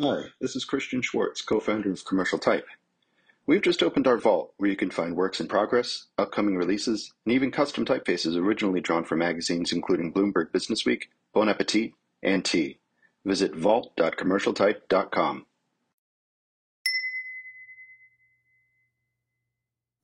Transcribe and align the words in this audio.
Hi, 0.00 0.22
this 0.40 0.56
is 0.56 0.64
Christian 0.64 1.02
Schwartz, 1.02 1.42
co-founder 1.42 1.92
of 1.92 2.06
Commercial 2.06 2.38
Type. 2.38 2.66
We've 3.46 3.60
just 3.60 3.82
opened 3.82 4.06
our 4.06 4.16
vault 4.16 4.54
where 4.56 4.70
you 4.70 4.76
can 4.76 4.90
find 4.90 5.14
works 5.14 5.38
in 5.38 5.48
progress, 5.48 6.06
upcoming 6.16 6.56
releases, 6.56 7.12
and 7.26 7.34
even 7.34 7.50
custom 7.50 7.84
typefaces 7.84 8.34
originally 8.34 8.80
drawn 8.80 9.04
for 9.04 9.16
magazines 9.16 9.70
including 9.70 10.10
Bloomberg 10.10 10.50
Businessweek, 10.50 11.08
Bon 11.34 11.50
Appetit, 11.50 11.92
and 12.22 12.42
T. 12.42 12.78
Visit 13.26 13.54
vault.commercialtype.com. 13.54 15.44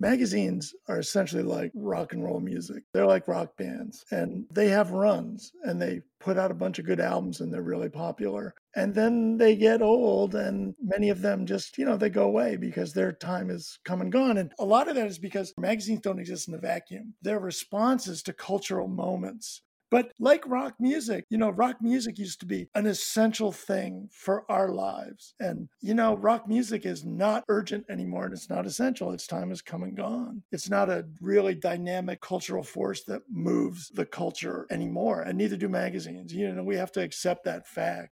Magazines 0.00 0.74
are 0.86 1.00
essentially 1.00 1.42
like 1.42 1.72
rock 1.74 2.12
and 2.12 2.22
roll 2.22 2.40
music. 2.40 2.84
They're 2.92 3.06
like 3.06 3.26
rock 3.26 3.56
bands 3.56 4.04
and 4.10 4.46
they 4.52 4.68
have 4.68 4.92
runs 4.92 5.52
and 5.64 5.80
they 5.80 6.02
put 6.20 6.38
out 6.38 6.50
a 6.50 6.54
bunch 6.54 6.78
of 6.78 6.86
good 6.86 7.00
albums 7.00 7.40
and 7.40 7.52
they're 7.52 7.62
really 7.62 7.88
popular. 7.88 8.54
And 8.76 8.94
then 8.94 9.38
they 9.38 9.56
get 9.56 9.82
old 9.82 10.34
and 10.34 10.74
many 10.80 11.10
of 11.10 11.20
them 11.20 11.46
just, 11.46 11.78
you 11.78 11.84
know, 11.84 11.96
they 11.96 12.10
go 12.10 12.24
away 12.24 12.56
because 12.56 12.92
their 12.92 13.12
time 13.12 13.50
is 13.50 13.78
come 13.84 14.00
and 14.00 14.12
gone. 14.12 14.38
And 14.38 14.52
a 14.58 14.64
lot 14.64 14.88
of 14.88 14.94
that 14.94 15.06
is 15.06 15.18
because 15.18 15.52
magazines 15.58 16.00
don't 16.00 16.20
exist 16.20 16.48
in 16.48 16.54
a 16.54 16.58
vacuum. 16.58 17.14
They're 17.22 17.40
responses 17.40 18.22
to 18.24 18.32
cultural 18.32 18.88
moments. 18.88 19.62
But 19.90 20.12
like 20.18 20.46
rock 20.46 20.74
music, 20.78 21.24
you 21.30 21.38
know, 21.38 21.48
rock 21.48 21.76
music 21.80 22.18
used 22.18 22.40
to 22.40 22.46
be 22.46 22.68
an 22.74 22.86
essential 22.86 23.52
thing 23.52 24.10
for 24.12 24.44
our 24.50 24.68
lives. 24.68 25.34
And, 25.40 25.68
you 25.80 25.94
know, 25.94 26.14
rock 26.14 26.46
music 26.46 26.84
is 26.84 27.06
not 27.06 27.44
urgent 27.48 27.86
anymore 27.88 28.26
and 28.26 28.34
it's 28.34 28.50
not 28.50 28.66
essential. 28.66 29.12
Its 29.12 29.26
time 29.26 29.48
has 29.48 29.62
come 29.62 29.82
and 29.82 29.96
gone. 29.96 30.42
It's 30.52 30.68
not 30.68 30.90
a 30.90 31.06
really 31.22 31.54
dynamic 31.54 32.20
cultural 32.20 32.62
force 32.62 33.04
that 33.04 33.22
moves 33.30 33.88
the 33.88 34.04
culture 34.04 34.66
anymore. 34.70 35.22
And 35.22 35.38
neither 35.38 35.56
do 35.56 35.70
magazines. 35.70 36.34
You 36.34 36.52
know, 36.52 36.64
we 36.64 36.76
have 36.76 36.92
to 36.92 37.00
accept 37.00 37.44
that 37.44 37.66
fact. 37.66 38.10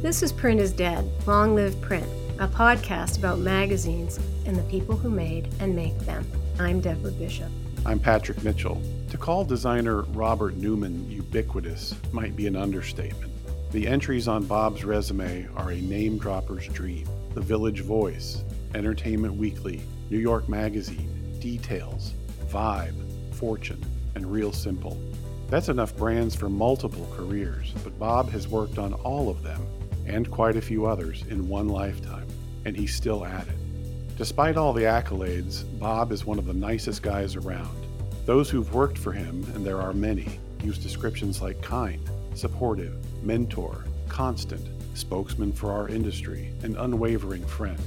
This 0.00 0.22
is 0.22 0.32
Print 0.32 0.60
is 0.60 0.72
Dead. 0.72 1.10
Long 1.26 1.54
live 1.56 1.78
print 1.80 2.19
a 2.40 2.48
podcast 2.48 3.18
about 3.18 3.38
magazines 3.38 4.18
and 4.46 4.56
the 4.56 4.62
people 4.62 4.96
who 4.96 5.10
made 5.10 5.46
and 5.60 5.76
make 5.76 5.98
them. 6.00 6.24
I'm 6.58 6.80
Deborah 6.80 7.10
Bishop. 7.10 7.50
I'm 7.84 8.00
Patrick 8.00 8.42
Mitchell. 8.42 8.80
To 9.10 9.18
call 9.18 9.44
designer 9.44 10.04
Robert 10.14 10.56
Newman 10.56 11.10
ubiquitous 11.10 11.94
might 12.12 12.34
be 12.36 12.46
an 12.46 12.56
understatement. 12.56 13.30
The 13.72 13.86
entries 13.86 14.26
on 14.26 14.46
Bob's 14.46 14.86
resume 14.86 15.48
are 15.54 15.72
a 15.72 15.82
name 15.82 16.16
dropper's 16.16 16.66
dream. 16.68 17.06
The 17.34 17.42
Village 17.42 17.82
Voice, 17.82 18.42
Entertainment 18.74 19.34
Weekly, 19.34 19.82
New 20.08 20.18
York 20.18 20.48
Magazine, 20.48 21.38
Details, 21.40 22.14
Vibe, 22.46 22.94
Fortune, 23.34 23.84
and 24.14 24.32
Real 24.32 24.50
Simple. 24.50 24.98
That's 25.50 25.68
enough 25.68 25.94
brands 25.94 26.34
for 26.34 26.48
multiple 26.48 27.06
careers, 27.14 27.74
but 27.84 27.98
Bob 27.98 28.30
has 28.30 28.48
worked 28.48 28.78
on 28.78 28.94
all 28.94 29.28
of 29.28 29.42
them 29.42 29.60
and 30.10 30.30
quite 30.30 30.56
a 30.56 30.60
few 30.60 30.86
others 30.86 31.24
in 31.28 31.48
one 31.48 31.68
lifetime 31.68 32.26
and 32.64 32.76
he's 32.76 32.94
still 32.94 33.24
at 33.24 33.46
it. 33.48 34.16
Despite 34.16 34.56
all 34.56 34.72
the 34.72 34.82
accolades, 34.82 35.64
Bob 35.78 36.12
is 36.12 36.26
one 36.26 36.38
of 36.38 36.46
the 36.46 36.52
nicest 36.52 37.02
guys 37.02 37.36
around. 37.36 37.74
Those 38.26 38.50
who've 38.50 38.74
worked 38.74 38.98
for 38.98 39.12
him, 39.12 39.44
and 39.54 39.64
there 39.64 39.80
are 39.80 39.92
many, 39.92 40.38
use 40.62 40.78
descriptions 40.78 41.40
like 41.40 41.62
kind, 41.62 42.00
supportive, 42.34 42.94
mentor, 43.24 43.84
constant, 44.08 44.66
spokesman 44.94 45.52
for 45.52 45.72
our 45.72 45.88
industry, 45.88 46.52
and 46.62 46.76
unwavering 46.76 47.44
friend. 47.46 47.80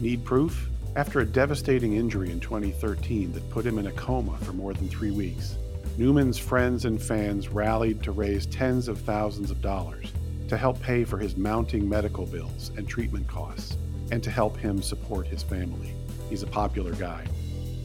Need 0.00 0.24
proof? 0.24 0.68
After 0.96 1.20
a 1.20 1.26
devastating 1.26 1.94
injury 1.94 2.30
in 2.30 2.40
2013 2.40 3.32
that 3.32 3.50
put 3.50 3.66
him 3.66 3.78
in 3.78 3.88
a 3.88 3.92
coma 3.92 4.38
for 4.38 4.52
more 4.52 4.72
than 4.72 4.88
three 4.88 5.10
weeks, 5.10 5.58
Newman's 5.98 6.38
friends 6.38 6.86
and 6.86 7.00
fans 7.00 7.48
rallied 7.48 8.02
to 8.04 8.12
raise 8.12 8.46
tens 8.46 8.88
of 8.88 8.98
thousands 9.00 9.50
of 9.50 9.60
dollars 9.60 10.12
to 10.48 10.56
help 10.56 10.80
pay 10.80 11.04
for 11.04 11.18
his 11.18 11.36
mounting 11.36 11.88
medical 11.88 12.26
bills 12.26 12.70
and 12.76 12.88
treatment 12.88 13.26
costs 13.26 13.76
and 14.10 14.22
to 14.22 14.30
help 14.30 14.56
him 14.56 14.82
support 14.82 15.26
his 15.26 15.42
family. 15.42 15.94
He's 16.28 16.42
a 16.42 16.46
popular 16.46 16.92
guy. 16.92 17.24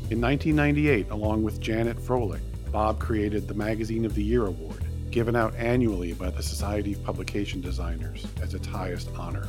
In 0.09 0.19
1998, 0.19 1.09
along 1.11 1.43
with 1.43 1.61
Janet 1.61 1.97
Froelich, 1.97 2.41
Bob 2.71 2.99
created 2.99 3.47
the 3.47 3.53
Magazine 3.53 4.05
of 4.05 4.15
the 4.15 4.23
Year 4.23 4.45
Award, 4.45 4.83
given 5.11 5.35
out 5.35 5.55
annually 5.55 6.13
by 6.13 6.29
the 6.29 6.43
Society 6.43 6.93
of 6.93 7.03
Publication 7.03 7.61
Designers 7.61 8.25
as 8.41 8.53
its 8.53 8.67
highest 8.67 9.09
honor. 9.17 9.47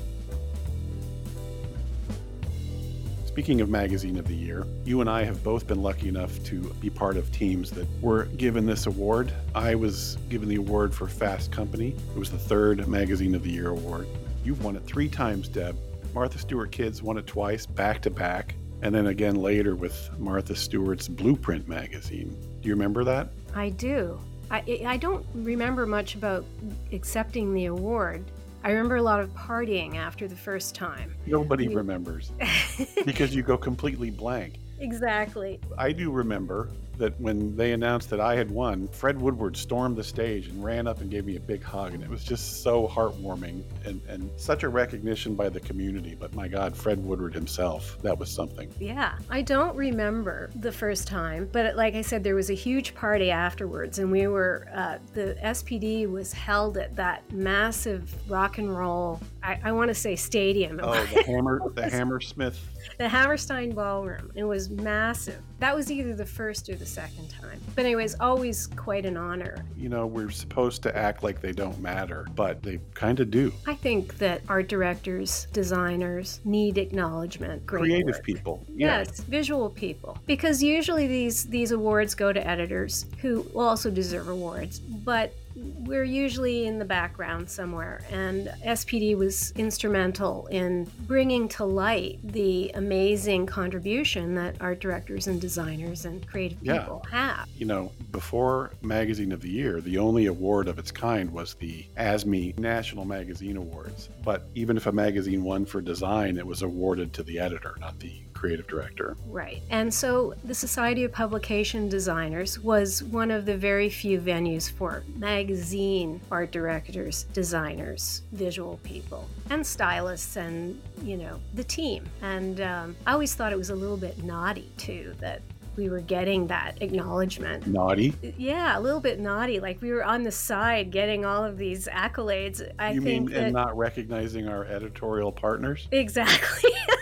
Speaking 3.30 3.60
of 3.60 3.70
Magazine 3.70 4.18
of 4.18 4.26
the 4.26 4.34
Year, 4.34 4.66
you 4.84 5.00
and 5.00 5.08
I 5.08 5.22
have 5.22 5.44
both 5.44 5.68
been 5.68 5.80
lucky 5.80 6.08
enough 6.08 6.42
to 6.46 6.58
be 6.80 6.90
part 6.90 7.16
of 7.16 7.30
teams 7.30 7.70
that 7.70 7.86
were 8.02 8.24
given 8.24 8.66
this 8.66 8.86
award. 8.86 9.32
I 9.54 9.76
was 9.76 10.18
given 10.28 10.48
the 10.48 10.56
award 10.56 10.92
for 10.92 11.06
Fast 11.06 11.52
Company. 11.52 11.94
It 12.14 12.18
was 12.18 12.32
the 12.32 12.38
third 12.38 12.88
Magazine 12.88 13.36
of 13.36 13.44
the 13.44 13.50
Year 13.50 13.68
award. 13.68 14.08
You've 14.42 14.64
won 14.64 14.74
it 14.74 14.82
three 14.84 15.08
times, 15.08 15.46
Deb, 15.46 15.76
Martha 16.12 16.38
Stewart 16.38 16.72
Kids 16.72 17.04
won 17.04 17.18
it 17.18 17.26
twice, 17.28 17.66
back 17.66 18.02
to 18.02 18.10
back, 18.10 18.56
and 18.82 18.92
then 18.92 19.06
again 19.06 19.36
later 19.36 19.76
with 19.76 20.10
Martha 20.18 20.56
Stewart's 20.56 21.06
Blueprint 21.06 21.68
magazine. 21.68 22.36
Do 22.60 22.68
you 22.68 22.74
remember 22.74 23.04
that? 23.04 23.28
I 23.54 23.68
do. 23.68 24.20
I, 24.50 24.82
I 24.84 24.96
don't 24.96 25.24
remember 25.36 25.86
much 25.86 26.16
about 26.16 26.44
accepting 26.92 27.54
the 27.54 27.66
award. 27.66 28.24
I 28.62 28.70
remember 28.70 28.96
a 28.96 29.02
lot 29.02 29.20
of 29.20 29.30
partying 29.34 29.96
after 29.96 30.28
the 30.28 30.36
first 30.36 30.74
time. 30.74 31.14
Nobody 31.26 31.68
remembers 31.68 32.30
because 33.06 33.34
you 33.34 33.42
go 33.42 33.56
completely 33.56 34.10
blank. 34.10 34.58
Exactly. 34.78 35.60
I 35.78 35.92
do 35.92 36.10
remember 36.10 36.68
that 37.00 37.20
when 37.20 37.56
they 37.56 37.72
announced 37.72 38.10
that 38.10 38.20
I 38.20 38.36
had 38.36 38.50
won, 38.50 38.86
Fred 38.88 39.20
Woodward 39.20 39.56
stormed 39.56 39.96
the 39.96 40.04
stage 40.04 40.46
and 40.46 40.62
ran 40.62 40.86
up 40.86 41.00
and 41.00 41.10
gave 41.10 41.24
me 41.24 41.36
a 41.36 41.40
big 41.40 41.62
hug. 41.62 41.94
And 41.94 42.02
it 42.02 42.08
was 42.08 42.22
just 42.22 42.62
so 42.62 42.86
heartwarming 42.86 43.62
and, 43.84 44.00
and 44.06 44.30
such 44.36 44.62
a 44.62 44.68
recognition 44.68 45.34
by 45.34 45.48
the 45.48 45.60
community. 45.60 46.14
But 46.14 46.34
my 46.34 46.46
God, 46.46 46.76
Fred 46.76 47.04
Woodward 47.04 47.34
himself, 47.34 47.98
that 48.02 48.16
was 48.16 48.30
something. 48.30 48.72
Yeah. 48.78 49.14
I 49.28 49.42
don't 49.42 49.74
remember 49.74 50.50
the 50.54 50.70
first 50.70 51.08
time, 51.08 51.48
but 51.50 51.74
like 51.74 51.94
I 51.94 52.02
said, 52.02 52.22
there 52.22 52.36
was 52.36 52.50
a 52.50 52.54
huge 52.54 52.94
party 52.94 53.30
afterwards. 53.30 53.98
And 53.98 54.12
we 54.12 54.26
were, 54.28 54.68
uh, 54.72 54.98
the 55.14 55.36
SPD 55.42 56.08
was 56.08 56.32
held 56.32 56.76
at 56.76 56.94
that 56.96 57.30
massive 57.32 58.14
rock 58.30 58.58
and 58.58 58.76
roll, 58.76 59.20
I, 59.42 59.58
I 59.64 59.72
want 59.72 59.88
to 59.88 59.94
say 59.94 60.16
stadium. 60.16 60.80
Oh, 60.82 60.92
the 61.06 61.22
Hammer, 61.26 61.62
the 61.74 61.88
Hammersmith 61.88 62.60
the 63.00 63.08
Hammerstein 63.08 63.72
Ballroom. 63.72 64.30
It 64.34 64.44
was 64.44 64.68
massive. 64.68 65.40
That 65.58 65.74
was 65.74 65.90
either 65.90 66.14
the 66.14 66.26
first 66.26 66.68
or 66.68 66.74
the 66.74 66.84
second 66.84 67.30
time. 67.30 67.58
But 67.74 67.86
anyways, 67.86 68.14
always 68.20 68.66
quite 68.66 69.06
an 69.06 69.16
honor. 69.16 69.64
You 69.74 69.88
know, 69.88 70.06
we're 70.06 70.28
supposed 70.28 70.82
to 70.82 70.94
act 70.94 71.22
like 71.22 71.40
they 71.40 71.52
don't 71.52 71.80
matter, 71.80 72.26
but 72.34 72.62
they 72.62 72.78
kind 72.92 73.18
of 73.18 73.30
do. 73.30 73.54
I 73.66 73.74
think 73.74 74.18
that 74.18 74.42
art 74.50 74.68
directors, 74.68 75.46
designers 75.54 76.40
need 76.44 76.76
acknowledgement. 76.76 77.64
Great 77.64 77.84
Creative 77.84 78.16
work. 78.16 78.22
people. 78.22 78.66
Yes, 78.68 79.20
visual 79.20 79.70
people. 79.70 80.18
Because 80.26 80.62
usually 80.62 81.06
these 81.06 81.46
these 81.46 81.72
awards 81.72 82.14
go 82.14 82.34
to 82.34 82.46
editors 82.46 83.06
who 83.22 83.46
also 83.56 83.90
deserve 83.90 84.28
awards, 84.28 84.78
but 84.78 85.32
we're 85.60 86.04
usually 86.04 86.66
in 86.66 86.78
the 86.78 86.84
background 86.84 87.48
somewhere. 87.48 88.00
And 88.10 88.48
SPD 88.64 89.16
was 89.16 89.52
instrumental 89.52 90.46
in 90.48 90.90
bringing 91.06 91.48
to 91.50 91.64
light 91.64 92.18
the 92.22 92.70
amazing 92.74 93.46
contribution 93.46 94.34
that 94.34 94.56
art 94.60 94.80
directors 94.80 95.26
and 95.26 95.40
designers 95.40 96.04
and 96.04 96.26
creative 96.26 96.58
yeah. 96.62 96.80
people 96.80 97.06
have. 97.10 97.48
You 97.56 97.66
know, 97.66 97.92
before 98.12 98.72
Magazine 98.82 99.32
of 99.32 99.40
the 99.40 99.50
Year, 99.50 99.80
the 99.80 99.98
only 99.98 100.26
award 100.26 100.68
of 100.68 100.78
its 100.78 100.90
kind 100.90 101.30
was 101.30 101.54
the 101.54 101.84
ASME 101.96 102.58
National 102.58 103.04
Magazine 103.04 103.56
Awards. 103.56 104.08
But 104.24 104.48
even 104.54 104.76
if 104.76 104.86
a 104.86 104.92
magazine 104.92 105.42
won 105.42 105.66
for 105.66 105.80
design, 105.80 106.38
it 106.38 106.46
was 106.46 106.62
awarded 106.62 107.12
to 107.14 107.22
the 107.22 107.38
editor, 107.38 107.76
not 107.80 107.98
the 107.98 108.22
creative 108.40 108.66
director. 108.66 109.16
Right. 109.26 109.62
And 109.68 109.92
so 109.92 110.34
the 110.44 110.54
Society 110.54 111.04
of 111.04 111.12
Publication 111.12 111.90
Designers 111.90 112.58
was 112.58 113.04
one 113.04 113.30
of 113.30 113.44
the 113.44 113.56
very 113.56 113.90
few 113.90 114.18
venues 114.18 114.70
for 114.70 115.04
magazine 115.16 116.22
art 116.30 116.50
directors, 116.50 117.24
designers, 117.34 118.22
visual 118.32 118.80
people, 118.82 119.28
and 119.50 119.66
stylists, 119.66 120.36
and, 120.36 120.80
you 121.02 121.18
know, 121.18 121.38
the 121.52 121.64
team. 121.64 122.08
And 122.22 122.62
um, 122.62 122.96
I 123.06 123.12
always 123.12 123.34
thought 123.34 123.52
it 123.52 123.58
was 123.58 123.70
a 123.70 123.76
little 123.76 123.98
bit 123.98 124.24
naughty, 124.24 124.72
too, 124.78 125.14
that 125.20 125.42
we 125.76 125.90
were 125.90 126.00
getting 126.00 126.46
that 126.46 126.80
acknowledgement. 126.80 127.66
Naughty? 127.66 128.14
Yeah, 128.38 128.78
a 128.78 128.80
little 128.80 129.00
bit 129.00 129.20
naughty. 129.20 129.60
Like 129.60 129.80
we 129.80 129.92
were 129.92 130.04
on 130.04 130.22
the 130.22 130.32
side 130.32 130.90
getting 130.90 131.24
all 131.24 131.44
of 131.44 131.58
these 131.58 131.86
accolades. 131.88 132.66
I 132.78 132.92
you 132.92 133.00
think 133.00 133.26
mean 133.26 133.34
that... 133.34 133.44
and 133.44 133.52
not 133.52 133.76
recognizing 133.76 134.48
our 134.48 134.64
editorial 134.64 135.30
partners? 135.30 135.88
Exactly. 135.92 136.70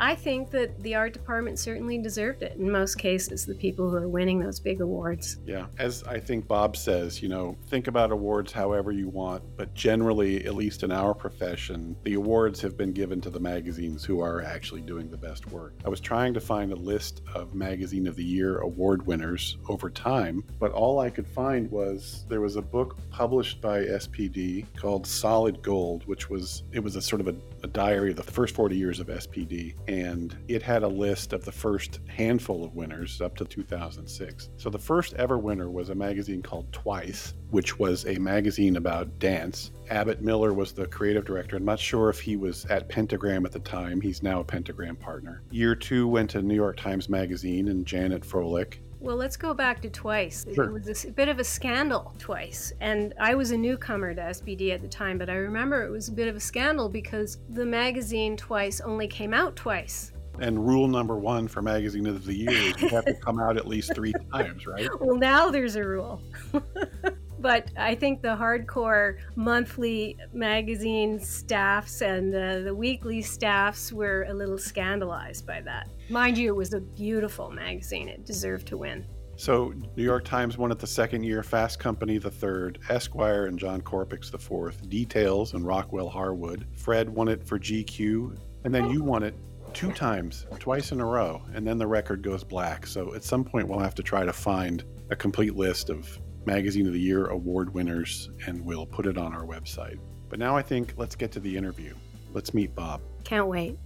I 0.00 0.14
think 0.14 0.50
that 0.50 0.80
the 0.82 0.94
art 0.94 1.12
department 1.12 1.58
certainly 1.58 1.98
deserved 1.98 2.42
it 2.42 2.56
in 2.56 2.70
most 2.70 2.96
cases, 2.96 3.44
the 3.44 3.54
people 3.54 3.90
who 3.90 3.96
are 3.96 4.08
winning 4.08 4.38
those 4.38 4.60
big 4.60 4.80
awards. 4.80 5.38
Yeah, 5.44 5.66
as 5.78 6.04
I 6.04 6.20
think 6.20 6.46
Bob 6.46 6.76
says, 6.76 7.22
you 7.22 7.28
know, 7.28 7.56
think 7.66 7.88
about 7.88 8.12
awards 8.12 8.52
however 8.52 8.92
you 8.92 9.08
want, 9.08 9.42
but 9.56 9.74
generally, 9.74 10.44
at 10.46 10.54
least 10.54 10.82
in 10.82 10.92
our 10.92 11.14
profession, 11.14 11.96
the 12.04 12.14
awards 12.14 12.60
have 12.60 12.76
been 12.76 12.92
given 12.92 13.20
to 13.22 13.30
the 13.30 13.40
magazines 13.40 14.04
who 14.04 14.20
are 14.20 14.42
actually 14.42 14.82
doing 14.82 15.10
the 15.10 15.16
best 15.16 15.50
work. 15.50 15.74
I 15.84 15.88
was 15.88 16.00
trying 16.00 16.32
to 16.34 16.40
find 16.40 16.72
a 16.72 16.76
list 16.76 17.22
of 17.34 17.54
Magazine 17.54 18.06
of 18.06 18.14
the 18.14 18.24
Year 18.24 18.58
award 18.58 19.06
winners 19.06 19.58
over 19.68 19.90
time, 19.90 20.44
but 20.60 20.70
all 20.72 21.00
I 21.00 21.10
could 21.10 21.26
find 21.26 21.70
was 21.70 22.24
there 22.28 22.40
was 22.40 22.56
a 22.56 22.62
book 22.62 22.98
published 23.10 23.60
by 23.60 23.80
SPD 23.80 24.64
called 24.76 25.06
Solid 25.06 25.62
Gold, 25.62 26.06
which 26.06 26.30
was 26.30 26.62
it 26.72 26.80
was 26.80 26.96
a 26.96 27.02
sort 27.02 27.20
of 27.20 27.28
a, 27.28 27.34
a 27.62 27.66
diary 27.66 28.10
of 28.10 28.16
the 28.16 28.22
first 28.22 28.54
40 28.54 28.76
years 28.76 29.00
of 29.00 29.08
SPD 29.08 29.74
and 29.86 30.36
it 30.48 30.62
had 30.62 30.82
a 30.82 30.88
list 30.88 31.32
of 31.32 31.44
the 31.44 31.52
first 31.52 32.00
handful 32.08 32.64
of 32.64 32.74
winners 32.74 33.20
up 33.20 33.36
to 33.36 33.44
2006. 33.44 34.50
So 34.56 34.70
the 34.70 34.78
first 34.78 35.14
ever 35.14 35.38
winner 35.38 35.70
was 35.70 35.90
a 35.90 35.94
magazine 35.94 36.42
called 36.42 36.72
Twice, 36.72 37.34
which 37.50 37.78
was 37.78 38.06
a 38.06 38.18
magazine 38.18 38.76
about 38.76 39.18
dance. 39.18 39.72
Abbott 39.90 40.20
Miller 40.20 40.52
was 40.52 40.72
the 40.72 40.86
creative 40.86 41.24
director. 41.24 41.56
I'm 41.56 41.64
not 41.64 41.78
sure 41.78 42.10
if 42.10 42.20
he 42.20 42.36
was 42.36 42.66
at 42.66 42.88
Pentagram 42.88 43.46
at 43.46 43.52
the 43.52 43.60
time. 43.60 44.00
He's 44.00 44.22
now 44.22 44.40
a 44.40 44.44
Pentagram 44.44 44.96
partner. 44.96 45.42
Year 45.50 45.74
two 45.74 46.06
went 46.06 46.30
to 46.30 46.42
New 46.42 46.54
York 46.54 46.76
Times 46.76 47.08
Magazine 47.08 47.68
and 47.68 47.86
Janet 47.86 48.22
Froelich. 48.22 48.78
Well, 49.00 49.16
let's 49.16 49.36
go 49.36 49.54
back 49.54 49.80
to 49.82 49.90
twice. 49.90 50.44
Sure. 50.54 50.64
It 50.64 50.72
was 50.72 51.04
a 51.04 51.10
bit 51.10 51.28
of 51.28 51.38
a 51.38 51.44
scandal 51.44 52.14
twice. 52.18 52.72
And 52.80 53.14
I 53.20 53.34
was 53.34 53.52
a 53.52 53.56
newcomer 53.56 54.14
to 54.14 54.20
SPD 54.20 54.74
at 54.74 54.82
the 54.82 54.88
time, 54.88 55.18
but 55.18 55.30
I 55.30 55.34
remember 55.34 55.84
it 55.84 55.90
was 55.90 56.08
a 56.08 56.12
bit 56.12 56.26
of 56.28 56.36
a 56.36 56.40
scandal 56.40 56.88
because 56.88 57.38
the 57.50 57.64
magazine 57.64 58.36
twice 58.36 58.80
only 58.80 59.06
came 59.06 59.32
out 59.32 59.54
twice. 59.54 60.12
And 60.40 60.66
rule 60.66 60.86
number 60.86 61.16
one 61.16 61.48
for 61.48 61.62
Magazine 61.62 62.06
of 62.06 62.24
the 62.24 62.34
Year 62.34 62.50
is 62.50 62.80
you 62.80 62.88
have 62.90 63.04
to 63.06 63.14
come 63.14 63.40
out 63.40 63.56
at 63.56 63.66
least 63.66 63.94
three 63.94 64.12
times, 64.32 64.66
right? 64.66 64.88
Well, 65.00 65.16
now 65.16 65.50
there's 65.50 65.76
a 65.76 65.84
rule. 65.84 66.22
but 67.40 67.70
I 67.76 67.94
think 67.94 68.22
the 68.22 68.36
hardcore 68.36 69.18
monthly 69.36 70.16
magazine 70.32 71.18
staffs 71.20 72.02
and 72.02 72.32
the 72.32 72.74
weekly 72.74 73.22
staffs 73.22 73.92
were 73.92 74.26
a 74.28 74.34
little 74.34 74.58
scandalized 74.58 75.46
by 75.46 75.60
that. 75.62 75.88
Mind 76.10 76.38
you, 76.38 76.48
it 76.48 76.56
was 76.56 76.74
a 76.74 76.80
beautiful 76.80 77.50
magazine. 77.50 78.08
It 78.08 78.24
deserved 78.24 78.66
to 78.68 78.76
win. 78.76 79.06
So, 79.36 79.72
New 79.94 80.02
York 80.02 80.24
Times 80.24 80.58
won 80.58 80.72
it 80.72 80.80
the 80.80 80.86
second 80.88 81.22
year, 81.22 81.44
Fast 81.44 81.78
Company 81.78 82.18
the 82.18 82.30
third, 82.30 82.80
Esquire 82.88 83.46
and 83.46 83.56
John 83.56 83.80
Korpics 83.80 84.32
the 84.32 84.38
fourth, 84.38 84.88
Details 84.88 85.54
and 85.54 85.64
Rockwell 85.64 86.08
Harwood. 86.08 86.66
Fred 86.74 87.08
won 87.08 87.28
it 87.28 87.46
for 87.46 87.56
GQ, 87.56 88.36
and 88.64 88.74
then 88.74 88.90
you 88.90 89.04
won 89.04 89.22
it 89.22 89.36
two 89.72 89.92
times, 89.92 90.46
twice 90.58 90.90
in 90.90 91.00
a 91.00 91.06
row, 91.06 91.40
and 91.54 91.64
then 91.64 91.78
the 91.78 91.86
record 91.86 92.20
goes 92.20 92.42
black. 92.42 92.84
So, 92.84 93.14
at 93.14 93.22
some 93.22 93.44
point, 93.44 93.68
we'll 93.68 93.78
have 93.78 93.94
to 93.94 94.02
try 94.02 94.24
to 94.24 94.32
find 94.32 94.82
a 95.10 95.14
complete 95.14 95.54
list 95.54 95.88
of 95.88 96.18
Magazine 96.48 96.86
of 96.86 96.94
the 96.94 96.98
Year 96.98 97.26
award 97.26 97.74
winners, 97.74 98.30
and 98.46 98.64
we'll 98.64 98.86
put 98.86 99.04
it 99.04 99.18
on 99.18 99.34
our 99.34 99.44
website. 99.44 99.98
But 100.30 100.38
now 100.38 100.56
I 100.56 100.62
think 100.62 100.94
let's 100.96 101.14
get 101.14 101.30
to 101.32 101.40
the 101.40 101.54
interview. 101.54 101.94
Let's 102.32 102.54
meet 102.54 102.74
Bob. 102.74 103.02
Can't 103.22 103.48
wait. 103.48 103.78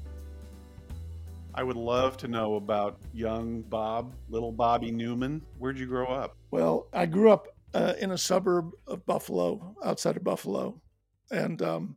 I 1.56 1.64
would 1.64 1.76
love 1.76 2.16
to 2.18 2.28
know 2.28 2.54
about 2.54 3.00
young 3.12 3.62
Bob, 3.62 4.14
little 4.28 4.52
Bobby 4.52 4.92
Newman. 4.92 5.42
Where'd 5.58 5.76
you 5.76 5.86
grow 5.86 6.06
up? 6.06 6.36
Well, 6.52 6.86
I 6.92 7.06
grew 7.06 7.32
up 7.32 7.48
uh, 7.74 7.94
in 8.00 8.12
a 8.12 8.18
suburb 8.18 8.70
of 8.86 9.04
Buffalo, 9.06 9.74
outside 9.84 10.16
of 10.16 10.22
Buffalo, 10.22 10.80
and 11.32 11.60
um, 11.62 11.96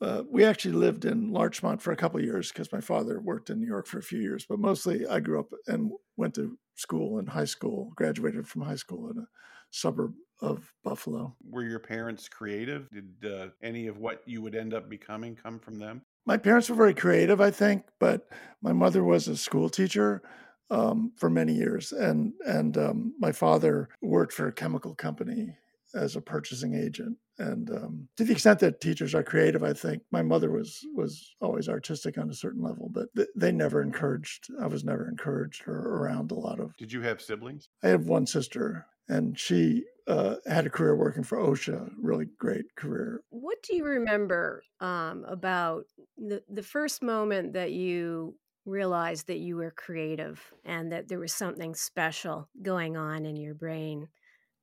uh, 0.00 0.24
we 0.28 0.44
actually 0.44 0.74
lived 0.74 1.04
in 1.04 1.32
Larchmont 1.32 1.80
for 1.80 1.92
a 1.92 1.96
couple 1.96 2.18
of 2.18 2.26
years 2.26 2.50
because 2.50 2.72
my 2.72 2.80
father 2.80 3.20
worked 3.20 3.48
in 3.48 3.60
New 3.60 3.68
York 3.68 3.86
for 3.86 4.00
a 4.00 4.02
few 4.02 4.18
years. 4.18 4.44
But 4.44 4.58
mostly, 4.58 5.06
I 5.06 5.20
grew 5.20 5.38
up 5.38 5.50
and 5.68 5.92
went 6.16 6.34
to 6.34 6.58
school 6.74 7.20
and 7.20 7.28
high 7.28 7.44
school, 7.44 7.92
graduated 7.94 8.48
from 8.48 8.62
high 8.62 8.74
school 8.74 9.08
in 9.08 9.18
a 9.18 9.26
suburb 9.72 10.14
of 10.40 10.72
Buffalo. 10.84 11.34
Were 11.48 11.64
your 11.64 11.78
parents 11.78 12.28
creative? 12.28 12.88
Did 12.90 13.32
uh, 13.32 13.46
any 13.62 13.86
of 13.86 13.98
what 13.98 14.22
you 14.26 14.42
would 14.42 14.54
end 14.54 14.74
up 14.74 14.88
becoming 14.88 15.36
come 15.36 15.58
from 15.58 15.78
them? 15.78 16.02
My 16.26 16.36
parents 16.36 16.70
were 16.70 16.76
very 16.76 16.94
creative, 16.94 17.40
I 17.40 17.50
think, 17.50 17.84
but 17.98 18.28
my 18.60 18.72
mother 18.72 19.02
was 19.02 19.26
a 19.26 19.36
school 19.36 19.68
teacher 19.68 20.22
um, 20.70 21.12
for 21.16 21.28
many 21.28 21.52
years, 21.52 21.92
and 21.92 22.32
and 22.46 22.78
um, 22.78 23.14
my 23.18 23.32
father 23.32 23.88
worked 24.00 24.32
for 24.32 24.46
a 24.46 24.52
chemical 24.52 24.94
company 24.94 25.56
as 25.94 26.16
a 26.16 26.20
purchasing 26.20 26.74
agent. 26.74 27.18
And 27.38 27.70
um, 27.70 28.08
to 28.16 28.24
the 28.24 28.32
extent 28.32 28.60
that 28.60 28.80
teachers 28.80 29.14
are 29.14 29.22
creative, 29.22 29.62
I 29.62 29.72
think 29.72 30.02
my 30.10 30.22
mother 30.22 30.50
was 30.50 30.80
was 30.94 31.34
always 31.40 31.68
artistic 31.68 32.18
on 32.18 32.30
a 32.30 32.34
certain 32.34 32.62
level, 32.62 32.90
but 32.92 33.08
th- 33.16 33.28
they 33.34 33.52
never 33.52 33.82
encouraged. 33.82 34.48
I 34.60 34.66
was 34.66 34.84
never 34.84 35.08
encouraged 35.08 35.66
or 35.66 35.78
around 35.78 36.30
a 36.30 36.34
lot 36.34 36.60
of. 36.60 36.76
Did 36.76 36.92
you 36.92 37.00
have 37.02 37.20
siblings? 37.20 37.68
I 37.82 37.88
have 37.88 38.04
one 38.04 38.26
sister, 38.26 38.86
and 39.08 39.38
she 39.38 39.84
uh, 40.06 40.36
had 40.46 40.66
a 40.66 40.70
career 40.70 40.96
working 40.96 41.22
for 41.22 41.38
OSHA, 41.38 41.92
really 42.00 42.26
great 42.38 42.66
career. 42.76 43.22
What 43.30 43.62
do 43.62 43.76
you 43.76 43.84
remember 43.84 44.64
um, 44.80 45.24
about 45.26 45.84
the, 46.16 46.42
the 46.48 46.62
first 46.62 47.02
moment 47.02 47.52
that 47.54 47.72
you 47.72 48.36
realized 48.64 49.26
that 49.26 49.38
you 49.38 49.56
were 49.56 49.72
creative 49.72 50.40
and 50.64 50.92
that 50.92 51.08
there 51.08 51.18
was 51.18 51.32
something 51.32 51.74
special 51.74 52.48
going 52.62 52.96
on 52.96 53.26
in 53.26 53.36
your 53.36 53.54
brain 53.54 54.08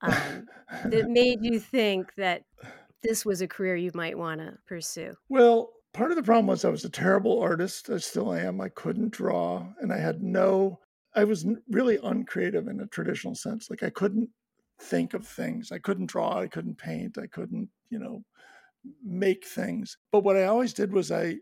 um, 0.01 0.47
that 0.85 1.05
made 1.09 1.39
you 1.41 1.59
think 1.59 2.13
that 2.15 2.43
this 3.01 3.25
was 3.25 3.41
a 3.41 3.47
career 3.47 3.75
you 3.75 3.91
might 3.93 4.17
want 4.17 4.41
to 4.41 4.57
pursue? 4.67 5.15
Well, 5.29 5.71
part 5.93 6.11
of 6.11 6.17
the 6.17 6.23
problem 6.23 6.47
was 6.47 6.65
I 6.65 6.69
was 6.69 6.85
a 6.85 6.89
terrible 6.89 7.41
artist. 7.41 7.89
I 7.89 7.97
still 7.97 8.33
am. 8.33 8.61
I 8.61 8.69
couldn't 8.69 9.11
draw, 9.11 9.65
and 9.81 9.91
I 9.93 9.97
had 9.97 10.21
no. 10.21 10.79
I 11.15 11.23
was 11.23 11.45
really 11.69 11.97
uncreative 12.03 12.67
in 12.67 12.81
a 12.81 12.87
traditional 12.87 13.35
sense. 13.35 13.69
Like 13.69 13.83
I 13.83 13.89
couldn't 13.89 14.29
think 14.81 15.13
of 15.13 15.27
things. 15.27 15.71
I 15.71 15.79
couldn't 15.79 16.09
draw. 16.09 16.39
I 16.39 16.47
couldn't 16.47 16.77
paint. 16.77 17.17
I 17.17 17.27
couldn't, 17.27 17.69
you 17.89 17.99
know, 17.99 18.23
make 19.03 19.45
things. 19.45 19.97
But 20.11 20.23
what 20.23 20.37
I 20.37 20.45
always 20.45 20.73
did 20.73 20.93
was 20.93 21.11
I 21.11 21.37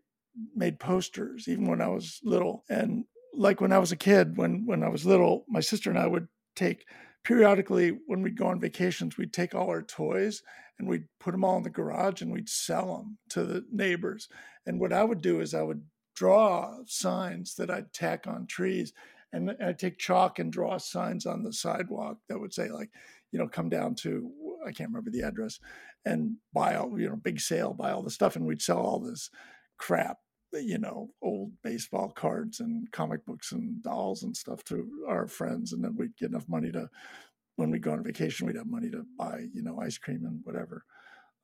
made 0.56 0.80
posters, 0.80 1.48
even 1.48 1.68
when 1.68 1.81
I 1.81 1.88
was 1.88 2.19
little. 2.24 2.63
And 2.69 3.06
like 3.33 3.62
when 3.62 3.74
I 3.74 3.80
was 3.80 3.92
a 3.92 3.98
kid, 3.98 4.38
when 4.38 4.65
when 4.65 4.83
I 4.83 4.89
was 4.89 5.06
little, 5.06 5.45
my 5.48 5.60
sister 5.60 5.89
and 5.89 6.00
I 6.00 6.07
would 6.07 6.27
take 6.56 6.86
periodically 7.23 7.99
when 8.07 8.21
we'd 8.21 8.37
go 8.37 8.47
on 8.47 8.59
vacations, 8.59 9.17
we'd 9.17 9.33
take 9.33 9.53
all 9.53 9.69
our 9.69 9.81
toys 9.81 10.41
and 10.79 10.87
we'd 10.87 11.05
put 11.19 11.31
them 11.31 11.43
all 11.43 11.57
in 11.57 11.63
the 11.63 11.69
garage 11.69 12.21
and 12.21 12.31
we'd 12.31 12.49
sell 12.49 12.97
them 12.97 13.17
to 13.29 13.43
the 13.43 13.65
neighbors. 13.71 14.29
And 14.65 14.79
what 14.79 14.93
I 14.93 15.03
would 15.03 15.21
do 15.21 15.41
is 15.41 15.53
I 15.53 15.63
would 15.63 15.83
draw 16.15 16.77
signs 16.85 17.55
that 17.55 17.69
I'd 17.69 17.93
tack 17.93 18.27
on 18.27 18.47
trees 18.47 18.93
and 19.33 19.55
I'd 19.61 19.79
take 19.79 19.97
chalk 19.97 20.39
and 20.39 20.51
draw 20.51 20.77
signs 20.77 21.25
on 21.25 21.43
the 21.43 21.53
sidewalk 21.53 22.17
that 22.29 22.39
would 22.39 22.53
say 22.53 22.69
like, 22.69 22.89
you 23.31 23.39
know, 23.39 23.47
come 23.47 23.69
down 23.69 23.95
to 23.95 24.31
I 24.65 24.71
can't 24.71 24.89
remember 24.89 25.11
the 25.11 25.21
address 25.21 25.59
and 26.05 26.35
buy 26.53 26.75
all, 26.75 26.99
you 26.99 27.09
know, 27.09 27.15
big 27.15 27.39
sale, 27.39 27.73
buy 27.73 27.91
all 27.91 28.01
the 28.01 28.09
stuff, 28.09 28.35
and 28.35 28.45
we'd 28.45 28.61
sell 28.61 28.79
all 28.79 28.99
this 28.99 29.29
crap, 29.77 30.17
you 30.53 30.77
know, 30.77 31.09
old 31.21 31.51
baseball 31.63 32.09
cards 32.09 32.59
and 32.59 32.91
comic 32.91 33.25
books 33.25 33.51
and 33.51 33.81
dolls 33.83 34.23
and 34.23 34.35
stuff 34.35 34.63
to 34.65 34.88
our 35.07 35.27
friends, 35.27 35.73
and 35.73 35.83
then 35.83 35.95
we'd 35.95 36.15
get 36.17 36.29
enough 36.29 36.47
money 36.47 36.71
to 36.71 36.89
when 37.57 37.71
we 37.71 37.79
go 37.79 37.91
on 37.91 38.03
vacation, 38.03 38.45
we'd 38.45 38.55
have 38.55 38.67
money 38.67 38.89
to 38.89 39.03
buy, 39.17 39.45
you 39.53 39.63
know, 39.63 39.79
ice 39.81 39.98
cream 39.98 40.25
and 40.25 40.39
whatever. 40.43 40.86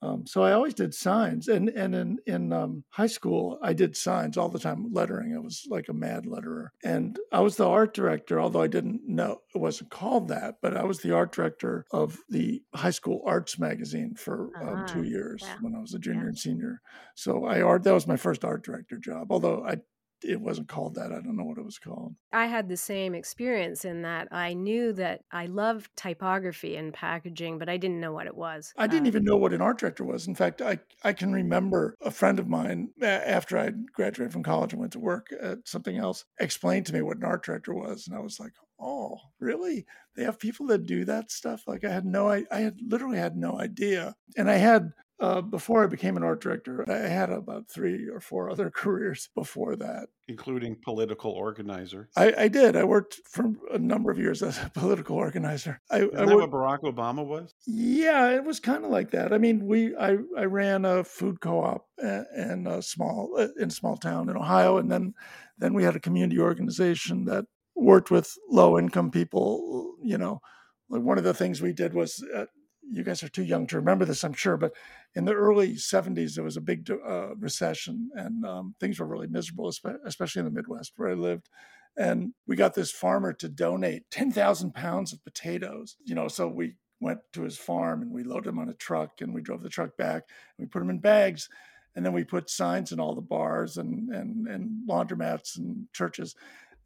Um, 0.03 0.27
so 0.27 0.43
I 0.43 0.51
always 0.51 0.73
did 0.73 0.93
signs, 0.93 1.47
and 1.47 1.69
and 1.69 1.95
in 1.95 2.19
in 2.27 2.51
um, 2.53 2.83
high 2.89 3.07
school 3.07 3.57
I 3.61 3.73
did 3.73 3.95
signs 3.95 4.37
all 4.37 4.49
the 4.49 4.59
time, 4.59 4.91
lettering. 4.91 5.33
I 5.35 5.39
was 5.39 5.65
like 5.69 5.87
a 5.89 5.93
mad 5.93 6.25
letterer, 6.25 6.67
and 6.83 7.17
I 7.31 7.39
was 7.41 7.55
the 7.55 7.67
art 7.67 7.93
director. 7.93 8.39
Although 8.39 8.61
I 8.61 8.67
didn't 8.67 9.07
know 9.07 9.39
it 9.55 9.59
wasn't 9.59 9.91
called 9.91 10.27
that, 10.27 10.55
but 10.61 10.75
I 10.75 10.83
was 10.83 10.99
the 11.01 11.11
art 11.15 11.31
director 11.31 11.85
of 11.91 12.19
the 12.29 12.61
high 12.75 12.91
school 12.91 13.21
arts 13.25 13.57
magazine 13.59 14.15
for 14.15 14.51
um, 14.61 14.83
Ah, 14.83 14.85
two 14.85 15.03
years 15.03 15.41
yeah. 15.43 15.57
when 15.61 15.75
I 15.75 15.79
was 15.79 15.93
a 15.93 15.99
junior 15.99 16.23
Yeah. 16.23 16.27
and 16.29 16.37
senior. 16.37 16.81
So 17.15 17.45
I 17.45 17.61
art 17.61 17.83
that 17.83 17.93
was 17.93 18.07
my 18.07 18.17
first 18.17 18.43
art 18.43 18.63
director 18.63 18.97
job. 18.97 19.31
Although 19.31 19.63
I 19.65 19.77
it 20.23 20.41
wasn't 20.41 20.67
called 20.67 20.95
that. 20.95 21.11
I 21.11 21.21
don't 21.21 21.35
know 21.35 21.43
what 21.43 21.57
it 21.57 21.65
was 21.65 21.79
called. 21.79 22.15
I 22.31 22.45
had 22.45 22.69
the 22.69 22.77
same 22.77 23.13
experience 23.13 23.85
in 23.85 24.01
that 24.03 24.27
I 24.31 24.53
knew 24.53 24.93
that 24.93 25.21
I 25.31 25.45
loved 25.45 25.89
typography 25.95 26.75
and 26.75 26.93
packaging, 26.93 27.59
but 27.59 27.69
I 27.69 27.77
didn't 27.77 27.99
know 27.99 28.11
what 28.13 28.27
it 28.27 28.35
was. 28.35 28.73
I 28.77 28.87
didn't 28.87 29.05
Uh, 29.05 29.09
even 29.09 29.23
know 29.23 29.37
what 29.37 29.53
an 29.53 29.61
art 29.61 29.79
director 29.79 30.03
was. 30.03 30.27
In 30.27 30.35
fact, 30.35 30.61
I, 30.61 30.79
I 31.03 31.13
can 31.13 31.31
remember 31.33 31.95
a 32.01 32.11
friend 32.11 32.39
of 32.39 32.47
mine 32.47 32.89
after 33.01 33.57
I 33.57 33.71
graduated 33.93 34.33
from 34.33 34.43
college 34.43 34.73
and 34.73 34.79
went 34.79 34.93
to 34.93 34.99
work 34.99 35.27
at 35.39 35.67
something 35.67 35.97
else 35.97 36.25
explained 36.39 36.85
to 36.87 36.93
me 36.93 37.01
what 37.01 37.17
an 37.17 37.23
art 37.23 37.43
director 37.43 37.73
was. 37.73 38.07
And 38.07 38.15
I 38.15 38.19
was 38.19 38.39
like, 38.39 38.53
oh, 38.79 39.17
really? 39.39 39.85
They 40.15 40.23
have 40.23 40.39
people 40.39 40.67
that 40.67 40.85
do 40.85 41.05
that 41.05 41.31
stuff? 41.31 41.63
Like 41.67 41.83
I 41.83 41.89
had 41.89 42.05
no, 42.05 42.29
I, 42.29 42.43
I 42.51 42.59
had 42.59 42.77
literally 42.85 43.17
had 43.17 43.35
no 43.35 43.59
idea. 43.59 44.15
And 44.37 44.49
I 44.49 44.55
had 44.55 44.91
uh, 45.19 45.41
before 45.41 45.83
I 45.83 45.87
became 45.87 46.17
an 46.17 46.23
art 46.23 46.41
director, 46.41 46.83
I 46.89 47.07
had 47.07 47.29
about 47.29 47.69
three 47.69 48.09
or 48.09 48.19
four 48.19 48.49
other 48.49 48.69
careers 48.75 49.29
before 49.35 49.75
that, 49.77 50.07
including 50.27 50.77
political 50.83 51.31
organizer. 51.31 52.09
I, 52.15 52.33
I 52.37 52.47
did. 52.47 52.75
I 52.75 52.83
worked 52.83 53.19
for 53.29 53.51
a 53.71 53.77
number 53.77 54.11
of 54.11 54.17
years 54.17 54.41
as 54.41 54.57
a 54.57 54.69
political 54.73 55.15
organizer. 55.15 55.79
I, 55.91 56.01
Isn't 56.01 56.15
I 56.17 56.25
that 56.25 56.35
worked, 56.35 56.51
what 56.51 56.51
Barack 56.51 56.81
Obama 56.81 57.25
was? 57.25 57.53
yeah, 57.65 58.31
it 58.31 58.43
was 58.43 58.59
kind 58.59 58.83
of 58.83 58.91
like 58.91 59.11
that. 59.11 59.31
I 59.33 59.37
mean, 59.37 59.65
we 59.65 59.95
I, 59.95 60.17
I 60.37 60.45
ran 60.45 60.85
a 60.85 61.03
food 61.03 61.39
co-op 61.41 61.85
in 62.01 62.67
a 62.67 62.81
small 62.81 63.33
uh, 63.37 63.47
in 63.57 63.69
a 63.69 63.71
small 63.71 63.97
town 63.97 64.29
in 64.29 64.35
Ohio, 64.37 64.77
and 64.77 64.91
then 64.91 65.13
then 65.57 65.73
we 65.73 65.83
had 65.83 65.95
a 65.95 65.99
community 66.01 66.39
organization 66.39 67.25
that 67.25 67.45
worked 67.75 68.11
with 68.11 68.33
low 68.49 68.77
income 68.79 69.11
people. 69.11 69.95
You 70.01 70.17
know, 70.17 70.41
like 70.89 71.03
one 71.03 71.17
of 71.17 71.23
the 71.23 71.33
things 71.33 71.61
we 71.61 71.73
did 71.73 71.93
was. 71.93 72.23
Uh, 72.35 72.45
you 72.93 73.03
guys 73.03 73.23
are 73.23 73.29
too 73.29 73.43
young 73.43 73.65
to 73.67 73.77
remember 73.77 74.05
this, 74.05 74.23
I'm 74.23 74.33
sure, 74.33 74.55
but 74.55 74.73
in 75.15 75.25
the 75.25 75.33
early 75.33 75.73
70s, 75.73 76.35
there 76.35 76.43
was 76.43 76.57
a 76.57 76.61
big 76.61 76.89
uh, 76.89 77.35
recession 77.35 78.09
and 78.13 78.45
um, 78.45 78.75
things 78.79 78.99
were 78.99 79.07
really 79.07 79.27
miserable, 79.27 79.71
especially 80.05 80.39
in 80.39 80.45
the 80.45 80.51
Midwest 80.51 80.93
where 80.95 81.09
I 81.09 81.13
lived. 81.13 81.49
And 81.97 82.33
we 82.47 82.55
got 82.55 82.73
this 82.73 82.91
farmer 82.91 83.33
to 83.33 83.49
donate 83.49 84.09
10,000 84.11 84.73
pounds 84.73 85.13
of 85.13 85.23
potatoes, 85.23 85.95
you 86.03 86.15
know, 86.15 86.27
so 86.27 86.47
we 86.47 86.75
went 86.99 87.19
to 87.33 87.43
his 87.43 87.57
farm 87.57 88.01
and 88.01 88.11
we 88.11 88.23
loaded 88.23 88.45
them 88.45 88.59
on 88.59 88.69
a 88.69 88.73
truck 88.73 89.21
and 89.21 89.33
we 89.33 89.41
drove 89.41 89.61
the 89.61 89.69
truck 89.69 89.97
back 89.97 90.23
and 90.57 90.65
we 90.65 90.65
put 90.65 90.79
them 90.79 90.89
in 90.89 90.99
bags 90.99 91.49
and 91.95 92.05
then 92.05 92.13
we 92.13 92.23
put 92.23 92.49
signs 92.49 92.91
in 92.91 92.99
all 92.99 93.13
the 93.13 93.21
bars 93.21 93.77
and 93.77 94.09
and, 94.09 94.47
and 94.47 94.69
laundromats 94.89 95.57
and 95.57 95.85
churches 95.93 96.35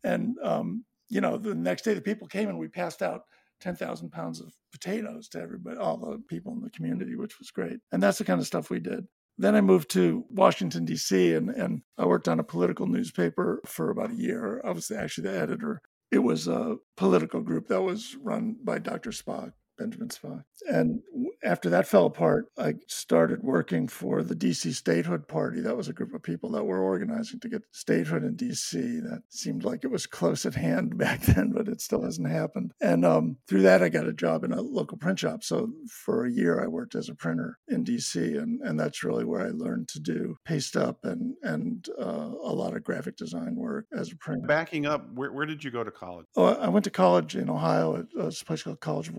and 0.03 0.35
um, 0.43 0.83
you 1.09 1.21
know 1.21 1.37
the 1.37 1.53
next 1.55 1.83
day 1.83 1.93
the 1.93 2.01
people 2.01 2.27
came 2.27 2.49
and 2.49 2.57
we 2.57 2.67
passed 2.67 3.01
out 3.01 3.23
10,000 3.61 4.11
pounds 4.11 4.39
of 4.39 4.53
potatoes 4.71 5.27
to 5.29 5.39
everybody, 5.39 5.77
all 5.77 5.97
the 5.97 6.19
people 6.29 6.53
in 6.53 6.61
the 6.61 6.69
community, 6.69 7.15
which 7.15 7.39
was 7.39 7.51
great. 7.51 7.79
And 7.91 8.01
that's 8.01 8.17
the 8.17 8.25
kind 8.25 8.39
of 8.39 8.47
stuff 8.47 8.69
we 8.69 8.79
did. 8.79 9.05
Then 9.37 9.55
I 9.55 9.61
moved 9.61 9.91
to 9.91 10.25
Washington, 10.29 10.85
D.C., 10.85 11.33
and, 11.33 11.49
and 11.49 11.81
I 11.97 12.05
worked 12.05 12.27
on 12.27 12.39
a 12.39 12.43
political 12.43 12.87
newspaper 12.87 13.61
for 13.65 13.91
about 13.91 14.11
a 14.11 14.15
year. 14.15 14.61
I 14.65 14.71
was 14.71 14.89
actually 14.89 15.29
the 15.29 15.37
editor. 15.37 15.81
It 16.11 16.19
was 16.19 16.47
a 16.47 16.77
political 16.95 17.41
group 17.41 17.67
that 17.67 17.81
was 17.81 18.15
run 18.19 18.55
by 18.63 18.79
Dr. 18.79 19.11
Spock. 19.11 19.51
Benjamin 19.77 20.09
Spock. 20.09 20.43
And 20.69 21.01
after 21.43 21.69
that 21.69 21.87
fell 21.87 22.05
apart, 22.05 22.47
I 22.57 22.75
started 22.87 23.43
working 23.43 23.87
for 23.87 24.23
the 24.23 24.35
DC 24.35 24.73
Statehood 24.73 25.27
Party. 25.27 25.61
That 25.61 25.77
was 25.77 25.87
a 25.87 25.93
group 25.93 26.13
of 26.13 26.23
people 26.23 26.51
that 26.51 26.65
were 26.65 26.81
organizing 26.81 27.39
to 27.41 27.49
get 27.49 27.63
statehood 27.71 28.23
in 28.23 28.35
DC. 28.35 28.73
That 29.03 29.21
seemed 29.29 29.63
like 29.63 29.83
it 29.83 29.91
was 29.91 30.07
close 30.07 30.45
at 30.45 30.55
hand 30.55 30.97
back 30.97 31.21
then, 31.21 31.51
but 31.51 31.67
it 31.67 31.81
still 31.81 32.03
hasn't 32.03 32.29
happened. 32.29 32.73
And 32.81 33.05
um, 33.05 33.37
through 33.47 33.61
that, 33.63 33.83
I 33.83 33.89
got 33.89 34.07
a 34.07 34.13
job 34.13 34.43
in 34.43 34.51
a 34.51 34.61
local 34.61 34.97
print 34.97 35.19
shop. 35.19 35.43
So 35.43 35.69
for 35.89 36.25
a 36.25 36.31
year, 36.31 36.63
I 36.63 36.67
worked 36.67 36.95
as 36.95 37.09
a 37.09 37.15
printer 37.15 37.57
in 37.67 37.83
DC, 37.85 38.15
and, 38.15 38.61
and 38.61 38.79
that's 38.79 39.03
really 39.03 39.25
where 39.25 39.45
I 39.45 39.49
learned 39.49 39.87
to 39.89 39.99
do 39.99 40.37
paste 40.45 40.75
up 40.75 40.99
and 41.03 41.35
and 41.43 41.87
uh, 41.99 42.31
a 42.43 42.53
lot 42.53 42.75
of 42.75 42.83
graphic 42.83 43.17
design 43.17 43.55
work 43.55 43.85
as 43.95 44.11
a 44.11 44.15
printer. 44.17 44.47
Backing 44.47 44.85
up, 44.85 45.11
where, 45.13 45.31
where 45.31 45.45
did 45.45 45.63
you 45.63 45.71
go 45.71 45.83
to 45.83 45.91
college? 45.91 46.25
Oh, 46.35 46.45
I 46.45 46.69
went 46.69 46.83
to 46.85 46.89
college 46.89 47.35
in 47.35 47.49
Ohio 47.49 47.97
at 47.97 48.05
a 48.17 48.45
place 48.45 48.63
called 48.63 48.79
College 48.79 49.09
of 49.09 49.15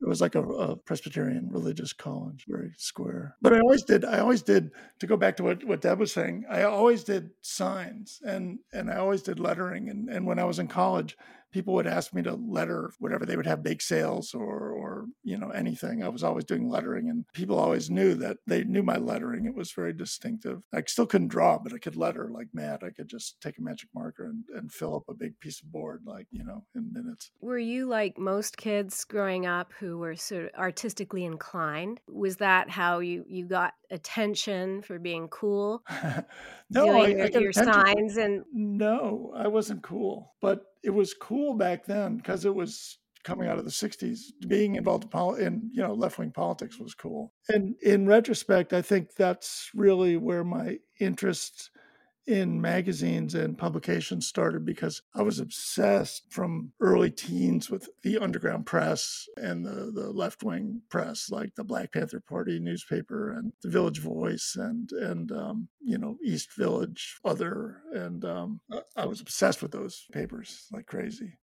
It 0.00 0.08
was 0.08 0.20
like 0.20 0.34
a, 0.34 0.42
a, 0.42 0.76
Presbyterian 0.76 1.48
religious 1.50 1.94
college, 1.94 2.44
very 2.46 2.72
square. 2.76 3.36
But 3.40 3.54
I 3.54 3.60
always 3.60 3.84
did. 3.84 4.04
I 4.04 4.18
always 4.18 4.42
did. 4.42 4.70
To 4.98 5.06
go 5.06 5.16
back 5.16 5.36
to 5.38 5.42
what, 5.42 5.64
what 5.64 5.80
Deb 5.80 5.98
was 5.98 6.12
saying, 6.12 6.44
I 6.50 6.64
always 6.64 7.04
did 7.04 7.30
signs 7.40 8.20
and 8.22 8.58
and 8.72 8.90
I 8.90 8.96
always 8.96 9.22
did 9.22 9.40
lettering. 9.40 9.88
And 9.88 10.10
and 10.10 10.26
when 10.26 10.38
I 10.38 10.44
was 10.44 10.58
in 10.58 10.68
college, 10.68 11.16
people 11.54 11.72
would 11.72 11.86
ask 11.86 12.12
me 12.12 12.20
to 12.20 12.34
letter 12.34 12.90
whatever 12.98 13.24
they 13.24 13.36
would 13.36 13.46
have 13.46 13.62
bake 13.62 13.80
sales 13.80 14.34
or 14.34 14.70
or 14.70 15.06
you 15.22 15.38
know 15.38 15.50
anything. 15.50 16.02
I 16.02 16.08
was 16.08 16.24
always 16.24 16.44
doing 16.44 16.68
lettering 16.68 17.08
and 17.08 17.24
people 17.32 17.58
always 17.58 17.88
knew 17.88 18.14
that 18.14 18.38
they 18.44 18.64
knew 18.64 18.82
my 18.82 18.96
lettering. 18.96 19.46
It 19.46 19.54
was 19.54 19.70
very 19.70 19.92
distinctive. 19.92 20.62
I 20.74 20.82
still 20.86 21.06
couldn't 21.06 21.28
draw 21.28 21.58
but 21.58 21.72
i 21.72 21.78
could 21.78 21.94
letter 21.94 22.28
like 22.28 22.48
mad. 22.52 22.82
I 22.82 22.90
could 22.90 23.08
just 23.08 23.40
take 23.40 23.56
a 23.58 23.62
magic 23.62 23.88
marker 23.94 24.24
and, 24.24 24.42
and 24.56 24.72
fill 24.72 24.96
up 24.96 25.04
a 25.08 25.14
big 25.14 25.38
piece 25.38 25.62
of 25.62 25.70
board 25.70 26.02
like 26.04 26.26
you 26.32 26.44
know 26.44 26.64
in 26.74 26.92
minutes. 26.92 27.30
Were 27.40 27.58
you 27.58 27.86
like 27.86 28.18
most 28.18 28.56
kids 28.56 29.04
growing 29.04 29.46
up 29.46 29.72
who 29.78 29.98
were 29.98 30.16
sort 30.16 30.46
of 30.46 30.50
artistically 30.58 31.24
inclined? 31.24 32.00
Was 32.08 32.38
that 32.38 32.68
how 32.68 32.98
you 32.98 33.24
you 33.28 33.46
got 33.46 33.74
attention 33.92 34.82
for 34.82 34.98
being 34.98 35.28
cool? 35.28 35.84
No 36.70 36.88
I, 36.88 37.08
your, 37.08 37.26
I 37.26 37.38
your 37.38 37.52
signs 37.52 38.16
and 38.16 38.42
no 38.52 39.32
i 39.36 39.46
wasn't 39.46 39.82
cool 39.82 40.32
but 40.40 40.64
it 40.84 40.90
was 40.90 41.14
cool 41.14 41.54
back 41.54 41.86
then 41.86 42.16
because 42.16 42.44
it 42.44 42.54
was 42.54 42.98
coming 43.24 43.48
out 43.48 43.58
of 43.58 43.64
the 43.64 43.70
60s 43.70 44.18
being 44.46 44.74
involved 44.74 45.06
in, 45.14 45.36
in 45.40 45.70
you 45.72 45.82
know 45.82 45.94
left-wing 45.94 46.30
politics 46.30 46.78
was 46.78 46.94
cool. 46.94 47.32
And 47.48 47.74
in 47.82 48.06
retrospect 48.06 48.72
i 48.72 48.82
think 48.82 49.14
that's 49.16 49.70
really 49.74 50.16
where 50.16 50.44
my 50.44 50.78
interest 51.00 51.70
in 52.26 52.60
magazines 52.60 53.34
and 53.34 53.58
publications 53.58 54.26
started 54.26 54.64
because 54.64 55.02
I 55.14 55.22
was 55.22 55.40
obsessed 55.40 56.24
from 56.30 56.72
early 56.80 57.10
teens 57.10 57.70
with 57.70 57.88
the 58.02 58.18
underground 58.18 58.66
press 58.66 59.26
and 59.36 59.64
the, 59.64 59.90
the 59.94 60.10
left 60.10 60.42
wing 60.42 60.82
press, 60.90 61.28
like 61.30 61.54
the 61.54 61.64
Black 61.64 61.92
Panther 61.92 62.20
Party 62.20 62.58
newspaper 62.58 63.32
and 63.32 63.52
the 63.62 63.70
Village 63.70 64.00
Voice 64.00 64.56
and 64.58 64.90
and 64.92 65.32
um, 65.32 65.68
you 65.80 65.98
know 65.98 66.16
East 66.24 66.54
Village 66.56 67.18
Other, 67.24 67.82
and 67.92 68.24
um, 68.24 68.60
I 68.96 69.06
was 69.06 69.20
obsessed 69.20 69.62
with 69.62 69.72
those 69.72 70.06
papers 70.12 70.66
like 70.72 70.86
crazy. 70.86 71.38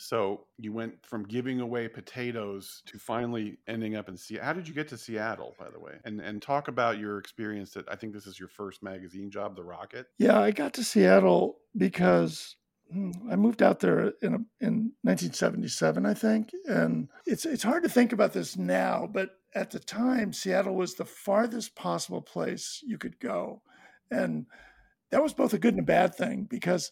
So 0.00 0.46
you 0.56 0.72
went 0.72 0.94
from 1.04 1.24
giving 1.24 1.60
away 1.60 1.86
potatoes 1.86 2.82
to 2.86 2.98
finally 2.98 3.58
ending 3.68 3.96
up 3.96 4.08
in 4.08 4.16
Seattle. 4.16 4.46
How 4.46 4.52
did 4.54 4.66
you 4.66 4.72
get 4.72 4.88
to 4.88 4.98
Seattle, 4.98 5.54
by 5.58 5.68
the 5.68 5.78
way? 5.78 5.98
And 6.04 6.20
and 6.20 6.40
talk 6.40 6.68
about 6.68 6.98
your 6.98 7.18
experience. 7.18 7.72
That 7.72 7.86
I 7.86 7.96
think 7.96 8.14
this 8.14 8.26
is 8.26 8.38
your 8.38 8.48
first 8.48 8.82
magazine 8.82 9.30
job, 9.30 9.56
The 9.56 9.62
Rocket. 9.62 10.06
Yeah, 10.18 10.40
I 10.40 10.52
got 10.52 10.72
to 10.74 10.84
Seattle 10.84 11.58
because 11.76 12.56
hmm, 12.90 13.10
I 13.30 13.36
moved 13.36 13.62
out 13.62 13.80
there 13.80 14.14
in 14.22 14.34
a, 14.34 14.64
in 14.64 14.92
1977, 15.02 16.06
I 16.06 16.14
think, 16.14 16.50
and 16.66 17.08
it's 17.26 17.44
it's 17.44 17.62
hard 17.62 17.82
to 17.82 17.90
think 17.90 18.12
about 18.14 18.32
this 18.32 18.56
now, 18.56 19.06
but 19.12 19.30
at 19.54 19.70
the 19.70 19.80
time, 19.80 20.32
Seattle 20.32 20.76
was 20.76 20.94
the 20.94 21.04
farthest 21.04 21.74
possible 21.74 22.22
place 22.22 22.82
you 22.86 22.96
could 22.96 23.20
go, 23.20 23.60
and 24.10 24.46
that 25.10 25.22
was 25.22 25.34
both 25.34 25.52
a 25.52 25.58
good 25.58 25.74
and 25.74 25.80
a 25.80 25.84
bad 25.84 26.14
thing 26.14 26.46
because 26.48 26.90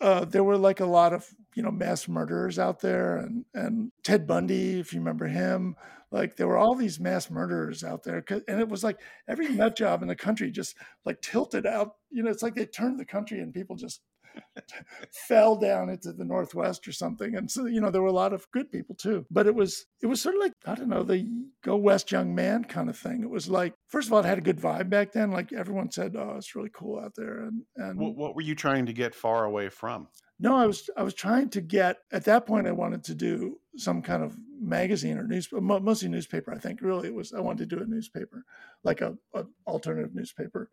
uh, 0.00 0.24
there 0.24 0.44
were 0.44 0.56
like 0.56 0.80
a 0.80 0.86
lot 0.86 1.12
of 1.12 1.26
you 1.58 1.64
know 1.64 1.72
mass 1.72 2.06
murderers 2.06 2.56
out 2.56 2.80
there, 2.80 3.16
and 3.16 3.44
and 3.52 3.90
Ted 4.04 4.28
Bundy, 4.28 4.78
if 4.78 4.92
you 4.92 5.00
remember 5.00 5.26
him, 5.26 5.74
like 6.12 6.36
there 6.36 6.46
were 6.46 6.56
all 6.56 6.76
these 6.76 7.00
mass 7.00 7.32
murderers 7.32 7.82
out 7.82 8.04
there, 8.04 8.24
and 8.30 8.60
it 8.60 8.68
was 8.68 8.84
like 8.84 9.00
every 9.28 9.48
nut 9.48 9.76
job 9.76 10.00
in 10.00 10.06
the 10.06 10.14
country 10.14 10.52
just 10.52 10.76
like 11.04 11.20
tilted 11.20 11.66
out. 11.66 11.94
You 12.12 12.22
know, 12.22 12.30
it's 12.30 12.44
like 12.44 12.54
they 12.54 12.64
turned 12.64 13.00
the 13.00 13.04
country, 13.04 13.40
and 13.40 13.52
people 13.52 13.74
just 13.74 14.02
fell 15.26 15.56
down 15.56 15.88
into 15.88 16.12
the 16.12 16.24
northwest 16.24 16.86
or 16.86 16.92
something 16.92 17.34
and 17.34 17.50
so 17.50 17.66
you 17.66 17.80
know 17.80 17.90
there 17.90 18.02
were 18.02 18.06
a 18.06 18.12
lot 18.12 18.32
of 18.32 18.48
good 18.52 18.70
people 18.70 18.94
too 18.94 19.26
but 19.32 19.48
it 19.48 19.54
was 19.54 19.86
it 20.00 20.06
was 20.06 20.20
sort 20.20 20.36
of 20.36 20.40
like 20.40 20.52
i 20.64 20.76
don't 20.76 20.88
know 20.88 21.02
the 21.02 21.26
go 21.64 21.74
west 21.74 22.12
young 22.12 22.32
man 22.32 22.62
kind 22.62 22.88
of 22.88 22.96
thing 22.96 23.24
it 23.24 23.30
was 23.30 23.48
like 23.48 23.74
first 23.88 24.06
of 24.06 24.12
all 24.12 24.20
it 24.20 24.26
had 24.26 24.38
a 24.38 24.42
good 24.42 24.60
vibe 24.60 24.88
back 24.88 25.10
then 25.12 25.32
like 25.32 25.52
everyone 25.52 25.90
said 25.90 26.14
oh 26.16 26.34
it's 26.36 26.54
really 26.54 26.70
cool 26.72 27.00
out 27.00 27.14
there 27.16 27.40
and 27.40 27.62
and 27.76 27.98
what, 27.98 28.14
what 28.14 28.36
were 28.36 28.42
you 28.42 28.54
trying 28.54 28.86
to 28.86 28.92
get 28.92 29.12
far 29.12 29.44
away 29.44 29.68
from 29.68 30.06
no 30.38 30.56
i 30.56 30.66
was 30.66 30.88
i 30.96 31.02
was 31.02 31.14
trying 31.14 31.48
to 31.48 31.60
get 31.60 31.98
at 32.12 32.24
that 32.24 32.46
point 32.46 32.66
i 32.66 32.72
wanted 32.72 33.04
to 33.04 33.14
do 33.14 33.58
some 33.76 34.02
kind 34.02 34.22
of 34.22 34.36
magazine 34.60 35.18
or 35.18 35.26
newspaper 35.26 35.60
mostly 35.60 36.08
newspaper 36.08 36.52
i 36.52 36.58
think 36.58 36.80
really 36.80 37.08
it 37.08 37.14
was 37.14 37.32
i 37.32 37.40
wanted 37.40 37.68
to 37.68 37.76
do 37.76 37.82
a 37.82 37.86
newspaper 37.86 38.44
like 38.84 39.00
a, 39.00 39.16
a 39.34 39.44
alternative 39.66 40.14
newspaper 40.14 40.70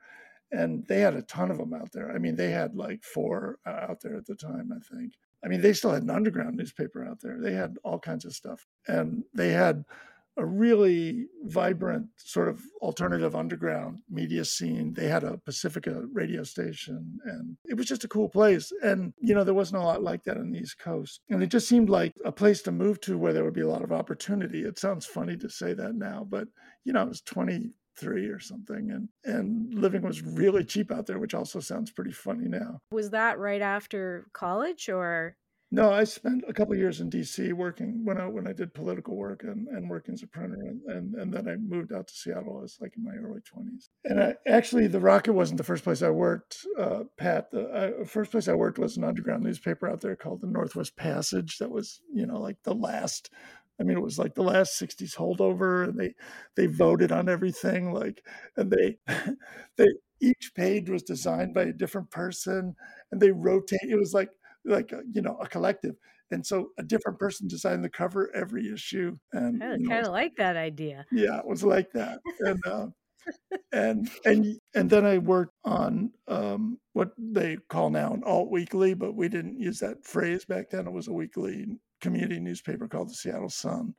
and 0.51 0.85
they 0.87 1.01
had 1.01 1.15
a 1.15 1.21
ton 1.23 1.51
of 1.51 1.57
them 1.57 1.73
out 1.73 1.91
there. 1.91 2.11
I 2.11 2.17
mean, 2.17 2.35
they 2.35 2.51
had 2.51 2.75
like 2.75 3.03
four 3.03 3.59
uh, 3.65 3.87
out 3.89 4.01
there 4.01 4.15
at 4.15 4.25
the 4.25 4.35
time, 4.35 4.71
I 4.71 4.95
think. 4.95 5.13
I 5.43 5.47
mean, 5.47 5.61
they 5.61 5.73
still 5.73 5.91
had 5.91 6.03
an 6.03 6.09
underground 6.09 6.55
newspaper 6.55 7.05
out 7.05 7.19
there. 7.21 7.39
They 7.39 7.53
had 7.53 7.77
all 7.83 7.99
kinds 7.99 8.25
of 8.25 8.33
stuff, 8.33 8.65
and 8.87 9.23
they 9.33 9.51
had 9.51 9.85
a 10.37 10.45
really 10.45 11.27
vibrant 11.43 12.07
sort 12.17 12.49
of 12.49 12.61
alternative 12.81 13.35
underground 13.35 13.99
media 14.09 14.43
scene. 14.43 14.93
They 14.93 15.07
had 15.07 15.23
a 15.23 15.37
Pacifica 15.37 16.03
radio 16.11 16.43
station, 16.43 17.19
and 17.25 17.57
it 17.65 17.75
was 17.75 17.85
just 17.85 18.03
a 18.03 18.09
cool 18.09 18.29
place. 18.29 18.71
And 18.83 19.13
you 19.19 19.33
know, 19.33 19.43
there 19.43 19.53
wasn't 19.53 19.81
a 19.81 19.85
lot 19.85 20.03
like 20.03 20.23
that 20.23 20.37
on 20.37 20.51
the 20.51 20.59
East 20.59 20.79
Coast, 20.79 21.21
and 21.29 21.41
it 21.41 21.47
just 21.47 21.67
seemed 21.67 21.89
like 21.89 22.13
a 22.23 22.31
place 22.31 22.61
to 22.63 22.71
move 22.71 22.99
to 23.01 23.17
where 23.17 23.33
there 23.33 23.43
would 23.43 23.53
be 23.53 23.61
a 23.61 23.69
lot 23.69 23.83
of 23.83 23.91
opportunity. 23.91 24.63
It 24.63 24.79
sounds 24.79 25.05
funny 25.05 25.37
to 25.37 25.49
say 25.49 25.73
that 25.73 25.95
now, 25.95 26.25
but 26.29 26.47
you 26.83 26.93
know, 26.93 27.01
I 27.01 27.05
was 27.05 27.21
twenty 27.21 27.71
three 27.97 28.27
or 28.27 28.39
something 28.39 28.91
and 28.91 29.07
and 29.23 29.73
living 29.73 30.01
was 30.01 30.21
really 30.21 30.65
cheap 30.65 30.91
out 30.91 31.05
there 31.05 31.17
which 31.17 31.33
also 31.33 31.61
sounds 31.61 31.91
pretty 31.91 32.11
funny 32.11 32.45
now 32.45 32.77
was 32.91 33.11
that 33.11 33.39
right 33.39 33.61
after 33.61 34.25
college 34.33 34.89
or 34.89 35.37
no 35.71 35.91
i 35.91 36.03
spent 36.03 36.43
a 36.47 36.53
couple 36.53 36.75
years 36.75 37.01
in 37.01 37.09
dc 37.09 37.53
working 37.53 38.05
when 38.05 38.17
i 38.19 38.27
when 38.27 38.47
i 38.47 38.53
did 38.53 38.73
political 38.73 39.15
work 39.15 39.43
and, 39.43 39.67
and 39.69 39.89
working 39.89 40.13
as 40.13 40.23
a 40.23 40.27
printer 40.27 40.59
and, 40.61 40.81
and 40.87 41.15
and 41.15 41.33
then 41.33 41.47
i 41.47 41.55
moved 41.55 41.91
out 41.91 42.07
to 42.07 42.13
seattle 42.13 42.61
as 42.63 42.77
like 42.79 42.93
in 42.95 43.03
my 43.03 43.15
early 43.15 43.41
20s 43.41 43.89
and 44.03 44.21
I, 44.21 44.35
actually 44.47 44.87
the 44.87 44.99
rocket 44.99 45.33
wasn't 45.33 45.57
the 45.57 45.63
first 45.63 45.83
place 45.83 46.01
i 46.01 46.09
worked 46.09 46.65
uh, 46.79 47.03
pat 47.17 47.49
the 47.51 47.95
I, 48.01 48.05
first 48.05 48.31
place 48.31 48.47
i 48.47 48.53
worked 48.53 48.77
was 48.79 48.97
an 48.97 49.03
underground 49.03 49.43
newspaper 49.43 49.89
out 49.89 50.01
there 50.01 50.15
called 50.15 50.41
the 50.41 50.47
northwest 50.47 50.95
passage 50.95 51.57
that 51.57 51.71
was 51.71 52.01
you 52.13 52.25
know 52.25 52.39
like 52.39 52.57
the 52.63 52.75
last 52.75 53.31
I 53.79 53.83
mean, 53.83 53.97
it 53.97 54.01
was 54.03 54.17
like 54.17 54.35
the 54.35 54.41
last 54.43 54.79
'60s 54.79 55.15
holdover, 55.15 55.87
and 55.87 55.99
they 55.99 56.13
they 56.55 56.65
voted 56.65 57.11
on 57.11 57.27
everything. 57.27 57.91
Like, 57.93 58.23
and 58.55 58.71
they 58.71 58.97
they 59.77 59.87
each 60.21 60.53
page 60.55 60.89
was 60.89 61.03
designed 61.03 61.53
by 61.53 61.63
a 61.63 61.73
different 61.73 62.09
person, 62.09 62.75
and 63.11 63.21
they 63.21 63.31
rotate. 63.31 63.81
It 63.89 63.97
was 63.97 64.13
like 64.13 64.29
like 64.65 64.91
a, 64.91 65.01
you 65.11 65.21
know 65.21 65.37
a 65.41 65.47
collective 65.47 65.95
and 66.31 66.45
so 66.45 66.69
a 66.77 66.83
different 66.83 67.19
person 67.19 67.47
designed 67.47 67.83
the 67.83 67.89
cover 67.89 68.31
every 68.35 68.71
issue 68.71 69.15
and 69.33 69.63
I 69.63 69.77
kind 69.87 70.05
of 70.05 70.11
like 70.11 70.35
that 70.37 70.57
idea. 70.57 71.05
yeah 71.11 71.39
it 71.39 71.45
was 71.45 71.63
like 71.63 71.91
that 71.93 72.19
and 72.39 72.59
uh, 72.65 72.87
and 73.71 74.09
and 74.23 74.59
and 74.75 74.89
then 74.89 75.05
i 75.05 75.17
worked 75.17 75.55
on 75.63 76.11
um, 76.27 76.77
what 76.93 77.11
they 77.17 77.57
call 77.69 77.89
now 77.89 78.13
an 78.13 78.23
alt 78.25 78.51
weekly 78.51 78.93
but 78.93 79.15
we 79.15 79.29
didn't 79.29 79.59
use 79.59 79.79
that 79.79 80.05
phrase 80.05 80.45
back 80.45 80.69
then 80.69 80.87
it 80.87 80.93
was 80.93 81.07
a 81.07 81.13
weekly 81.13 81.65
community 82.01 82.39
newspaper 82.39 82.87
called 82.87 83.09
the 83.09 83.13
seattle 83.13 83.49
sun 83.49 83.93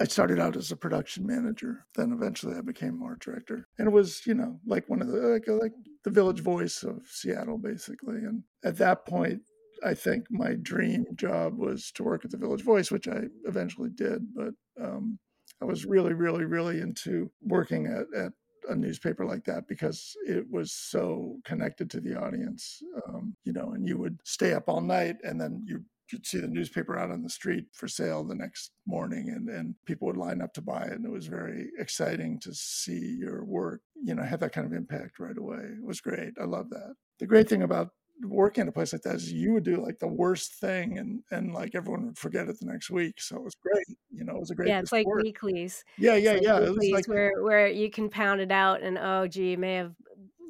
I 0.00 0.04
started 0.04 0.38
out 0.38 0.56
as 0.56 0.72
a 0.72 0.76
production 0.76 1.26
manager. 1.26 1.84
Then 1.94 2.12
eventually 2.12 2.56
I 2.56 2.62
became 2.62 3.02
art 3.02 3.20
director. 3.20 3.68
And 3.78 3.86
it 3.86 3.90
was, 3.90 4.22
you 4.26 4.32
know, 4.32 4.58
like 4.64 4.88
one 4.88 5.02
of 5.02 5.08
the 5.08 5.18
like, 5.18 5.46
like 5.46 5.74
the 6.04 6.10
village 6.10 6.40
voice 6.40 6.82
of 6.82 7.02
Seattle 7.04 7.58
basically. 7.58 8.16
And 8.16 8.42
at 8.64 8.78
that 8.78 9.04
point 9.04 9.42
I 9.84 9.94
think 9.94 10.24
my 10.30 10.54
dream 10.54 11.04
job 11.14 11.58
was 11.58 11.90
to 11.92 12.02
work 12.02 12.24
at 12.24 12.30
the 12.30 12.36
Village 12.36 12.62
Voice, 12.62 12.90
which 12.90 13.08
I 13.08 13.22
eventually 13.46 13.90
did. 13.90 14.22
But 14.34 14.54
um, 14.80 15.18
I 15.60 15.64
was 15.64 15.84
really, 15.84 16.14
really, 16.14 16.44
really 16.44 16.80
into 16.80 17.30
working 17.42 17.86
at, 17.86 18.06
at 18.18 18.32
a 18.68 18.74
newspaper 18.74 19.24
like 19.24 19.44
that 19.44 19.66
because 19.68 20.16
it 20.26 20.44
was 20.50 20.72
so 20.72 21.38
connected 21.44 21.90
to 21.90 22.00
the 22.00 22.18
audience, 22.18 22.82
um, 23.08 23.34
you 23.44 23.52
know, 23.52 23.72
and 23.72 23.86
you 23.86 23.98
would 23.98 24.18
stay 24.24 24.52
up 24.52 24.68
all 24.68 24.80
night 24.80 25.16
and 25.24 25.40
then 25.40 25.64
you 25.66 25.82
you'd 26.12 26.26
see 26.26 26.38
the 26.38 26.48
newspaper 26.48 26.98
out 26.98 27.10
on 27.10 27.22
the 27.22 27.28
street 27.28 27.66
for 27.72 27.88
sale 27.88 28.24
the 28.24 28.34
next 28.34 28.72
morning 28.86 29.28
and, 29.28 29.48
and 29.48 29.74
people 29.86 30.06
would 30.06 30.16
line 30.16 30.40
up 30.40 30.52
to 30.52 30.62
buy 30.62 30.82
it 30.82 30.92
and 30.92 31.04
it 31.04 31.10
was 31.10 31.26
very 31.26 31.68
exciting 31.78 32.38
to 32.40 32.52
see 32.52 33.16
your 33.18 33.44
work 33.44 33.80
you 34.02 34.14
know 34.14 34.22
have 34.22 34.40
that 34.40 34.52
kind 34.52 34.66
of 34.66 34.72
impact 34.72 35.18
right 35.18 35.38
away 35.38 35.58
it 35.58 35.84
was 35.84 36.00
great 36.00 36.32
i 36.40 36.44
love 36.44 36.68
that 36.70 36.94
the 37.18 37.26
great 37.26 37.48
thing 37.48 37.62
about 37.62 37.90
working 38.22 38.62
at 38.62 38.68
a 38.68 38.72
place 38.72 38.92
like 38.92 39.02
that 39.02 39.16
is 39.16 39.32
you 39.32 39.52
would 39.52 39.64
do 39.64 39.76
like 39.76 39.98
the 39.98 40.08
worst 40.08 40.54
thing 40.54 40.98
and 40.98 41.22
and 41.30 41.52
like 41.54 41.74
everyone 41.74 42.06
would 42.06 42.18
forget 42.18 42.48
it 42.48 42.58
the 42.60 42.66
next 42.66 42.90
week. 42.90 43.20
So 43.20 43.36
it 43.36 43.42
was 43.42 43.54
great. 43.54 43.86
You 44.10 44.24
know, 44.24 44.34
it 44.36 44.40
was 44.40 44.50
a 44.50 44.54
great. 44.54 44.68
Yeah, 44.68 44.80
it's 44.80 44.92
like 44.92 45.06
work. 45.06 45.22
weeklies. 45.22 45.84
Yeah, 45.98 46.16
yeah, 46.16 46.32
like 46.32 46.42
yeah. 46.42 46.56
It 46.58 46.60
was 46.60 46.70
weeklies 46.70 46.92
like 46.92 47.08
where 47.08 47.42
where 47.42 47.66
you 47.68 47.90
can 47.90 48.08
pound 48.10 48.40
it 48.40 48.50
out 48.52 48.82
and 48.82 48.98
oh 48.98 49.26
gee, 49.26 49.52
you 49.52 49.58
may 49.58 49.74
have 49.74 49.94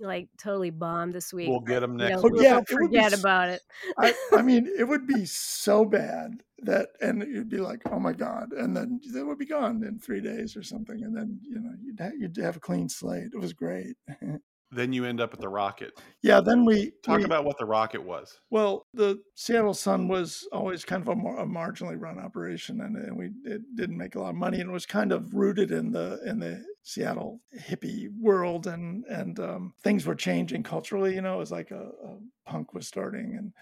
like 0.00 0.28
totally 0.38 0.70
bombed 0.70 1.12
this 1.12 1.32
week. 1.32 1.48
We'll 1.48 1.60
get 1.60 1.80
them 1.80 1.92
You 1.92 2.08
next 2.08 2.22
know, 2.22 2.28
Oh, 2.28 2.32
week. 2.32 2.42
yeah, 2.42 2.50
don't 2.54 2.70
it 2.70 2.74
would 2.80 2.90
be 2.90 2.96
forget 2.96 3.18
about 3.18 3.48
it. 3.50 3.60
I, 3.98 4.14
I 4.32 4.42
mean, 4.42 4.66
it 4.78 4.84
would 4.84 5.06
be 5.06 5.26
so 5.26 5.84
bad 5.84 6.42
that, 6.62 6.88
and 7.00 7.22
you'd 7.22 7.50
be 7.50 7.58
like, 7.58 7.82
"Oh 7.90 7.98
my 8.00 8.12
god!" 8.12 8.52
And 8.52 8.76
then 8.76 9.00
they 9.12 9.22
would 9.22 9.38
be 9.38 9.46
gone 9.46 9.82
in 9.84 9.98
three 9.98 10.20
days 10.20 10.56
or 10.56 10.62
something, 10.62 11.02
and 11.02 11.14
then 11.16 11.38
you 11.42 11.60
know 11.60 11.72
you'd 11.82 12.00
ha- 12.00 12.16
you'd 12.18 12.36
have 12.38 12.56
a 12.56 12.60
clean 12.60 12.88
slate. 12.88 13.30
It 13.34 13.38
was 13.38 13.52
great. 13.52 13.96
Then 14.72 14.92
you 14.92 15.04
end 15.04 15.20
up 15.20 15.34
at 15.34 15.40
the 15.40 15.48
Rocket. 15.48 16.00
yeah. 16.22 16.40
Then 16.40 16.64
we 16.64 16.92
Talk 17.02 17.18
we- 17.18 17.24
about 17.24 17.44
what 17.44 17.58
the 17.58 17.64
Rocket 17.66 18.04
was. 18.04 18.40
Well, 18.50 18.86
the 18.94 19.20
Seattle 19.34 19.74
Sun 19.74 20.06
was 20.08 20.46
always 20.52 20.84
kind 20.84 21.02
of 21.02 21.08
a, 21.08 21.12
a 21.12 21.46
marginally 21.46 22.00
run 22.00 22.18
operation, 22.18 22.80
and, 22.80 22.96
and 22.96 23.16
we 23.16 23.30
it 23.44 23.62
didn't 23.74 23.98
make 23.98 24.14
a 24.14 24.20
lot 24.20 24.30
of 24.30 24.36
money, 24.36 24.60
and 24.60 24.70
it 24.70 24.72
was 24.72 24.86
kind 24.86 25.12
of 25.12 25.34
rooted 25.34 25.72
in 25.72 25.90
the 25.92 26.20
in 26.24 26.38
the 26.38 26.64
Seattle 26.82 27.40
hippie 27.68 28.08
world, 28.20 28.66
and 28.66 29.04
and 29.06 29.40
um, 29.40 29.74
things 29.82 30.06
were 30.06 30.14
changing 30.14 30.62
culturally. 30.62 31.14
You 31.14 31.22
know, 31.22 31.34
it 31.34 31.38
was 31.38 31.52
like 31.52 31.70
a, 31.72 31.88
a 32.04 32.18
punk 32.46 32.72
was 32.72 32.86
starting, 32.86 33.36
and 33.36 33.52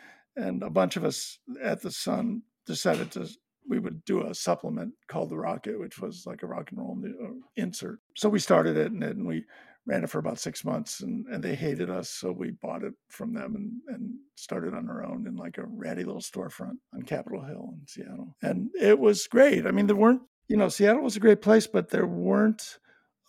and 0.44 0.62
a 0.62 0.70
bunch 0.70 0.96
of 0.96 1.04
us 1.04 1.38
at 1.62 1.80
the 1.80 1.90
Sun 1.90 2.42
decided 2.66 3.10
to 3.12 3.26
we 3.66 3.78
would 3.78 4.02
do 4.04 4.22
a 4.26 4.34
supplement 4.34 4.94
called 5.08 5.28
the 5.30 5.36
Rocket, 5.38 5.78
which 5.78 5.98
was 5.98 6.24
like 6.26 6.42
a 6.42 6.46
rock 6.46 6.70
and 6.70 6.78
roll 6.80 6.96
new, 6.96 7.14
uh, 7.22 7.32
insert. 7.56 7.98
So 8.14 8.28
we 8.30 8.38
started 8.38 8.76
it, 8.78 8.92
and, 8.92 9.02
and 9.04 9.26
we 9.26 9.44
ran 9.88 10.04
it 10.04 10.10
for 10.10 10.18
about 10.18 10.38
six 10.38 10.64
months 10.66 11.00
and, 11.00 11.26
and 11.28 11.42
they 11.42 11.54
hated 11.54 11.88
us 11.88 12.10
so 12.10 12.30
we 12.30 12.50
bought 12.50 12.84
it 12.84 12.92
from 13.08 13.32
them 13.32 13.56
and, 13.56 13.94
and 13.94 14.14
started 14.36 14.74
on 14.74 14.88
our 14.88 15.02
own 15.02 15.26
in 15.26 15.34
like 15.34 15.56
a 15.56 15.64
ratty 15.64 16.04
little 16.04 16.20
storefront 16.20 16.76
on 16.94 17.02
capitol 17.02 17.42
hill 17.42 17.70
in 17.72 17.86
seattle. 17.86 18.36
And 18.42 18.68
it 18.78 18.98
was 18.98 19.26
great. 19.26 19.66
I 19.66 19.70
mean 19.70 19.86
there 19.86 19.96
weren't 19.96 20.20
you 20.46 20.56
know 20.56 20.68
seattle 20.68 21.02
was 21.02 21.16
a 21.16 21.20
great 21.20 21.40
place 21.40 21.66
but 21.66 21.88
there 21.88 22.06
weren't 22.06 22.78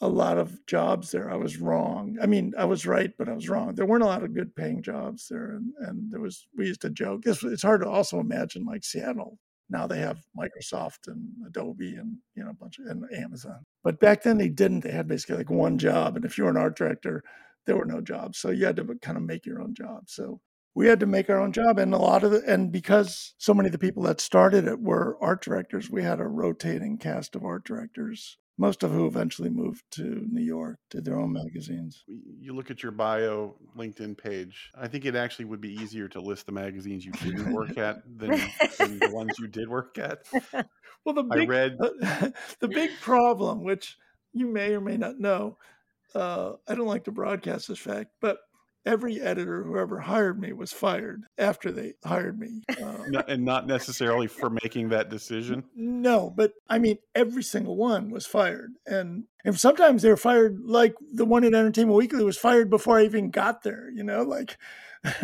a 0.02 0.08
lot 0.10 0.38
of 0.38 0.66
jobs 0.66 1.12
there. 1.12 1.32
I 1.32 1.38
was 1.38 1.58
wrong. 1.58 2.18
I 2.22 2.26
mean 2.26 2.54
i 2.58 2.66
was 2.66 2.86
right 2.86 3.12
but 3.18 3.30
i 3.30 3.34
was 3.34 3.48
wrong. 3.48 3.74
There 3.74 3.86
weren't 3.86 4.04
a 4.04 4.08
lot 4.08 4.24
of 4.24 4.36
good 4.36 4.54
paying 4.54 4.84
jobs 4.84 5.28
there 5.30 5.52
and, 5.52 5.72
and 5.80 6.12
there 6.12 6.20
was 6.22 6.46
we 6.58 6.68
used 6.68 6.82
to 6.82 6.90
joke. 6.90 7.22
This, 7.22 7.42
it's 7.42 7.64
hard 7.64 7.82
to 7.82 7.90
also 7.90 8.20
imagine 8.20 8.66
like 8.66 8.84
seattle 8.84 9.40
now 9.70 9.88
they 9.88 10.00
have 10.00 10.20
Microsoft 10.38 11.08
and 11.08 11.30
Adobe 11.48 11.96
and 11.96 12.18
you 12.36 12.44
know 12.44 12.52
a 12.52 12.54
bunch 12.54 12.80
of 12.80 12.86
and 12.88 13.04
Amazon. 13.14 13.66
But 13.84 14.00
back 14.00 14.24
then 14.24 14.38
they 14.38 14.50
didn't. 14.50 14.82
They 14.82 14.92
had 14.92 15.08
basically 15.08 15.38
like 15.38 15.50
one 15.50 15.78
job, 15.78 16.16
and 16.16 16.26
if 16.26 16.38
you 16.38 16.46
were 16.46 16.50
an 16.50 16.58
art 16.58 16.78
director, 16.78 17.24
there 17.66 17.78
were 17.78 17.86
no 17.86 18.02
jobs. 18.02 18.40
So 18.40 18.50
you 18.50 18.66
had 18.66 18.76
to 18.78 18.96
kind 19.02 19.18
of 19.18 19.24
make 19.24 19.46
your 19.46 19.62
own 19.62 19.74
job. 19.74 20.04
So 20.08 20.42
we 20.76 20.88
had 20.88 21.00
to 21.02 21.06
make 21.06 21.30
our 21.30 21.40
own 21.40 21.52
job, 21.52 21.78
and 21.78 21.94
a 21.94 21.98
lot 21.98 22.24
of 22.24 22.32
the 22.32 22.44
and 22.48 22.72
because 22.72 23.34
so 23.38 23.54
many 23.54 23.68
of 23.68 23.74
the 23.74 23.80
people 23.80 24.04
that 24.04 24.22
started 24.22 24.68
it 24.68 24.80
were 24.82 25.18
art 25.22 25.44
directors, 25.44 25.90
we 25.90 26.04
had 26.04 26.20
a 26.20 26.28
rotating 26.28 26.98
cast 26.98 27.36
of 27.36 27.44
art 27.44 27.64
directors. 27.64 28.38
Most 28.60 28.84
of 28.84 28.92
who 28.92 29.08
eventually 29.08 29.50
moved 29.50 29.84
to 29.92 30.28
New 30.30 30.44
York, 30.44 30.80
did 30.90 31.06
their 31.06 31.18
own 31.18 31.32
magazines. 31.32 32.04
You 32.08 32.54
look 32.54 32.70
at 32.70 32.84
your 32.84 32.92
bio 32.92 33.56
LinkedIn 33.78 34.18
page. 34.18 34.72
I 34.76 34.90
think 34.90 35.06
it 35.06 35.16
actually 35.16 35.46
would 35.46 35.62
be 35.62 35.74
easier 35.82 36.10
to 36.10 36.20
list 36.20 36.46
the 36.46 36.52
magazines 36.52 37.06
you 37.06 37.14
didn't 37.14 37.54
work 37.54 37.78
at 37.78 38.04
than, 38.06 38.32
than 38.78 39.00
the 39.00 39.12
ones 39.14 39.32
you 39.40 39.48
did 39.48 39.70
work 39.70 39.98
at. 39.98 40.20
Well, 41.06 41.16
the 41.16 41.24
I 41.32 41.38
big 41.38 41.50
read 41.50 41.78
the 42.60 42.68
big 42.68 42.92
problem, 43.00 43.64
which 43.64 43.98
you 44.34 44.48
may 44.48 44.74
or 44.74 44.82
may 44.82 44.98
not 44.98 45.18
know, 45.18 45.58
uh, 46.14 46.54
I 46.68 46.76
don't 46.76 46.88
like 46.88 47.06
to 47.06 47.12
broadcast 47.12 47.70
this 47.70 47.80
fact, 47.80 48.12
but 48.20 48.40
every 48.90 49.22
editor 49.22 49.64
who 49.64 49.78
ever 49.78 50.00
hired 50.00 50.40
me 50.40 50.52
was 50.52 50.74
fired 50.74 51.22
after 51.38 51.72
they 51.72 51.94
hired 52.04 52.40
me. 52.40 52.64
Uh, 52.82 53.22
and 53.28 53.46
not 53.46 53.68
necessarily 53.68 54.26
for 54.40 54.50
making 54.50 54.90
that 54.90 55.10
decision. 55.10 55.64
no, 55.76 56.34
but 56.36 56.54
I 56.68 56.80
mean, 56.80 56.98
every 57.14 57.44
single 57.44 57.78
one 57.78 58.10
was 58.10 58.26
fired, 58.26 58.72
and 58.88 59.26
and 59.46 59.60
sometimes 59.60 60.02
they 60.02 60.10
were 60.10 60.18
fired. 60.18 60.60
Like 60.64 60.96
the 61.14 61.26
one 61.26 61.44
at 61.44 61.54
Entertainment 61.54 61.98
Weekly 61.98 62.24
was 62.24 62.38
fired 62.38 62.70
before 62.70 62.98
I 62.98 63.06
even 63.06 63.30
got 63.30 63.64
there. 63.64 63.90
You 63.92 64.04
know, 64.04 64.24
like. 64.24 64.58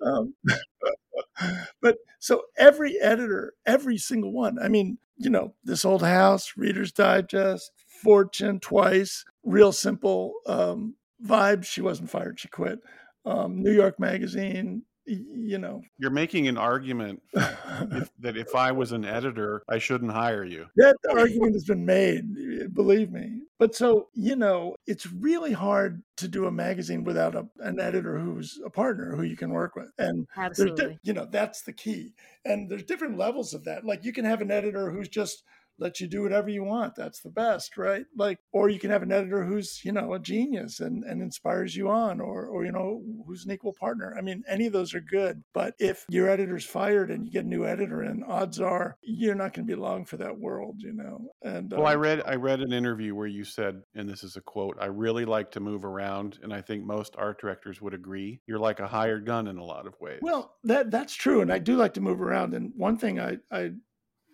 um, 0.00 0.34
but 1.82 1.98
so 2.20 2.42
every 2.56 2.98
editor, 3.00 3.52
every 3.66 3.98
single 3.98 4.32
one. 4.32 4.58
I 4.58 4.68
mean, 4.68 4.96
you 5.18 5.28
know, 5.28 5.54
this 5.62 5.84
old 5.84 6.02
house, 6.02 6.54
Reader's 6.56 6.90
Digest, 6.90 7.70
Fortune, 8.02 8.60
twice, 8.60 9.26
real 9.42 9.72
simple 9.72 10.34
um, 10.46 10.94
vibes. 11.22 11.64
She 11.66 11.80
wasn't 11.80 12.10
fired; 12.10 12.40
she 12.40 12.48
quit. 12.48 12.80
Um, 13.26 13.62
New 13.62 13.72
York 13.72 13.98
Magazine, 13.98 14.82
you 15.06 15.58
know. 15.58 15.82
You're 15.98 16.10
making 16.10 16.48
an 16.48 16.56
argument 16.56 17.22
if, 17.34 18.10
that 18.20 18.36
if 18.36 18.54
I 18.54 18.72
was 18.72 18.92
an 18.92 19.04
editor, 19.04 19.62
I 19.68 19.78
shouldn't 19.78 20.12
hire 20.12 20.44
you. 20.44 20.66
that 20.76 20.96
argument 21.10 21.54
has 21.54 21.64
been 21.64 21.84
made, 21.84 22.74
believe 22.74 23.10
me. 23.12 23.42
But 23.58 23.74
so, 23.74 24.08
you 24.14 24.36
know, 24.36 24.76
it's 24.86 25.06
really 25.06 25.52
hard 25.52 26.02
to 26.18 26.28
do 26.28 26.46
a 26.46 26.50
magazine 26.50 27.04
without 27.04 27.34
a, 27.34 27.46
an 27.60 27.80
editor 27.80 28.18
who's 28.18 28.60
a 28.64 28.70
partner 28.70 29.14
who 29.14 29.22
you 29.22 29.36
can 29.36 29.50
work 29.50 29.76
with. 29.76 29.90
And 29.98 30.26
there's, 30.36 30.36
di- 30.36 30.44
Absolutely. 30.44 30.98
you 31.02 31.12
know, 31.12 31.26
that's 31.30 31.62
the 31.62 31.72
key. 31.72 32.14
And 32.44 32.70
there's 32.70 32.84
different 32.84 33.16
levels 33.18 33.54
of 33.54 33.64
that. 33.64 33.84
Like 33.84 34.04
you 34.04 34.12
can 34.12 34.24
have 34.24 34.40
an 34.40 34.50
editor 34.50 34.90
who's 34.90 35.08
just 35.08 35.44
let 35.78 36.00
you 36.00 36.06
do 36.06 36.22
whatever 36.22 36.48
you 36.48 36.64
want. 36.64 36.94
That's 36.94 37.20
the 37.20 37.30
best, 37.30 37.76
right? 37.76 38.04
Like, 38.16 38.38
or 38.52 38.68
you 38.68 38.78
can 38.78 38.90
have 38.90 39.02
an 39.02 39.12
editor 39.12 39.44
who's, 39.44 39.80
you 39.84 39.92
know, 39.92 40.14
a 40.14 40.18
genius 40.18 40.80
and, 40.80 41.04
and 41.04 41.20
inspires 41.20 41.74
you 41.74 41.90
on, 41.90 42.20
or, 42.20 42.46
or, 42.46 42.64
you 42.64 42.72
know, 42.72 43.02
who's 43.26 43.44
an 43.44 43.52
equal 43.52 43.74
partner. 43.78 44.14
I 44.16 44.20
mean, 44.20 44.44
any 44.48 44.66
of 44.66 44.72
those 44.72 44.94
are 44.94 45.00
good. 45.00 45.42
But 45.52 45.74
if 45.78 46.04
your 46.08 46.28
editor's 46.28 46.64
fired 46.64 47.10
and 47.10 47.26
you 47.26 47.32
get 47.32 47.44
a 47.44 47.48
new 47.48 47.66
editor 47.66 48.02
in, 48.04 48.22
odds 48.24 48.60
are 48.60 48.96
you're 49.02 49.34
not 49.34 49.52
going 49.52 49.66
to 49.66 49.74
be 49.74 49.80
long 49.80 50.04
for 50.04 50.16
that 50.18 50.38
world, 50.38 50.76
you 50.78 50.92
know? 50.92 51.28
And, 51.42 51.72
Well, 51.72 51.86
I 51.86 51.94
um, 51.94 52.00
read 52.00 52.22
I 52.26 52.34
read 52.36 52.60
an 52.60 52.72
interview 52.72 53.14
where 53.14 53.26
you 53.26 53.44
said, 53.44 53.82
and 53.94 54.08
this 54.08 54.24
is 54.24 54.36
a 54.36 54.40
quote, 54.40 54.76
I 54.80 54.86
really 54.86 55.24
like 55.24 55.50
to 55.52 55.60
move 55.60 55.84
around, 55.84 56.38
and 56.42 56.52
I 56.52 56.60
think 56.60 56.84
most 56.84 57.14
art 57.18 57.40
directors 57.40 57.80
would 57.80 57.94
agree. 57.94 58.40
You're 58.46 58.58
like 58.58 58.80
a 58.80 58.86
hired 58.86 59.26
gun 59.26 59.48
in 59.48 59.58
a 59.58 59.64
lot 59.64 59.86
of 59.86 59.94
ways. 60.00 60.20
Well, 60.22 60.54
that 60.64 60.90
that's 60.90 61.14
true, 61.14 61.40
and 61.40 61.52
I 61.52 61.58
do 61.58 61.76
like 61.76 61.94
to 61.94 62.00
move 62.00 62.20
around. 62.20 62.54
And 62.54 62.72
one 62.76 62.96
thing 62.96 63.20
I 63.20 63.38
I 63.50 63.72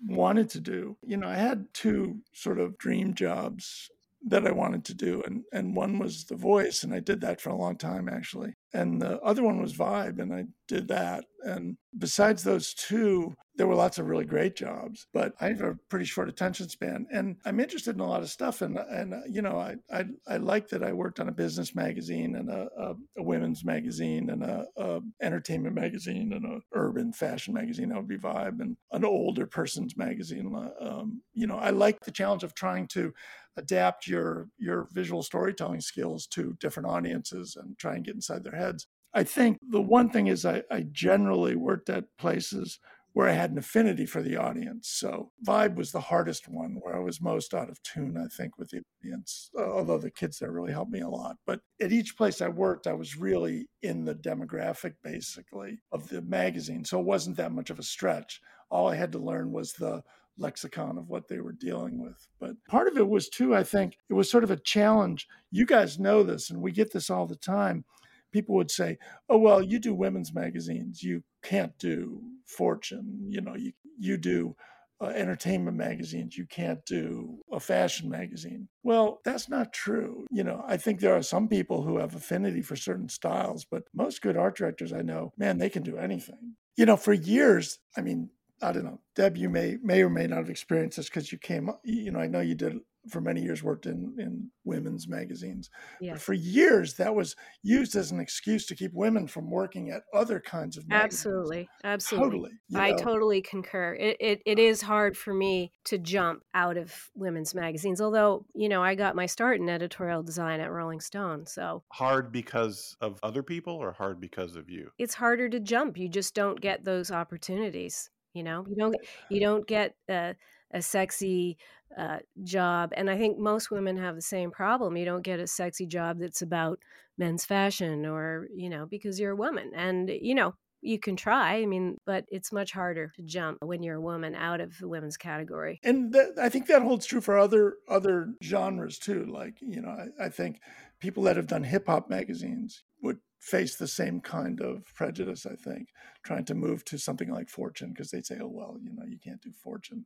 wanted 0.04 0.50
to 0.50 0.60
do, 0.60 0.96
you 1.04 1.16
know, 1.16 1.28
I 1.28 1.36
had 1.36 1.66
two 1.72 2.20
sort 2.32 2.58
of 2.58 2.78
dream 2.78 3.14
jobs 3.14 3.90
that 4.26 4.46
I 4.46 4.52
wanted 4.52 4.85
to 4.87 4.94
do, 4.94 5.22
and 5.26 5.44
and 5.52 5.74
one 5.74 5.98
was 5.98 6.24
The 6.24 6.37
Voice, 6.37 6.83
and 6.83 6.94
I 6.94 7.00
did 7.00 7.20
that 7.22 7.40
for 7.40 7.50
a 7.50 7.56
long 7.56 7.76
time 7.76 8.09
actually, 8.09 8.54
and 8.72 9.00
the 9.00 9.18
other 9.20 9.42
one 9.42 9.61
was 9.61 9.74
Vibe, 9.74 10.20
and 10.20 10.33
I 10.33 10.44
did 10.68 10.88
that. 10.88 11.24
And 11.42 11.78
besides 11.96 12.42
those 12.42 12.74
two, 12.74 13.35
there 13.56 13.66
were 13.66 13.74
lots 13.74 13.98
of 13.98 14.06
really 14.06 14.24
great 14.24 14.56
jobs, 14.56 15.06
but 15.12 15.33
I 15.40 15.48
have 15.48 15.62
a 15.62 15.76
pretty 15.88 16.04
short 16.04 16.28
attention 16.28 16.68
span, 16.68 17.06
and 17.12 17.37
I'm 17.44 17.61
interested 17.61 17.94
in 17.94 18.00
a 18.00 18.06
lot 18.06 18.22
of 18.22 18.30
stuff. 18.30 18.62
And 18.62 18.78
and 18.78 19.14
uh, 19.14 19.20
you 19.28 19.42
know, 19.42 19.59
I 19.59 19.76
I, 19.92 20.04
I 20.28 20.37
like 20.37 20.68
that 20.68 20.85
I 20.85 20.92
worked 20.92 21.18
on 21.18 21.28
a 21.28 21.33
business 21.33 21.74
magazine 21.74 22.37
and 22.37 22.50
a, 22.50 22.68
a, 22.78 22.94
a 23.18 23.22
women's 23.22 23.64
magazine 23.64 24.30
and 24.30 24.42
a, 24.42 24.66
a, 24.76 25.00
entertainment 25.20 25.74
magazine 25.74 26.33
and 26.33 26.44
a 26.44 26.61
urban 26.74 27.12
fashion 27.12 27.54
magazine. 27.54 27.88
That 27.88 27.98
would 27.98 28.09
be 28.09 28.18
Vibe 28.18 28.61
and 28.61 28.76
an 28.92 29.04
older 29.04 29.46
person's 29.46 29.96
magazine. 29.96 30.54
Um, 30.80 31.22
you 31.33 31.46
know, 31.46 31.56
I 31.56 31.70
like 31.70 32.00
the 32.00 32.12
challenge 32.12 32.44
of 32.44 32.54
trying 32.54 32.87
to 32.88 33.12
adapt 33.56 34.06
your 34.06 34.48
your 34.58 34.88
visual 34.92 35.22
storytelling 35.22 35.80
skills 35.80 36.26
to 36.28 36.56
different 36.60 36.88
audiences 36.88 37.56
and 37.56 37.76
try 37.78 37.94
and 37.94 38.04
get 38.04 38.14
inside 38.14 38.44
their 38.44 38.56
heads. 38.56 38.86
I 39.12 39.24
think 39.24 39.58
the 39.68 39.82
one 39.82 40.10
thing 40.10 40.28
is 40.28 40.46
I, 40.46 40.62
I 40.70 40.86
generally 40.92 41.56
worked 41.56 41.90
at 41.90 42.16
places 42.16 42.78
where 43.12 43.28
I 43.28 43.32
had 43.32 43.50
an 43.50 43.58
affinity 43.58 44.06
for 44.06 44.22
the 44.22 44.36
audience. 44.36 44.88
So 44.88 45.32
Vibe 45.44 45.74
was 45.74 45.90
the 45.90 46.00
hardest 46.00 46.48
one 46.48 46.78
where 46.80 46.94
I 46.94 47.00
was 47.00 47.20
most 47.20 47.54
out 47.54 47.68
of 47.68 47.82
tune, 47.82 48.16
I 48.16 48.28
think, 48.28 48.56
with 48.56 48.70
the 48.70 48.82
audience, 49.02 49.50
uh, 49.58 49.64
although 49.64 49.98
the 49.98 50.12
kids 50.12 50.38
there 50.38 50.52
really 50.52 50.72
helped 50.72 50.92
me 50.92 51.00
a 51.00 51.08
lot. 51.08 51.36
But 51.44 51.60
at 51.80 51.90
each 51.92 52.16
place 52.16 52.40
I 52.40 52.48
worked, 52.48 52.86
I 52.86 52.92
was 52.92 53.16
really 53.16 53.68
in 53.82 54.04
the 54.04 54.14
demographic, 54.14 54.94
basically, 55.02 55.80
of 55.90 56.08
the 56.08 56.22
magazine. 56.22 56.84
So 56.84 57.00
it 57.00 57.06
wasn't 57.06 57.36
that 57.38 57.52
much 57.52 57.70
of 57.70 57.80
a 57.80 57.84
stretch. 57.84 58.40
All 58.70 58.88
I 58.88 58.94
had 58.94 59.10
to 59.12 59.18
learn 59.18 59.50
was 59.50 59.72
the 59.72 60.02
lexicon 60.40 60.98
of 60.98 61.09
what 61.09 61.29
they 61.29 61.40
were 61.40 61.53
dealing 61.53 62.00
with. 62.00 62.26
But 62.40 62.57
part 62.68 62.88
of 62.88 62.96
it 62.96 63.09
was, 63.09 63.29
too, 63.29 63.55
I 63.55 63.62
think, 63.62 63.96
it 64.09 64.14
was 64.14 64.31
sort 64.31 64.44
of 64.44 64.50
a 64.50 64.57
challenge. 64.57 65.29
You 65.50 65.66
guys 65.66 65.98
know 65.98 66.22
this, 66.22 66.50
and 66.50 66.61
we 66.61 66.72
get 66.72 66.92
this 66.92 67.11
all 67.11 67.26
the 67.26 67.37
time 67.37 67.85
people 68.33 68.55
would 68.57 68.70
say, 68.70 68.98
"Oh 69.29 69.38
well, 69.38 69.62
you 69.62 69.79
do 69.79 69.94
women's 69.94 70.35
magazines. 70.35 71.03
You 71.03 71.22
can't 71.42 71.76
do 71.79 72.22
Fortune. 72.46 73.24
You 73.29 73.40
know, 73.40 73.57
you 73.57 73.72
you 73.98 74.16
do 74.16 74.57
uh, 75.00 75.07
entertainment 75.09 75.76
magazines. 75.76 76.37
You 76.37 76.46
can't 76.46 76.85
do 76.87 77.40
a 77.53 77.61
fashion 77.61 78.09
magazine." 78.09 78.68
Well, 78.83 79.20
that's 79.24 79.48
not 79.48 79.72
true. 79.72 80.26
You 80.31 80.44
know, 80.44 80.64
I 80.66 80.76
think 80.76 81.00
there 81.00 81.16
are 81.16 81.22
some 81.22 81.48
people 81.48 81.83
who 81.83 81.98
have 81.98 82.14
affinity 82.14 82.62
for 82.62 82.76
certain 82.76 83.09
styles, 83.09 83.64
but 83.64 83.85
most 83.94 84.22
good 84.22 84.37
art 84.37 84.57
directors 84.57 84.92
I 84.92 85.03
know, 85.03 85.33
man, 85.37 85.59
they 85.59 85.70
can 85.70 85.83
do 85.83 85.96
anything. 85.96 86.57
You 86.76 86.87
know, 86.87 86.96
for 86.96 87.12
years, 87.12 87.79
I 87.96 88.00
mean, 88.00 88.31
I 88.62 88.73
don't 88.73 88.85
know, 88.85 89.01
Deb, 89.14 89.37
you 89.37 89.49
may 89.49 89.79
may 89.83 90.03
or 90.03 90.11
may 90.11 90.27
not 90.27 90.38
have 90.38 90.51
experienced 90.51 90.96
this 90.96 91.09
because 91.09 91.33
you 91.33 91.38
came. 91.38 91.70
You 91.83 92.11
know, 92.11 92.20
I 92.20 92.27
know 92.27 92.40
you 92.40 92.55
did 92.55 92.81
for 93.09 93.20
many 93.20 93.40
years 93.40 93.62
worked 93.62 93.87
in 93.87 94.14
in 94.18 94.51
women's 94.64 95.09
magazines. 95.09 95.70
Yeah. 96.01 96.12
But 96.12 96.23
for 96.23 96.35
years, 96.35 96.94
that 96.94 97.14
was 97.14 97.35
used 97.62 97.96
as 97.96 98.11
an 98.11 98.20
excuse 98.20 98.66
to 98.66 98.75
keep 98.75 98.92
women 98.92 99.27
from 99.27 99.51
working 99.51 99.90
at 99.90 100.03
other 100.12 100.38
kinds 100.40 100.77
of 100.77 100.87
magazines. 100.87 101.27
Absolutely, 101.27 101.68
absolutely. 101.83 102.51
Totally, 102.73 102.87
I 102.87 102.90
know? 102.90 102.99
totally 102.99 103.42
concur. 103.42 103.94
It, 103.94 104.16
it 104.20 104.42
it 104.44 104.59
is 104.59 104.83
hard 104.83 105.16
for 105.16 105.33
me 105.33 105.73
to 105.85 105.99
jump 105.99 106.42
out 106.55 106.77
of 106.77 106.94
women's 107.14 107.55
magazines. 107.55 108.01
Although 108.01 108.44
you 108.55 108.68
know, 108.68 108.83
I 108.83 108.94
got 108.94 109.16
my 109.16 109.27
start 109.27 109.61
in 109.61 109.68
editorial 109.68 110.23
design 110.23 110.61
at 110.61 110.70
Rolling 110.70 111.01
Stone. 111.01 111.46
So 111.46 111.83
hard 111.88 112.33
because 112.33 112.96
of 113.01 113.18
other 113.23 113.42
people, 113.42 113.75
or 113.75 113.92
hard 113.92 114.20
because 114.20 114.57
of 114.57 114.68
you. 114.68 114.90
It's 114.99 115.14
harder 115.14 115.49
to 115.49 115.61
jump. 115.61 115.96
You 115.96 116.09
just 116.09 116.35
don't 116.35 116.61
get 116.61 116.85
those 116.85 117.11
opportunities. 117.11 118.11
You 118.35 118.43
know, 118.43 118.64
you 118.69 118.77
don't 118.77 118.97
you 119.29 119.40
don't 119.40 119.66
get. 119.66 119.95
Uh, 120.09 120.35
a 120.73 120.83
sexy 120.83 121.57
uh, 121.97 122.19
job. 122.43 122.93
And 122.97 123.11
I 123.11 123.16
think 123.16 123.38
most 123.38 123.71
women 123.71 123.97
have 123.97 124.14
the 124.14 124.23
same 124.23 124.51
problem. 124.51 124.97
You 124.97 125.05
don't 125.05 125.23
get 125.23 125.40
a 125.40 125.47
sexy 125.47 125.87
job 125.87 126.19
that's 126.19 126.43
about 126.43 126.79
men's 127.19 127.45
fashion 127.45 128.07
or, 128.07 128.49
you 128.55 128.71
know, 128.71 128.87
because 128.87 129.19
you're 129.19 129.33
a 129.33 129.37
woman. 129.37 129.73
And, 129.75 130.09
you 130.09 130.35
know, 130.35 130.55
you 130.83 130.99
can 130.99 131.14
try 131.14 131.57
i 131.57 131.66
mean 131.66 131.99
but 132.07 132.25
it's 132.29 132.53
much 132.53 132.73
harder 132.73 133.12
to 133.14 133.21
jump 133.21 133.59
when 133.62 133.83
you're 133.83 133.97
a 133.97 134.01
woman 134.01 134.35
out 134.35 134.62
of 134.62 134.79
the 134.79 134.88
women's 134.88 135.19
category 135.19 135.79
and 135.83 136.11
th- 136.11 136.31
i 136.40 136.49
think 136.49 136.69
that 136.69 136.81
holds 136.81 137.05
true 137.05 137.21
for 137.21 137.37
other 137.38 137.75
other 137.87 138.33
genres 138.43 138.99
too 138.99 139.27
like 139.27 139.59
you 139.61 139.83
know 139.83 139.90
i, 139.90 140.25
I 140.25 140.29
think 140.31 140.62
people 140.99 141.25
that 141.25 141.37
have 141.37 141.47
done 141.47 141.64
hip-hop 141.64 142.09
magazines 142.09 142.83
would 143.03 143.19
face 143.40 143.76
the 143.76 143.88
same 143.88 144.20
kind 144.20 144.61
of 144.61 144.85
prejudice 144.94 145.46
i 145.46 145.55
think 145.55 145.88
trying 146.22 146.44
to 146.44 146.55
move 146.55 146.85
to 146.85 146.98
something 146.98 147.31
like 147.31 147.48
fortune 147.48 147.90
because 147.90 148.11
they'd 148.11 148.26
say 148.26 148.38
oh 148.40 148.50
well 148.53 148.76
you 148.81 148.92
know 148.92 149.05
you 149.09 149.18
can't 149.24 149.40
do 149.40 149.50
fortune 149.50 150.05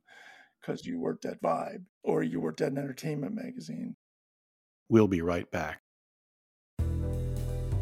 because 0.65 0.85
you 0.85 0.99
worked 0.99 1.25
at 1.25 1.41
Vibe 1.41 1.83
or 2.03 2.23
you 2.23 2.39
worked 2.39 2.61
at 2.61 2.71
an 2.71 2.77
entertainment 2.77 3.35
magazine. 3.35 3.95
We'll 4.89 5.07
be 5.07 5.21
right 5.21 5.49
back. 5.51 5.81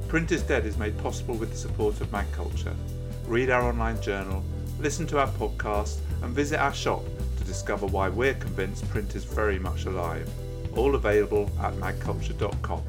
Print 0.07 0.31
is 0.31 0.43
Dead 0.43 0.65
is 0.65 0.77
made 0.77 0.97
possible 0.99 1.35
with 1.35 1.51
the 1.51 1.57
support 1.57 1.99
of 2.01 2.11
MagCulture. 2.11 2.75
Read 3.25 3.49
our 3.49 3.63
online 3.63 3.99
journal, 4.01 4.43
listen 4.79 5.07
to 5.07 5.19
our 5.19 5.27
podcast, 5.29 5.97
and 6.21 6.35
visit 6.35 6.59
our 6.59 6.73
shop 6.73 7.03
to 7.37 7.43
discover 7.45 7.87
why 7.87 8.09
we're 8.09 8.35
convinced 8.35 8.87
print 8.89 9.15
is 9.15 9.23
very 9.23 9.57
much 9.57 9.85
alive. 9.85 10.29
All 10.75 10.95
available 10.95 11.49
at 11.61 11.73
magculture.com. 11.75 12.83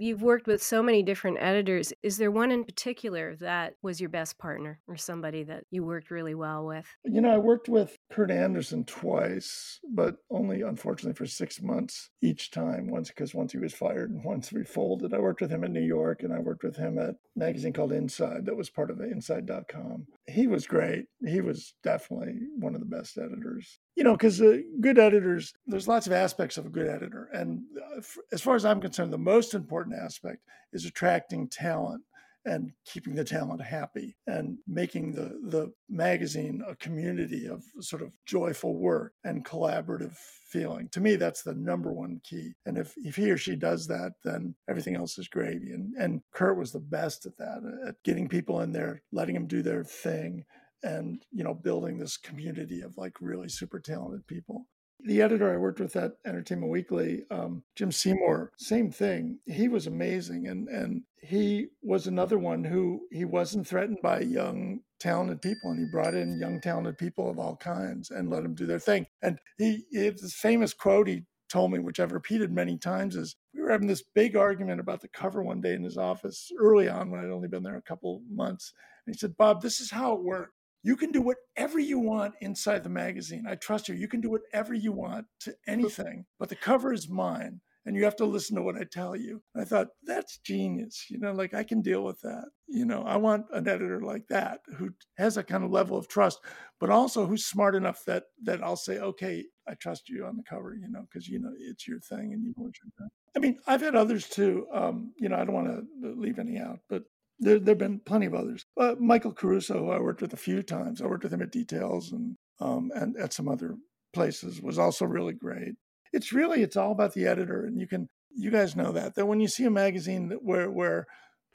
You've 0.00 0.22
worked 0.22 0.46
with 0.46 0.62
so 0.62 0.82
many 0.82 1.02
different 1.02 1.36
editors. 1.42 1.92
Is 2.02 2.16
there 2.16 2.30
one 2.30 2.50
in 2.50 2.64
particular 2.64 3.36
that 3.36 3.74
was 3.82 4.00
your 4.00 4.08
best 4.08 4.38
partner 4.38 4.80
or 4.88 4.96
somebody 4.96 5.42
that 5.42 5.64
you 5.70 5.84
worked 5.84 6.10
really 6.10 6.34
well 6.34 6.64
with? 6.64 6.86
You 7.04 7.20
know, 7.20 7.28
I 7.28 7.36
worked 7.36 7.68
with 7.68 7.98
Kurt 8.10 8.30
Andersen 8.30 8.84
twice, 8.84 9.78
but 9.92 10.16
only 10.30 10.62
unfortunately 10.62 11.18
for 11.18 11.26
six 11.26 11.60
months 11.60 12.08
each 12.22 12.50
time. 12.50 12.88
Once 12.88 13.08
because 13.08 13.34
once 13.34 13.52
he 13.52 13.58
was 13.58 13.74
fired 13.74 14.10
and 14.10 14.24
once 14.24 14.50
we 14.50 14.64
folded. 14.64 15.12
I 15.12 15.18
worked 15.18 15.42
with 15.42 15.50
him 15.50 15.64
in 15.64 15.74
New 15.74 15.84
York 15.84 16.22
and 16.22 16.32
I 16.32 16.38
worked 16.38 16.64
with 16.64 16.76
him 16.76 16.98
at 16.98 17.10
a 17.10 17.16
magazine 17.36 17.74
called 17.74 17.92
Inside 17.92 18.46
that 18.46 18.56
was 18.56 18.70
part 18.70 18.90
of 18.90 19.02
Inside.com. 19.02 20.06
He 20.30 20.46
was 20.46 20.66
great. 20.66 21.06
He 21.26 21.40
was 21.40 21.74
definitely 21.82 22.34
one 22.58 22.74
of 22.74 22.80
the 22.80 22.86
best 22.86 23.18
editors 23.18 23.78
you 24.00 24.04
know, 24.04 24.12
because 24.12 24.40
uh, 24.40 24.56
good 24.80 24.98
editors, 24.98 25.52
there's 25.66 25.86
lots 25.86 26.06
of 26.06 26.14
aspects 26.14 26.56
of 26.56 26.64
a 26.64 26.70
good 26.70 26.88
editor. 26.88 27.28
And 27.34 27.60
uh, 27.76 27.98
f- 27.98 28.16
as 28.32 28.40
far 28.40 28.54
as 28.54 28.64
I'm 28.64 28.80
concerned, 28.80 29.12
the 29.12 29.18
most 29.18 29.52
important 29.52 29.94
aspect 29.94 30.38
is 30.72 30.86
attracting 30.86 31.50
talent 31.50 32.02
and 32.44 32.72
keeping 32.86 33.14
the 33.14 33.24
talent 33.24 33.62
happy 33.62 34.16
and 34.26 34.58
making 34.66 35.12
the, 35.12 35.38
the 35.42 35.72
magazine 35.88 36.62
a 36.66 36.74
community 36.76 37.46
of 37.46 37.62
sort 37.80 38.02
of 38.02 38.12
joyful 38.26 38.76
work 38.76 39.12
and 39.24 39.44
collaborative 39.44 40.14
feeling. 40.14 40.88
To 40.92 41.00
me, 41.00 41.16
that's 41.16 41.42
the 41.42 41.54
number 41.54 41.92
one 41.92 42.20
key. 42.24 42.52
And 42.66 42.78
if, 42.78 42.94
if 42.96 43.16
he 43.16 43.30
or 43.30 43.36
she 43.36 43.56
does 43.56 43.86
that, 43.88 44.12
then 44.24 44.54
everything 44.68 44.96
else 44.96 45.18
is 45.18 45.28
gravy. 45.28 45.72
And, 45.72 45.94
and 45.98 46.22
Kurt 46.32 46.58
was 46.58 46.72
the 46.72 46.80
best 46.80 47.26
at 47.26 47.36
that, 47.38 47.62
uh, 47.64 47.88
at 47.88 48.02
getting 48.04 48.28
people 48.28 48.60
in 48.60 48.72
there, 48.72 49.02
letting 49.12 49.34
them 49.34 49.46
do 49.46 49.62
their 49.62 49.84
thing 49.84 50.44
and 50.82 51.24
you 51.30 51.44
know 51.44 51.54
building 51.54 51.98
this 51.98 52.16
community 52.16 52.80
of 52.80 52.96
like 52.96 53.20
really 53.20 53.48
super 53.48 53.78
talented 53.78 54.26
people 54.26 54.66
the 55.04 55.22
editor 55.22 55.52
i 55.52 55.56
worked 55.56 55.80
with 55.80 55.96
at 55.96 56.12
entertainment 56.26 56.70
weekly 56.70 57.24
um, 57.30 57.62
jim 57.76 57.92
seymour 57.92 58.52
same 58.58 58.90
thing. 58.90 59.38
He 59.46 59.68
was 59.68 59.86
amazing 59.86 60.46
and 60.46 60.68
and 60.68 61.02
he 61.22 61.68
was 61.82 62.06
another 62.06 62.38
one 62.38 62.64
who 62.64 63.00
he 63.10 63.24
wasn't 63.24 63.66
threatened 63.66 63.98
by 64.02 64.20
young 64.20 64.80
talented 64.98 65.42
people 65.42 65.70
and 65.70 65.78
he 65.80 65.86
brought 65.90 66.14
in 66.14 66.38
young 66.38 66.60
talented 66.60 66.98
people 66.98 67.28
of 67.28 67.38
all 67.38 67.56
kinds 67.56 68.10
and 68.10 68.30
let 68.30 68.42
them 68.42 68.54
do 68.54 68.66
their 68.66 68.78
thing. 68.78 69.06
And 69.22 69.38
he, 69.58 69.84
he 69.90 70.04
had 70.04 70.18
this 70.18 70.34
famous 70.34 70.74
quote 70.74 71.08
he 71.08 71.24
told 71.48 71.72
me 71.72 71.80
which 71.80 71.98
i've 71.98 72.12
repeated 72.12 72.52
many 72.52 72.78
times 72.78 73.16
is 73.16 73.34
we 73.52 73.60
were 73.60 73.72
having 73.72 73.88
this 73.88 74.04
big 74.14 74.36
argument 74.36 74.78
about 74.78 75.00
the 75.00 75.08
cover 75.08 75.42
one 75.42 75.60
day 75.60 75.74
in 75.74 75.82
his 75.82 75.98
office 75.98 76.48
early 76.60 76.88
on 76.88 77.10
when 77.10 77.18
i'd 77.18 77.32
only 77.32 77.48
been 77.48 77.64
there 77.64 77.76
a 77.76 77.82
couple 77.82 78.22
months. 78.30 78.72
And 79.04 79.14
he 79.14 79.18
said 79.18 79.36
bob 79.36 79.60
this 79.60 79.80
is 79.80 79.90
how 79.90 80.14
it 80.14 80.22
works 80.22 80.52
you 80.82 80.96
can 80.96 81.12
do 81.12 81.20
whatever 81.20 81.78
you 81.78 81.98
want 81.98 82.34
inside 82.40 82.84
the 82.84 82.90
magazine. 82.90 83.44
I 83.46 83.54
trust 83.54 83.88
you. 83.88 83.94
You 83.94 84.08
can 84.08 84.20
do 84.20 84.30
whatever 84.30 84.74
you 84.74 84.92
want 84.92 85.26
to 85.40 85.54
anything, 85.66 86.24
but 86.38 86.48
the 86.48 86.56
cover 86.56 86.92
is 86.92 87.08
mine 87.08 87.60
and 87.86 87.96
you 87.96 88.04
have 88.04 88.16
to 88.16 88.26
listen 88.26 88.56
to 88.56 88.62
what 88.62 88.76
I 88.76 88.84
tell 88.84 89.16
you. 89.16 89.42
I 89.56 89.64
thought 89.64 89.88
that's 90.04 90.38
genius. 90.38 91.06
You 91.08 91.18
know, 91.18 91.32
like 91.32 91.54
I 91.54 91.62
can 91.62 91.80
deal 91.80 92.04
with 92.04 92.20
that. 92.20 92.44
You 92.68 92.84
know, 92.84 93.02
I 93.02 93.16
want 93.16 93.46
an 93.52 93.66
editor 93.68 94.00
like 94.00 94.28
that 94.28 94.60
who 94.76 94.90
has 95.16 95.36
a 95.36 95.42
kind 95.42 95.64
of 95.64 95.70
level 95.70 95.96
of 95.96 96.08
trust, 96.08 96.40
but 96.78 96.90
also 96.90 97.26
who's 97.26 97.46
smart 97.46 97.74
enough 97.74 98.04
that 98.06 98.24
that 98.44 98.62
I'll 98.62 98.76
say, 98.76 98.98
okay, 98.98 99.44
I 99.68 99.74
trust 99.74 100.08
you 100.08 100.26
on 100.26 100.36
the 100.36 100.42
cover. 100.42 100.74
You 100.74 100.88
know, 100.90 101.06
because 101.10 101.28
you 101.28 101.40
know 101.40 101.52
it's 101.58 101.88
your 101.88 102.00
thing 102.00 102.32
and 102.32 102.44
you 102.44 102.54
know 102.56 102.64
what 102.64 102.74
you're 102.82 102.92
doing. 102.98 103.10
I 103.36 103.38
mean, 103.38 103.58
I've 103.66 103.80
had 103.80 103.94
others 103.94 104.28
too. 104.28 104.66
Um, 104.72 105.12
you 105.16 105.28
know, 105.28 105.36
I 105.36 105.44
don't 105.44 105.54
want 105.54 105.68
to 105.68 106.14
leave 106.16 106.38
any 106.38 106.58
out, 106.58 106.80
but 106.88 107.04
there 107.40 107.58
have 107.58 107.78
been 107.78 108.00
plenty 108.00 108.26
of 108.26 108.34
others. 108.34 108.66
Uh, 108.76 108.94
Michael 108.98 109.32
Caruso, 109.32 109.78
who 109.78 109.90
I 109.90 109.98
worked 109.98 110.20
with 110.20 110.32
a 110.32 110.38
few 110.38 110.62
times, 110.62 111.00
I 111.00 111.06
worked 111.06 111.24
with 111.24 111.32
him 111.32 111.42
at 111.42 111.50
Details 111.50 112.12
and 112.12 112.36
um, 112.60 112.92
and 112.94 113.16
at 113.16 113.32
some 113.32 113.48
other 113.48 113.76
places, 114.12 114.60
was 114.60 114.78
also 114.78 115.06
really 115.06 115.32
great. 115.32 115.74
It's 116.12 116.32
really 116.32 116.62
it's 116.62 116.76
all 116.76 116.92
about 116.92 117.14
the 117.14 117.26
editor, 117.26 117.64
and 117.64 117.80
you 117.80 117.86
can 117.86 118.08
you 118.34 118.50
guys 118.50 118.76
know 118.76 118.92
that 118.92 119.14
that 119.14 119.26
when 119.26 119.40
you 119.40 119.48
see 119.48 119.64
a 119.64 119.70
magazine 119.70 120.30
where 120.42 120.70
where 120.70 121.06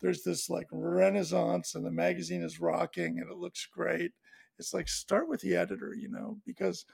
there's 0.01 0.23
this 0.23 0.49
like 0.49 0.67
renaissance 0.71 1.75
and 1.75 1.85
the 1.85 1.91
magazine 1.91 2.41
is 2.41 2.59
rocking 2.59 3.19
and 3.19 3.31
it 3.31 3.37
looks 3.37 3.67
great, 3.71 4.11
it's 4.57 4.73
like 4.73 4.87
start 4.87 5.29
with 5.29 5.41
the 5.41 5.55
editor, 5.55 5.93
you 5.95 6.09
know, 6.09 6.37
because 6.45 6.85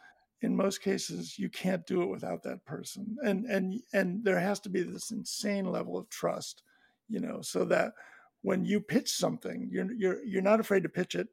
in 0.41 0.55
most 0.55 0.81
cases 0.81 1.39
you 1.39 1.49
can't 1.49 1.85
do 1.87 2.01
it 2.01 2.09
without 2.09 2.43
that 2.43 2.65
person, 2.65 3.15
and 3.23 3.45
and 3.45 3.81
and 3.93 4.25
there 4.25 4.39
has 4.39 4.59
to 4.59 4.69
be 4.69 4.83
this 4.83 5.11
insane 5.11 5.65
level 5.65 5.97
of 5.97 6.09
trust 6.09 6.63
you 7.11 7.19
know, 7.19 7.41
so 7.41 7.65
that 7.65 7.93
when 8.41 8.65
you 8.65 8.79
pitch 8.81 9.09
something, 9.11 9.69
you're 9.71 9.91
you're 9.93 10.23
you're 10.25 10.41
not 10.41 10.59
afraid 10.59 10.83
to 10.83 10.89
pitch 10.89 11.15
it, 11.15 11.27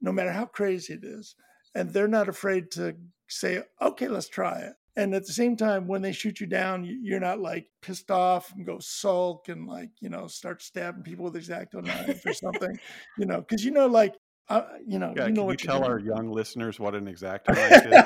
no 0.00 0.12
matter 0.12 0.32
how 0.32 0.46
crazy 0.46 0.94
it 0.94 1.04
is, 1.04 1.34
and 1.74 1.92
they're 1.92 2.08
not 2.08 2.28
afraid 2.28 2.70
to 2.72 2.96
say, 3.28 3.62
okay, 3.80 4.08
let's 4.08 4.28
try 4.28 4.58
it. 4.60 4.74
And 4.98 5.14
at 5.14 5.26
the 5.26 5.32
same 5.32 5.56
time, 5.56 5.88
when 5.88 6.00
they 6.02 6.12
shoot 6.12 6.40
you 6.40 6.46
down, 6.46 6.84
you're 7.02 7.20
not 7.20 7.38
like 7.40 7.68
pissed 7.82 8.10
off 8.10 8.52
and 8.54 8.64
go 8.64 8.78
sulk 8.80 9.48
and 9.48 9.66
like 9.66 9.90
you 10.00 10.08
know 10.08 10.26
start 10.26 10.62
stabbing 10.62 11.02
people 11.02 11.24
with 11.26 11.36
X-Acto 11.36 11.82
knives 11.84 12.24
or 12.24 12.32
something, 12.32 12.78
you 13.18 13.26
know, 13.26 13.38
because 13.40 13.64
you 13.64 13.72
know 13.72 13.86
like 13.86 14.14
uh, 14.48 14.62
you 14.86 14.98
know 14.98 15.14
Yeah, 15.14 15.26
you 15.26 15.32
know 15.32 15.44
can 15.44 15.50
you 15.50 15.56
what 15.56 15.62
you're 15.62 15.72
tell 15.72 15.80
doing. 15.80 15.90
our 15.90 15.98
young 15.98 16.30
listeners 16.30 16.80
what 16.80 16.94
an 16.94 17.08
X-Acto 17.08 17.54
knife 17.56 17.86
is? 17.86 18.04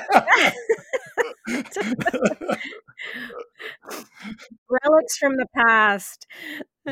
Relics 4.69 5.17
from 5.19 5.37
the 5.37 5.47
past. 5.57 6.27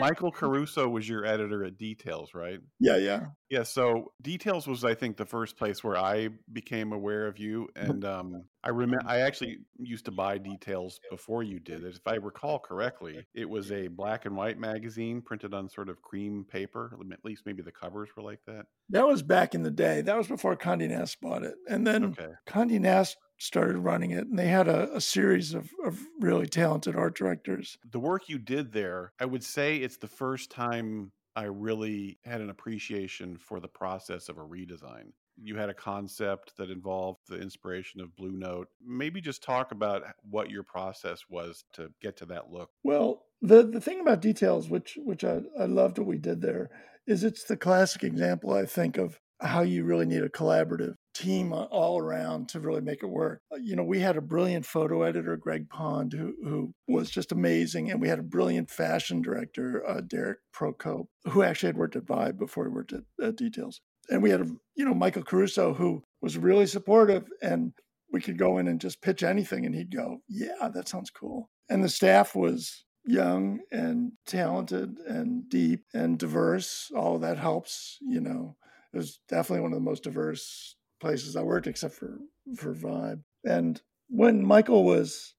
Michael 0.08 0.32
Caruso 0.32 0.88
was 0.88 1.08
your 1.08 1.24
editor 1.24 1.64
at 1.64 1.76
Details, 1.76 2.30
right? 2.34 2.60
yeah, 2.80 2.96
yeah. 2.96 3.26
Yeah, 3.50 3.62
so 3.62 4.12
Details 4.20 4.66
was, 4.66 4.84
I 4.84 4.94
think, 4.94 5.16
the 5.16 5.24
first 5.24 5.56
place 5.56 5.82
where 5.82 5.96
I 5.96 6.28
became 6.52 6.92
aware 6.92 7.26
of 7.26 7.38
you, 7.38 7.68
and 7.76 8.04
um, 8.04 8.44
I 8.62 8.68
remember 8.68 9.06
I 9.06 9.20
actually 9.20 9.58
used 9.78 10.04
to 10.04 10.10
buy 10.10 10.36
Details 10.36 11.00
before 11.10 11.42
you 11.42 11.58
did 11.58 11.82
it. 11.82 11.96
If 11.96 12.06
I 12.06 12.16
recall 12.16 12.58
correctly, 12.58 13.26
it 13.34 13.48
was 13.48 13.72
a 13.72 13.88
black 13.88 14.26
and 14.26 14.36
white 14.36 14.58
magazine 14.58 15.22
printed 15.22 15.54
on 15.54 15.70
sort 15.70 15.88
of 15.88 16.02
cream 16.02 16.44
paper. 16.50 16.94
At 17.10 17.24
least 17.24 17.44
maybe 17.46 17.62
the 17.62 17.72
covers 17.72 18.10
were 18.14 18.22
like 18.22 18.40
that. 18.46 18.66
That 18.90 19.06
was 19.06 19.22
back 19.22 19.54
in 19.54 19.62
the 19.62 19.70
day. 19.70 20.02
That 20.02 20.16
was 20.16 20.28
before 20.28 20.54
Condé 20.56 20.88
Nast 20.90 21.18
bought 21.22 21.42
it, 21.42 21.54
and 21.68 21.86
then 21.86 22.04
Okay, 22.04 22.32
Condé 22.46 22.78
Nast 22.78 23.16
started 23.38 23.78
running 23.78 24.10
it, 24.10 24.26
and 24.26 24.38
they 24.38 24.48
had 24.48 24.68
a, 24.68 24.94
a 24.94 25.00
series 25.00 25.54
of, 25.54 25.70
of 25.84 26.00
really 26.20 26.46
talented 26.46 26.96
art 26.96 27.16
directors. 27.16 27.78
the 27.90 28.00
work 28.00 28.28
you 28.28 28.38
did 28.38 28.72
there, 28.72 29.12
I 29.20 29.24
would 29.24 29.44
say 29.44 29.76
it's 29.76 29.96
the 29.96 30.08
first 30.08 30.50
time 30.50 31.12
I 31.36 31.44
really 31.44 32.18
had 32.24 32.40
an 32.40 32.50
appreciation 32.50 33.36
for 33.38 33.60
the 33.60 33.68
process 33.68 34.28
of 34.28 34.38
a 34.38 34.42
redesign. 34.42 35.12
You 35.40 35.54
had 35.56 35.68
a 35.68 35.74
concept 35.74 36.56
that 36.56 36.68
involved 36.68 37.20
the 37.28 37.40
inspiration 37.40 38.00
of 38.00 38.16
Blue 38.16 38.32
Note. 38.32 38.66
Maybe 38.84 39.20
just 39.20 39.40
talk 39.40 39.70
about 39.70 40.02
what 40.28 40.50
your 40.50 40.64
process 40.64 41.26
was 41.30 41.64
to 41.74 41.92
get 42.02 42.16
to 42.16 42.26
that 42.26 42.50
look. 42.50 42.70
Well, 42.82 43.22
the 43.40 43.62
the 43.62 43.80
thing 43.80 44.00
about 44.00 44.20
details, 44.20 44.68
which 44.68 44.98
which 45.04 45.22
I, 45.22 45.42
I 45.56 45.66
loved 45.66 45.98
what 45.98 46.08
we 46.08 46.18
did 46.18 46.42
there, 46.42 46.70
is 47.06 47.22
it's 47.22 47.44
the 47.44 47.56
classic 47.56 48.02
example 48.02 48.52
I 48.52 48.66
think 48.66 48.98
of 48.98 49.20
how 49.40 49.60
you 49.60 49.84
really 49.84 50.06
need 50.06 50.22
a 50.22 50.28
collaborative 50.28 50.94
team 51.18 51.52
all 51.52 51.98
around 51.98 52.48
to 52.50 52.60
really 52.60 52.80
make 52.80 53.02
it 53.02 53.06
work. 53.08 53.42
Uh, 53.52 53.56
You 53.56 53.76
know, 53.76 53.84
we 53.84 54.00
had 54.00 54.16
a 54.16 54.20
brilliant 54.22 54.66
photo 54.66 55.02
editor, 55.02 55.36
Greg 55.36 55.68
Pond, 55.68 56.12
who 56.12 56.34
who 56.42 56.74
was 56.86 57.10
just 57.10 57.32
amazing, 57.32 57.90
and 57.90 58.00
we 58.00 58.08
had 58.08 58.18
a 58.18 58.22
brilliant 58.22 58.70
fashion 58.70 59.22
director, 59.22 59.86
uh, 59.86 60.00
Derek 60.00 60.38
Procope, 60.52 61.08
who 61.24 61.42
actually 61.42 61.68
had 61.68 61.76
worked 61.76 61.96
at 61.96 62.04
Vibe 62.06 62.38
before 62.38 62.64
he 62.66 62.70
worked 62.70 62.92
at, 62.92 63.04
at 63.22 63.36
Details, 63.36 63.80
and 64.10 64.22
we 64.22 64.30
had 64.30 64.40
a, 64.42 64.46
you 64.76 64.84
know 64.84 64.94
Michael 64.94 65.22
Caruso, 65.24 65.74
who 65.74 66.02
was 66.22 66.38
really 66.38 66.66
supportive, 66.66 67.28
and 67.42 67.72
we 68.12 68.20
could 68.20 68.38
go 68.38 68.58
in 68.58 68.68
and 68.68 68.80
just 68.80 69.02
pitch 69.02 69.22
anything, 69.22 69.66
and 69.66 69.74
he'd 69.74 69.94
go, 69.94 70.18
"Yeah, 70.28 70.68
that 70.74 70.88
sounds 70.88 71.10
cool," 71.10 71.50
and 71.68 71.82
the 71.84 71.88
staff 71.88 72.34
was 72.34 72.84
young 73.04 73.60
and 73.72 74.12
talented 74.26 74.98
and 75.06 75.48
deep 75.48 75.84
and 75.94 76.18
diverse. 76.18 76.90
All 76.94 77.16
of 77.16 77.22
that 77.22 77.38
helps, 77.38 77.98
you 78.02 78.20
know. 78.20 78.56
It 78.92 78.96
was 78.96 79.20
definitely 79.28 79.62
one 79.62 79.72
of 79.72 79.78
the 79.78 79.84
most 79.84 80.02
diverse 80.04 80.76
places 81.00 81.36
I 81.36 81.42
worked, 81.42 81.66
except 81.66 81.94
for 81.94 82.18
for 82.56 82.74
Vibe. 82.74 83.22
And 83.44 83.80
when 84.08 84.44
Michael 84.44 84.84
was, 84.84 85.34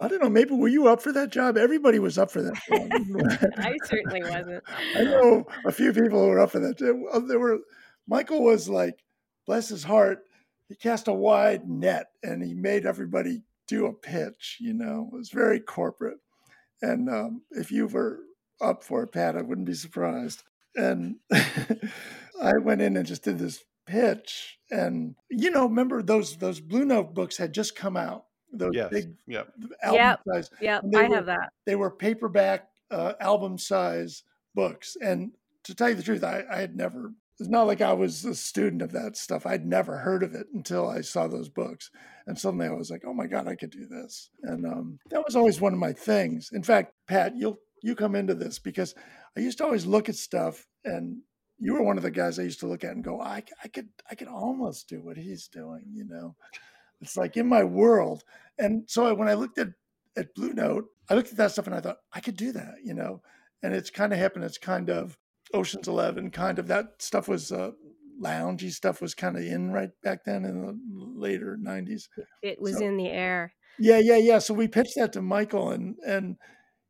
I 0.00 0.08
don't 0.08 0.22
know, 0.22 0.30
maybe 0.30 0.54
were 0.54 0.68
you 0.68 0.88
up 0.88 1.02
for 1.02 1.12
that 1.12 1.30
job? 1.30 1.56
Everybody 1.56 1.98
was 1.98 2.18
up 2.18 2.30
for 2.30 2.42
that 2.42 2.54
job. 2.68 3.52
I 3.58 3.76
certainly 3.84 4.22
wasn't. 4.22 4.64
I 4.96 5.04
know 5.04 5.46
a 5.66 5.72
few 5.72 5.92
people 5.92 6.20
who 6.20 6.28
were 6.28 6.40
up 6.40 6.50
for 6.50 6.60
that. 6.60 6.78
There 6.78 7.38
were 7.38 7.58
Michael 8.06 8.42
was 8.42 8.68
like, 8.68 8.98
bless 9.46 9.68
his 9.68 9.84
heart, 9.84 10.20
he 10.68 10.74
cast 10.74 11.08
a 11.08 11.12
wide 11.12 11.68
net 11.68 12.06
and 12.22 12.42
he 12.42 12.54
made 12.54 12.86
everybody 12.86 13.42
do 13.68 13.86
a 13.86 13.92
pitch. 13.92 14.58
You 14.60 14.74
know, 14.74 15.08
it 15.12 15.16
was 15.16 15.30
very 15.30 15.60
corporate. 15.60 16.18
And 16.82 17.08
um, 17.08 17.42
if 17.50 17.70
you 17.70 17.86
were 17.86 18.20
up 18.60 18.82
for 18.82 19.02
it, 19.02 19.12
Pat, 19.12 19.36
I 19.36 19.42
wouldn't 19.42 19.66
be 19.66 19.74
surprised. 19.74 20.42
And 20.76 21.16
I 21.32 22.52
went 22.62 22.82
in 22.82 22.96
and 22.96 23.06
just 23.06 23.24
did 23.24 23.38
this 23.38 23.62
pitch. 23.86 24.58
And 24.70 25.14
you 25.30 25.50
know, 25.50 25.64
remember 25.64 26.02
those 26.02 26.36
those 26.36 26.60
Blue 26.60 26.84
Note 26.84 27.14
books 27.14 27.36
had 27.36 27.52
just 27.52 27.76
come 27.76 27.96
out. 27.96 28.24
Those 28.52 28.74
Yes. 28.74 28.90
big 28.90 29.14
Yep. 29.26 29.52
album 29.82 30.00
Yep. 30.00 30.20
size 30.28 30.50
Yep, 30.60 30.82
And 30.84 30.92
they 30.92 30.98
I 31.04 31.08
were- 31.08 31.14
have 31.16 31.26
that. 31.26 31.52
they 31.66 31.76
were 31.76 31.90
paperback 31.90 32.68
uh, 32.90 33.14
album 33.20 33.58
size 33.58 34.22
books. 34.54 34.96
And 35.02 35.32
to 35.64 35.74
tell 35.74 35.88
you 35.88 35.94
the 35.96 36.02
truth, 36.02 36.22
I, 36.22 36.44
I 36.48 36.56
had 36.60 36.76
never, 36.76 37.12
it's 37.40 37.48
not 37.48 37.66
like 37.66 37.80
I 37.80 37.92
was 37.92 38.24
a 38.24 38.34
student 38.36 38.82
of 38.82 38.92
that 38.92 39.16
stuff. 39.16 39.46
I'd 39.46 39.66
never 39.66 39.96
heard 39.98 40.22
of 40.22 40.34
it 40.34 40.46
until 40.54 40.88
I 40.88 41.00
saw 41.00 41.26
those 41.26 41.48
books. 41.48 41.90
And 42.28 42.38
suddenly 42.38 42.66
I 42.68 42.72
was 42.72 42.90
like, 42.90 43.02
oh 43.04 43.14
my 43.14 43.26
God, 43.26 43.48
I 43.48 43.56
could 43.56 43.70
do 43.70 43.86
this. 43.86 44.30
And 44.44 44.64
um, 44.66 44.98
that 45.10 45.24
was 45.24 45.34
always 45.34 45.60
one 45.60 45.72
of 45.72 45.78
my 45.80 45.92
things. 45.92 46.50
In 46.52 46.62
fact, 46.62 46.92
Pat, 47.08 47.34
you'll, 47.34 47.58
you 47.82 47.96
come 47.96 48.14
into 48.14 48.34
this 48.34 48.60
because 48.60 48.94
I 49.36 49.40
used 49.40 49.58
to 49.58 49.64
always 49.64 49.86
look 49.86 50.08
at 50.08 50.14
stuff 50.14 50.64
and 50.84 51.22
you 51.64 51.72
were 51.74 51.82
one 51.82 51.96
of 51.96 52.02
the 52.02 52.10
guys 52.10 52.38
I 52.38 52.42
used 52.42 52.60
to 52.60 52.66
look 52.66 52.84
at 52.84 52.92
and 52.92 53.02
go, 53.02 53.20
I, 53.20 53.42
I 53.64 53.68
could, 53.68 53.88
I 54.10 54.14
could 54.14 54.28
almost 54.28 54.86
do 54.88 55.00
what 55.02 55.16
he's 55.16 55.48
doing, 55.48 55.84
you 55.92 56.04
know, 56.04 56.36
it's 57.00 57.16
like 57.16 57.36
in 57.38 57.48
my 57.48 57.64
world. 57.64 58.22
And 58.58 58.84
so 58.86 59.12
when 59.14 59.28
I 59.28 59.34
looked 59.34 59.58
at, 59.58 59.68
at 60.16 60.34
Blue 60.34 60.52
Note, 60.52 60.84
I 61.08 61.14
looked 61.14 61.30
at 61.30 61.38
that 61.38 61.52
stuff 61.52 61.66
and 61.66 61.74
I 61.74 61.80
thought 61.80 61.98
I 62.12 62.20
could 62.20 62.36
do 62.36 62.52
that, 62.52 62.74
you 62.84 62.94
know. 62.94 63.22
And 63.62 63.74
it's 63.74 63.90
kind 63.90 64.12
of 64.12 64.18
happened. 64.18 64.44
It's 64.44 64.58
kind 64.58 64.90
of 64.90 65.16
Ocean's 65.54 65.88
Eleven, 65.88 66.30
kind 66.30 66.58
of 66.58 66.66
that 66.68 67.00
stuff 67.00 67.28
was 67.28 67.50
uh, 67.50 67.70
loungy 68.22 68.70
stuff 68.70 69.00
was 69.00 69.14
kind 69.14 69.36
of 69.36 69.42
in 69.42 69.72
right 69.72 69.90
back 70.02 70.24
then 70.24 70.44
in 70.44 70.60
the 70.62 70.78
later 71.16 71.58
'90s. 71.60 72.08
It 72.42 72.60
was 72.60 72.78
So- 72.78 72.84
in 72.86 72.96
the 72.98 73.08
air. 73.08 73.52
Yeah, 73.78 73.98
yeah, 73.98 74.18
yeah. 74.18 74.38
So 74.38 74.54
we 74.54 74.68
pitched 74.68 74.94
that 74.96 75.12
to 75.14 75.22
Michael, 75.22 75.70
and 75.70 75.96
and 76.06 76.36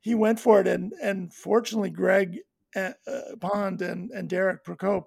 he 0.00 0.14
went 0.14 0.38
for 0.40 0.60
it. 0.60 0.66
And 0.68 0.92
and 1.02 1.32
fortunately, 1.32 1.90
Greg 1.90 2.38
uh, 2.76 2.92
uh, 3.06 3.36
Pond 3.40 3.82
and 3.82 4.10
and 4.10 4.28
Derek 4.28 4.64
Procope, 4.64 5.06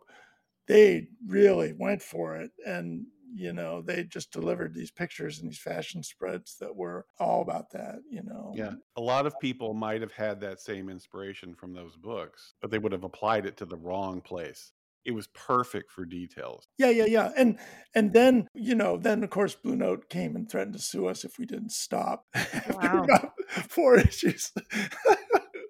they 0.67 1.07
really 1.25 1.73
went 1.77 2.01
for 2.01 2.35
it, 2.37 2.51
and 2.65 3.05
you 3.33 3.53
know 3.53 3.81
they 3.81 4.03
just 4.03 4.31
delivered 4.31 4.73
these 4.73 4.91
pictures 4.91 5.39
and 5.39 5.49
these 5.49 5.59
fashion 5.59 6.01
spreads 6.03 6.55
that 6.59 6.75
were 6.75 7.05
all 7.19 7.41
about 7.41 7.69
that. 7.71 7.99
You 8.09 8.23
know. 8.23 8.53
Yeah. 8.55 8.73
A 8.95 9.01
lot 9.01 9.25
of 9.25 9.39
people 9.39 9.73
might 9.73 10.01
have 10.01 10.13
had 10.13 10.39
that 10.41 10.59
same 10.61 10.89
inspiration 10.89 11.53
from 11.53 11.73
those 11.73 11.95
books, 11.97 12.53
but 12.61 12.71
they 12.71 12.79
would 12.79 12.91
have 12.93 13.03
applied 13.03 13.45
it 13.45 13.57
to 13.57 13.65
the 13.65 13.77
wrong 13.77 14.21
place. 14.21 14.71
It 15.05 15.11
was 15.15 15.27
perfect 15.27 15.89
for 15.91 16.03
details. 16.03 16.67
Yeah, 16.77 16.89
yeah, 16.89 17.05
yeah. 17.05 17.31
And 17.37 17.59
and 17.95 18.11
then, 18.11 18.47
you 18.53 18.75
know, 18.75 18.97
then 18.97 19.23
of 19.23 19.29
course 19.29 19.55
Blue 19.55 19.77
Note 19.77 20.09
came 20.09 20.35
and 20.35 20.49
threatened 20.51 20.75
to 20.75 20.81
sue 20.81 21.07
us 21.07 21.23
if 21.23 21.37
we 21.39 21.45
didn't 21.45 21.71
stop 21.71 22.25
after 22.33 22.73
Wow. 22.73 23.03
about 23.03 23.31
four 23.69 23.97
issues. 23.97 24.51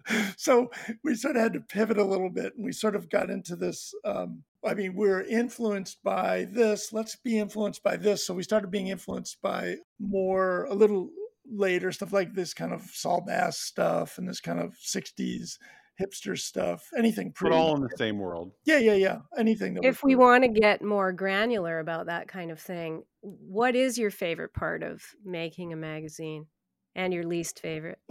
so 0.38 0.70
we 1.04 1.16
sort 1.16 1.36
of 1.36 1.42
had 1.42 1.54
to 1.54 1.62
pivot 1.62 1.98
a 1.98 2.04
little 2.04 2.30
bit 2.30 2.54
and 2.56 2.66
we 2.66 2.72
sort 2.72 2.96
of 2.96 3.10
got 3.10 3.30
into 3.30 3.56
this 3.56 3.94
um 4.06 4.44
I 4.66 4.74
mean, 4.74 4.96
we're 4.96 5.22
influenced 5.22 6.04
by 6.04 6.46
this, 6.52 6.92
let's 6.92 7.16
be 7.16 7.40
influenced 7.40 7.84
by 7.84 7.96
this. 7.96 8.26
So 8.26 8.34
we 8.34 8.44
started 8.44 8.70
being 8.70 8.88
influenced 8.88 9.42
by 9.42 9.78
more 10.00 10.66
a 10.66 10.74
little 10.74 11.10
later 11.50 11.92
stuff 11.92 12.12
like 12.12 12.34
this 12.34 12.54
kind 12.54 12.74
of 12.74 12.82
Saul 12.82 13.22
Bass 13.26 13.58
stuff 13.58 14.18
and 14.18 14.28
this 14.28 14.42
kind 14.42 14.60
of 14.60 14.74
60s 14.74 15.58
hipster 16.00 16.38
stuff. 16.38 16.90
Anything 16.98 17.34
But 17.40 17.52
all 17.52 17.76
in 17.76 17.82
the 17.82 17.98
same 17.98 18.20
world. 18.20 18.52
Yeah, 18.66 18.80
yeah, 18.80 18.94
yeah. 18.94 19.20
Anything 19.38 19.76
that 19.76 19.86
If 19.86 20.04
was 20.04 20.10
we 20.10 20.16
want 20.16 20.44
to 20.44 20.50
get 20.50 20.84
more 20.84 21.12
granular 21.12 21.80
about 21.80 22.08
that 22.08 22.28
kind 22.28 22.52
of 22.52 22.60
thing, 22.60 23.04
what 23.22 23.76
is 23.76 23.98
your 23.98 24.12
favorite 24.12 24.54
part 24.54 24.84
of 24.84 25.02
making 25.24 25.74
a 25.74 25.78
magazine 25.78 26.48
and 26.96 27.14
your 27.14 27.24
least 27.24 27.60
favorite? 27.60 28.00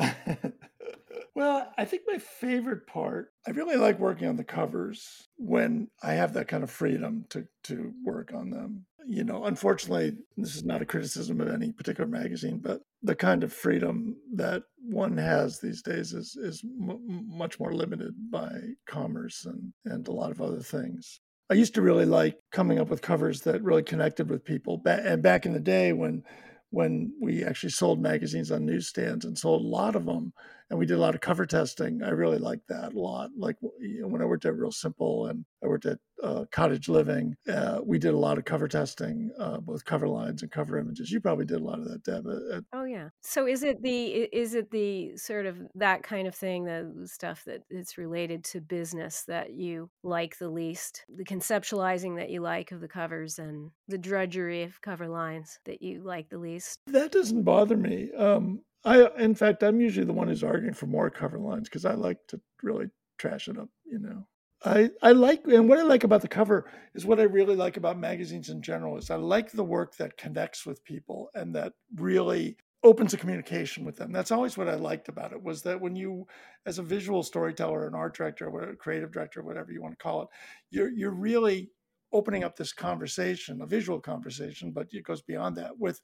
well, 1.37 1.71
I 1.77 1.85
think 1.85 2.05
my 2.07 2.17
favorite 2.17 2.87
part, 2.87 3.29
I 3.47 3.51
really 3.51 3.77
like 3.77 3.99
working 3.99 4.27
on 4.27 4.37
the 4.37 4.43
covers 4.43 5.29
when 5.37 5.89
I 6.03 6.15
have 6.15 6.33
that 6.33 6.49
kind 6.49 6.65
of 6.65 6.71
freedom 6.71 7.27
to 7.29 7.47
to 7.65 7.93
work 8.03 8.33
on 8.33 8.49
them. 8.49 8.87
You 9.07 9.23
know, 9.23 9.45
unfortunately, 9.45 10.17
this 10.39 10.57
is 10.57 10.65
not 10.65 10.81
a 10.81 10.87
criticism 10.87 11.43
of 11.43 11.49
any 11.49 11.73
particular 11.73 12.09
magazine, 12.09 12.59
but 12.59 12.81
the 13.03 13.15
kind 13.15 13.45
of 13.45 13.53
freedom 13.53 14.17
that 14.35 14.63
one 14.79 15.19
has 15.19 15.61
these 15.61 15.83
days 15.83 16.15
is 16.15 16.37
is 16.37 16.65
m- 16.65 17.29
much 17.29 17.61
more 17.61 17.75
limited 17.75 18.15
by 18.31 18.51
commerce 18.89 19.45
and 19.45 19.75
and 19.85 20.09
a 20.09 20.13
lot 20.13 20.31
of 20.31 20.41
other 20.41 20.63
things. 20.63 21.21
I 21.51 21.55
used 21.55 21.75
to 21.75 21.83
really 21.83 22.07
like 22.07 22.39
coming 22.51 22.79
up 22.79 22.89
with 22.89 23.03
covers 23.03 23.43
that 23.43 23.63
really 23.63 23.83
connected 23.83 24.31
with 24.31 24.43
people. 24.43 24.81
And 24.87 25.23
back 25.23 25.45
in 25.45 25.53
the 25.53 25.61
day 25.61 25.93
when 25.93 26.25
when 26.71 27.13
we 27.21 27.45
actually 27.45 27.71
sold 27.71 28.01
magazines 28.01 28.51
on 28.51 28.65
newsstands 28.65 29.25
and 29.25 29.39
sold 29.39 29.65
a 29.65 29.69
lot 29.69 29.97
of 29.97 30.07
them, 30.07 30.33
and 30.71 30.79
we 30.79 30.87
did 30.87 30.97
a 30.97 31.01
lot 31.01 31.15
of 31.15 31.21
cover 31.21 31.47
testing. 31.47 32.03
I 32.03 32.11
really 32.11 32.39
liked 32.39 32.69
that 32.69 32.95
a 32.95 32.99
lot. 32.99 33.31
Like 33.37 33.57
you 33.81 34.03
know, 34.03 34.09
when 34.09 34.23
I 34.23 34.25
worked 34.25 34.45
at 34.45 34.57
Real 34.57 34.73
Simple 34.73 35.27
and 35.27 35.45
I 35.63 35.69
worked 35.69 35.87
at 35.87 35.99
uh, 36.23 36.45
Cottage 36.51 36.89
Living, 36.89 37.37
uh, 37.49 37.81
we 37.85 37.99
did 37.99 38.15
a 38.15 38.19
lot 38.19 38.39
of 38.39 38.45
cover 38.45 38.67
testing, 38.67 39.31
uh, 39.39 39.59
both 39.59 39.85
cover 39.85 40.09
lines 40.09 40.43
and 40.43 40.51
cover 40.51 40.79
images. 40.79 41.11
You 41.11 41.21
probably 41.21 41.45
did 41.45 41.61
a 41.61 41.65
lot 41.65 41.79
of 41.79 41.89
that, 41.89 42.03
Deb. 42.03 42.27
At, 42.53 42.65
oh 42.73 42.85
yeah. 42.85 43.11
So 43.23 43.47
is 43.47 43.63
it 43.63 43.83
the 43.83 44.07
is 44.07 44.55
it 44.55 44.71
the 44.71 45.17
sort 45.17 45.47
of 45.47 45.59
that 45.77 46.03
kind 46.03 46.27
of 46.27 46.35
thing, 46.35 46.65
the 46.65 47.07
stuff 47.07 47.45
that 47.47 47.63
it's 47.71 47.97
related 47.99 48.45
to 48.45 48.61
business 48.61 49.25
that 49.29 49.55
you 49.55 49.91
like 50.03 50.39
the 50.39 50.51
least, 50.51 51.05
the 51.09 51.25
conceptualizing 51.25 52.17
that 52.17 52.31
you 52.31 52.41
like 52.41 52.73
of 52.73 52.81
the 52.81 52.89
covers, 52.89 53.39
and 53.39 53.71
the 53.89 53.99
drudgery 53.99 54.65
of 54.65 54.81
cover 54.81 55.09
lines 55.09 55.59
that 55.65 55.83
you 55.83 56.03
like 56.03 56.29
the 56.29 56.39
least? 56.39 56.81
That 56.89 57.13
doesn't 57.13 57.43
bother 57.43 57.77
me. 57.77 58.11
Um, 58.17 58.63
I, 58.87 59.09
in 59.19 59.35
fact, 59.35 59.65
I'm 59.65 59.81
usually 59.81 60.07
the 60.07 60.13
one 60.13 60.29
who's 60.29 60.45
arguing 60.45 60.75
for 60.75 60.87
more 60.87 61.11
cover 61.11 61.39
lines 61.39 61.69
because 61.69 61.85
I 61.85 61.95
like 61.95 62.19
to 62.29 62.41
really 62.63 62.87
trash 63.19 63.49
it 63.49 63.59
up, 63.59 63.69
you 63.85 63.99
know. 63.99 64.27
I, 64.65 64.91
I 65.03 65.13
like 65.13 65.47
and 65.47 65.69
what 65.69 65.79
I 65.79 65.83
like 65.83 66.05
about 66.05 66.23
the 66.23 66.29
cover 66.29 66.71
is 66.95 67.05
what 67.05 67.21
I 67.21 67.25
really 67.25 67.57
like 67.57 67.77
about 67.77 67.99
magazines 67.99 68.49
in 68.49 68.63
general 68.63 68.97
is 68.97 69.11
I 69.11 69.17
like 69.17 69.53
the 69.53 69.65
work 69.65 69.97
that 69.97 70.17
connects 70.17 70.65
with 70.65 70.83
people 70.85 71.29
and 71.35 71.55
that 71.55 71.75
really 71.97 72.57
opens 72.83 73.13
a 73.13 73.19
communication 73.19 73.85
with 73.85 73.97
them. 73.97 74.13
That's 74.13 74.31
always 74.31 74.57
what 74.57 74.69
I 74.69 74.75
liked 74.77 75.09
about 75.09 75.33
it 75.33 75.43
was 75.43 75.63
that 75.63 75.81
when 75.81 75.97
you, 75.97 76.27
as 76.65 76.79
a 76.79 76.83
visual 76.83 77.23
storyteller, 77.23 77.87
an 77.87 77.95
art 77.95 78.17
director, 78.17 78.49
or 78.49 78.71
a 78.71 78.77
creative 78.77 79.13
director, 79.13 79.43
whatever 79.43 79.73
you 79.73 79.83
want 79.83 79.99
to 79.99 80.03
call 80.03 80.23
it, 80.23 80.29
you're 80.71 80.91
you're 80.91 81.11
really 81.11 81.71
opening 82.13 82.45
up 82.45 82.57
this 82.57 82.73
conversation, 82.73 83.61
a 83.61 83.67
visual 83.67 84.01
conversation, 84.01 84.71
but 84.71 84.87
it 84.93 85.05
goes 85.05 85.23
beyond 85.23 85.57
that 85.57 85.77
with 85.79 86.01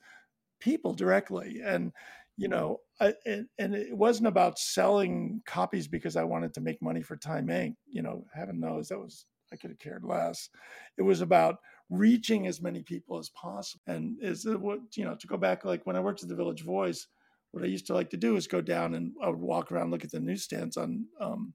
people 0.60 0.94
directly. 0.94 1.60
And 1.64 1.92
you 2.36 2.48
know, 2.48 2.78
I, 3.00 3.14
and, 3.26 3.46
and, 3.58 3.74
it 3.74 3.96
wasn't 3.96 4.28
about 4.28 4.58
selling 4.58 5.42
copies 5.46 5.86
because 5.86 6.16
I 6.16 6.24
wanted 6.24 6.54
to 6.54 6.60
make 6.60 6.80
money 6.80 7.02
for 7.02 7.16
Time 7.16 7.48
Inc. 7.48 7.74
You 7.86 8.02
know, 8.02 8.24
heaven 8.34 8.60
knows 8.60 8.88
that 8.88 8.98
was 8.98 9.26
I 9.52 9.56
could 9.56 9.70
have 9.70 9.78
cared 9.78 10.04
less. 10.04 10.48
It 10.96 11.02
was 11.02 11.20
about 11.20 11.58
reaching 11.90 12.46
as 12.46 12.62
many 12.62 12.82
people 12.82 13.18
as 13.18 13.28
possible. 13.30 13.82
And 13.86 14.16
is 14.20 14.46
what 14.46 14.80
you 14.94 15.04
know 15.04 15.14
to 15.14 15.26
go 15.26 15.36
back 15.36 15.64
like 15.64 15.86
when 15.86 15.96
I 15.96 16.00
worked 16.00 16.22
at 16.22 16.28
the 16.28 16.36
Village 16.36 16.62
Voice, 16.62 17.06
what 17.52 17.62
I 17.62 17.66
used 17.66 17.86
to 17.88 17.94
like 17.94 18.10
to 18.10 18.16
do 18.16 18.36
is 18.36 18.46
go 18.46 18.62
down 18.62 18.94
and 18.94 19.12
I 19.22 19.28
would 19.28 19.38
walk 19.38 19.70
around, 19.70 19.90
look 19.90 20.04
at 20.04 20.10
the 20.10 20.20
newsstands 20.20 20.78
on 20.78 21.04
um, 21.20 21.52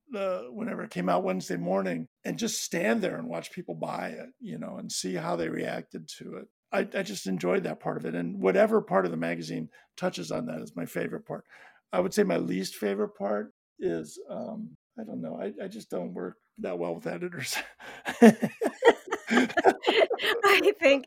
whenever 0.51 0.83
it 0.83 0.91
came 0.91 1.09
out 1.09 1.23
Wednesday 1.23 1.57
morning, 1.57 2.07
and 2.23 2.37
just 2.37 2.63
stand 2.63 3.01
there 3.01 3.17
and 3.17 3.27
watch 3.27 3.51
people 3.51 3.73
buy 3.73 4.09
it, 4.09 4.29
you 4.39 4.59
know, 4.59 4.77
and 4.77 4.91
see 4.91 5.15
how 5.15 5.35
they 5.35 5.49
reacted 5.49 6.07
to 6.19 6.35
it. 6.35 6.47
I, 6.71 6.79
I 6.79 7.03
just 7.03 7.27
enjoyed 7.27 7.63
that 7.63 7.79
part 7.79 7.97
of 7.97 8.05
it. 8.05 8.15
And 8.15 8.39
whatever 8.39 8.81
part 8.81 9.05
of 9.05 9.11
the 9.11 9.17
magazine 9.17 9.69
touches 9.95 10.31
on 10.31 10.45
that 10.47 10.61
is 10.61 10.75
my 10.75 10.85
favorite 10.85 11.25
part. 11.25 11.45
I 11.93 11.99
would 11.99 12.13
say 12.13 12.23
my 12.23 12.37
least 12.37 12.75
favorite 12.75 13.15
part 13.17 13.53
is 13.79 14.19
um, 14.29 14.75
I 14.99 15.03
don't 15.03 15.21
know. 15.21 15.39
I, 15.41 15.53
I 15.63 15.67
just 15.67 15.89
don't 15.89 16.13
work 16.13 16.37
that 16.59 16.77
well 16.77 16.95
with 16.95 17.07
editors. 17.07 17.55
I 20.45 20.71
think 20.79 21.05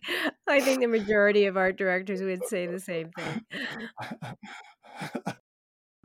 I 0.48 0.60
think 0.60 0.80
the 0.80 0.86
majority 0.86 1.46
of 1.46 1.56
art 1.56 1.76
directors 1.76 2.22
would 2.22 2.46
say 2.46 2.66
the 2.66 2.80
same 2.80 3.10
thing. 3.10 3.42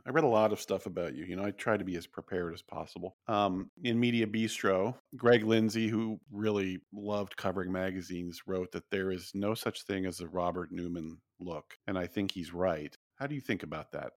I 0.06 0.10
read 0.10 0.24
a 0.24 0.28
lot 0.28 0.52
of 0.52 0.60
stuff 0.60 0.86
about 0.86 1.16
you. 1.16 1.24
You 1.24 1.34
know, 1.34 1.44
I 1.44 1.50
try 1.50 1.76
to 1.76 1.84
be 1.84 1.96
as 1.96 2.06
prepared 2.06 2.54
as 2.54 2.62
possible. 2.62 3.16
Um, 3.26 3.70
in 3.82 3.98
Media 3.98 4.26
Bistro, 4.26 4.94
Greg 5.16 5.44
Lindsay, 5.44 5.88
who 5.88 6.20
really 6.30 6.78
loved 6.92 7.36
covering 7.36 7.72
magazines, 7.72 8.42
wrote 8.46 8.70
that 8.72 8.88
there 8.90 9.10
is 9.10 9.32
no 9.34 9.54
such 9.54 9.82
thing 9.82 10.06
as 10.06 10.20
a 10.20 10.28
Robert 10.28 10.70
Newman 10.70 11.18
look. 11.40 11.74
And 11.88 11.98
I 11.98 12.06
think 12.06 12.30
he's 12.30 12.54
right. 12.54 12.96
How 13.16 13.26
do 13.26 13.34
you 13.34 13.40
think 13.40 13.64
about 13.64 13.90
that? 13.92 14.12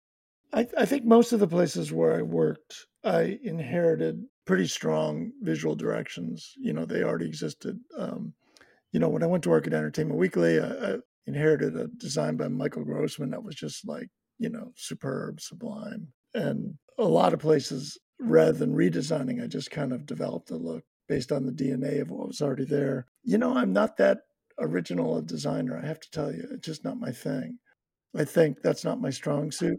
I, 0.53 0.66
I 0.77 0.85
think 0.85 1.05
most 1.05 1.33
of 1.33 1.40
the 1.40 1.48
places 1.48 1.90
where 1.90 2.18
I 2.18 2.22
worked, 2.22 2.87
I 3.03 3.38
inherited 3.42 4.22
pretty 4.46 4.66
strong 4.66 5.33
visual 5.40 5.74
directions. 5.74 6.53
You 6.59 6.74
know, 6.74 6.85
they 6.85 7.03
already 7.03 7.27
existed. 7.27 7.79
Um, 7.96 8.35
you 8.92 9.01
know, 9.01 9.09
when 9.09 9.22
I 9.22 9.27
went 9.27 9.42
to 9.44 9.51
work 9.51 9.66
at 9.66 9.74
Entertainment 9.74 10.18
Weekly, 10.18 10.61
I, 10.61 10.66
I 10.66 10.96
inherited 11.27 11.77
a 11.77 11.88
design 11.88 12.37
by 12.37 12.48
Michael 12.48 12.85
Grossman 12.85 13.31
that 13.31 13.42
was 13.42 13.55
just 13.55 13.87
like 13.87 14.09
you 14.38 14.48
know, 14.48 14.72
superb, 14.77 15.40
sublime. 15.40 16.09
And 16.35 16.79
a 16.98 17.05
lot 17.05 17.33
of 17.33 17.40
places, 17.40 17.98
rather 18.20 18.53
than 18.53 18.74
redesigning, 18.74 19.42
I 19.42 19.46
just 19.46 19.70
kind 19.70 19.92
of 19.92 20.07
developed 20.07 20.51
a 20.51 20.57
look 20.57 20.85
based 21.09 21.33
on 21.33 21.46
the 21.46 21.53
DNA 21.53 22.01
of 22.01 22.11
what 22.11 22.29
was 22.29 22.42
already 22.42 22.64
there. 22.64 23.07
You 23.24 23.38
know, 23.38 23.57
I'm 23.57 23.72
not 23.72 23.96
that 23.96 24.18
original 24.59 25.16
a 25.16 25.22
designer, 25.22 25.81
I 25.83 25.87
have 25.87 26.01
to 26.01 26.11
tell 26.11 26.33
you. 26.33 26.46
It's 26.53 26.66
just 26.66 26.85
not 26.85 26.98
my 26.98 27.12
thing. 27.12 27.59
I 28.16 28.24
think 28.24 28.62
that's 28.62 28.85
not 28.85 29.01
my 29.01 29.11
strong 29.11 29.51
suit. 29.51 29.79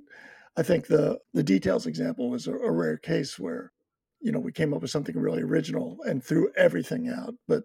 I 0.57 0.63
think 0.63 0.87
the 0.87 1.19
the 1.33 1.43
details 1.43 1.85
example 1.85 2.29
was 2.29 2.47
a, 2.47 2.53
a 2.53 2.71
rare 2.71 2.97
case 2.97 3.37
where, 3.39 3.71
you 4.21 4.31
know, 4.31 4.39
we 4.39 4.51
came 4.51 4.73
up 4.73 4.81
with 4.81 4.91
something 4.91 5.17
really 5.17 5.41
original 5.41 5.97
and 6.05 6.23
threw 6.23 6.51
everything 6.55 7.09
out. 7.09 7.35
But 7.47 7.63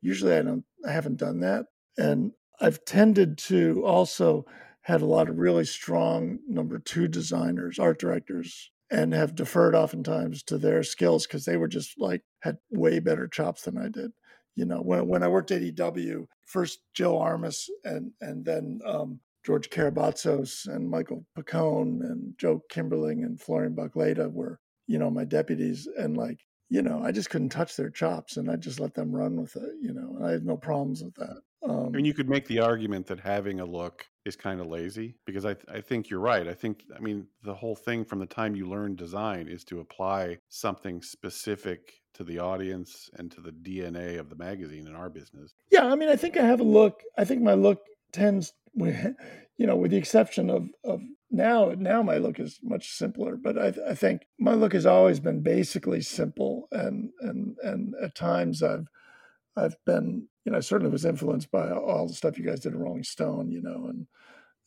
usually 0.00 0.34
I 0.34 0.42
don't 0.42 0.64
I 0.86 0.92
haven't 0.92 1.18
done 1.18 1.40
that. 1.40 1.66
And 1.96 2.32
I've 2.60 2.84
tended 2.84 3.38
to 3.38 3.84
also 3.84 4.46
had 4.84 5.00
a 5.00 5.06
lot 5.06 5.28
of 5.28 5.38
really 5.38 5.64
strong 5.64 6.38
number 6.46 6.78
two 6.78 7.08
designers, 7.08 7.78
art 7.78 7.98
directors, 7.98 8.70
and 8.90 9.12
have 9.14 9.34
deferred 9.34 9.74
oftentimes 9.74 10.42
to 10.44 10.58
their 10.58 10.82
skills 10.82 11.26
because 11.26 11.46
they 11.46 11.56
were 11.56 11.68
just 11.68 11.98
like 11.98 12.22
had 12.40 12.58
way 12.70 12.98
better 12.98 13.26
chops 13.26 13.62
than 13.62 13.78
I 13.78 13.88
did. 13.88 14.12
You 14.54 14.66
know, 14.66 14.78
when 14.78 15.08
when 15.08 15.22
I 15.22 15.28
worked 15.28 15.50
at 15.50 15.62
EW, 15.62 16.28
first 16.44 16.80
Joe 16.92 17.18
Armus 17.18 17.68
and 17.82 18.12
and 18.20 18.44
then 18.44 18.80
um, 18.86 19.20
George 19.44 19.70
Karabotsos 19.70 20.66
and 20.68 20.88
Michael 20.88 21.24
Picone 21.36 22.00
and 22.00 22.34
Joe 22.38 22.62
Kimberling 22.70 23.24
and 23.24 23.40
Florian 23.40 23.74
Bachleda 23.74 24.32
were, 24.32 24.58
you 24.86 24.98
know, 24.98 25.10
my 25.10 25.24
deputies. 25.24 25.88
And 25.98 26.16
like, 26.16 26.40
you 26.68 26.82
know, 26.82 27.02
I 27.02 27.10
just 27.10 27.30
couldn't 27.30 27.50
touch 27.50 27.76
their 27.76 27.90
chops 27.90 28.36
and 28.36 28.50
I 28.50 28.56
just 28.56 28.80
let 28.80 28.94
them 28.94 29.14
run 29.14 29.40
with 29.40 29.56
it, 29.56 29.74
you 29.80 29.92
know, 29.92 30.16
and 30.16 30.26
I 30.26 30.32
had 30.32 30.44
no 30.44 30.56
problems 30.56 31.02
with 31.02 31.14
that. 31.16 31.40
Um, 31.68 31.86
I 31.86 31.96
mean, 31.96 32.04
you 32.04 32.14
could 32.14 32.28
make 32.28 32.46
the 32.46 32.60
argument 32.60 33.06
that 33.06 33.20
having 33.20 33.60
a 33.60 33.66
look 33.66 34.06
is 34.24 34.36
kind 34.36 34.60
of 34.60 34.66
lazy 34.66 35.14
because 35.26 35.44
I, 35.44 35.54
th- 35.54 35.66
I 35.68 35.80
think 35.80 36.08
you're 36.08 36.20
right. 36.20 36.48
I 36.48 36.54
think, 36.54 36.84
I 36.96 37.00
mean, 37.00 37.26
the 37.42 37.54
whole 37.54 37.76
thing 37.76 38.04
from 38.04 38.20
the 38.20 38.26
time 38.26 38.56
you 38.56 38.68
learn 38.68 38.96
design 38.96 39.48
is 39.48 39.64
to 39.64 39.80
apply 39.80 40.38
something 40.48 41.02
specific 41.02 41.92
to 42.14 42.24
the 42.24 42.38
audience 42.38 43.10
and 43.14 43.30
to 43.32 43.40
the 43.40 43.50
DNA 43.50 44.18
of 44.18 44.30
the 44.30 44.36
magazine 44.36 44.86
in 44.86 44.94
our 44.94 45.10
business. 45.10 45.54
Yeah. 45.70 45.86
I 45.86 45.94
mean, 45.94 46.08
I 46.08 46.16
think 46.16 46.36
I 46.36 46.44
have 46.44 46.60
a 46.60 46.64
look. 46.64 47.02
I 47.18 47.24
think 47.24 47.42
my 47.42 47.54
look 47.54 47.80
tends, 48.12 48.52
you 48.74 49.14
know, 49.58 49.76
with 49.76 49.90
the 49.90 49.98
exception 49.98 50.48
of, 50.48 50.68
of 50.84 51.00
now, 51.30 51.74
now 51.76 52.02
my 52.02 52.16
look 52.16 52.40
is 52.40 52.60
much 52.62 52.92
simpler, 52.92 53.36
but 53.36 53.58
I, 53.58 53.90
I 53.90 53.94
think 53.94 54.22
my 54.38 54.54
look 54.54 54.72
has 54.72 54.86
always 54.86 55.20
been 55.20 55.42
basically 55.42 56.00
simple. 56.00 56.68
And, 56.72 57.10
and, 57.20 57.56
and 57.62 57.94
at 58.02 58.14
times 58.14 58.62
I've, 58.62 58.86
I've 59.56 59.76
been, 59.84 60.28
you 60.44 60.52
know, 60.52 60.58
I 60.58 60.60
certainly 60.60 60.92
was 60.92 61.04
influenced 61.04 61.50
by 61.50 61.70
all 61.70 62.06
the 62.06 62.14
stuff 62.14 62.38
you 62.38 62.44
guys 62.44 62.60
did 62.60 62.74
in 62.74 62.78
Rolling 62.78 63.04
Stone, 63.04 63.50
you 63.50 63.62
know, 63.62 63.86
and 63.88 64.06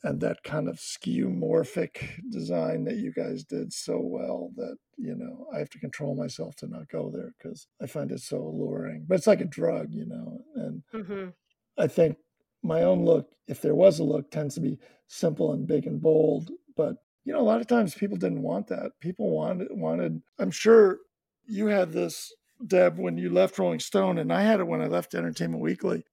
and 0.03 0.21
that 0.21 0.43
kind 0.43 0.69
of 0.69 0.77
skeuomorphic 0.77 2.21
design 2.29 2.83
that 2.85 2.97
you 2.97 3.11
guys 3.11 3.43
did 3.43 3.73
so 3.73 3.99
well 3.99 4.51
that 4.55 4.77
you 4.95 5.15
know 5.15 5.47
I 5.53 5.59
have 5.59 5.69
to 5.71 5.79
control 5.79 6.15
myself 6.15 6.55
to 6.57 6.67
not 6.67 6.87
go 6.89 7.11
there 7.11 7.33
because 7.37 7.67
I 7.81 7.87
find 7.87 8.11
it 8.11 8.21
so 8.21 8.37
alluring. 8.37 9.05
But 9.07 9.15
it's 9.15 9.27
like 9.27 9.41
a 9.41 9.45
drug, 9.45 9.87
you 9.91 10.05
know, 10.05 10.41
and 10.55 10.83
mm-hmm. 10.93 11.29
I 11.77 11.87
think 11.87 12.17
my 12.63 12.83
own 12.83 13.05
look, 13.05 13.29
if 13.47 13.61
there 13.61 13.75
was 13.75 13.99
a 13.99 14.03
look, 14.03 14.29
tends 14.29 14.55
to 14.55 14.61
be 14.61 14.79
simple 15.07 15.53
and 15.53 15.67
big 15.67 15.85
and 15.85 16.01
bold. 16.01 16.49
But 16.75 16.97
you 17.23 17.33
know, 17.33 17.39
a 17.39 17.41
lot 17.41 17.61
of 17.61 17.67
times 17.67 17.93
people 17.93 18.17
didn't 18.17 18.43
want 18.43 18.67
that. 18.67 18.91
People 19.01 19.31
wanted 19.31 19.67
wanted. 19.71 20.21
I'm 20.39 20.51
sure 20.51 20.99
you 21.45 21.67
had 21.67 21.91
this 21.91 22.33
Deb, 22.65 22.97
when 22.97 23.17
you 23.17 23.29
left 23.29 23.59
Rolling 23.59 23.79
Stone, 23.79 24.17
and 24.17 24.31
I 24.31 24.41
had 24.41 24.59
it 24.59 24.67
when 24.67 24.81
I 24.81 24.87
left 24.87 25.15
Entertainment 25.15 25.61
Weekly. 25.61 26.03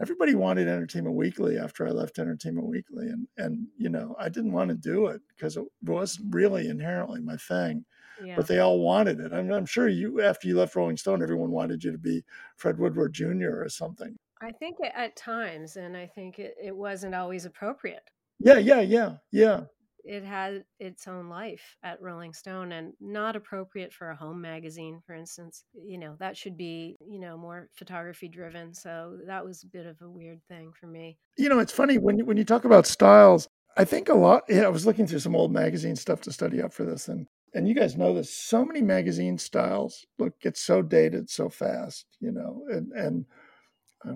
Everybody 0.00 0.34
wanted 0.34 0.68
Entertainment 0.68 1.16
Weekly 1.16 1.56
after 1.56 1.86
I 1.86 1.90
left 1.90 2.18
Entertainment 2.18 2.66
Weekly, 2.66 3.08
and 3.08 3.26
and 3.36 3.66
you 3.76 3.88
know 3.88 4.16
I 4.18 4.28
didn't 4.28 4.52
want 4.52 4.70
to 4.70 4.76
do 4.76 5.06
it 5.06 5.22
because 5.28 5.56
it 5.56 5.64
wasn't 5.82 6.34
really 6.34 6.68
inherently 6.68 7.20
my 7.20 7.36
thing. 7.36 7.84
Yeah. 8.22 8.36
But 8.36 8.46
they 8.46 8.60
all 8.60 8.78
wanted 8.80 9.18
it. 9.18 9.32
I'm, 9.32 9.52
I'm 9.52 9.66
sure 9.66 9.88
you, 9.88 10.20
after 10.22 10.46
you 10.46 10.56
left 10.56 10.76
Rolling 10.76 10.96
Stone, 10.96 11.20
everyone 11.20 11.50
wanted 11.50 11.82
you 11.82 11.90
to 11.90 11.98
be 11.98 12.22
Fred 12.56 12.78
Woodward 12.78 13.12
Jr. 13.12 13.60
or 13.60 13.68
something. 13.68 14.14
I 14.40 14.52
think 14.52 14.76
at 14.82 15.16
times, 15.16 15.76
and 15.76 15.96
I 15.96 16.06
think 16.06 16.38
it, 16.38 16.54
it 16.62 16.76
wasn't 16.76 17.16
always 17.16 17.44
appropriate. 17.44 18.08
Yeah, 18.38 18.58
yeah, 18.58 18.80
yeah, 18.80 19.16
yeah 19.32 19.62
it 20.04 20.24
had 20.24 20.64
its 20.78 21.08
own 21.08 21.28
life 21.28 21.76
at 21.82 22.00
Rolling 22.00 22.32
Stone 22.32 22.72
and 22.72 22.92
not 23.00 23.36
appropriate 23.36 23.92
for 23.92 24.10
a 24.10 24.16
home 24.16 24.40
magazine, 24.40 25.00
for 25.06 25.14
instance. 25.14 25.64
You 25.72 25.98
know, 25.98 26.16
that 26.20 26.36
should 26.36 26.56
be, 26.56 26.96
you 27.00 27.18
know, 27.18 27.36
more 27.36 27.68
photography 27.74 28.28
driven. 28.28 28.74
So 28.74 29.18
that 29.26 29.44
was 29.44 29.62
a 29.64 29.68
bit 29.68 29.86
of 29.86 30.00
a 30.02 30.08
weird 30.08 30.40
thing 30.48 30.72
for 30.78 30.86
me. 30.86 31.18
You 31.36 31.48
know, 31.48 31.58
it's 31.58 31.72
funny 31.72 31.98
when 31.98 32.18
you, 32.18 32.24
when 32.24 32.36
you 32.36 32.44
talk 32.44 32.64
about 32.64 32.86
styles, 32.86 33.48
I 33.76 33.84
think 33.84 34.08
a 34.08 34.14
lot, 34.14 34.44
yeah, 34.48 34.62
I 34.62 34.68
was 34.68 34.86
looking 34.86 35.06
through 35.06 35.18
some 35.20 35.34
old 35.34 35.52
magazine 35.52 35.96
stuff 35.96 36.20
to 36.22 36.32
study 36.32 36.62
up 36.62 36.72
for 36.72 36.84
this 36.84 37.08
and 37.08 37.26
and 37.54 37.68
you 37.68 37.74
guys 37.74 37.96
know 37.96 38.12
this 38.12 38.34
so 38.34 38.64
many 38.64 38.82
magazine 38.82 39.38
styles 39.38 40.04
look 40.18 40.38
get 40.40 40.56
so 40.56 40.82
dated 40.82 41.30
so 41.30 41.48
fast, 41.48 42.06
you 42.20 42.32
know, 42.32 42.64
and 42.68 42.92
and 42.92 43.24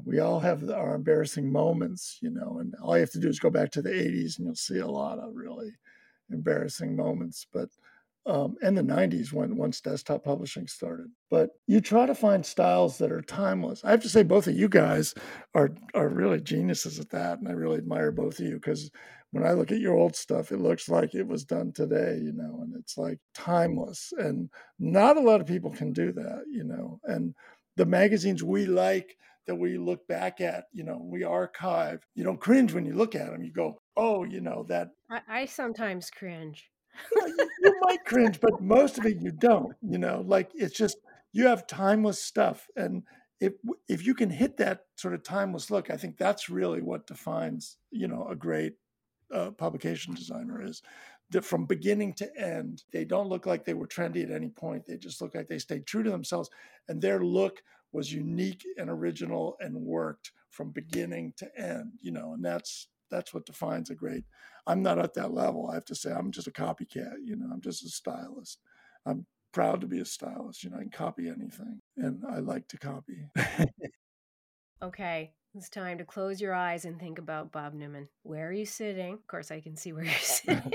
we 0.05 0.19
all 0.21 0.41
have 0.41 0.69
our 0.71 0.95
embarrassing 0.95 1.51
moments, 1.51 2.19
you 2.21 2.31
know, 2.31 2.59
and 2.61 2.75
all 2.83 2.95
you 2.97 3.01
have 3.01 3.13
to 3.13 3.21
do 3.21 3.29
is 3.29 3.39
go 3.39 3.51
back 3.51 3.71
to 3.73 3.83
the 3.83 3.91
80s 3.91 4.39
and 4.39 4.47
you'll 4.47 4.55
see 4.55 4.79
a 4.79 4.87
lot 4.87 5.19
of 5.19 5.35
really 5.35 5.71
embarrassing 6.31 6.95
moments. 6.97 7.47
But 7.53 7.69
um, 8.27 8.57
and 8.63 8.77
the 8.77 8.83
90s 8.83 9.33
when 9.33 9.57
once 9.57 9.81
desktop 9.81 10.23
publishing 10.23 10.67
started. 10.67 11.07
But 11.31 11.51
you 11.67 11.81
try 11.81 12.05
to 12.05 12.15
find 12.15 12.45
styles 12.45 12.99
that 12.99 13.11
are 13.11 13.23
timeless. 13.23 13.83
I 13.85 13.91
have 13.91 14.03
to 14.03 14.09
say, 14.09 14.23
both 14.23 14.47
of 14.47 14.55
you 14.55 14.69
guys 14.69 15.15
are 15.55 15.71
are 15.95 16.09
really 16.09 16.41
geniuses 16.41 17.01
at 17.01 17.09
that, 17.11 17.39
and 17.39 17.49
I 17.49 17.53
really 17.53 17.79
admire 17.79 18.13
both 18.13 18.39
of 18.39 18.45
you 18.45 18.55
because 18.57 18.91
when 19.31 19.47
I 19.47 19.53
look 19.53 19.73
at 19.73 19.81
your 19.81 19.95
old 19.95 20.15
stuff, 20.15 20.53
it 20.53 20.61
looks 20.61 20.89
like 20.89 21.15
it 21.15 21.27
was 21.27 21.45
done 21.45 21.73
today, 21.73 22.19
you 22.23 22.33
know, 22.35 22.61
and 22.63 22.75
it's 22.79 22.99
like 22.99 23.19
timeless. 23.35 24.13
And 24.19 24.51
not 24.79 25.17
a 25.17 25.23
lot 25.23 25.41
of 25.41 25.47
people 25.47 25.71
can 25.71 25.93
do 25.93 26.13
that, 26.13 26.45
you 26.51 26.65
know. 26.65 27.01
And 27.05 27.35
the 27.77 27.87
magazines 27.87 28.43
we 28.43 28.67
like 28.67 29.17
that 29.49 29.57
we 29.57 29.79
look 29.79 30.07
back 30.07 30.41
at, 30.41 30.67
you 30.73 30.85
know, 30.85 31.01
we 31.03 31.25
archive, 31.25 32.07
you 32.15 32.23
don't 32.23 32.39
cringe 32.39 32.75
when 32.75 32.85
you 32.85 32.95
look 32.95 33.15
at 33.15 33.31
them. 33.31 33.43
You 33.43 33.51
go, 33.51 33.79
oh, 33.97 34.23
you 34.23 34.41
know, 34.41 34.65
that. 34.69 34.91
I, 35.11 35.21
I 35.29 35.45
sometimes 35.47 36.11
cringe. 36.11 36.71
you, 37.17 37.49
you 37.63 37.75
might 37.81 38.05
cringe, 38.05 38.41
but 38.41 38.61
most 38.61 38.99
of 38.99 39.07
it 39.07 39.17
you 39.21 39.33
don't, 39.33 39.75
you 39.83 39.99
know, 39.99 40.23
like 40.27 40.51
it's 40.55 40.77
just, 40.77 40.99
you 41.33 41.47
have 41.47 41.67
timeless 41.67 42.23
stuff. 42.23 42.69
And 42.77 43.05
if, 43.41 43.55
if 43.89 44.07
you 44.07 44.15
can 44.15 44.29
hit 44.29 44.59
that 44.59 44.85
sort 44.97 45.15
of 45.15 45.23
timeless 45.23 45.71
look, 45.71 45.91
I 45.91 45.97
think 45.97 46.19
that's 46.19 46.51
really 46.51 46.83
what 46.83 47.07
defines, 47.07 47.79
you 47.91 48.07
know, 48.07 48.29
a 48.29 48.37
great 48.37 48.75
uh, 49.33 49.51
publication 49.53 50.15
designer 50.15 50.63
is 50.63 50.83
that 51.31 51.45
from 51.45 51.65
beginning 51.65 52.13
to 52.15 52.39
end, 52.39 52.85
they 52.93 53.05
don't 53.05 53.29
look 53.29 53.47
like 53.47 53.65
they 53.65 53.75
were 53.75 53.87
trendy 53.87 54.25
at 54.25 54.31
any 54.31 54.49
point. 54.49 54.87
They 54.87 54.97
just 54.97 55.21
look 55.23 55.35
like 55.35 55.49
they 55.49 55.59
stayed 55.59 55.87
true 55.87 56.03
to 56.03 56.11
themselves, 56.11 56.51
and 56.89 57.01
their 57.01 57.23
look 57.23 57.63
was 57.93 58.13
unique 58.13 58.65
and 58.77 58.91
original 58.91 59.57
and 59.61 59.75
worked 59.75 60.33
from 60.51 60.71
beginning 60.71 61.35
to 61.39 61.49
end. 61.59 61.93
You 62.01 62.13
know, 62.13 62.33
and 62.35 62.45
that's 62.45 62.89
that's 63.11 63.33
what 63.33 63.47
defines 63.47 63.91
a 63.91 63.95
great. 63.95 64.25
I'm 64.67 64.83
not 64.83 64.99
at 64.99 65.15
that 65.15 65.33
level. 65.33 65.69
I 65.71 65.75
have 65.75 65.87
to 65.87 65.95
say, 65.95 66.11
I'm 66.13 66.31
just 66.31 66.47
a 66.47 66.53
copycat. 66.53 67.17
You 67.25 67.37
know, 67.37 67.47
I'm 67.53 67.61
just 67.61 67.85
a 67.85 67.89
stylist. 67.89 68.61
I'm 69.07 69.27
proud 69.53 69.81
to 69.81 69.87
be 69.87 70.01
a 70.01 70.05
stylist. 70.05 70.63
You 70.63 70.71
know, 70.71 70.77
I 70.77 70.81
can 70.81 70.91
copy 70.91 71.29
anything, 71.29 71.81
and 71.97 72.23
I 72.31 72.41
like 72.41 72.69
to 72.69 72.79
copy. 72.79 73.31
okay, 74.83 75.33
it's 75.55 75.71
time 75.71 75.99
to 75.99 76.05
close 76.05 76.41
your 76.41 76.55
eyes 76.55 76.85
and 76.85 77.01
think 77.01 77.19
about 77.19 77.53
Bob 77.53 77.75
Newman. 77.75 78.09
Where 78.23 78.49
are 78.49 78.53
you 78.53 78.67
sitting? 78.67 79.15
Of 79.15 79.27
course, 79.27 79.51
I 79.51 79.61
can 79.61 79.77
see 79.77 79.93
where 79.93 80.05
you're 80.05 80.13
sitting. 80.21 80.73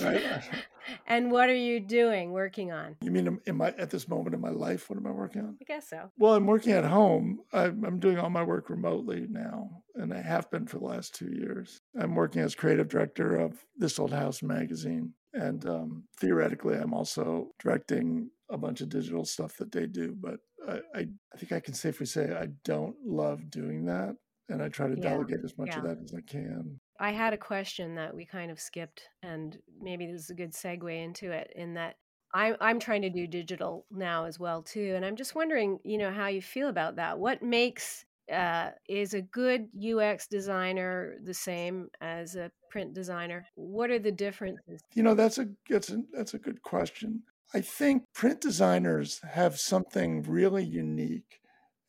right. 0.00 0.42
and 1.06 1.30
what 1.30 1.48
are 1.48 1.54
you 1.54 1.80
doing, 1.80 2.32
working 2.32 2.72
on? 2.72 2.96
You 3.02 3.10
mean 3.10 3.40
am 3.46 3.62
I 3.62 3.68
at 3.78 3.90
this 3.90 4.08
moment 4.08 4.34
in 4.34 4.40
my 4.40 4.50
life? 4.50 4.88
What 4.88 4.98
am 4.98 5.06
I 5.06 5.10
working 5.10 5.42
on? 5.42 5.56
I 5.60 5.64
guess 5.64 5.88
so. 5.88 6.10
Well, 6.18 6.34
I'm 6.34 6.46
working 6.46 6.72
at 6.72 6.84
home. 6.84 7.40
I'm, 7.52 7.84
I'm 7.84 7.98
doing 7.98 8.18
all 8.18 8.30
my 8.30 8.42
work 8.42 8.70
remotely 8.70 9.26
now, 9.28 9.82
and 9.94 10.12
I 10.12 10.20
have 10.20 10.50
been 10.50 10.66
for 10.66 10.78
the 10.78 10.84
last 10.84 11.14
two 11.14 11.32
years. 11.32 11.80
I'm 11.98 12.14
working 12.14 12.42
as 12.42 12.54
creative 12.54 12.88
director 12.88 13.36
of 13.36 13.64
This 13.76 13.98
Old 13.98 14.12
House 14.12 14.42
magazine, 14.42 15.14
and 15.34 15.66
um, 15.66 16.04
theoretically, 16.20 16.76
I'm 16.76 16.94
also 16.94 17.48
directing 17.58 18.30
a 18.50 18.58
bunch 18.58 18.80
of 18.82 18.90
digital 18.90 19.24
stuff 19.24 19.56
that 19.56 19.72
they 19.72 19.86
do. 19.86 20.14
But 20.18 20.40
I, 20.68 20.80
I, 20.94 21.06
I, 21.34 21.38
think 21.38 21.52
I 21.52 21.60
can 21.60 21.74
safely 21.74 22.06
say 22.06 22.32
I 22.32 22.48
don't 22.64 22.96
love 23.04 23.50
doing 23.50 23.86
that. 23.86 24.14
And 24.48 24.62
I 24.62 24.68
try 24.68 24.88
to 24.88 24.96
yeah. 24.96 25.10
delegate 25.10 25.40
as 25.44 25.56
much 25.56 25.68
yeah. 25.68 25.78
of 25.78 25.84
that 25.84 25.98
as 26.04 26.12
I 26.14 26.20
can. 26.20 26.78
I 27.00 27.10
had 27.10 27.32
a 27.32 27.38
question 27.38 27.94
that 27.96 28.14
we 28.14 28.24
kind 28.24 28.50
of 28.50 28.60
skipped, 28.60 29.08
and 29.22 29.58
maybe 29.80 30.06
this 30.06 30.24
is 30.24 30.30
a 30.30 30.34
good 30.34 30.52
segue 30.52 31.02
into 31.02 31.30
it. 31.30 31.52
In 31.56 31.74
that, 31.74 31.96
I'm 32.34 32.56
I'm 32.60 32.78
trying 32.78 33.02
to 33.02 33.10
do 33.10 33.26
digital 33.26 33.86
now 33.90 34.24
as 34.24 34.38
well 34.38 34.62
too, 34.62 34.94
and 34.96 35.04
I'm 35.04 35.16
just 35.16 35.34
wondering, 35.34 35.78
you 35.84 35.98
know, 35.98 36.10
how 36.10 36.28
you 36.28 36.42
feel 36.42 36.68
about 36.68 36.96
that. 36.96 37.18
What 37.18 37.42
makes 37.42 38.04
uh, 38.32 38.70
is 38.88 39.14
a 39.14 39.22
good 39.22 39.68
UX 39.76 40.26
designer 40.26 41.16
the 41.24 41.34
same 41.34 41.88
as 42.00 42.36
a 42.36 42.50
print 42.70 42.94
designer? 42.94 43.46
What 43.54 43.90
are 43.90 43.98
the 43.98 44.12
differences? 44.12 44.80
You 44.94 45.02
know, 45.02 45.14
that's 45.14 45.38
a 45.38 45.48
that's 45.68 45.90
a 45.90 46.02
that's 46.12 46.34
a 46.34 46.38
good 46.38 46.62
question. 46.62 47.22
I 47.54 47.60
think 47.60 48.04
print 48.14 48.40
designers 48.40 49.20
have 49.28 49.58
something 49.58 50.22
really 50.22 50.64
unique, 50.64 51.40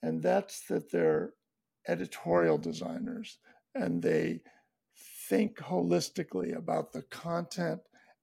and 0.01 0.21
that's 0.21 0.65
that 0.67 0.91
they're 0.91 1.33
editorial 1.87 2.57
designers 2.57 3.39
and 3.75 4.01
they 4.01 4.41
think 5.33 5.57
holistically 5.57 6.55
about 6.55 6.91
the 6.91 7.01
content 7.03 7.81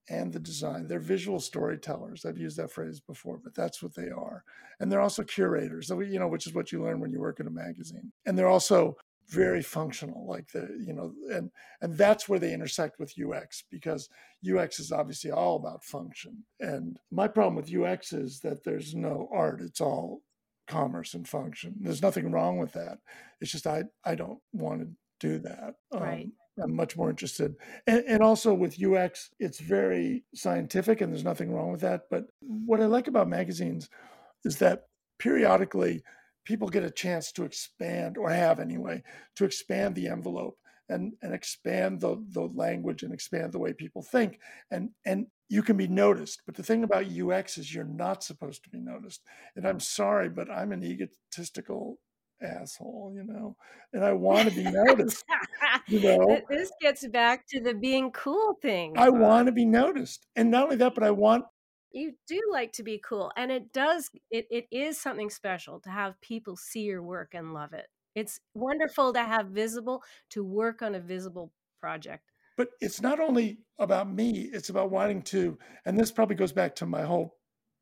and 0.08 0.32
the 0.32 0.38
design. 0.38 0.86
They're 0.86 1.00
visual 1.00 1.40
storytellers. 1.40 2.24
I've 2.24 2.38
used 2.38 2.56
that 2.58 2.70
phrase 2.70 3.00
before, 3.00 3.40
but 3.42 3.54
that's 3.54 3.82
what 3.82 3.94
they 3.96 4.10
are. 4.10 4.44
And 4.78 4.90
they're 4.90 5.00
also 5.00 5.24
curators, 5.24 5.88
you 5.90 6.20
know, 6.20 6.28
which 6.28 6.46
is 6.46 6.54
what 6.54 6.70
you 6.70 6.82
learn 6.82 7.00
when 7.00 7.10
you 7.10 7.18
work 7.18 7.40
in 7.40 7.48
a 7.48 7.50
magazine. 7.50 8.12
And 8.26 8.38
they're 8.38 8.46
also 8.46 8.96
very 9.28 9.62
functional 9.62 10.26
like 10.26 10.48
the 10.50 10.68
you 10.84 10.92
know 10.92 11.12
and 11.32 11.52
and 11.80 11.96
that's 11.96 12.28
where 12.28 12.40
they 12.40 12.52
intersect 12.52 12.98
with 12.98 13.14
ux 13.24 13.62
because 13.70 14.08
ux 14.56 14.80
is 14.80 14.90
obviously 14.90 15.30
all 15.30 15.54
about 15.54 15.84
function 15.84 16.42
and 16.58 16.98
my 17.12 17.28
problem 17.28 17.54
with 17.54 17.72
ux 17.72 18.12
is 18.12 18.40
that 18.40 18.64
there's 18.64 18.92
no 18.92 19.28
art 19.32 19.60
it's 19.60 19.80
all 19.80 20.20
commerce 20.66 21.14
and 21.14 21.28
function 21.28 21.76
there's 21.78 22.02
nothing 22.02 22.32
wrong 22.32 22.58
with 22.58 22.72
that 22.72 22.98
it's 23.40 23.52
just 23.52 23.68
i 23.68 23.84
i 24.04 24.16
don't 24.16 24.40
want 24.52 24.80
to 24.80 24.88
do 25.20 25.38
that 25.38 25.74
right 25.92 26.24
um, 26.24 26.32
I'm 26.62 26.74
much 26.74 26.96
more 26.96 27.10
interested. 27.10 27.56
And, 27.86 28.04
and, 28.06 28.22
also 28.22 28.54
with 28.54 28.82
UX, 28.82 29.30
it's 29.38 29.60
very 29.60 30.24
scientific 30.34 31.00
and 31.00 31.12
there's 31.12 31.24
nothing 31.24 31.52
wrong 31.52 31.72
with 31.72 31.80
that. 31.80 32.02
But 32.10 32.26
what 32.40 32.80
I 32.80 32.86
like 32.86 33.08
about 33.08 33.28
magazines 33.28 33.88
is 34.44 34.58
that 34.58 34.84
periodically 35.18 36.02
people 36.44 36.68
get 36.68 36.84
a 36.84 36.90
chance 36.90 37.32
to 37.32 37.44
expand, 37.44 38.16
or 38.16 38.30
have 38.30 38.60
anyway, 38.60 39.02
to 39.36 39.44
expand 39.44 39.94
the 39.94 40.08
envelope 40.08 40.56
and, 40.88 41.12
and 41.22 41.32
expand 41.32 42.00
the, 42.00 42.22
the 42.30 42.42
language 42.54 43.02
and 43.02 43.14
expand 43.14 43.52
the 43.52 43.58
way 43.58 43.72
people 43.72 44.02
think. 44.02 44.40
And, 44.70 44.90
and 45.04 45.26
you 45.48 45.62
can 45.62 45.76
be 45.76 45.88
noticed. 45.88 46.42
But 46.46 46.56
the 46.56 46.62
thing 46.62 46.84
about 46.84 47.06
UX 47.06 47.58
is 47.58 47.72
you're 47.72 47.84
not 47.84 48.24
supposed 48.24 48.64
to 48.64 48.70
be 48.70 48.80
noticed. 48.80 49.22
And 49.54 49.66
I'm 49.66 49.80
sorry, 49.80 50.28
but 50.28 50.50
I'm 50.50 50.72
an 50.72 50.82
egotistical 50.82 51.98
asshole, 52.42 53.12
you 53.14 53.24
know, 53.24 53.56
and 53.92 54.04
I 54.04 54.12
want 54.12 54.48
to 54.48 54.54
be 54.54 54.62
noticed. 54.70 55.24
you 55.86 56.00
know, 56.00 56.40
this 56.48 56.70
gets 56.80 57.06
back 57.08 57.46
to 57.48 57.60
the 57.60 57.74
being 57.74 58.10
cool 58.12 58.58
thing. 58.60 58.94
I 58.96 59.10
want 59.10 59.46
to 59.46 59.52
be 59.52 59.64
noticed, 59.64 60.26
and 60.36 60.50
not 60.50 60.64
only 60.64 60.76
that, 60.76 60.94
but 60.94 61.04
I 61.04 61.10
want 61.10 61.44
you 61.92 62.12
do 62.26 62.40
like 62.52 62.72
to 62.72 62.82
be 62.82 62.98
cool 62.98 63.32
and 63.36 63.50
it 63.50 63.72
does 63.72 64.10
it, 64.30 64.46
it 64.50 64.66
is 64.70 65.00
something 65.00 65.30
special 65.30 65.80
to 65.80 65.90
have 65.90 66.20
people 66.20 66.56
see 66.56 66.82
your 66.82 67.02
work 67.02 67.34
and 67.34 67.52
love 67.52 67.72
it 67.72 67.86
it's 68.14 68.40
wonderful 68.54 69.12
to 69.12 69.22
have 69.22 69.46
visible 69.46 70.02
to 70.28 70.44
work 70.44 70.82
on 70.82 70.94
a 70.94 71.00
visible 71.00 71.52
project 71.80 72.30
but 72.56 72.68
it's 72.80 73.00
not 73.00 73.20
only 73.20 73.58
about 73.78 74.08
me 74.08 74.48
it's 74.52 74.68
about 74.68 74.90
wanting 74.90 75.22
to 75.22 75.58
and 75.84 75.98
this 75.98 76.12
probably 76.12 76.36
goes 76.36 76.52
back 76.52 76.74
to 76.74 76.86
my 76.86 77.02
whole 77.02 77.36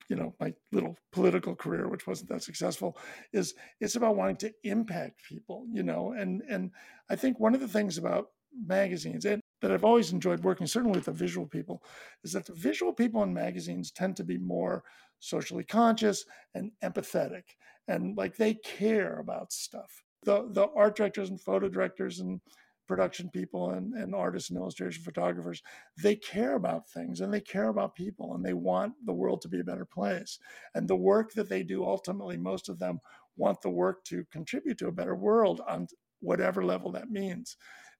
you 0.09 0.16
know 0.16 0.34
my 0.40 0.52
little 0.72 0.96
political 1.12 1.54
career 1.54 1.88
which 1.88 2.06
wasn't 2.06 2.28
that 2.28 2.42
successful 2.42 2.96
is 3.32 3.54
it's 3.80 3.96
about 3.96 4.16
wanting 4.16 4.36
to 4.36 4.52
impact 4.64 5.22
people 5.28 5.66
you 5.70 5.82
know 5.82 6.12
and 6.12 6.42
and 6.48 6.70
i 7.11 7.16
think 7.16 7.38
one 7.38 7.54
of 7.54 7.61
the 7.61 7.68
things 7.68 7.98
about 7.98 8.28
magazines 8.66 9.24
and 9.24 9.42
that 9.61 9.72
I've 9.72 9.84
always 9.84 10.12
enjoyed 10.12 10.44
working, 10.44 10.66
certainly 10.66 10.96
with 10.96 11.06
the 11.06 11.12
visual 11.12 11.46
people, 11.46 11.82
is 12.24 12.32
that 12.32 12.46
the 12.46 12.54
visual 12.54 12.92
people 12.92 13.22
in 13.22 13.32
magazines 13.34 13.90
tend 13.90 14.16
to 14.16 14.24
be 14.24 14.38
more 14.38 14.84
socially 15.18 15.64
conscious 15.64 16.24
and 16.54 16.70
empathetic, 16.82 17.42
and 17.88 18.16
like 18.16 18.36
they 18.36 18.54
care 18.54 19.18
about 19.18 19.52
stuff. 19.52 20.02
The 20.24 20.48
the 20.50 20.68
art 20.76 20.96
directors 20.96 21.30
and 21.30 21.40
photo 21.40 21.68
directors 21.68 22.20
and 22.20 22.40
production 22.89 23.30
people 23.30 23.70
and, 23.70 23.95
and 23.95 24.14
artists 24.14 24.51
and 24.51 24.59
illustration 24.59 25.05
photographers, 25.05 25.62
they 26.03 26.16
care 26.16 26.55
about 26.57 26.89
things 26.89 27.20
and 27.20 27.32
they 27.32 27.41
care 27.41 27.68
about 27.68 27.95
people 27.95 28.34
and 28.34 28.45
they 28.45 28.55
want 28.55 28.95
the 29.05 29.12
world 29.12 29.43
to 29.43 29.49
be 29.49 29.61
a 29.61 29.64
better 29.64 29.84
place. 29.84 30.39
And 30.74 30.89
the 30.89 30.97
work 30.97 31.32
that 31.34 31.49
they 31.49 31.62
do, 31.62 31.84
ultimately, 31.84 32.36
most 32.36 32.68
of 32.68 32.78
them 32.78 33.01
want 33.36 33.62
the 33.62 33.70
work 33.70 34.05
to 34.05 34.24
contribute 34.32 34.78
to 34.78 34.89
a 34.89 34.93
better 34.93 35.14
world 35.14 35.61
on 35.68 35.86
whatever 36.20 36.64
level 36.64 36.91
that 36.93 37.11
means. 37.11 37.57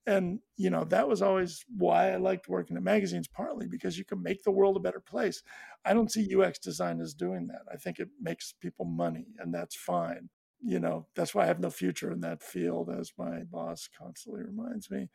And 0.07 0.41
you 0.57 0.70
know 0.70 0.84
that 0.84 1.07
was 1.07 1.20
always 1.20 1.62
why 1.76 2.12
i 2.12 2.16
liked 2.16 2.49
working 2.49 2.78
in 2.78 2.82
magazines 2.82 3.28
partly 3.28 3.68
because 3.68 3.99
you 3.99 4.07
can 4.07 4.22
make 4.22 4.43
the 4.43 4.51
world 4.51 4.76
a 4.76 4.80
better 4.80 5.01
place. 5.01 5.43
I 5.84 5.93
don't 5.93 6.11
see 6.11 6.34
ux 6.34 6.59
design 6.59 7.01
as 7.01 7.12
doing 7.12 7.47
that. 7.49 7.62
I 7.70 7.76
think 7.76 7.99
it 7.99 8.09
makes 8.20 8.55
people 8.59 8.86
money 8.86 9.26
and 9.39 9.55
that's 9.55 9.76
fine 9.76 10.30
you 10.62 10.80
know 10.80 11.06
that's 11.14 11.34
why 11.34 11.44
i 11.44 11.46
have 11.46 11.61
no 11.61 11.70
future 11.70 12.11
in 12.11 12.20
that 12.20 12.42
field 12.42 12.90
as 12.90 13.12
my 13.16 13.42
boss 13.50 13.88
constantly 13.96 14.42
reminds 14.42 14.90
me. 14.90 15.09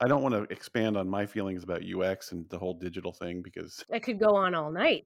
I 0.00 0.08
don't 0.08 0.22
want 0.22 0.34
to 0.34 0.42
expand 0.52 0.96
on 0.96 1.08
my 1.08 1.24
feelings 1.24 1.62
about 1.62 1.82
UX 1.82 2.32
and 2.32 2.48
the 2.50 2.58
whole 2.58 2.74
digital 2.74 3.12
thing 3.12 3.42
because 3.42 3.84
i 3.92 3.98
could 3.98 4.18
go 4.18 4.34
on 4.34 4.54
all 4.54 4.70
night. 4.70 5.04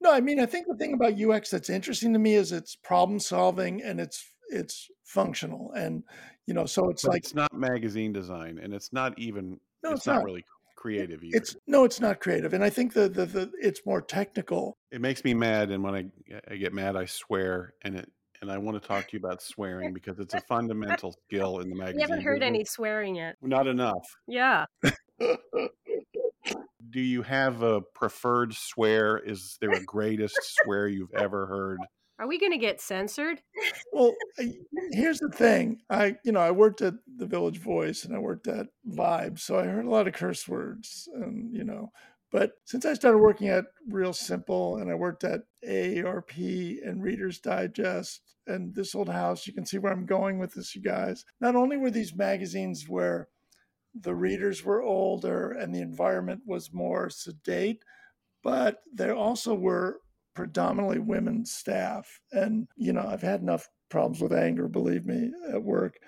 no, 0.00 0.12
I 0.12 0.20
mean, 0.20 0.40
I 0.40 0.46
think 0.46 0.66
the 0.66 0.76
thing 0.76 0.94
about 0.94 1.20
UX 1.20 1.50
that's 1.50 1.70
interesting 1.70 2.12
to 2.14 2.18
me 2.18 2.34
is 2.34 2.50
it's 2.50 2.74
problem 2.74 3.20
solving 3.20 3.82
and 3.82 4.00
it's 4.00 4.32
it's 4.48 4.90
functional 5.04 5.72
and 5.76 6.02
you 6.46 6.54
know 6.54 6.64
so 6.64 6.88
it's 6.88 7.02
but 7.02 7.12
like 7.12 7.22
it's 7.22 7.34
not 7.34 7.52
magazine 7.52 8.12
design 8.12 8.58
and 8.62 8.72
it's 8.72 8.92
not 8.92 9.18
even 9.18 9.60
no, 9.82 9.90
it's, 9.90 10.00
it's 10.00 10.06
not, 10.06 10.16
not, 10.16 10.24
really 10.24 10.44
creative 10.78 11.24
either. 11.24 11.36
It's 11.36 11.56
no, 11.66 11.84
it's 11.84 12.00
not 12.00 12.20
creative, 12.20 12.54
and 12.54 12.62
I 12.62 12.70
think 12.70 12.92
the, 12.94 13.08
the 13.08 13.26
the 13.26 13.50
it's 13.60 13.84
more 13.84 14.00
technical. 14.00 14.78
It 14.92 15.00
makes 15.00 15.24
me 15.24 15.34
mad, 15.34 15.70
and 15.70 15.82
when 15.82 15.94
I 15.94 16.06
I 16.48 16.56
get 16.56 16.72
mad, 16.72 16.96
I 16.96 17.06
swear, 17.06 17.74
and 17.82 17.96
it 17.96 18.10
and 18.40 18.52
I 18.52 18.58
want 18.58 18.80
to 18.80 18.86
talk 18.86 19.08
to 19.08 19.12
you 19.14 19.18
about 19.18 19.42
swearing 19.42 19.92
because 19.92 20.20
it's 20.20 20.34
a 20.34 20.40
fundamental 20.42 21.14
skill 21.26 21.58
in 21.58 21.70
the 21.70 21.76
magazine. 21.78 22.00
You 22.00 22.06
haven't 22.06 22.22
heard 22.22 22.42
any 22.42 22.64
swearing 22.64 23.16
yet. 23.16 23.34
Not 23.42 23.66
enough. 23.66 24.06
Yeah. 24.28 24.66
do 26.90 27.00
you 27.00 27.22
have 27.22 27.62
a 27.62 27.80
preferred 27.94 28.54
swear? 28.54 29.18
Is 29.18 29.58
there 29.60 29.72
a 29.72 29.82
greatest 29.82 30.38
swear 30.40 30.86
you've 30.86 31.12
ever 31.14 31.46
heard? 31.46 31.78
Are 32.18 32.26
we 32.26 32.38
going 32.38 32.52
to 32.52 32.58
get 32.58 32.80
censored? 32.80 33.40
Well, 33.92 34.12
here's 34.90 35.20
the 35.20 35.30
thing. 35.30 35.80
I, 35.88 36.16
you 36.24 36.32
know, 36.32 36.40
I 36.40 36.50
worked 36.50 36.82
at 36.82 36.94
the 37.16 37.26
Village 37.26 37.58
Voice 37.58 38.04
and 38.04 38.14
I 38.14 38.18
worked 38.18 38.48
at 38.48 38.66
Vibe, 38.88 39.38
so 39.38 39.58
I 39.58 39.64
heard 39.64 39.84
a 39.84 39.90
lot 39.90 40.08
of 40.08 40.14
curse 40.14 40.48
words, 40.48 41.08
and 41.14 41.54
you 41.54 41.64
know. 41.64 41.92
But 42.30 42.52
since 42.64 42.84
I 42.84 42.94
started 42.94 43.18
working 43.18 43.48
at 43.48 43.66
Real 43.88 44.12
Simple 44.12 44.76
and 44.76 44.90
I 44.90 44.94
worked 44.94 45.24
at 45.24 45.42
AARP 45.66 46.86
and 46.86 47.02
Reader's 47.02 47.38
Digest 47.38 48.20
and 48.46 48.74
This 48.74 48.94
Old 48.94 49.08
House, 49.08 49.46
you 49.46 49.54
can 49.54 49.64
see 49.64 49.78
where 49.78 49.92
I'm 49.92 50.04
going 50.04 50.38
with 50.38 50.52
this, 50.52 50.74
you 50.74 50.82
guys. 50.82 51.24
Not 51.40 51.56
only 51.56 51.78
were 51.78 51.90
these 51.90 52.14
magazines 52.14 52.86
where 52.86 53.28
the 53.94 54.14
readers 54.14 54.62
were 54.62 54.82
older 54.82 55.52
and 55.52 55.74
the 55.74 55.80
environment 55.80 56.42
was 56.44 56.72
more 56.72 57.08
sedate, 57.08 57.82
but 58.42 58.82
there 58.92 59.14
also 59.14 59.54
were 59.54 60.00
predominantly 60.38 61.00
women 61.00 61.44
staff. 61.44 62.20
And, 62.30 62.68
you 62.76 62.92
know, 62.92 63.04
I've 63.04 63.20
had 63.22 63.40
enough 63.40 63.68
problems 63.88 64.20
with 64.22 64.32
anger, 64.32 64.68
believe 64.68 65.04
me, 65.04 65.32
at 65.52 65.60
work. 65.60 65.98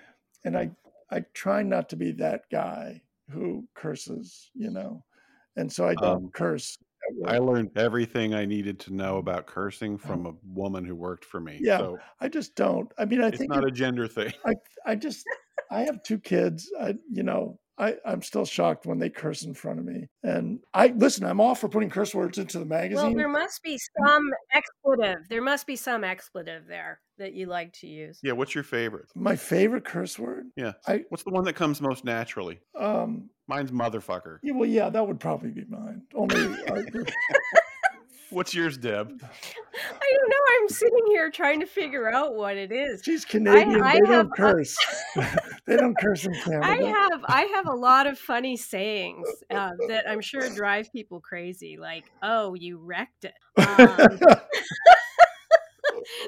And 0.45 0.57
I, 0.57 0.71
I 1.11 1.25
try 1.33 1.63
not 1.63 1.89
to 1.89 1.97
be 1.97 2.13
that 2.13 2.43
guy 2.49 3.01
who 3.29 3.67
curses, 3.75 4.49
you 4.53 4.69
know. 4.71 5.03
And 5.57 5.69
so 5.69 5.85
I 5.85 5.95
don't 5.95 6.23
Um, 6.23 6.29
curse. 6.33 6.77
I 7.25 7.39
learned 7.39 7.71
everything 7.75 8.33
I 8.33 8.45
needed 8.45 8.79
to 8.81 8.93
know 8.93 9.17
about 9.17 9.47
cursing 9.47 9.97
from 9.97 10.25
a 10.25 10.33
woman 10.45 10.85
who 10.85 10.95
worked 10.95 11.25
for 11.25 11.41
me. 11.41 11.59
Yeah, 11.61 11.79
So 11.79 11.97
I 12.21 12.29
just 12.29 12.55
don't. 12.55 12.89
I 12.97 13.03
mean, 13.03 13.19
I 13.19 13.23
think 13.23 13.33
it's 13.33 13.39
think 13.41 13.49
not 13.51 13.63
it- 13.65 13.67
a 13.67 13.71
gender 13.71 14.07
thing. 14.07 14.31
I 14.45 14.53
I 14.85 14.95
just 14.95 15.25
I 15.71 15.81
have 15.81 16.03
two 16.03 16.19
kids. 16.19 16.71
I 16.79 16.95
you 17.11 17.23
know 17.23 17.57
I 17.77 17.95
I'm 18.05 18.21
still 18.21 18.45
shocked 18.45 18.85
when 18.85 18.99
they 18.99 19.09
curse 19.09 19.43
in 19.43 19.53
front 19.53 19.79
of 19.79 19.85
me. 19.85 20.07
And 20.23 20.59
I 20.73 20.87
listen. 20.87 21.25
I'm 21.25 21.39
all 21.39 21.55
for 21.55 21.69
putting 21.69 21.89
curse 21.89 22.13
words 22.13 22.37
into 22.37 22.59
the 22.59 22.65
magazine. 22.65 23.05
Well, 23.07 23.15
there 23.15 23.29
must 23.29 23.63
be 23.63 23.79
some 24.05 24.29
expletive. 24.53 25.27
There 25.29 25.41
must 25.41 25.65
be 25.65 25.75
some 25.75 26.03
expletive 26.03 26.67
there 26.67 26.99
that 27.17 27.33
you 27.33 27.45
like 27.47 27.71
to 27.79 27.87
use. 27.87 28.19
Yeah, 28.21 28.33
what's 28.33 28.53
your 28.53 28.63
favorite? 28.65 29.05
My 29.15 29.35
favorite 29.35 29.85
curse 29.85 30.19
word. 30.19 30.47
Yeah. 30.55 30.73
I 30.87 31.05
What's 31.09 31.23
the 31.23 31.31
one 31.31 31.45
that 31.45 31.53
comes 31.53 31.81
most 31.81 32.03
naturally? 32.05 32.59
um. 32.77 33.29
Mine's 33.47 33.71
motherfucker. 33.71 34.37
Yeah, 34.43 34.53
well, 34.53 34.69
yeah, 34.69 34.89
that 34.89 35.05
would 35.05 35.19
probably 35.19 35.49
be 35.49 35.65
mine. 35.67 36.03
Only 36.15 36.37
I, 36.71 36.85
What's 38.29 38.53
yours, 38.53 38.77
Deb? 38.77 39.07
I 39.09 40.17
don't 40.17 40.29
know. 40.29 40.37
I'm 40.61 40.69
sitting 40.69 41.03
here 41.07 41.29
trying 41.29 41.59
to 41.59 41.65
figure 41.65 42.09
out 42.09 42.33
what 42.35 42.55
it 42.55 42.71
is. 42.71 43.01
she's 43.03 43.25
Canadian. 43.25 43.81
I 43.81 43.99
they 43.99 44.07
have- 44.07 44.27
don't 44.27 44.33
curse. 44.33 44.77
they 45.67 45.77
don't 45.77 45.97
curse 45.97 46.25
in 46.25 46.33
Canada. 46.33 46.65
I 46.65 46.83
have 46.83 47.21
I 47.25 47.41
have 47.55 47.67
a 47.67 47.75
lot 47.75 48.07
of 48.07 48.17
funny 48.17 48.57
sayings 48.57 49.27
uh, 49.49 49.71
that 49.87 50.09
I'm 50.09 50.21
sure 50.21 50.49
drive 50.55 50.91
people 50.91 51.19
crazy. 51.19 51.77
Like, 51.79 52.05
"Oh, 52.23 52.55
you 52.55 52.79
wrecked 52.79 53.25
it." 53.25 53.33
Um, 53.57 54.19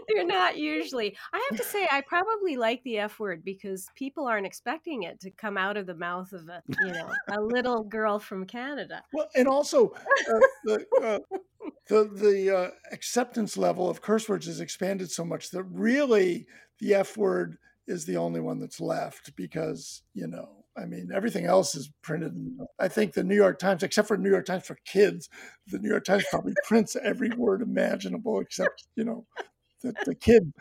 they're 0.08 0.26
not 0.26 0.58
usually. 0.58 1.16
I 1.34 1.48
have 1.50 1.58
to 1.58 1.66
say, 1.66 1.88
I 1.92 2.02
probably 2.02 2.58
like 2.58 2.84
the 2.84 3.00
F 3.00 3.20
word 3.20 3.44
because 3.44 3.88
people 3.96 4.28
aren't 4.28 4.46
expecting 4.46 5.04
it 5.04 5.20
to 5.22 5.32
come 5.32 5.58
out 5.58 5.78
of 5.78 5.86
the 5.86 5.96
mouth 5.96 6.32
of 6.34 6.48
a 6.48 6.62
you 6.86 6.92
know 6.92 7.10
a 7.30 7.42
little 7.42 7.84
girl 7.84 8.20
from 8.20 8.46
Canada. 8.46 9.02
Well, 9.14 9.28
and 9.36 9.48
also 9.48 9.90
uh, 9.90 10.40
the 10.64 10.86
uh, 11.02 11.20
the 11.88 12.10
the 12.14 12.56
uh, 12.56 12.70
acceptance 12.92 13.58
level 13.58 13.90
of 13.90 14.02
curse 14.02 14.30
words 14.30 14.46
has 14.46 14.60
expanded 14.60 15.12
so 15.12 15.26
much 15.26 15.50
that 15.52 15.64
really 15.64 16.46
the 16.80 16.94
F 16.94 17.18
word 17.18 17.58
is 17.88 18.06
the 18.06 18.18
only 18.18 18.40
one 18.40 18.60
that's 18.60 18.80
left 18.80 19.36
because 19.36 20.02
you 20.14 20.28
know 20.28 20.50
I 20.78 20.86
mean 20.86 21.10
everything 21.14 21.46
else 21.46 21.76
is 21.76 21.92
printed. 22.02 22.34
In, 22.34 22.60
I 22.80 22.88
think 22.88 23.14
the 23.14 23.24
New 23.24 23.36
York 23.36 23.60
Times, 23.60 23.84
except 23.84 24.08
for 24.08 24.18
New 24.18 24.30
York 24.30 24.46
Times 24.46 24.66
for 24.66 24.78
kids, 24.86 25.30
the 25.68 25.80
New 25.80 25.90
York 25.90 26.06
Times 26.06 26.26
probably 26.30 26.54
prints 26.68 26.96
every 27.02 27.30
word 27.30 27.62
imaginable 27.62 28.40
except 28.40 28.86
you 28.96 29.04
know 29.04 29.26
the, 29.82 29.94
the 30.06 30.16
kid. 30.16 30.54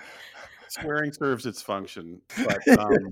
Swearing 0.68 1.12
serves 1.12 1.44
its 1.44 1.60
function, 1.60 2.22
but 2.46 2.66
um, 2.78 3.10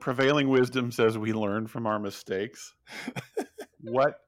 prevailing 0.00 0.50
wisdom 0.50 0.92
says 0.92 1.16
we 1.16 1.32
learn 1.32 1.66
from 1.66 1.86
our 1.86 1.98
mistakes. 1.98 2.74
What 3.84 4.20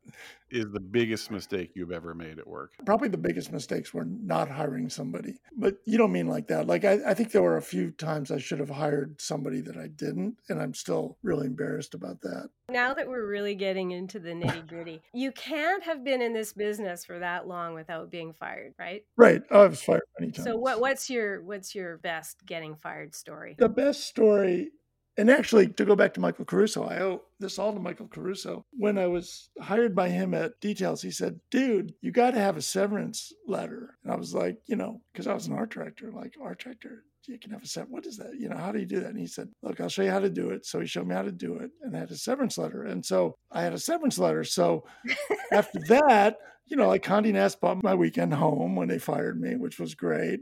is 0.51 0.67
the 0.73 0.81
biggest 0.81 1.31
mistake 1.31 1.73
you've 1.75 1.93
ever 1.93 2.15
made 2.15 2.39
at 2.39 2.47
work? 2.47 2.73
Probably 2.85 3.09
the 3.09 3.17
biggest 3.17 3.53
mistakes 3.53 3.93
were 3.93 4.05
not 4.05 4.49
hiring 4.49 4.89
somebody. 4.89 5.39
But 5.57 5.77
you 5.85 5.99
don't 5.99 6.13
mean 6.13 6.29
like 6.29 6.49
that. 6.49 6.67
Like, 6.67 6.85
I, 6.85 6.99
I 7.07 7.15
think 7.15 7.33
there 7.33 7.43
were 7.43 7.57
a 7.57 7.63
few 7.63 7.91
times 7.91 8.31
I 8.31 8.39
should 8.39 8.61
have 8.61 8.71
hired 8.71 9.21
somebody 9.21 9.61
that 9.63 9.77
I 9.77 9.89
didn't. 9.89 10.37
And 10.49 10.61
I'm 10.61 10.75
still 10.75 11.19
really 11.23 11.47
embarrassed 11.47 11.95
about 11.95 12.21
that. 12.23 12.51
Now 12.69 12.95
that 12.95 13.09
we're 13.09 13.27
really 13.27 13.55
getting 13.55 13.93
into 13.93 14.19
the 14.19 14.31
nitty 14.31 14.67
gritty, 14.67 15.03
you 15.15 15.31
can't 15.33 15.85
have 15.85 16.05
been 16.05 16.21
in 16.21 16.33
this 16.33 16.53
business 16.53 17.05
for 17.05 17.19
that 17.21 17.47
long 17.47 17.75
without 17.75 18.11
being 18.11 18.33
fired, 18.33 18.75
right? 18.79 19.05
Right. 19.17 19.43
Oh, 19.51 19.63
I 19.63 19.67
was 19.69 19.83
fired 19.83 20.03
many 20.19 20.33
times. 20.33 20.47
So 20.47 20.57
what 20.57 20.81
what's 20.81 21.09
your 21.09 21.43
what's 21.43 21.75
your 21.75 21.99
best 21.99 22.45
getting 22.45 22.75
fired 22.75 23.15
story? 23.15 23.55
The 23.57 23.69
best 23.69 24.07
story, 24.09 24.71
and 25.19 25.31
actually 25.31 25.69
to 25.69 25.85
go 25.85 25.97
back 25.97 26.15
to 26.15 26.21
Michael 26.21 26.45
Caruso, 26.45 26.85
I 26.85 27.01
owe 27.01 27.23
this 27.41 27.59
all 27.59 27.73
to 27.73 27.81
Michael 27.81 28.09
Caruso. 28.09 28.65
When 28.73 28.99
I 28.99 29.07
was 29.07 29.51
hired 29.61 29.95
by 29.95 30.11
him 30.11 30.35
at 30.35 30.61
Details, 30.61 31.01
he 31.01 31.11
said, 31.11 31.41
dude, 31.51 31.95
you 32.03 32.13
got 32.13 32.33
to 32.33 32.41
have 32.41 32.57
a 32.57 32.63
severance 32.63 33.33
letter. 33.47 33.97
And 34.05 34.13
I 34.13 34.17
was 34.17 34.35
like, 34.35 34.59
you 34.67 34.77
know, 34.77 35.01
because 35.13 35.27
I 35.27 35.35
was 35.35 35.47
an 35.47 35.55
art 35.55 35.71
director, 35.71 36.13
like 36.13 36.35
art 36.43 36.61
director. 36.61 37.05
You 37.29 37.41
can 37.41 37.51
have 37.51 37.65
a 37.65 37.67
set. 37.67 37.91
What 37.91 38.07
is 38.07 38.19
that? 38.19 38.39
You 38.39 38.49
know, 38.49 38.57
how 38.57 38.71
do 38.71 38.79
you 38.79 38.87
do 38.87 39.01
that? 39.01 39.11
And 39.11 39.19
he 39.19 39.27
said, 39.27 39.49
Look, 39.61 39.81
I'll 39.81 39.89
show 39.89 40.03
you 40.03 40.13
how 40.13 40.21
to 40.21 40.31
do 40.31 40.51
it. 40.51 40.65
So 40.65 40.79
he 40.79 40.87
showed 40.87 41.09
me 41.09 41.15
how 41.17 41.23
to 41.23 41.33
do 41.33 41.57
it 41.57 41.73
and 41.83 41.97
I 41.97 41.99
had 41.99 42.13
a 42.13 42.17
severance 42.17 42.57
letter. 42.57 42.85
And 42.85 43.05
so 43.05 43.35
I 43.51 43.63
had 43.63 43.73
a 43.73 43.81
severance 43.81 44.17
letter. 44.17 44.45
So 44.45 44.85
after 45.53 45.81
that, 45.89 46.37
you 46.67 46.77
know, 46.77 46.87
like 46.87 47.03
Condé 47.03 47.33
Nast 47.33 47.61
bought 47.61 47.83
my 47.83 47.95
weekend 47.95 48.35
home 48.35 48.77
when 48.77 48.87
they 48.87 49.01
fired 49.01 49.41
me, 49.41 49.57
which 49.57 49.81
was 49.81 49.97
great. 49.97 50.41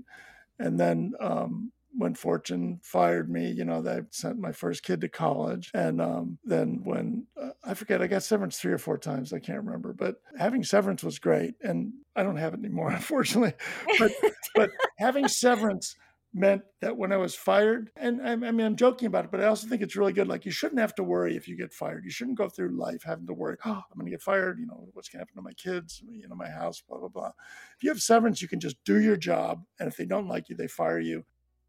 And 0.58 0.78
then 0.78 1.12
um, 1.20 1.72
when 1.96 2.14
Fortune 2.14 2.80
fired 2.82 3.30
me, 3.30 3.50
you 3.50 3.64
know, 3.64 3.80
they 3.80 4.00
sent 4.10 4.38
my 4.38 4.52
first 4.52 4.82
kid 4.82 5.00
to 5.00 5.08
college. 5.08 5.70
And 5.74 6.00
um, 6.00 6.38
then 6.44 6.80
when 6.84 7.26
uh, 7.40 7.50
I 7.64 7.74
forget, 7.74 8.02
I 8.02 8.06
got 8.06 8.22
severance 8.22 8.58
three 8.58 8.72
or 8.72 8.78
four 8.78 8.98
times. 8.98 9.32
I 9.32 9.38
can't 9.38 9.62
remember, 9.64 9.92
but 9.92 10.16
having 10.38 10.64
severance 10.64 11.04
was 11.04 11.18
great. 11.18 11.54
And 11.62 11.92
I 12.16 12.22
don't 12.22 12.36
have 12.36 12.54
it 12.54 12.60
anymore, 12.60 12.90
unfortunately. 12.92 13.54
But 13.98 14.12
but 14.54 14.70
having 14.98 15.28
severance 15.28 15.96
meant 16.36 16.62
that 16.80 16.96
when 16.96 17.12
I 17.12 17.16
was 17.16 17.36
fired, 17.36 17.90
and 17.96 18.20
I, 18.20 18.32
I 18.32 18.36
mean, 18.36 18.66
I'm 18.66 18.76
joking 18.76 19.06
about 19.06 19.24
it, 19.24 19.30
but 19.30 19.40
I 19.40 19.46
also 19.46 19.68
think 19.68 19.82
it's 19.82 19.94
really 19.94 20.12
good. 20.12 20.26
Like, 20.26 20.44
you 20.44 20.50
shouldn't 20.50 20.80
have 20.80 20.94
to 20.96 21.04
worry 21.04 21.36
if 21.36 21.46
you 21.46 21.56
get 21.56 21.72
fired. 21.72 22.04
You 22.04 22.10
shouldn't 22.10 22.38
go 22.38 22.48
through 22.48 22.76
life 22.76 23.04
having 23.04 23.28
to 23.28 23.32
worry, 23.32 23.56
oh, 23.64 23.70
I'm 23.70 23.96
going 23.96 24.06
to 24.06 24.10
get 24.10 24.20
fired. 24.20 24.58
You 24.58 24.66
know, 24.66 24.88
what's 24.94 25.08
going 25.08 25.20
to 25.20 25.22
happen 25.22 25.36
to 25.36 25.42
my 25.42 25.52
kids, 25.52 26.02
you 26.04 26.26
know, 26.26 26.34
my 26.34 26.50
house, 26.50 26.82
blah, 26.86 26.98
blah, 26.98 27.08
blah. 27.08 27.30
If 27.76 27.84
you 27.84 27.90
have 27.90 28.00
severance, 28.00 28.42
you 28.42 28.48
can 28.48 28.58
just 28.58 28.82
do 28.84 29.00
your 29.00 29.16
job. 29.16 29.62
And 29.78 29.88
if 29.88 29.96
they 29.96 30.06
don't 30.06 30.26
like 30.26 30.48
you, 30.48 30.56
they 30.56 30.66
fire 30.66 30.98
you 30.98 31.24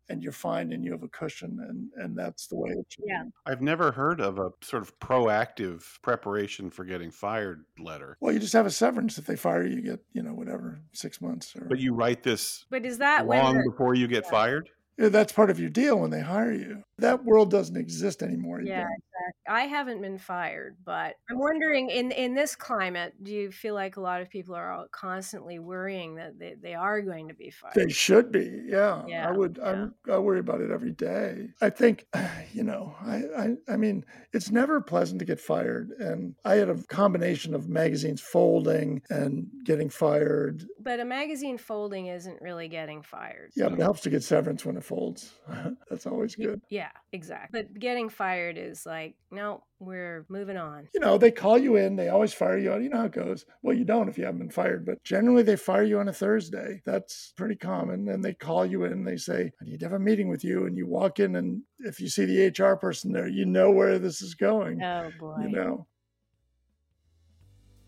and 0.10 0.22
you're 0.22 0.32
fine 0.32 0.72
and 0.72 0.84
you 0.84 0.92
have 0.92 1.04
a 1.04 1.08
cushion. 1.08 1.58
And, 1.68 1.90
and 2.04 2.18
that's 2.18 2.48
the 2.48 2.56
way 2.56 2.72
it 2.72 2.86
should 2.90 3.06
Yeah. 3.08 3.24
be. 3.24 3.30
I've 3.46 3.62
never 3.62 3.92
heard 3.92 4.22
of 4.22 4.40
a 4.40 4.50
sort 4.62 4.84
of 4.84 4.98
proactive 5.00 5.84
preparation 6.02 6.70
for 6.70 6.86
getting 6.86 7.12
fired 7.12 7.66
letter. 7.80 8.18
Well, 8.20 8.34
you 8.34 8.40
just 8.40 8.54
have 8.54 8.66
a 8.66 8.72
severance. 8.72 9.18
If 9.18 9.26
they 9.26 9.36
fire 9.36 9.66
you, 9.66 9.76
you 9.78 9.82
get, 9.82 10.00
you 10.14 10.22
know, 10.24 10.34
whatever, 10.34 10.80
six 10.94 11.22
months. 11.22 11.56
Or, 11.56 11.66
But 11.66 11.80
you 11.80 11.94
write 11.94 12.24
this 12.24 12.66
But 12.70 12.86
is 12.86 12.98
that 13.00 13.26
when 13.26 13.44
long 13.44 13.58
the, 13.58 13.70
before 13.72 13.96
you 13.96 14.08
get 14.08 14.28
fired? 14.28 14.70
Yeah, 14.98 15.10
that's 15.10 15.34
part 15.34 15.50
of 15.50 15.60
your 15.60 15.70
deal 15.70 16.00
when 16.00 16.10
they 16.10 16.22
hire 16.22 16.54
you. 16.54 16.84
That 16.98 17.26
world 17.26 17.52
doesn't 17.52 17.76
exist 17.76 18.24
anymore. 18.24 18.62
Yeah, 18.62 18.86
exactly. 18.88 19.34
I 19.50 19.62
haven't 19.62 20.02
been 20.02 20.18
fired, 20.18 20.78
but 20.84 21.16
I'm 21.30 21.40
wondering 21.40 21.90
in 21.90 22.12
in 22.12 22.36
this 22.36 22.56
climate, 22.56 23.14
do 23.22 23.34
you 23.34 23.52
feel 23.52 23.74
like 23.74 23.98
a 23.98 24.02
lot 24.02 24.22
of 24.22 24.30
people 24.30 24.56
are 24.56 24.72
all 24.72 24.88
constantly 24.92 25.60
worrying 25.60 26.16
that 26.16 26.40
they, 26.40 26.56
they 26.62 26.74
are 26.74 27.02
going 27.02 27.28
to 27.28 27.34
be 27.34 27.50
fired? 27.50 27.74
They 27.76 27.90
should 27.90 28.32
be. 28.32 28.64
Yeah. 28.66 29.04
Yeah, 29.08 29.28
I 29.28 29.32
would 29.32 29.60
I'm 29.60 29.94
I 30.10 30.18
worry 30.20 30.40
about 30.40 30.62
it 30.62 30.72
every 30.72 30.92
day. 30.92 31.50
I 31.62 31.70
think, 31.70 32.06
you 32.54 32.64
know, 32.64 32.96
I, 33.02 33.24
I 33.38 33.74
I 33.74 33.78
mean, 33.78 34.06
it's 34.34 34.50
never 34.50 34.80
pleasant 34.80 35.20
to 35.20 35.26
get 35.26 35.40
fired. 35.40 35.90
And 36.00 36.36
I 36.46 36.56
had 36.56 36.70
a 36.70 36.82
combination 36.84 37.54
of 37.54 37.68
magazines 37.68 38.22
folding 38.22 39.02
and 39.10 39.48
getting 39.66 39.90
fired. 39.90 40.64
But 40.80 41.00
a 41.00 41.06
magazine 41.06 41.58
folding 41.58 42.08
isn't 42.08 42.42
really 42.42 42.68
getting 42.68 43.02
fired. 43.02 43.52
Yeah, 43.56 43.70
but 43.70 43.80
it 43.80 43.84
helps 43.84 44.02
to 44.02 44.10
get 44.10 44.24
severance 44.24 44.66
when 44.66 44.78
it 44.78 44.84
folds. 44.84 45.34
That's 45.90 46.06
always 46.06 46.36
good. 46.36 46.62
Yeah, 46.70 46.85
exactly. 47.12 47.62
But 47.62 47.80
getting 47.80 48.10
fired 48.10 48.58
is 48.58 48.86
like, 48.86 49.16
no, 49.32 49.64
we're 49.80 50.26
moving 50.30 50.58
on. 50.58 50.88
You 50.94 51.00
know, 51.00 51.18
they 51.18 51.32
call 51.32 51.58
you 51.58 51.76
in, 51.76 51.96
they 51.96 52.10
always 52.10 52.34
fire 52.34 52.58
you 52.58 52.72
out. 52.72 52.82
You 52.82 52.90
know 52.90 52.98
how 52.98 53.06
it 53.06 53.12
goes. 53.12 53.46
Well, 53.62 53.76
you 53.76 53.86
don't 53.86 54.10
if 54.10 54.18
you 54.18 54.26
haven't 54.26 54.40
been 54.40 54.50
fired, 54.50 54.86
but 54.86 55.04
generally 55.04 55.44
they 55.44 55.56
fire 55.56 55.84
you 55.84 56.00
on 56.00 56.08
a 56.08 56.14
Thursday. 56.14 56.82
That's 56.86 57.34
pretty 57.36 57.56
common. 57.56 58.10
And 58.10 58.24
they 58.24 58.34
call 58.34 58.66
you 58.66 58.86
in, 58.86 59.04
they 59.04 59.18
say, 59.18 59.52
I 59.62 59.66
need 59.66 59.80
to 59.80 59.86
have 59.86 59.94
a 59.94 60.00
meeting 60.00 60.28
with 60.28 60.44
you. 60.44 60.66
And 60.66 60.78
you 60.78 60.88
walk 60.88 61.20
in, 61.20 61.36
and 61.36 61.62
if 61.80 62.00
you 62.00 62.10
see 62.10 62.26
the 62.26 62.48
HR 62.48 62.76
person 62.76 63.12
there, 63.12 63.28
you 63.28 63.46
know 63.46 63.72
where 63.72 64.00
this 64.00 64.22
is 64.22 64.36
going. 64.36 64.82
Oh 64.84 65.12
boy. 65.20 65.38
You 65.42 65.50
know. 65.50 65.88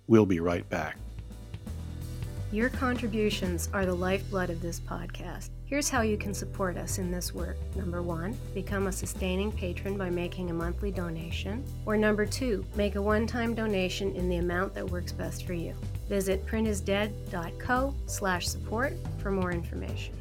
We'll 0.08 0.26
be 0.26 0.40
right 0.40 0.68
back. 0.70 0.98
Your 2.54 2.70
contributions 2.70 3.68
are 3.74 3.86
the 3.86 3.94
lifeblood 3.94 4.50
of 4.50 4.62
this 4.62 4.80
podcast. 4.80 5.50
Here's 5.68 5.90
how 5.90 6.00
you 6.00 6.18
can 6.18 6.34
support 6.34 6.78
us 6.78 6.98
in 6.98 7.12
this 7.12 7.34
work. 7.34 7.58
Number 7.76 8.02
one, 8.02 8.38
become 8.54 8.88
a 8.88 8.92
sustaining 8.92 9.52
patron 9.52 9.98
by 9.98 10.10
making 10.10 10.50
a 10.50 10.54
monthly 10.54 10.92
donation. 10.92 11.62
Or 11.86 11.98
number 11.98 12.26
two, 12.26 12.66
make 12.78 12.96
a 12.96 13.02
one 13.02 13.28
time 13.28 13.54
donation 13.54 14.16
in 14.16 14.30
the 14.30 14.38
amount 14.38 14.74
that 14.76 14.90
works 14.90 15.12
best 15.12 15.46
for 15.46 15.52
you. 15.52 15.76
Visit 16.08 16.46
printisdead.co 16.46 17.94
slash 18.06 18.48
support 18.48 18.94
for 19.18 19.30
more 19.30 19.52
information. 19.52 20.16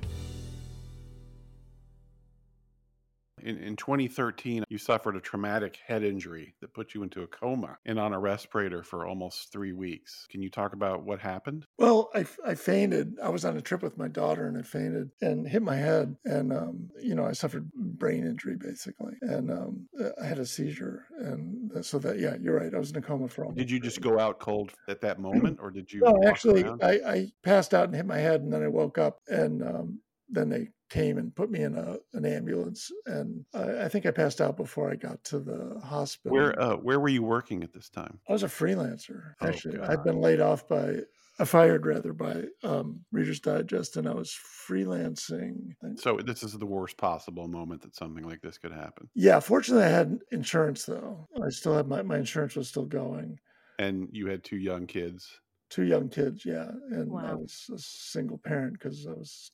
In, 3.47 3.59
in 3.59 3.77
2013, 3.77 4.65
you 4.69 4.77
suffered 4.77 5.15
a 5.15 5.21
traumatic 5.21 5.79
head 5.87 6.03
injury 6.03 6.55
that 6.61 6.75
put 6.75 6.95
you 6.95 7.05
into 7.05 7.23
a 7.23 7.29
coma 7.29 7.79
and 7.87 7.97
on 7.97 8.13
a 8.13 8.19
respirator 8.19 8.83
for 8.83 9.07
almost 9.07 9.53
three 9.53 9.73
weeks. 9.73 10.27
Can 10.29 10.43
you 10.43 10.51
talk 10.51 10.73
about 10.73 11.05
what 11.05 11.21
happened? 11.21 11.65
Well, 11.79 12.11
I, 12.13 12.27
I 12.45 12.57
fainted. 12.57 13.15
I 13.23 13.29
was 13.29 13.45
on 13.45 13.57
a 13.57 13.61
trip 13.61 13.85
with 13.85 13.97
my 13.97 14.09
daughter 14.09 14.49
and 14.49 14.59
I 14.59 14.63
fainted 14.63 15.11
and 15.21 15.47
hit 15.47 15.63
my 15.63 15.77
head. 15.77 16.17
And, 16.25 16.53
um, 16.53 16.91
you 17.01 17.15
know, 17.15 17.25
I 17.25 17.33
suffered 17.33 17.71
brain 17.73 18.27
injury 18.27 18.57
basically. 18.57 19.15
And 19.23 19.53
um, 19.53 19.89
I 20.21 20.27
had 20.27 20.41
a 20.41 20.47
seizure. 20.47 21.07
And 21.17 21.85
so 21.87 22.01
that, 22.01 22.19
yeah, 22.19 22.35
you're 22.41 22.59
right. 22.59 22.75
I 22.75 22.79
was 22.79 22.91
in 22.91 22.97
a 22.97 23.03
coma 23.03 23.29
for 23.29 23.45
almost 23.45 23.59
Did 23.59 23.71
you 23.71 23.79
just 23.79 24.01
go 24.01 24.19
out 24.19 24.41
cold 24.41 24.73
at 24.89 25.01
that 25.03 25.21
moment 25.21 25.61
or 25.63 25.71
did 25.71 25.93
you? 25.93 26.01
No, 26.01 26.21
actually. 26.27 26.65
I, 26.83 26.91
I 27.07 27.33
passed 27.45 27.75
out 27.75 27.85
and 27.85 27.95
hit 27.95 28.07
my 28.07 28.19
head, 28.19 28.41
and 28.41 28.53
then 28.53 28.65
I 28.65 28.69
woke 28.69 28.99
up, 28.99 29.21
and 29.29 29.63
um, 29.63 30.01
then 30.29 30.49
they 30.49 30.69
came 30.89 31.19
and 31.19 31.35
put 31.35 31.51
me 31.51 31.63
in 31.63 31.77
a, 31.77 31.97
an 32.15 32.25
ambulance, 32.25 32.91
and 33.07 33.45
I, 33.55 33.85
I 33.85 33.89
think 33.89 34.07
I 34.07 34.11
passed 34.11 34.41
out 34.41 34.57
before 34.57 34.91
I 34.91 34.97
got 34.97 35.23
to 35.25 35.41
the 35.41 35.81
hospital. 35.85 36.37
Where 36.37 36.61
uh, 36.61 36.77
where 36.77 37.01
were 37.01 37.09
you 37.09 37.23
working 37.23 37.63
at 37.63 37.73
this 37.73 37.89
time? 37.89 38.19
I 38.29 38.33
was 38.33 38.43
a 38.43 38.49
freelancer. 38.49 39.35
Oh, 39.41 39.47
Actually, 39.47 39.79
God. 39.79 39.91
I'd 39.91 40.05
been 40.05 40.21
laid 40.21 40.41
off 40.41 40.69
by, 40.69 40.99
uh, 41.39 41.45
fired 41.45 41.87
rather 41.87 42.13
by 42.13 42.45
um, 42.63 43.05
Reader's 43.13 43.41
Digest, 43.41 43.97
and 43.97 44.09
I 44.09 44.15
was 44.15 44.37
freelancing. 44.69 45.75
So 45.97 46.19
this 46.25 46.43
is 46.43 46.53
the 46.53 46.67
worst 46.67 46.97
possible 46.97 47.49
moment 47.49 47.83
that 47.83 47.97
something 47.97 48.25
like 48.25 48.43
this 48.43 48.59
could 48.59 48.73
happen. 48.73 49.09
yeah, 49.15 49.41
fortunately, 49.41 49.85
I 49.85 49.91
had 49.91 50.19
insurance 50.31 50.85
though. 50.85 51.29
I 51.45 51.51
still 51.51 51.75
had 51.75 51.89
my 51.89 52.03
my 52.03 52.19
insurance 52.19 52.57
was 52.57 52.69
still 52.69 52.87
going. 52.87 53.39
And 53.79 54.09
you 54.13 54.29
had 54.29 54.43
two 54.43 54.57
young 54.57 54.87
kids. 54.87 55.29
Two 55.69 55.83
young 55.83 56.09
kids, 56.09 56.47
yeah, 56.47 56.71
and 56.91 57.11
I 57.19 57.35
was 57.35 57.69
a 57.75 57.79
single 57.79 58.39
parent 58.39 58.75
because 58.75 59.05
I 59.05 59.11
was 59.11 59.51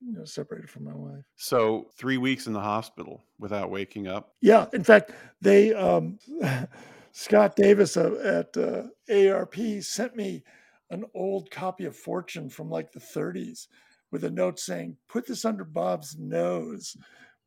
you 0.00 0.12
know, 0.12 0.24
separated 0.24 0.70
from 0.70 0.84
my 0.84 0.94
wife. 0.94 1.24
So 1.36 1.88
three 1.96 2.16
weeks 2.16 2.46
in 2.46 2.52
the 2.52 2.60
hospital 2.60 3.22
without 3.38 3.70
waking 3.70 4.08
up. 4.08 4.34
Yeah, 4.40 4.66
in 4.72 4.82
fact, 4.82 5.12
they 5.40 5.74
um, 5.74 6.18
Scott 7.12 7.56
Davis 7.56 7.96
uh, 7.96 8.14
at 8.24 8.56
uh, 8.60 8.84
AARP 9.08 9.84
sent 9.84 10.16
me 10.16 10.42
an 10.90 11.04
old 11.14 11.50
copy 11.50 11.84
of 11.84 11.96
Fortune 11.96 12.48
from 12.48 12.70
like 12.70 12.92
the 12.92 13.00
30s 13.00 13.66
with 14.10 14.24
a 14.24 14.30
note 14.30 14.58
saying, 14.58 14.96
"Put 15.08 15.26
this 15.26 15.44
under 15.44 15.64
Bob's 15.64 16.16
nose." 16.18 16.96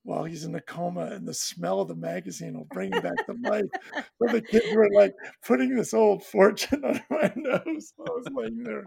While 0.05 0.25
he's 0.25 0.43
in 0.43 0.53
a 0.55 0.59
coma, 0.59 1.05
and 1.13 1.25
the 1.25 1.33
smell 1.33 1.79
of 1.79 1.87
the 1.87 1.95
magazine 1.95 2.57
will 2.57 2.67
bring 2.73 2.91
him 2.91 3.01
back 3.03 3.25
to 3.25 3.37
life. 3.49 3.63
So 3.95 4.33
the 4.33 4.41
kids 4.41 4.65
were 4.75 4.89
like 4.93 5.13
putting 5.47 5.73
this 5.73 5.93
old 5.93 6.25
fortune 6.25 6.83
under 6.85 7.01
my 7.09 7.31
nose. 7.37 7.93
while 7.95 8.09
I 8.09 8.11
was 8.11 8.27
laying 8.33 8.63
there. 8.63 8.83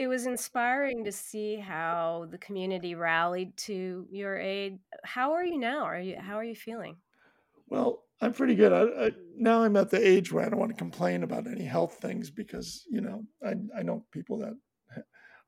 It 0.00 0.08
was 0.08 0.24
inspiring 0.24 1.04
to 1.04 1.12
see 1.12 1.56
how 1.56 2.26
the 2.30 2.38
community 2.38 2.94
rallied 2.94 3.54
to 3.68 4.06
your 4.10 4.38
aid. 4.38 4.78
How 5.04 5.32
are 5.32 5.44
you 5.44 5.58
now? 5.58 5.84
Are 5.84 6.00
you 6.00 6.16
how 6.18 6.36
are 6.36 6.44
you 6.44 6.54
feeling? 6.54 6.96
Well, 7.68 8.04
I'm 8.22 8.32
pretty 8.32 8.54
good. 8.54 8.72
I, 8.72 9.08
I, 9.08 9.10
now 9.36 9.62
I'm 9.62 9.76
at 9.76 9.90
the 9.90 10.00
age 10.00 10.32
where 10.32 10.42
I 10.42 10.48
don't 10.48 10.58
want 10.58 10.70
to 10.70 10.84
complain 10.84 11.22
about 11.22 11.46
any 11.46 11.66
health 11.66 11.98
things 12.00 12.30
because 12.30 12.86
you 12.90 13.02
know 13.02 13.24
I 13.44 13.56
I 13.78 13.82
know 13.82 14.06
people 14.10 14.38
that 14.38 14.54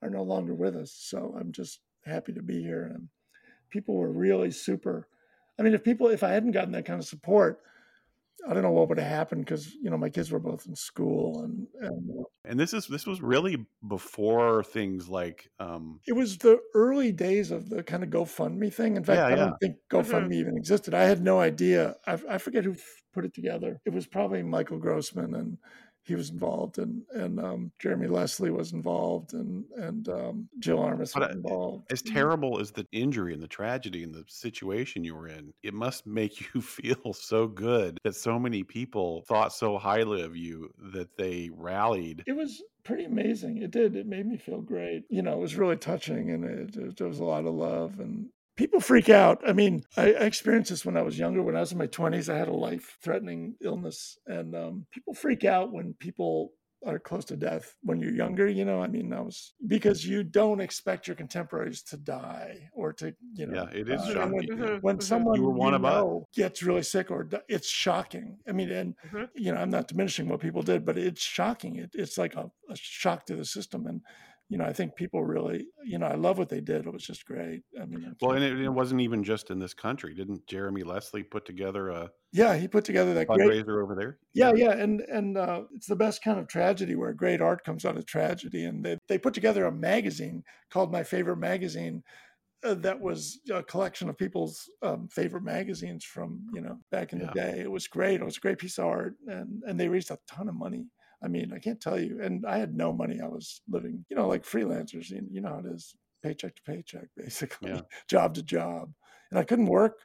are 0.02 0.10
no 0.10 0.22
longer 0.22 0.54
with 0.54 0.76
us, 0.76 0.92
so 1.00 1.34
I'm 1.40 1.50
just 1.50 1.80
happy 2.04 2.34
to 2.34 2.42
be 2.42 2.62
here. 2.62 2.90
And 2.94 3.08
people 3.70 3.94
were 3.94 4.12
really 4.12 4.50
super. 4.50 5.08
I 5.58 5.62
mean, 5.62 5.72
if 5.72 5.82
people 5.82 6.08
if 6.08 6.22
I 6.22 6.28
hadn't 6.28 6.52
gotten 6.52 6.72
that 6.72 6.84
kind 6.84 7.00
of 7.00 7.06
support, 7.06 7.62
I 8.48 8.54
don't 8.54 8.62
know 8.62 8.70
what 8.72 8.88
would 8.88 8.98
have 8.98 9.08
happened 9.08 9.44
because 9.44 9.74
you 9.74 9.90
know 9.90 9.96
my 9.96 10.10
kids 10.10 10.32
were 10.32 10.40
both 10.40 10.66
in 10.66 10.74
school 10.74 11.42
and 11.44 11.66
and 11.80 12.24
And 12.44 12.58
this 12.58 12.72
is 12.74 12.86
this 12.88 13.06
was 13.06 13.22
really 13.22 13.66
before 13.86 14.64
things 14.64 15.08
like 15.08 15.48
um 15.60 16.00
it 16.06 16.12
was 16.14 16.38
the 16.38 16.58
early 16.74 17.12
days 17.12 17.50
of 17.52 17.68
the 17.68 17.82
kind 17.84 18.02
of 18.02 18.10
GoFundMe 18.10 18.72
thing. 18.72 18.96
In 18.96 19.04
fact, 19.04 19.18
Yeah, 19.18 19.26
I 19.26 19.30
yeah. 19.30 19.36
don't 19.36 19.56
think 19.60 19.76
GoFundMe 19.90 20.34
even 20.34 20.56
existed. 20.56 20.92
I 20.94 21.04
had 21.04 21.22
no 21.22 21.38
idea. 21.40 21.96
I, 22.06 22.18
I 22.28 22.38
forget 22.38 22.64
who 22.64 22.72
f- 22.72 23.02
put 23.12 23.24
it 23.24 23.34
together. 23.34 23.80
It 23.84 23.90
was 23.92 24.06
probably 24.06 24.42
Michael 24.42 24.78
Grossman, 24.78 25.34
and 25.34 25.58
he 26.04 26.14
was 26.14 26.30
involved, 26.30 26.78
and 26.78 27.02
and 27.12 27.38
um, 27.38 27.72
Jeremy 27.78 28.08
Leslie 28.08 28.50
was 28.50 28.72
involved, 28.72 29.34
and 29.34 29.64
and 29.76 30.08
um, 30.08 30.48
Jill 30.58 30.78
Armus 30.78 31.14
was 31.14 31.16
uh, 31.16 31.28
involved. 31.32 31.92
as 31.92 32.02
terrible 32.02 32.60
as 32.60 32.72
the 32.72 32.86
injury 32.92 33.32
and 33.32 33.42
the 33.42 33.48
tragedy 33.48 34.02
and 34.02 34.14
the 34.14 34.24
situation 34.26 35.04
you 35.04 35.14
were 35.14 35.28
in, 35.28 35.52
it 35.62 35.74
must 35.74 36.06
make 36.06 36.40
you 36.54 36.60
feel 36.60 37.12
so 37.12 37.46
good 37.46 37.98
that 38.04 38.16
so 38.16 38.38
many 38.38 38.62
people 38.62 39.24
thought 39.28 39.52
so 39.52 39.78
highly 39.78 40.22
of 40.22 40.36
you 40.36 40.70
that 40.92 41.16
they 41.16 41.50
rallied. 41.54 42.24
It 42.26 42.36
was 42.36 42.62
pretty 42.84 43.04
amazing. 43.04 43.58
It 43.58 43.70
did. 43.70 43.94
It 43.94 44.06
made 44.06 44.26
me 44.26 44.36
feel 44.36 44.60
great. 44.60 45.04
You 45.08 45.22
know, 45.22 45.34
it 45.34 45.38
was 45.40 45.56
really 45.56 45.76
touching, 45.76 46.30
and 46.30 46.44
it, 46.44 46.76
it, 46.76 46.96
there 46.96 47.08
was 47.08 47.20
a 47.20 47.24
lot 47.24 47.46
of 47.46 47.54
love 47.54 48.00
and. 48.00 48.28
People 48.56 48.80
freak 48.80 49.08
out. 49.08 49.40
I 49.48 49.54
mean, 49.54 49.82
I, 49.96 50.12
I 50.12 50.24
experienced 50.24 50.68
this 50.70 50.84
when 50.84 50.96
I 50.96 51.02
was 51.02 51.18
younger. 51.18 51.42
When 51.42 51.56
I 51.56 51.60
was 51.60 51.72
in 51.72 51.78
my 51.78 51.86
20s, 51.86 52.28
I 52.28 52.36
had 52.36 52.48
a 52.48 52.52
life 52.52 52.98
threatening 53.02 53.56
illness. 53.62 54.18
And 54.26 54.54
um, 54.54 54.86
people 54.90 55.14
freak 55.14 55.44
out 55.44 55.72
when 55.72 55.94
people 55.94 56.52
are 56.84 56.98
close 56.98 57.24
to 57.26 57.36
death 57.36 57.76
when 57.82 57.98
you're 58.00 58.12
younger. 58.12 58.46
You 58.48 58.66
know, 58.66 58.82
I 58.82 58.88
mean, 58.88 59.12
I 59.14 59.20
was 59.22 59.54
because 59.66 60.06
you 60.06 60.22
don't 60.22 60.60
expect 60.60 61.06
your 61.06 61.16
contemporaries 61.16 61.82
to 61.84 61.96
die 61.96 62.68
or 62.74 62.92
to, 62.94 63.14
you 63.32 63.46
know, 63.46 63.54
Yeah, 63.54 63.68
it 63.72 63.88
is 63.88 64.04
die. 64.04 64.20
And 64.20 64.30
shocking. 64.30 64.32
When, 64.32 64.48
Mhm, 64.48 64.80
when 64.80 65.00
mhm. 65.00 65.00
someone 65.00 65.34
You 65.34 65.42
were 65.42 65.50
one 65.50 65.74
of 65.74 65.82
know 65.82 66.26
gets 66.34 66.62
really 66.62 66.82
sick 66.82 67.10
or 67.10 67.24
di- 67.24 67.40
it's 67.48 67.68
shocking. 67.68 68.38
I 68.46 68.52
mean, 68.52 68.70
and 68.70 68.94
Mhm. 69.02 69.30
you 69.34 69.52
know, 69.52 69.58
I'm 69.60 69.70
not 69.70 69.88
diminishing 69.88 70.28
what 70.28 70.40
people 70.40 70.62
did, 70.62 70.84
but 70.84 70.96
it's 70.98 71.22
shocking. 71.22 71.76
It, 71.76 71.90
it's 71.94 72.18
like 72.18 72.34
a, 72.36 72.50
a 72.68 72.76
shock 72.76 73.26
to 73.26 73.36
the 73.36 73.44
system. 73.44 73.86
And, 73.86 74.02
you 74.52 74.58
know, 74.58 74.66
I 74.66 74.72
think 74.74 74.96
people 74.96 75.24
really, 75.24 75.66
you 75.84 75.98
know, 75.98 76.06
I 76.06 76.16
love 76.16 76.38
what 76.38 76.50
they 76.50 76.60
did. 76.62 76.86
It 76.86 76.92
was 76.92 77.06
just 77.06 77.26
great. 77.26 77.62
I 77.80 77.86
mean, 77.86 78.16
Well, 78.20 78.32
and 78.32 78.42
it, 78.44 78.58
it 78.58 78.70
wasn't 78.70 79.02
even 79.02 79.22
just 79.22 79.50
in 79.50 79.58
this 79.58 79.74
country. 79.74 80.14
Didn't 80.14 80.46
Jeremy 80.46 80.82
Leslie 80.82 81.22
put 81.24 81.44
together 81.44 81.90
a 81.90 82.12
yeah, 82.32 82.56
he 82.56 82.68
put 82.68 82.84
together 82.84 83.14
that 83.14 83.30
great, 83.30 83.52
fundraiser 83.52 83.82
over 83.82 83.94
there? 83.94 84.20
yeah, 84.34 84.52
yeah. 84.54 84.72
And, 84.72 85.02
and 85.02 85.38
uh, 85.38 85.64
it's 85.74 85.88
the 85.88 85.96
best 85.96 86.22
kind 86.24 86.40
of 86.40 86.48
tragedy 86.48 86.94
where 86.96 87.12
great 87.14 87.40
art 87.42 87.64
comes 87.64 87.84
out 87.84 87.98
of 87.98 88.06
tragedy. 88.06 88.64
And 88.64 88.84
they, 88.84 88.98
they 89.08 89.18
put 89.18 89.34
together 89.34 89.66
a 89.66 89.72
magazine 89.72 90.44
called 90.70 90.92
My 90.92 91.04
Favorite 91.04 91.38
Magazine 91.38 92.02
uh, 92.64 92.74
that 92.76 93.00
was 93.00 93.40
a 93.52 93.62
collection 93.62 94.08
of 94.10 94.18
people's 94.18 94.70
um, 94.82 95.08
favorite 95.08 95.44
magazines 95.44 96.04
from, 96.04 96.48
you 96.52 96.60
know, 96.62 96.80
back 96.90 97.12
in 97.12 97.20
Yeah. 97.20 97.28
the 97.34 97.40
day. 97.40 97.60
It 97.60 97.70
was 97.70 97.88
great. 97.88 98.20
It 98.20 98.24
was 98.24 98.38
a 98.38 98.40
great 98.40 98.58
piece 98.58 98.78
of 98.78 98.86
art. 98.86 99.16
And, 99.28 99.62
and 99.66 99.80
they 99.80 99.88
raised 99.88 100.10
a 100.10 100.18
ton 100.28 100.48
of 100.48 100.56
money. 100.56 100.86
I 101.22 101.28
mean, 101.28 101.52
I 101.52 101.58
can't 101.58 101.80
tell 101.80 101.98
you. 102.00 102.20
And 102.22 102.44
I 102.46 102.58
had 102.58 102.74
no 102.74 102.92
money. 102.92 103.20
I 103.22 103.28
was 103.28 103.60
living, 103.68 104.04
you 104.10 104.16
know, 104.16 104.28
like 104.28 104.44
freelancers. 104.44 105.10
You 105.10 105.40
know 105.40 105.48
how 105.50 105.58
it 105.60 105.66
is, 105.66 105.94
paycheck 106.22 106.56
to 106.56 106.62
paycheck, 106.62 107.08
basically, 107.16 107.70
Yeah. 107.70 107.80
job 108.08 108.34
to 108.34 108.42
job. 108.42 108.92
And 109.30 109.38
I 109.38 109.44
couldn't 109.44 109.66
work. 109.66 110.00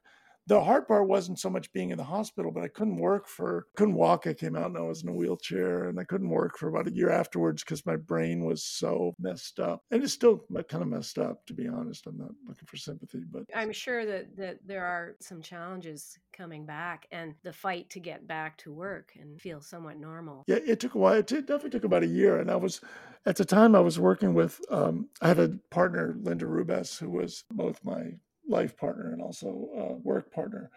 The 0.47 0.63
hard 0.63 0.87
part 0.87 1.07
wasn't 1.07 1.39
so 1.39 1.49
much 1.49 1.71
being 1.73 1.91
in 1.91 1.97
the 1.97 2.03
hospital, 2.05 2.51
but 2.51 2.63
I 2.63 2.69
couldn't 2.69 2.97
work 2.97 3.27
for, 3.27 3.67
couldn't 3.75 3.95
walk. 3.95 4.25
I 4.25 4.33
came 4.33 4.55
out 4.55 4.67
and 4.67 4.77
I 4.77 4.81
was 4.81 5.03
in 5.03 5.09
a 5.09 5.13
wheelchair, 5.13 5.89
and 5.89 5.99
I 5.99 6.05
couldn't 6.05 6.29
work 6.29 6.57
for 6.57 6.69
about 6.69 6.87
a 6.87 6.93
year 6.93 7.09
afterwards 7.09 7.63
because 7.63 7.85
my 7.85 7.97
brain 7.97 8.45
was 8.45 8.63
so 8.63 9.13
messed 9.19 9.59
up. 9.59 9.81
And 9.91 10.01
it's 10.01 10.13
still 10.13 10.45
kind 10.69 10.83
of 10.83 10.87
messed 10.87 11.19
up, 11.19 11.45
to 11.47 11.53
be 11.53 11.67
honest. 11.67 12.07
I'm 12.07 12.17
not 12.17 12.31
looking 12.47 12.65
for 12.65 12.77
sympathy, 12.77 13.23
but 13.29 13.43
I'm 13.53 13.73
sure 13.73 14.05
that, 14.05 14.37
that 14.37 14.59
there 14.65 14.85
are 14.85 15.15
some 15.19 15.41
challenges 15.41 16.17
coming 16.31 16.65
back 16.65 17.07
and 17.11 17.33
the 17.43 17.51
fight 17.51 17.89
to 17.89 17.99
get 17.99 18.27
back 18.27 18.57
to 18.59 18.71
work 18.71 19.11
and 19.19 19.41
feel 19.41 19.59
somewhat 19.59 19.97
normal. 19.97 20.45
Yeah, 20.47 20.59
it 20.65 20.79
took 20.79 20.95
a 20.95 20.97
while. 20.97 21.15
It 21.15 21.27
definitely 21.27 21.71
took 21.71 21.83
about 21.83 22.03
a 22.03 22.07
year. 22.07 22.39
And 22.39 22.49
I 22.49 22.55
was, 22.55 22.79
at 23.25 23.35
the 23.35 23.45
time, 23.45 23.75
I 23.75 23.81
was 23.81 23.99
working 23.99 24.33
with, 24.33 24.61
um, 24.69 25.09
I 25.21 25.27
had 25.27 25.39
a 25.39 25.57
partner, 25.71 26.15
Linda 26.21 26.45
Rubes, 26.45 26.97
who 26.97 27.09
was 27.09 27.43
both 27.51 27.83
my 27.83 28.13
life 28.47 28.77
partner 28.77 29.11
and 29.11 29.21
also 29.21 29.69
uh, 29.77 29.93
work 30.03 30.31
partner. 30.31 30.71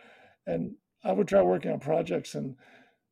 And 0.46 0.74
I 1.04 1.12
would 1.12 1.28
try 1.28 1.42
working 1.42 1.70
on 1.70 1.80
projects, 1.80 2.34
and 2.34 2.56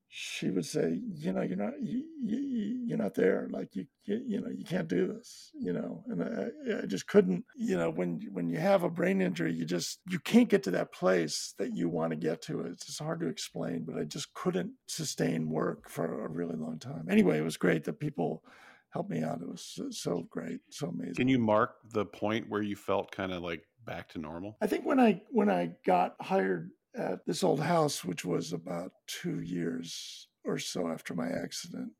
she 0.08 0.48
would 0.50 0.64
say, 0.64 1.00
you 1.14 1.32
know, 1.32 1.42
you're 1.42 1.56
not, 1.56 1.74
you, 1.82 2.02
you, 2.24 2.84
you're 2.86 2.98
not 2.98 3.14
there. 3.14 3.48
Like 3.50 3.76
you, 3.76 3.86
you, 4.04 4.22
you 4.26 4.40
know, 4.40 4.48
you 4.48 4.64
can't 4.64 4.88
do 4.88 5.06
this. 5.06 5.50
You 5.54 5.72
know, 5.74 6.04
and 6.08 6.22
I, 6.22 6.82
I 6.82 6.86
just 6.86 7.06
couldn't. 7.06 7.44
You 7.56 7.76
know, 7.76 7.90
when 7.90 8.20
when 8.32 8.48
you 8.48 8.58
have 8.58 8.82
a 8.82 8.90
brain 8.90 9.20
injury, 9.20 9.52
you 9.52 9.64
just 9.64 10.00
you 10.08 10.18
can't 10.18 10.48
get 10.48 10.62
to 10.64 10.70
that 10.72 10.92
place 10.92 11.54
that 11.58 11.76
you 11.76 11.88
want 11.88 12.10
to 12.10 12.16
get 12.16 12.42
to. 12.42 12.60
It's 12.62 12.86
just 12.86 13.02
hard 13.02 13.20
to 13.20 13.28
explain, 13.28 13.84
but 13.86 13.98
I 13.98 14.04
just 14.04 14.32
couldn't 14.34 14.72
sustain 14.86 15.50
work 15.50 15.88
for 15.88 16.24
a 16.24 16.28
really 16.28 16.56
long 16.56 16.78
time. 16.78 17.06
Anyway, 17.10 17.38
it 17.38 17.44
was 17.44 17.56
great 17.56 17.84
that 17.84 18.00
people 18.00 18.42
helped 18.90 19.10
me 19.10 19.22
out. 19.22 19.42
It 19.42 19.48
was 19.48 19.62
so, 19.62 19.90
so 19.90 20.26
great, 20.30 20.60
so 20.70 20.88
amazing. 20.88 21.14
Can 21.14 21.28
you 21.28 21.38
mark 21.38 21.74
the 21.92 22.06
point 22.06 22.48
where 22.48 22.62
you 22.62 22.76
felt 22.76 23.10
kind 23.10 23.32
of 23.32 23.42
like 23.42 23.62
back 23.88 24.08
to 24.10 24.18
normal? 24.18 24.56
I 24.60 24.66
think 24.66 24.84
when 24.84 25.00
I 25.00 25.22
when 25.30 25.50
I 25.50 25.72
got 25.84 26.14
hired 26.20 26.70
at 26.94 27.24
this 27.26 27.42
old 27.42 27.60
house, 27.60 28.04
which 28.04 28.24
was 28.24 28.52
about 28.52 28.92
two 29.06 29.40
years 29.40 30.28
or 30.44 30.58
so 30.58 30.88
after 30.88 31.14
my 31.14 31.28
accident, 31.28 31.92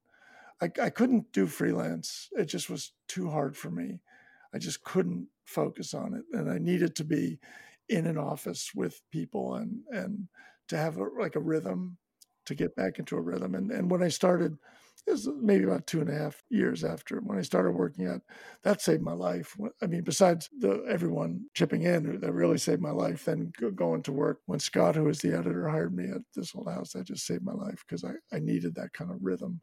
I, 0.61 0.71
I 0.83 0.91
couldn't 0.91 1.33
do 1.33 1.47
freelance. 1.47 2.29
It 2.33 2.47
just 2.47 2.69
was 2.69 2.93
too 3.09 3.31
hard 3.31 3.57
for 3.57 3.71
me. 3.71 4.01
I 4.55 4.59
just 4.59 4.83
couldn't 4.85 5.29
focus 5.47 5.95
on 5.95 6.15
it, 6.15 6.25
and 6.33 6.51
I 6.51 6.59
needed 6.59 6.95
to 6.97 7.05
be 7.05 7.39
in 7.89 8.07
an 8.07 8.19
office 8.19 8.73
with 8.75 9.01
people 9.11 9.55
and 9.55 9.81
and 9.91 10.29
to 10.69 10.77
have 10.77 10.99
a, 10.99 11.05
like 11.19 11.37
a 11.37 11.41
rhythm 11.41 11.97
to 12.45 12.55
get 12.55 12.77
back 12.77 12.99
into 12.99 13.17
a 13.17 13.23
rhythm. 13.23 13.55
And 13.55 13.71
and 13.71 13.91
when 13.91 14.03
I 14.03 14.09
started, 14.09 14.59
it 15.09 15.13
was 15.13 15.29
maybe 15.41 15.65
about 15.65 15.87
two 15.87 16.01
and 16.01 16.11
a 16.11 16.15
half 16.15 16.43
years 16.51 16.85
after 16.85 17.19
when 17.21 17.39
I 17.39 17.43
started 17.43 17.73
working 17.73 18.07
at 18.07 18.21
that 18.63 18.83
saved 18.83 19.03
my 19.03 19.15
life. 19.15 19.57
I 19.83 19.87
mean, 19.87 20.03
besides 20.03 20.49
the 20.59 20.85
everyone 20.89 21.47
chipping 21.55 21.83
in, 21.83 22.17
uh, 22.17 22.19
that 22.21 22.33
really 22.33 22.59
saved 22.59 22.83
my 22.83 22.91
life. 22.91 23.25
Then 23.25 23.53
going 23.75 24.03
to 24.03 24.13
work 24.13 24.41
when 24.47 24.59
Scott, 24.59 24.97
who 24.97 25.05
was 25.05 25.19
the 25.21 25.33
editor, 25.33 25.69
hired 25.69 25.95
me 25.95 26.11
at 26.11 26.23
this 26.35 26.55
old 26.55 26.69
house, 26.69 26.93
that 26.93 27.07
just 27.07 27.27
saved 27.27 27.43
my 27.43 27.53
life 27.53 27.85
because 27.87 28.05
I, 28.05 28.13
I 28.35 28.39
needed 28.39 28.75
that 28.75 28.93
kind 28.93 29.11
of 29.11 29.19
rhythm. 29.23 29.61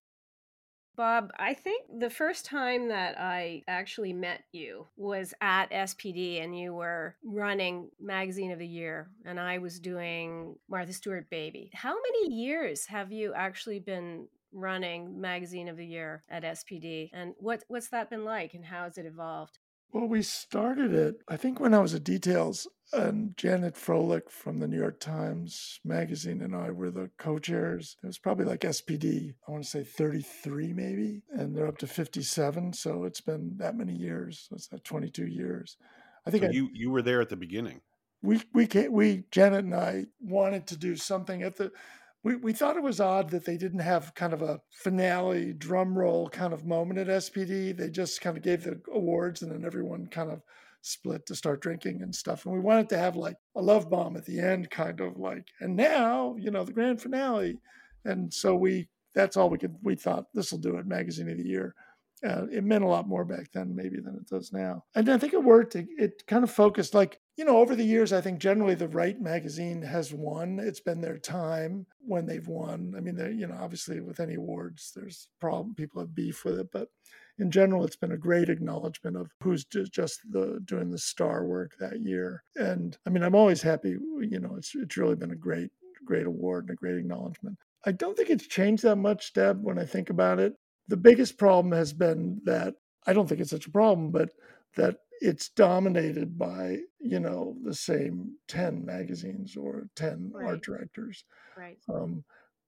Bob, 0.96 1.32
I 1.38 1.54
think 1.54 1.84
the 2.00 2.10
first 2.10 2.46
time 2.46 2.88
that 2.88 3.20
I 3.20 3.64
actually 3.68 4.14
met 4.14 4.44
you 4.54 4.88
was 4.96 5.34
at 5.42 5.70
SPD 5.70 6.42
and 6.42 6.58
you 6.58 6.74
were 6.74 7.18
running 7.24 7.90
Magazine 8.00 8.52
of 8.52 8.60
the 8.60 8.68
Year 8.68 9.10
and 9.26 9.40
I 9.40 9.58
was 9.58 9.80
doing 9.80 10.56
Martha 10.70 10.94
Stewart 10.94 11.30
Baby. 11.30 11.70
How 11.74 11.94
many 11.94 12.34
years 12.34 12.86
have 12.86 13.12
you 13.12 13.34
actually 13.34 13.80
been 13.80 14.28
running 14.56 15.20
Magazine 15.20 15.68
of 15.68 15.78
the 15.78 15.86
Year 15.86 16.24
at 16.30 16.44
SPD 16.44 17.10
and 17.14 17.34
what 17.38 17.64
what's 17.68 17.90
that 17.90 18.10
been 18.10 18.26
like 18.26 18.54
and 18.54 18.66
how 18.66 18.84
has 18.84 18.98
it 18.98 19.06
evolved? 19.06 19.60
Well, 19.92 20.08
we 20.08 20.24
started 20.24 20.94
it, 20.94 21.22
I 21.30 21.38
think, 21.38 21.60
when 21.60 21.74
I 21.74 21.80
was 21.80 21.94
at 21.94 22.04
Details, 22.04 22.68
and 22.92 23.36
Janet 23.38 23.76
Froelich 23.76 24.30
from 24.30 24.60
the 24.60 24.68
New 24.68 24.78
York 24.78 25.00
Times 25.00 25.80
Magazine 25.84 26.42
and 26.42 26.56
I 26.56 26.70
were 26.72 26.92
the 26.92 27.10
co 27.18 27.40
chairs. 27.40 27.98
It 28.04 28.08
was 28.08 28.18
probably 28.18 28.46
like 28.46 28.62
SPD, 28.62 29.34
I 29.48 29.52
want 29.52 29.64
to 29.64 29.70
say 29.70 29.84
33 29.84 30.74
maybe, 30.74 31.22
and 31.32 31.56
they're 31.56 31.68
up 31.68 31.78
to 31.80 31.88
57. 31.88 32.74
So 32.74 33.06
it's 33.06 33.22
been 33.22 33.54
that 33.58 33.76
many 33.76 33.94
years. 33.94 34.48
So 34.50 34.56
it's 34.56 34.68
that 34.68 34.84
22 34.84 35.28
years. 35.28 35.78
I 36.26 36.32
think 36.32 36.44
so 36.44 36.50
I, 36.50 36.52
you, 36.52 36.70
you 36.74 36.90
were 36.92 37.02
there 37.02 37.22
at 37.22 37.30
the 37.30 37.36
beginning. 37.36 37.82
We, 38.22 38.42
we, 38.54 38.68
we, 38.90 39.24
Janet 39.32 39.66
and 39.66 39.76
I 39.76 40.08
wanted 40.20 40.68
to 40.68 40.78
do 40.78 40.96
something 40.96 41.42
at 41.44 41.58
the, 41.58 41.72
we, 42.26 42.36
we 42.38 42.54
thought 42.54 42.76
it 42.76 42.82
was 42.82 43.00
odd 43.00 43.30
that 43.30 43.46
they 43.46 43.56
didn't 43.56 43.82
have 43.82 44.16
kind 44.16 44.34
of 44.34 44.42
a 44.42 44.60
finale 44.72 45.54
drum 45.54 45.96
roll 45.96 46.28
kind 46.28 46.54
of 46.54 46.66
moment 46.66 47.00
at 47.00 47.06
SPD. 47.06 47.78
They 47.78 47.92
just 47.92 48.20
kind 48.20 48.36
of 48.36 48.42
gave 48.42 48.64
the 48.64 48.82
awards 48.92 49.44
and 49.44 49.52
then 49.52 49.64
everyone 49.64 50.08
kind 50.08 50.32
of 50.32 50.42
split 50.82 51.28
to 51.28 51.36
start 51.36 51.62
drinking 51.62 52.02
and 52.02 52.16
stuff. 52.16 52.44
And 52.44 52.56
we 52.56 52.60
wanted 52.60 52.90
to 52.90 52.98
have 52.98 53.16
like 53.16 53.36
a 53.56 53.62
love 53.62 53.92
bomb 53.92 54.18
at 54.18 54.26
the 54.26 54.40
end, 54.40 54.72
kind 54.72 55.02
of 55.02 55.18
like, 55.18 55.46
and 55.60 55.76
now, 55.76 56.36
you 56.40 56.50
know, 56.50 56.64
the 56.64 56.74
grand 56.74 57.00
finale. 57.00 57.60
And 58.06 58.34
so 58.34 58.56
we, 58.56 58.88
that's 59.14 59.38
all 59.38 59.52
we 59.52 59.60
could, 59.60 59.76
we 59.84 59.94
thought 59.94 60.34
this 60.34 60.52
will 60.52 60.58
do 60.58 60.78
it, 60.78 60.88
magazine 60.88 61.30
of 61.30 61.38
the 61.38 61.44
year. 61.44 61.76
Uh, 62.28 62.48
it 62.52 62.64
meant 62.64 62.84
a 62.84 62.88
lot 62.88 63.08
more 63.08 63.24
back 63.24 63.52
then, 63.54 63.76
maybe 63.76 64.00
than 64.00 64.16
it 64.16 64.28
does 64.28 64.52
now. 64.52 64.84
And 64.96 65.10
I 65.10 65.20
think 65.20 65.34
it 65.34 65.44
worked. 65.44 65.76
It, 65.76 65.86
it 65.96 66.24
kind 66.26 66.44
of 66.44 66.50
focused, 66.50 66.96
like 66.96 67.20
you 67.38 67.44
know, 67.44 67.58
over 67.58 67.76
the 67.76 67.84
years, 67.84 68.14
I 68.14 68.22
think 68.22 68.40
generally 68.40 68.76
the 68.76 68.88
Right 68.88 69.20
magazine 69.20 69.82
has 69.82 70.14
won. 70.14 70.60
It's 70.60 70.80
been 70.80 71.02
their 71.02 71.18
time 71.18 71.86
when 72.00 72.26
they've 72.26 72.48
won. 72.48 72.94
I 72.96 73.02
mean, 73.02 73.18
you 73.38 73.48
know, 73.48 73.58
obviously 73.60 74.00
with 74.00 74.20
any 74.20 74.36
awards, 74.36 74.94
there's 74.96 75.28
problem. 75.42 75.76
People 75.76 76.00
have 76.02 76.16
beef 76.16 76.46
with 76.46 76.60
it, 76.60 76.72
but 76.72 76.90
in 77.38 77.52
general, 77.52 77.84
it's 77.84 77.98
been 77.98 78.14
a 78.14 78.18
great 78.18 78.48
acknowledgement 78.48 79.18
of 79.18 79.30
who's 79.42 79.66
just 79.66 80.22
the 80.32 80.62
doing 80.64 80.92
the 80.92 80.98
star 80.98 81.46
work 81.46 81.76
that 81.80 82.00
year. 82.02 82.44
And 82.56 82.98
I 83.06 83.10
mean, 83.10 83.24
I'm 83.24 83.36
always 83.36 83.62
happy. 83.62 83.98
You 84.22 84.40
know, 84.40 84.56
it's 84.58 84.74
it's 84.74 84.96
really 84.96 85.16
been 85.16 85.32
a 85.32 85.36
great 85.36 85.72
great 86.06 86.26
award 86.26 86.66
and 86.66 86.72
a 86.72 86.76
great 86.76 86.98
acknowledgement. 86.98 87.58
I 87.86 87.92
don't 87.92 88.16
think 88.16 88.30
it's 88.30 88.48
changed 88.48 88.84
that 88.84 88.96
much, 88.96 89.34
Deb. 89.34 89.62
When 89.62 89.78
I 89.78 89.86
think 89.86 90.10
about 90.10 90.40
it, 90.40 90.54
the 90.88 90.98
biggest 90.98 91.38
problem 91.38 91.74
has 91.74 91.92
been 91.92 92.42
that 92.46 92.76
I 93.06 93.14
don't 93.14 93.28
think 93.28 93.42
it's 93.42 93.52
such 93.52 93.68
a 93.68 93.72
problem, 93.72 94.12
but 94.12 94.30
that 94.78 94.98
it's 95.22 95.50
dominated 95.50 96.38
by 96.38 96.78
you 97.00 97.20
know 97.20 97.56
the 97.64 97.74
same 97.74 98.36
10 98.48 98.86
magazines 98.86 99.56
or 99.56 99.88
10 99.96 100.32
right. 100.34 100.46
art 100.46 100.64
directors 100.64 101.24
right 101.58 101.78
um, 101.94 102.24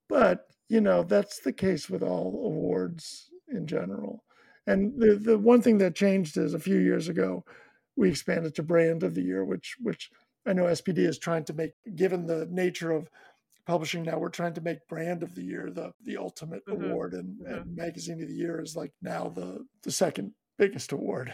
but 0.09 0.47
you 0.69 0.81
know 0.81 1.03
that's 1.03 1.39
the 1.39 1.53
case 1.53 1.89
with 1.89 2.03
all 2.03 2.27
awards 2.45 3.29
in 3.49 3.67
general 3.67 4.23
and 4.65 4.99
the, 4.99 5.15
the 5.15 5.37
one 5.37 5.61
thing 5.61 5.77
that 5.77 5.95
changed 5.95 6.37
is 6.37 6.53
a 6.53 6.59
few 6.59 6.77
years 6.77 7.07
ago 7.07 7.43
we 7.95 8.09
expanded 8.09 8.53
to 8.55 8.63
brand 8.63 9.03
of 9.03 9.15
the 9.15 9.23
year 9.23 9.43
which 9.43 9.75
which 9.81 10.09
i 10.45 10.53
know 10.53 10.63
spd 10.65 10.97
is 10.97 11.19
trying 11.19 11.43
to 11.43 11.53
make 11.53 11.71
given 11.95 12.25
the 12.25 12.47
nature 12.49 12.91
of 12.91 13.09
publishing 13.65 14.03
now 14.03 14.17
we're 14.17 14.29
trying 14.29 14.53
to 14.53 14.61
make 14.61 14.87
brand 14.87 15.23
of 15.23 15.35
the 15.35 15.43
year 15.43 15.69
the 15.69 15.91
the 16.03 16.17
ultimate 16.17 16.65
mm-hmm. 16.65 16.85
award 16.85 17.13
and, 17.13 17.41
mm-hmm. 17.41 17.53
and 17.53 17.75
magazine 17.75 18.21
of 18.21 18.27
the 18.27 18.33
year 18.33 18.61
is 18.61 18.75
like 18.75 18.93
now 19.01 19.27
the 19.27 19.65
the 19.83 19.91
second 19.91 20.31
biggest 20.57 20.91
award 20.91 21.33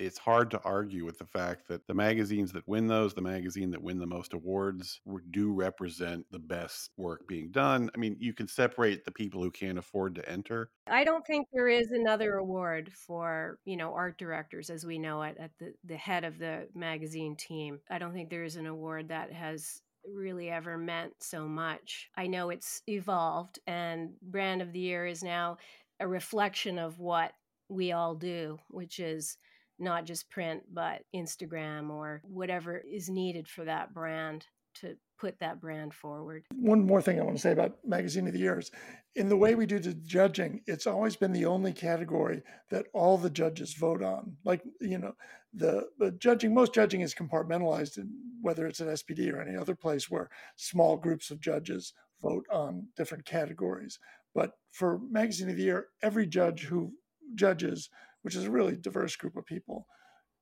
it's 0.00 0.18
hard 0.18 0.50
to 0.50 0.60
argue 0.62 1.04
with 1.04 1.18
the 1.18 1.26
fact 1.26 1.68
that 1.68 1.86
the 1.86 1.94
magazines 1.94 2.52
that 2.52 2.66
win 2.66 2.86
those, 2.86 3.12
the 3.12 3.20
magazine 3.20 3.70
that 3.70 3.82
win 3.82 3.98
the 3.98 4.06
most 4.06 4.32
awards, 4.32 5.00
do 5.30 5.52
represent 5.52 6.24
the 6.30 6.38
best 6.38 6.90
work 6.96 7.28
being 7.28 7.50
done. 7.50 7.90
I 7.94 7.98
mean, 7.98 8.16
you 8.18 8.32
can 8.32 8.48
separate 8.48 9.04
the 9.04 9.12
people 9.12 9.42
who 9.42 9.50
can't 9.50 9.78
afford 9.78 10.14
to 10.14 10.28
enter. 10.28 10.70
I 10.88 11.04
don't 11.04 11.26
think 11.26 11.46
there 11.52 11.68
is 11.68 11.90
another 11.90 12.34
award 12.34 12.90
for, 12.92 13.58
you 13.66 13.76
know, 13.76 13.92
art 13.92 14.18
directors 14.18 14.70
as 14.70 14.86
we 14.86 14.98
know 14.98 15.22
it 15.22 15.36
at 15.38 15.50
the, 15.60 15.74
the 15.84 15.96
head 15.96 16.24
of 16.24 16.38
the 16.38 16.66
magazine 16.74 17.36
team. 17.36 17.80
I 17.90 17.98
don't 17.98 18.14
think 18.14 18.30
there 18.30 18.44
is 18.44 18.56
an 18.56 18.66
award 18.66 19.08
that 19.08 19.32
has 19.32 19.82
really 20.04 20.48
ever 20.48 20.78
meant 20.78 21.12
so 21.20 21.46
much. 21.46 22.08
I 22.16 22.26
know 22.26 22.48
it's 22.48 22.80
evolved 22.86 23.58
and 23.66 24.12
brand 24.22 24.62
of 24.62 24.72
the 24.72 24.80
year 24.80 25.06
is 25.06 25.22
now 25.22 25.58
a 26.00 26.08
reflection 26.08 26.78
of 26.78 26.98
what 26.98 27.32
we 27.68 27.92
all 27.92 28.14
do, 28.14 28.58
which 28.70 28.98
is 28.98 29.36
not 29.80 30.04
just 30.04 30.30
print, 30.30 30.62
but 30.72 31.02
Instagram 31.14 31.90
or 31.90 32.22
whatever 32.24 32.76
is 32.76 33.08
needed 33.08 33.48
for 33.48 33.64
that 33.64 33.94
brand 33.94 34.46
to 34.74 34.96
put 35.18 35.38
that 35.40 35.60
brand 35.60 35.92
forward. 35.92 36.44
One 36.54 36.86
more 36.86 37.02
thing 37.02 37.18
I 37.20 37.24
want 37.24 37.36
to 37.36 37.42
say 37.42 37.52
about 37.52 37.76
Magazine 37.84 38.26
of 38.26 38.32
the 38.32 38.38
Year 38.38 38.58
is 38.58 38.70
in 39.16 39.28
the 39.28 39.36
way 39.36 39.54
we 39.54 39.66
do 39.66 39.78
the 39.78 39.94
judging, 39.94 40.62
it's 40.66 40.86
always 40.86 41.16
been 41.16 41.32
the 41.32 41.46
only 41.46 41.72
category 41.72 42.42
that 42.70 42.86
all 42.92 43.18
the 43.18 43.30
judges 43.30 43.74
vote 43.74 44.02
on. 44.02 44.36
Like, 44.44 44.62
you 44.80 44.98
know, 44.98 45.14
the, 45.52 45.88
the 45.98 46.12
judging, 46.12 46.54
most 46.54 46.72
judging 46.72 47.00
is 47.00 47.14
compartmentalized, 47.14 47.98
in, 47.98 48.10
whether 48.40 48.66
it's 48.66 48.80
at 48.80 48.86
SPD 48.86 49.32
or 49.32 49.40
any 49.40 49.56
other 49.56 49.74
place 49.74 50.10
where 50.10 50.30
small 50.56 50.96
groups 50.96 51.30
of 51.30 51.40
judges 51.40 51.92
vote 52.22 52.46
on 52.50 52.86
different 52.96 53.24
categories. 53.24 53.98
But 54.34 54.52
for 54.70 55.00
Magazine 55.10 55.50
of 55.50 55.56
the 55.56 55.64
Year, 55.64 55.88
every 56.02 56.26
judge 56.26 56.64
who 56.64 56.92
judges 57.34 57.90
which 58.22 58.34
is 58.34 58.44
a 58.44 58.50
really 58.50 58.76
diverse 58.76 59.16
group 59.16 59.36
of 59.36 59.46
people, 59.46 59.86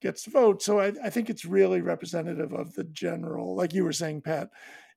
gets 0.01 0.23
to 0.25 0.31
vote. 0.31 0.63
So 0.63 0.81
I, 0.81 0.93
I 1.03 1.11
think 1.11 1.31
it's 1.31 1.45
really 1.45 1.81
representative 1.81 2.53
of 2.53 2.75
the 2.75 2.85
general, 2.85 3.57
like 3.57 3.73
you 3.73 3.85
were 3.85 3.93
saying, 3.93 4.23
Pat, 4.23 4.51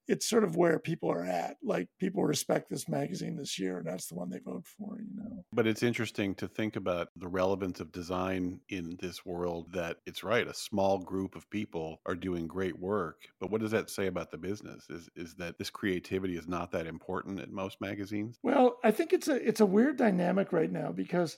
it's 0.08 0.28
sort 0.28 0.44
of 0.44 0.56
where 0.56 0.80
people 0.80 1.10
are 1.12 1.24
at. 1.24 1.58
Like 1.64 1.88
people 2.00 2.24
respect 2.24 2.70
this 2.70 2.90
magazine 2.90 3.38
this 3.38 3.58
year, 3.60 3.78
and 3.78 3.88
that's 3.88 4.08
the 4.08 4.16
one 4.16 4.30
they 4.30 4.40
vote 4.40 4.66
for, 4.78 5.00
you 5.00 5.16
know. 5.16 5.46
But 5.54 5.68
it's 5.68 5.84
interesting 5.84 6.36
to 6.36 6.48
think 6.48 6.76
about 6.76 7.10
the 7.16 7.28
relevance 7.28 7.80
of 7.80 7.92
design 7.92 8.60
in 8.70 8.98
this 9.00 9.26
world 9.26 9.72
that 9.74 9.98
it's 10.06 10.24
right, 10.24 10.48
a 10.48 10.54
small 10.54 10.98
group 11.00 11.36
of 11.36 11.50
people 11.50 12.02
are 12.06 12.16
doing 12.16 12.48
great 12.48 12.78
work. 12.78 13.22
But 13.40 13.52
what 13.52 13.62
does 13.62 13.72
that 13.72 13.90
say 13.90 14.08
about 14.08 14.32
the 14.32 14.38
business? 14.38 14.86
Is 14.90 15.10
is 15.16 15.36
that 15.36 15.58
this 15.58 15.70
creativity 15.70 16.36
is 16.36 16.48
not 16.48 16.72
that 16.72 16.88
important 16.88 17.40
at 17.40 17.52
most 17.52 17.80
magazines? 17.80 18.38
Well, 18.44 18.78
I 18.84 18.92
think 18.92 19.14
it's 19.14 19.28
a 19.28 19.36
it's 19.48 19.62
a 19.62 19.66
weird 19.66 19.98
dynamic 19.98 20.52
right 20.52 20.72
now 20.72 20.92
because 20.92 21.38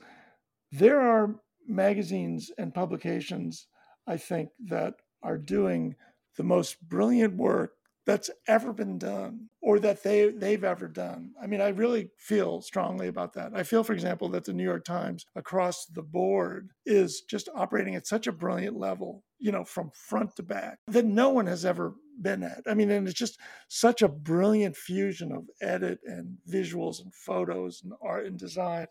there 0.73 0.99
are 0.99 1.35
magazines 1.67 2.51
and 2.57 2.73
publications, 2.73 3.67
I 4.07 4.17
think, 4.17 4.49
that 4.65 4.95
are 5.21 5.37
doing 5.37 5.95
the 6.35 6.43
most 6.43 6.81
brilliant 6.89 7.35
work 7.35 7.73
that's 8.05 8.31
ever 8.47 8.73
been 8.73 8.97
done 8.97 9.49
or 9.61 9.79
that 9.79 10.03
they 10.03 10.29
they've 10.29 10.63
ever 10.63 10.87
done. 10.87 11.31
I 11.41 11.47
mean, 11.47 11.61
I 11.61 11.69
really 11.69 12.09
feel 12.17 12.59
strongly 12.61 13.07
about 13.07 13.33
that. 13.33 13.51
I 13.55 13.63
feel 13.63 13.83
for 13.83 13.93
example 13.93 14.27
that 14.29 14.43
the 14.43 14.51
New 14.51 14.63
York 14.63 14.83
Times 14.83 15.25
across 15.35 15.85
the 15.85 16.01
board 16.01 16.71
is 16.85 17.21
just 17.21 17.47
operating 17.55 17.95
at 17.95 18.07
such 18.07 18.27
a 18.27 18.33
brilliant 18.33 18.75
level, 18.75 19.23
you 19.37 19.51
know, 19.51 19.63
from 19.63 19.91
front 19.93 20.35
to 20.37 20.43
back 20.43 20.79
that 20.87 21.05
no 21.05 21.29
one 21.29 21.45
has 21.45 21.63
ever 21.63 21.93
been 22.19 22.43
at. 22.43 22.63
I 22.67 22.73
mean, 22.73 22.89
and 22.89 23.07
it's 23.07 23.17
just 23.17 23.39
such 23.69 24.01
a 24.01 24.09
brilliant 24.09 24.75
fusion 24.75 25.31
of 25.31 25.45
edit 25.61 25.99
and 26.03 26.37
visuals 26.49 27.01
and 27.01 27.13
photos 27.13 27.83
and 27.83 27.93
art 28.01 28.25
and 28.25 28.37
design 28.37 28.87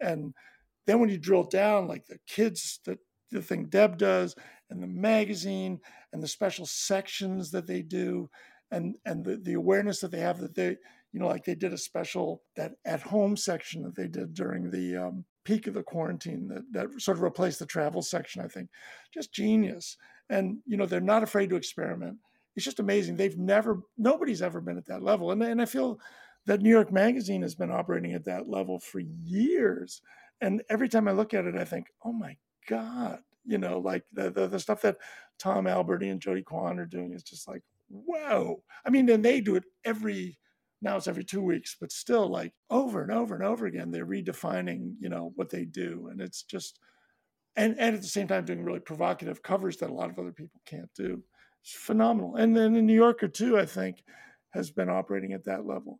and 0.00 0.34
then 0.86 1.00
when 1.00 1.08
you 1.08 1.18
drill 1.18 1.44
down, 1.44 1.88
like 1.88 2.06
the 2.06 2.18
kids, 2.26 2.80
the, 2.84 2.98
the 3.30 3.42
thing 3.42 3.66
Deb 3.66 3.98
does, 3.98 4.34
and 4.70 4.82
the 4.82 4.86
magazine, 4.86 5.80
and 6.12 6.22
the 6.22 6.28
special 6.28 6.66
sections 6.66 7.50
that 7.50 7.66
they 7.66 7.82
do, 7.82 8.30
and 8.70 8.96
and 9.04 9.24
the, 9.24 9.36
the 9.36 9.54
awareness 9.54 10.00
that 10.00 10.10
they 10.10 10.20
have 10.20 10.40
that 10.40 10.54
they, 10.54 10.76
you 11.12 11.20
know, 11.20 11.26
like 11.26 11.44
they 11.44 11.54
did 11.54 11.72
a 11.72 11.78
special 11.78 12.42
that 12.56 12.72
at 12.84 13.02
home 13.02 13.36
section 13.36 13.82
that 13.82 13.94
they 13.94 14.08
did 14.08 14.34
during 14.34 14.70
the 14.70 14.96
um, 14.96 15.24
peak 15.44 15.66
of 15.66 15.74
the 15.74 15.82
quarantine 15.82 16.48
that 16.48 16.64
that 16.72 17.00
sort 17.00 17.16
of 17.16 17.22
replaced 17.22 17.58
the 17.58 17.66
travel 17.66 18.02
section. 18.02 18.42
I 18.42 18.48
think, 18.48 18.68
just 19.12 19.32
genius. 19.32 19.96
And 20.28 20.58
you 20.66 20.76
know, 20.76 20.86
they're 20.86 21.00
not 21.00 21.22
afraid 21.22 21.50
to 21.50 21.56
experiment. 21.56 22.18
It's 22.56 22.64
just 22.64 22.80
amazing. 22.80 23.16
They've 23.16 23.36
never, 23.36 23.82
nobody's 23.98 24.40
ever 24.40 24.60
been 24.60 24.78
at 24.78 24.86
that 24.86 25.02
level, 25.02 25.30
and 25.30 25.42
and 25.42 25.62
I 25.62 25.66
feel 25.66 26.00
that 26.46 26.62
New 26.62 26.70
York 26.70 26.92
Magazine 26.92 27.42
has 27.42 27.54
been 27.54 27.70
operating 27.70 28.14
at 28.14 28.24
that 28.24 28.48
level 28.48 28.78
for 28.78 29.00
years. 29.00 30.00
And 30.40 30.62
every 30.68 30.88
time 30.88 31.08
I 31.08 31.12
look 31.12 31.34
at 31.34 31.46
it, 31.46 31.56
I 31.56 31.64
think, 31.64 31.86
oh 32.04 32.12
my 32.12 32.36
God, 32.68 33.20
you 33.44 33.58
know, 33.58 33.78
like 33.78 34.04
the, 34.12 34.30
the, 34.30 34.46
the 34.46 34.60
stuff 34.60 34.82
that 34.82 34.98
Tom 35.38 35.66
Alberty 35.66 36.08
and 36.08 36.20
Jody 36.20 36.42
Quon 36.42 36.78
are 36.78 36.86
doing 36.86 37.12
is 37.12 37.22
just 37.22 37.48
like, 37.48 37.62
whoa. 37.88 38.62
I 38.84 38.90
mean, 38.90 39.08
and 39.08 39.24
they 39.24 39.40
do 39.40 39.56
it 39.56 39.64
every 39.84 40.38
now 40.82 40.96
it's 40.96 41.08
every 41.08 41.24
two 41.24 41.42
weeks, 41.42 41.76
but 41.80 41.90
still 41.90 42.28
like 42.28 42.52
over 42.70 43.02
and 43.02 43.10
over 43.10 43.34
and 43.34 43.44
over 43.44 43.66
again, 43.66 43.90
they're 43.90 44.06
redefining, 44.06 44.94
you 45.00 45.08
know, 45.08 45.32
what 45.34 45.50
they 45.50 45.64
do. 45.64 46.08
And 46.10 46.20
it's 46.20 46.42
just 46.42 46.78
and 47.56 47.76
and 47.78 47.94
at 47.94 48.02
the 48.02 48.08
same 48.08 48.28
time 48.28 48.44
doing 48.44 48.62
really 48.62 48.80
provocative 48.80 49.42
covers 49.42 49.78
that 49.78 49.90
a 49.90 49.94
lot 49.94 50.10
of 50.10 50.18
other 50.18 50.32
people 50.32 50.60
can't 50.66 50.90
do. 50.94 51.22
It's 51.62 51.72
phenomenal. 51.72 52.36
And 52.36 52.54
then 52.54 52.74
the 52.74 52.82
New 52.82 52.94
Yorker 52.94 53.28
too, 53.28 53.58
I 53.58 53.64
think, 53.64 54.02
has 54.50 54.70
been 54.70 54.90
operating 54.90 55.32
at 55.32 55.44
that 55.44 55.66
level. 55.66 55.98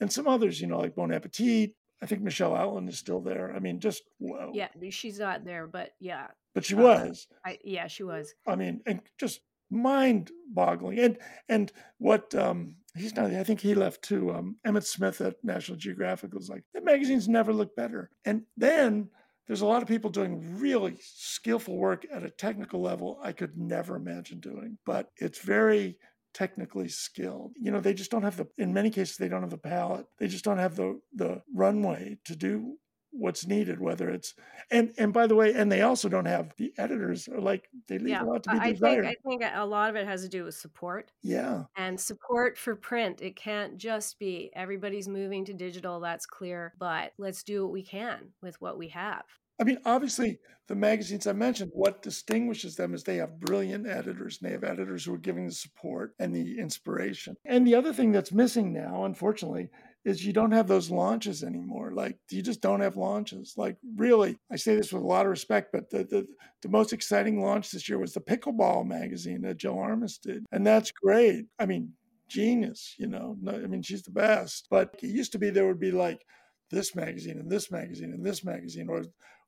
And 0.00 0.12
some 0.12 0.28
others, 0.28 0.60
you 0.60 0.66
know, 0.66 0.78
like 0.78 0.94
Bon 0.94 1.12
Appetit. 1.12 1.72
I 2.02 2.06
think 2.06 2.22
Michelle 2.22 2.56
Allen 2.56 2.88
is 2.88 2.98
still 2.98 3.20
there. 3.20 3.52
I 3.54 3.58
mean, 3.58 3.80
just 3.80 4.02
whoa. 4.18 4.52
Yeah, 4.54 4.68
she's 4.90 5.18
not 5.18 5.44
there, 5.44 5.66
but 5.66 5.90
yeah. 5.98 6.28
But 6.54 6.64
she 6.64 6.74
uh, 6.74 6.82
was. 6.82 7.26
I, 7.44 7.58
yeah, 7.64 7.86
she 7.88 8.02
was. 8.02 8.34
I 8.46 8.56
mean, 8.56 8.80
and 8.86 9.00
just 9.18 9.40
mind-boggling. 9.70 10.98
And 10.98 11.18
and 11.48 11.72
what 11.98 12.34
um 12.34 12.76
he's 12.96 13.14
not. 13.14 13.32
I 13.32 13.44
think 13.44 13.60
he 13.60 13.74
left 13.74 14.02
too. 14.02 14.32
Um, 14.32 14.56
Emmet 14.64 14.84
Smith 14.84 15.20
at 15.20 15.36
National 15.42 15.78
Geographic 15.78 16.34
was 16.34 16.48
like, 16.48 16.64
the 16.74 16.80
magazines 16.80 17.28
never 17.28 17.52
look 17.52 17.74
better. 17.76 18.10
And 18.24 18.42
then 18.56 19.08
there's 19.46 19.60
a 19.62 19.66
lot 19.66 19.82
of 19.82 19.88
people 19.88 20.10
doing 20.10 20.58
really 20.58 20.98
skillful 21.00 21.76
work 21.76 22.06
at 22.12 22.22
a 22.22 22.30
technical 22.30 22.82
level 22.82 23.18
I 23.22 23.32
could 23.32 23.56
never 23.56 23.96
imagine 23.96 24.40
doing, 24.40 24.78
but 24.84 25.10
it's 25.16 25.40
very 25.40 25.98
technically 26.38 26.88
skilled. 26.88 27.52
You 27.60 27.72
know, 27.72 27.80
they 27.80 27.94
just 27.94 28.10
don't 28.10 28.22
have 28.22 28.36
the 28.36 28.46
in 28.58 28.72
many 28.72 28.90
cases 28.90 29.16
they 29.16 29.28
don't 29.28 29.42
have 29.42 29.50
the 29.50 29.58
palette. 29.58 30.06
They 30.18 30.28
just 30.28 30.44
don't 30.44 30.58
have 30.58 30.76
the 30.76 31.00
the 31.12 31.42
runway 31.54 32.18
to 32.26 32.36
do 32.36 32.76
what's 33.10 33.46
needed 33.46 33.80
whether 33.80 34.10
it's 34.10 34.34
and 34.70 34.92
and 34.98 35.14
by 35.14 35.26
the 35.26 35.34
way 35.34 35.54
and 35.54 35.72
they 35.72 35.80
also 35.80 36.10
don't 36.10 36.26
have 36.26 36.52
the 36.58 36.72
editors 36.76 37.26
like 37.38 37.66
they 37.88 37.98
leave 37.98 38.10
yeah, 38.10 38.22
a 38.22 38.24
lot 38.24 38.42
to 38.42 38.50
be 38.50 38.58
I 38.58 38.72
desired. 38.72 39.06
think 39.06 39.42
i 39.42 39.46
think 39.46 39.56
a 39.56 39.64
lot 39.64 39.88
of 39.88 39.96
it 39.96 40.06
has 40.06 40.22
to 40.22 40.28
do 40.28 40.44
with 40.44 40.54
support 40.54 41.10
yeah 41.22 41.64
and 41.76 41.98
support 41.98 42.58
for 42.58 42.76
print 42.76 43.22
it 43.22 43.34
can't 43.34 43.78
just 43.78 44.18
be 44.18 44.50
everybody's 44.54 45.08
moving 45.08 45.46
to 45.46 45.54
digital 45.54 46.00
that's 46.00 46.26
clear 46.26 46.74
but 46.78 47.12
let's 47.16 47.42
do 47.42 47.64
what 47.64 47.72
we 47.72 47.82
can 47.82 48.28
with 48.42 48.60
what 48.60 48.76
we 48.76 48.88
have 48.88 49.24
I 49.60 49.64
mean, 49.64 49.78
obviously, 49.84 50.38
the 50.68 50.74
magazines 50.74 51.26
I 51.26 51.32
mentioned, 51.32 51.70
what 51.74 52.02
distinguishes 52.02 52.76
them 52.76 52.94
is 52.94 53.02
they 53.02 53.16
have 53.16 53.40
brilliant 53.40 53.86
editors 53.86 54.38
and 54.38 54.48
they 54.48 54.52
have 54.52 54.64
editors 54.64 55.04
who 55.04 55.14
are 55.14 55.18
giving 55.18 55.46
the 55.46 55.52
support 55.52 56.14
and 56.18 56.34
the 56.34 56.58
inspiration. 56.58 57.36
And 57.46 57.66
the 57.66 57.74
other 57.74 57.92
thing 57.92 58.12
that's 58.12 58.32
missing 58.32 58.72
now, 58.72 59.04
unfortunately, 59.04 59.70
is 60.04 60.24
you 60.24 60.32
don't 60.32 60.52
have 60.52 60.68
those 60.68 60.90
launches 60.90 61.42
anymore. 61.42 61.92
Like 61.92 62.18
you 62.30 62.42
just 62.42 62.60
don't 62.60 62.80
have 62.80 62.96
launches. 62.96 63.54
Like 63.56 63.76
really, 63.96 64.36
I 64.50 64.56
say 64.56 64.76
this 64.76 64.92
with 64.92 65.02
a 65.02 65.06
lot 65.06 65.26
of 65.26 65.30
respect, 65.30 65.70
but 65.72 65.90
the 65.90 66.04
the, 66.04 66.26
the 66.62 66.68
most 66.68 66.92
exciting 66.92 67.42
launch 67.42 67.70
this 67.70 67.88
year 67.88 67.98
was 67.98 68.14
the 68.14 68.20
Pickleball 68.20 68.86
magazine 68.86 69.42
that 69.42 69.56
Jill 69.56 69.74
Armus 69.74 70.20
did, 70.20 70.44
and 70.52 70.66
that's 70.66 70.92
great. 70.92 71.46
I 71.58 71.66
mean, 71.66 71.92
genius. 72.28 72.94
You 72.98 73.08
know, 73.08 73.36
I 73.48 73.66
mean, 73.66 73.82
she's 73.82 74.02
the 74.02 74.10
best. 74.10 74.66
But 74.70 74.94
it 75.02 75.08
used 75.08 75.32
to 75.32 75.38
be 75.38 75.50
there 75.50 75.66
would 75.66 75.80
be 75.80 75.90
like 75.92 76.24
this 76.70 76.94
magazine 76.94 77.38
and 77.38 77.50
this 77.50 77.70
magazine 77.70 78.12
and 78.12 78.24
this 78.24 78.44
magazine, 78.44 78.88
or 78.88 79.04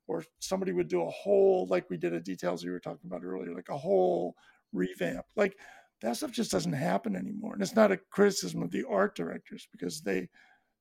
or 0.07 0.23
somebody 0.39 0.71
would 0.71 0.87
do 0.87 1.03
a 1.03 1.09
whole 1.09 1.67
like 1.69 1.89
we 1.89 1.97
did 1.97 2.13
at 2.13 2.25
details 2.25 2.63
you 2.63 2.71
were 2.71 2.79
talking 2.79 3.07
about 3.07 3.23
earlier, 3.23 3.53
like 3.53 3.69
a 3.69 3.77
whole 3.77 4.35
revamp. 4.73 5.25
Like 5.35 5.57
that 6.01 6.17
stuff 6.17 6.31
just 6.31 6.51
doesn't 6.51 6.73
happen 6.73 7.15
anymore. 7.15 7.53
And 7.53 7.61
it's 7.61 7.75
not 7.75 7.91
a 7.91 7.99
criticism 8.11 8.63
of 8.63 8.71
the 8.71 8.85
art 8.89 9.15
directors 9.15 9.67
because 9.71 10.01
they 10.01 10.29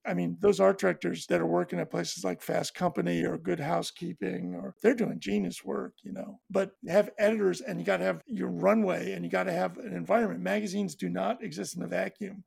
I 0.06 0.14
mean, 0.14 0.38
those 0.40 0.60
art 0.60 0.80
directors 0.80 1.26
that 1.26 1.42
are 1.42 1.46
working 1.46 1.78
at 1.78 1.90
places 1.90 2.24
like 2.24 2.40
Fast 2.40 2.74
Company 2.74 3.22
or 3.24 3.36
Good 3.36 3.60
Housekeeping, 3.60 4.54
or 4.54 4.74
they're 4.82 4.94
doing 4.94 5.20
genius 5.20 5.62
work, 5.62 5.92
you 6.02 6.12
know. 6.12 6.40
But 6.48 6.72
have 6.88 7.10
editors, 7.18 7.60
and 7.60 7.78
you 7.78 7.84
got 7.84 7.98
to 7.98 8.04
have 8.04 8.22
your 8.26 8.48
runway, 8.48 9.12
and 9.12 9.24
you 9.24 9.30
got 9.30 9.44
to 9.44 9.52
have 9.52 9.76
an 9.76 9.92
environment. 9.94 10.40
Magazines 10.40 10.94
do 10.94 11.10
not 11.10 11.44
exist 11.44 11.76
in 11.76 11.82
a 11.82 11.86
vacuum; 11.86 12.44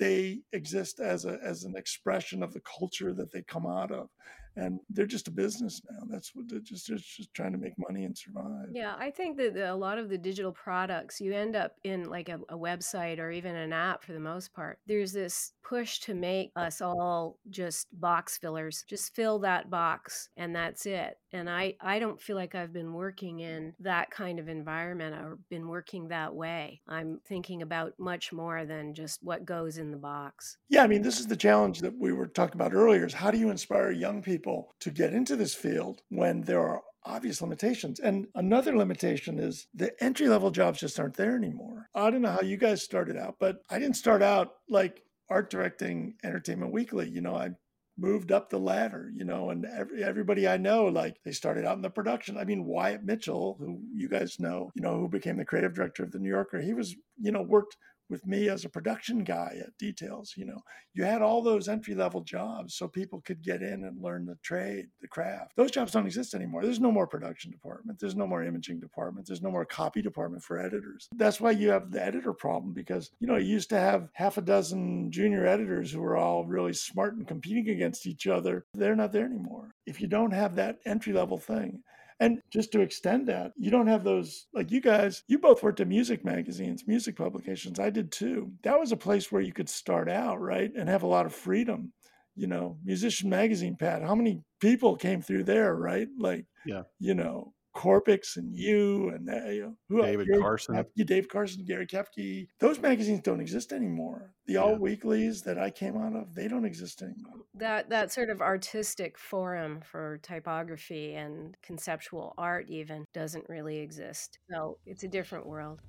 they 0.00 0.40
exist 0.52 0.98
as 0.98 1.24
a 1.24 1.38
as 1.44 1.62
an 1.62 1.74
expression 1.76 2.42
of 2.42 2.52
the 2.52 2.62
culture 2.78 3.14
that 3.14 3.32
they 3.32 3.42
come 3.42 3.66
out 3.66 3.92
of 3.92 4.08
and 4.56 4.80
they're 4.90 5.06
just 5.06 5.28
a 5.28 5.30
business 5.30 5.82
now. 5.90 6.00
That's 6.08 6.34
what 6.34 6.48
they're 6.48 6.60
just 6.60 6.88
they're 6.88 6.96
just 6.96 7.32
trying 7.34 7.52
to 7.52 7.58
make 7.58 7.74
money 7.78 8.04
and 8.04 8.16
survive. 8.16 8.68
Yeah, 8.72 8.94
I 8.98 9.10
think 9.10 9.36
that 9.36 9.56
a 9.56 9.74
lot 9.74 9.98
of 9.98 10.08
the 10.08 10.18
digital 10.18 10.52
products 10.52 11.20
you 11.20 11.34
end 11.34 11.54
up 11.56 11.76
in 11.84 12.08
like 12.08 12.28
a, 12.28 12.40
a, 12.48 12.56
website 12.56 13.18
or 13.18 13.30
even 13.30 13.54
an 13.54 13.72
app 13.72 14.02
for 14.02 14.12
the 14.12 14.20
most 14.20 14.54
part. 14.54 14.78
There's 14.86 15.12
this 15.12 15.52
push 15.62 15.98
to 16.00 16.14
make 16.14 16.52
us 16.56 16.80
all 16.80 17.38
just 17.50 17.88
box 18.00 18.38
fillers. 18.38 18.84
Just 18.88 19.14
fill 19.14 19.38
that 19.40 19.68
box 19.68 20.30
and 20.36 20.54
that's 20.54 20.86
it. 20.86 21.18
And 21.32 21.50
I 21.50 21.74
I 21.80 21.98
don't 21.98 22.20
feel 22.20 22.36
like 22.36 22.54
I've 22.54 22.72
been 22.72 22.94
working 22.94 23.40
in 23.40 23.74
that 23.80 24.10
kind 24.10 24.38
of 24.38 24.48
environment 24.48 25.14
or 25.16 25.38
been 25.50 25.68
working 25.68 26.08
that 26.08 26.34
way. 26.34 26.80
I'm 26.88 27.20
thinking 27.26 27.60
about 27.60 27.92
much 27.98 28.32
more 28.32 28.64
than 28.64 28.94
just 28.94 29.22
what 29.22 29.44
goes 29.44 29.76
in 29.76 29.90
the 29.90 29.96
box. 29.96 30.56
Yeah, 30.70 30.82
I 30.82 30.86
mean, 30.86 31.02
this 31.02 31.20
is 31.20 31.26
the 31.26 31.36
challenge 31.36 31.80
that 31.80 31.96
we 31.98 32.12
were 32.12 32.26
talking 32.26 32.54
about 32.54 32.72
earlier 32.72 33.04
is 33.04 33.12
how 33.12 33.30
do 33.30 33.38
you 33.38 33.50
inspire 33.50 33.90
young 33.90 34.22
people 34.22 34.45
people 34.46 34.74
to 34.78 34.90
get 34.90 35.12
into 35.12 35.34
this 35.34 35.54
field 35.54 36.02
when 36.08 36.42
there 36.42 36.60
are 36.60 36.82
obvious 37.04 37.42
limitations. 37.42 37.98
And 37.98 38.26
another 38.34 38.76
limitation 38.76 39.40
is 39.40 39.66
the 39.74 39.92
entry 40.02 40.28
level 40.28 40.52
jobs 40.52 40.78
just 40.80 41.00
aren't 41.00 41.16
there 41.16 41.36
anymore. 41.36 41.88
I 41.94 42.10
don't 42.10 42.22
know 42.22 42.30
how 42.30 42.42
you 42.42 42.56
guys 42.56 42.82
started 42.82 43.16
out, 43.16 43.36
but 43.40 43.56
I 43.68 43.80
didn't 43.80 43.96
start 43.96 44.22
out 44.22 44.52
like 44.68 45.02
art 45.28 45.50
directing 45.50 46.14
Entertainment 46.24 46.72
Weekly. 46.72 47.08
You 47.08 47.22
know, 47.22 47.34
I 47.34 47.50
moved 47.98 48.30
up 48.30 48.50
the 48.50 48.58
ladder, 48.58 49.10
you 49.12 49.24
know, 49.24 49.50
and 49.50 49.64
every, 49.64 50.04
everybody 50.04 50.46
I 50.46 50.58
know, 50.58 50.84
like 50.84 51.16
they 51.24 51.32
started 51.32 51.64
out 51.64 51.76
in 51.76 51.82
the 51.82 51.90
production. 51.90 52.38
I 52.38 52.44
mean, 52.44 52.66
Wyatt 52.66 53.04
Mitchell, 53.04 53.56
who 53.58 53.80
you 53.92 54.08
guys 54.08 54.38
know, 54.38 54.70
you 54.76 54.82
know, 54.82 54.96
who 54.98 55.08
became 55.08 55.38
the 55.38 55.44
creative 55.44 55.74
director 55.74 56.04
of 56.04 56.12
the 56.12 56.18
New 56.20 56.28
Yorker, 56.28 56.60
he 56.60 56.74
was, 56.74 56.94
you 57.18 57.32
know, 57.32 57.42
worked 57.42 57.76
with 58.08 58.26
me 58.26 58.48
as 58.48 58.64
a 58.64 58.68
production 58.68 59.24
guy 59.24 59.56
at 59.60 59.76
details 59.78 60.34
you 60.36 60.44
know? 60.44 60.60
You 60.94 61.04
had 61.04 61.22
all 61.22 61.42
those 61.42 61.68
entry 61.68 61.94
level 61.94 62.22
jobs 62.22 62.74
so 62.74 62.88
people 62.88 63.20
could 63.20 63.42
get 63.42 63.62
in 63.62 63.84
and 63.84 64.02
learn 64.02 64.26
the 64.26 64.36
trade 64.42 64.86
the 65.00 65.08
craft. 65.08 65.52
Those 65.56 65.70
jobs 65.70 65.92
don't 65.92 66.06
exist 66.06 66.34
anymore. 66.34 66.62
There's 66.62 66.80
no 66.80 66.92
more 66.92 67.06
production 67.06 67.50
department. 67.50 67.98
There's 67.98 68.16
no 68.16 68.26
more 68.26 68.42
imaging 68.42 68.80
department. 68.80 69.26
There's 69.26 69.42
no 69.42 69.50
more 69.50 69.64
copy 69.64 70.02
department 70.02 70.42
for 70.42 70.58
editors. 70.58 71.08
That's 71.14 71.40
why 71.40 71.52
you 71.52 71.70
have 71.70 71.90
the 71.90 72.04
editor 72.04 72.32
problem 72.32 72.72
because 72.72 73.10
you 73.20 73.26
know 73.26 73.36
you 73.36 73.46
used 73.46 73.68
to 73.70 73.78
have 73.78 74.08
half 74.14 74.38
a 74.38 74.42
dozen 74.42 75.10
junior 75.10 75.46
editors 75.46 75.90
who 75.90 76.00
were 76.00 76.16
all 76.16 76.44
really 76.44 76.72
smart 76.72 77.14
and 77.14 77.26
competing 77.26 77.68
against 77.68 78.06
each 78.06 78.26
other. 78.26 78.66
They're 78.74 78.96
not 78.96 79.12
there 79.12 79.26
anymore. 79.26 79.74
If 79.86 80.00
you 80.00 80.06
don't 80.06 80.32
have 80.32 80.56
that 80.56 80.78
entry 80.86 81.12
level 81.12 81.38
thing 81.38 81.82
and 82.20 82.40
just 82.52 82.72
to 82.72 82.80
extend 82.80 83.28
that, 83.28 83.52
you 83.56 83.70
don't 83.70 83.88
have 83.88 84.04
those, 84.04 84.46
like 84.54 84.70
you 84.70 84.80
guys, 84.80 85.22
you 85.28 85.38
both 85.38 85.62
worked 85.62 85.80
at 85.80 85.88
music 85.88 86.24
magazines, 86.24 86.84
music 86.86 87.16
publications. 87.16 87.78
I 87.78 87.90
did 87.90 88.10
too. 88.10 88.52
That 88.62 88.80
was 88.80 88.92
a 88.92 88.96
place 88.96 89.30
where 89.30 89.42
you 89.42 89.52
could 89.52 89.68
start 89.68 90.08
out, 90.08 90.40
right? 90.40 90.70
And 90.74 90.88
have 90.88 91.02
a 91.02 91.08
lot 91.08 91.26
of 91.26 91.34
freedom. 91.34 91.92
You 92.34 92.46
know, 92.46 92.78
Musician 92.84 93.30
Magazine, 93.30 93.76
Pat, 93.76 94.02
how 94.02 94.14
many 94.14 94.42
people 94.60 94.96
came 94.96 95.22
through 95.22 95.44
there, 95.44 95.74
right? 95.74 96.08
Like, 96.18 96.44
yeah, 96.66 96.82
you 96.98 97.14
know, 97.14 97.54
Korpics 97.76 98.36
and 98.36 98.54
you 98.54 99.10
and 99.10 99.28
uh, 99.28 99.50
you 99.50 99.62
know, 99.62 99.74
who 99.88 100.02
David 100.02 100.26
Gary 100.26 100.40
Carson, 100.40 100.74
Koepke, 100.74 101.06
Dave 101.06 101.28
Carson, 101.28 101.64
Gary 101.66 101.86
Koepke. 101.86 102.48
Those 102.58 102.80
magazines 102.80 103.20
don't 103.20 103.40
exist 103.40 103.72
anymore. 103.72 104.32
The 104.46 104.54
yeah. 104.54 104.60
all 104.60 104.76
weeklies 104.76 105.42
that 105.42 105.58
I 105.58 105.70
came 105.70 105.96
out 105.96 106.16
of, 106.16 106.34
they 106.34 106.48
don't 106.48 106.64
exist 106.64 107.02
anymore. 107.02 107.44
That 107.54 107.90
that 107.90 108.12
sort 108.12 108.30
of 108.30 108.40
artistic 108.40 109.18
forum 109.18 109.80
for 109.84 110.18
typography 110.22 111.14
and 111.14 111.56
conceptual 111.62 112.34
art 112.38 112.66
even 112.70 113.04
doesn't 113.12 113.48
really 113.48 113.78
exist. 113.78 114.38
So 114.50 114.78
it's 114.86 115.04
a 115.04 115.08
different 115.08 115.46
world. 115.46 115.82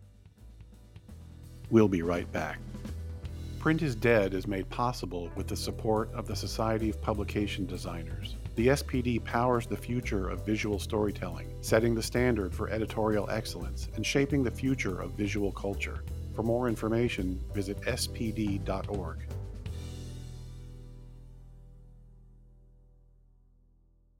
We'll 1.70 1.88
be 1.88 2.02
right 2.02 2.32
back. 2.32 2.60
Print 3.60 3.82
is 3.82 3.96
Dead 3.96 4.34
is 4.34 4.48
made 4.48 4.70
possible 4.70 5.30
with 5.36 5.48
the 5.48 5.56
support 5.56 6.14
of 6.14 6.28
the 6.28 6.36
Society 6.36 6.90
of 6.90 7.02
Publication 7.02 7.66
Designers. 7.66 8.36
The 8.58 8.70
SPD 8.70 9.24
powers 9.24 9.68
the 9.68 9.78
future 9.78 10.30
of 10.30 10.44
visual 10.44 10.80
storytelling, 10.80 11.54
setting 11.62 11.94
the 11.94 12.02
standard 12.02 12.56
for 12.56 12.72
editorial 12.72 13.30
excellence 13.30 13.88
and 13.94 14.04
shaping 14.04 14.42
the 14.42 14.50
future 14.50 15.00
of 15.00 15.12
visual 15.12 15.52
culture. 15.52 16.04
For 16.34 16.42
more 16.42 16.68
information, 16.68 17.40
visit 17.54 17.80
spd.org. 17.82 19.20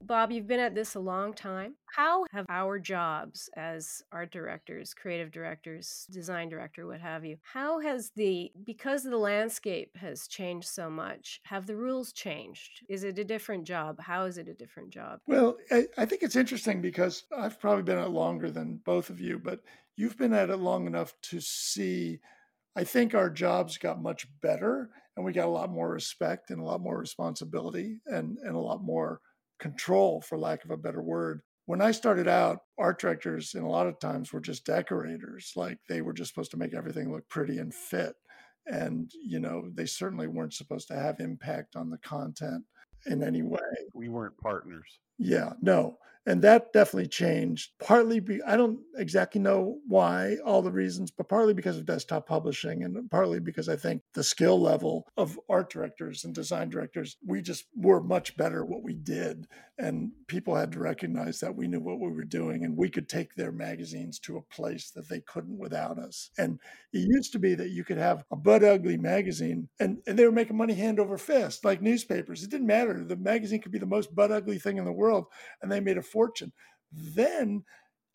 Bob, 0.08 0.32
you've 0.32 0.46
been 0.46 0.58
at 0.58 0.74
this 0.74 0.94
a 0.94 1.00
long 1.00 1.34
time. 1.34 1.74
How 1.94 2.24
have 2.32 2.46
our 2.48 2.78
jobs 2.78 3.50
as 3.56 4.02
art 4.10 4.32
directors, 4.32 4.94
creative 4.94 5.30
directors, 5.30 6.06
design 6.10 6.48
director, 6.48 6.86
what 6.86 7.00
have 7.00 7.26
you, 7.26 7.36
how 7.42 7.78
has 7.80 8.10
the, 8.16 8.50
because 8.64 9.02
the 9.02 9.18
landscape 9.18 9.94
has 9.98 10.26
changed 10.26 10.68
so 10.68 10.88
much, 10.88 11.40
have 11.44 11.66
the 11.66 11.76
rules 11.76 12.12
changed? 12.14 12.86
Is 12.88 13.04
it 13.04 13.18
a 13.18 13.24
different 13.24 13.64
job? 13.64 14.00
How 14.00 14.24
is 14.24 14.38
it 14.38 14.48
a 14.48 14.54
different 14.54 14.90
job? 14.90 15.20
Well, 15.26 15.58
I, 15.70 15.86
I 15.98 16.06
think 16.06 16.22
it's 16.22 16.36
interesting 16.36 16.80
because 16.80 17.24
I've 17.36 17.60
probably 17.60 17.82
been 17.82 17.98
at 17.98 18.10
longer 18.10 18.50
than 18.50 18.80
both 18.86 19.10
of 19.10 19.20
you, 19.20 19.38
but 19.38 19.60
you've 19.96 20.16
been 20.16 20.32
at 20.32 20.48
it 20.48 20.56
long 20.56 20.86
enough 20.86 21.12
to 21.24 21.40
see 21.40 22.18
I 22.76 22.84
think 22.84 23.12
our 23.12 23.28
jobs 23.28 23.76
got 23.76 24.00
much 24.00 24.28
better 24.40 24.90
and 25.16 25.24
we 25.24 25.32
got 25.32 25.46
a 25.46 25.50
lot 25.50 25.68
more 25.68 25.90
respect 25.90 26.50
and 26.50 26.60
a 26.60 26.64
lot 26.64 26.80
more 26.80 26.96
responsibility 26.96 28.00
and, 28.06 28.38
and 28.38 28.54
a 28.54 28.60
lot 28.60 28.84
more 28.84 29.20
control, 29.58 30.20
for 30.20 30.38
lack 30.38 30.64
of 30.64 30.70
a 30.70 30.76
better 30.76 31.02
word. 31.02 31.40
When 31.66 31.82
I 31.82 31.90
started 31.90 32.28
out, 32.28 32.60
art 32.78 33.00
directors, 33.00 33.54
in 33.54 33.62
a 33.62 33.70
lot 33.70 33.86
of 33.86 34.00
times, 34.00 34.32
were 34.32 34.40
just 34.40 34.64
decorators. 34.64 35.52
Like 35.54 35.78
they 35.88 36.00
were 36.00 36.14
just 36.14 36.30
supposed 36.30 36.50
to 36.52 36.56
make 36.56 36.74
everything 36.74 37.12
look 37.12 37.28
pretty 37.28 37.58
and 37.58 37.74
fit. 37.74 38.14
And, 38.66 39.10
you 39.22 39.40
know, 39.40 39.70
they 39.74 39.86
certainly 39.86 40.26
weren't 40.26 40.54
supposed 40.54 40.88
to 40.88 40.94
have 40.94 41.20
impact 41.20 41.76
on 41.76 41.90
the 41.90 41.98
content 41.98 42.64
in 43.06 43.22
any 43.22 43.42
way. 43.42 43.60
We 43.94 44.08
weren't 44.08 44.36
partners. 44.38 44.98
Yeah, 45.18 45.52
no 45.60 45.98
and 46.28 46.42
that 46.42 46.72
definitely 46.74 47.08
changed 47.08 47.72
partly 47.82 48.20
be, 48.20 48.40
i 48.42 48.54
don't 48.54 48.78
exactly 48.96 49.40
know 49.40 49.78
why 49.86 50.36
all 50.44 50.60
the 50.62 50.70
reasons 50.70 51.10
but 51.10 51.28
partly 51.28 51.54
because 51.54 51.76
of 51.78 51.86
desktop 51.86 52.26
publishing 52.26 52.84
and 52.84 53.10
partly 53.10 53.40
because 53.40 53.68
i 53.68 53.74
think 53.74 54.02
the 54.14 54.22
skill 54.22 54.60
level 54.60 55.06
of 55.16 55.40
art 55.48 55.70
directors 55.70 56.24
and 56.24 56.34
design 56.34 56.68
directors 56.68 57.16
we 57.26 57.40
just 57.40 57.64
were 57.74 58.02
much 58.02 58.36
better 58.36 58.62
at 58.62 58.68
what 58.68 58.82
we 58.82 58.92
did 58.94 59.46
and 59.78 60.10
people 60.26 60.56
had 60.56 60.72
to 60.72 60.80
recognize 60.80 61.38
that 61.38 61.54
we 61.54 61.68
knew 61.68 61.80
what 61.80 62.00
we 62.00 62.10
were 62.10 62.24
doing 62.24 62.64
and 62.64 62.76
we 62.76 62.90
could 62.90 63.08
take 63.08 63.34
their 63.34 63.52
magazines 63.52 64.18
to 64.18 64.36
a 64.36 64.42
place 64.54 64.90
that 64.90 65.08
they 65.08 65.20
couldn't 65.20 65.56
without 65.56 65.98
us. 65.98 66.30
And 66.36 66.58
it 66.92 67.06
used 67.08 67.32
to 67.32 67.38
be 67.38 67.54
that 67.54 67.70
you 67.70 67.84
could 67.84 67.96
have 67.96 68.24
a 68.32 68.36
butt 68.36 68.64
ugly 68.64 68.96
magazine 68.96 69.68
and, 69.78 69.98
and 70.06 70.18
they 70.18 70.24
were 70.24 70.32
making 70.32 70.56
money 70.56 70.74
hand 70.74 70.98
over 70.98 71.16
fist 71.16 71.64
like 71.64 71.80
newspapers. 71.80 72.42
It 72.42 72.50
didn't 72.50 72.66
matter. 72.66 73.04
The 73.04 73.16
magazine 73.16 73.60
could 73.62 73.72
be 73.72 73.78
the 73.78 73.86
most 73.86 74.14
butt 74.14 74.32
ugly 74.32 74.58
thing 74.58 74.78
in 74.78 74.84
the 74.84 74.92
world 74.92 75.07
and 75.62 75.70
they 75.70 75.80
made 75.80 75.98
a 75.98 76.02
fortune. 76.02 76.52
Then 76.92 77.64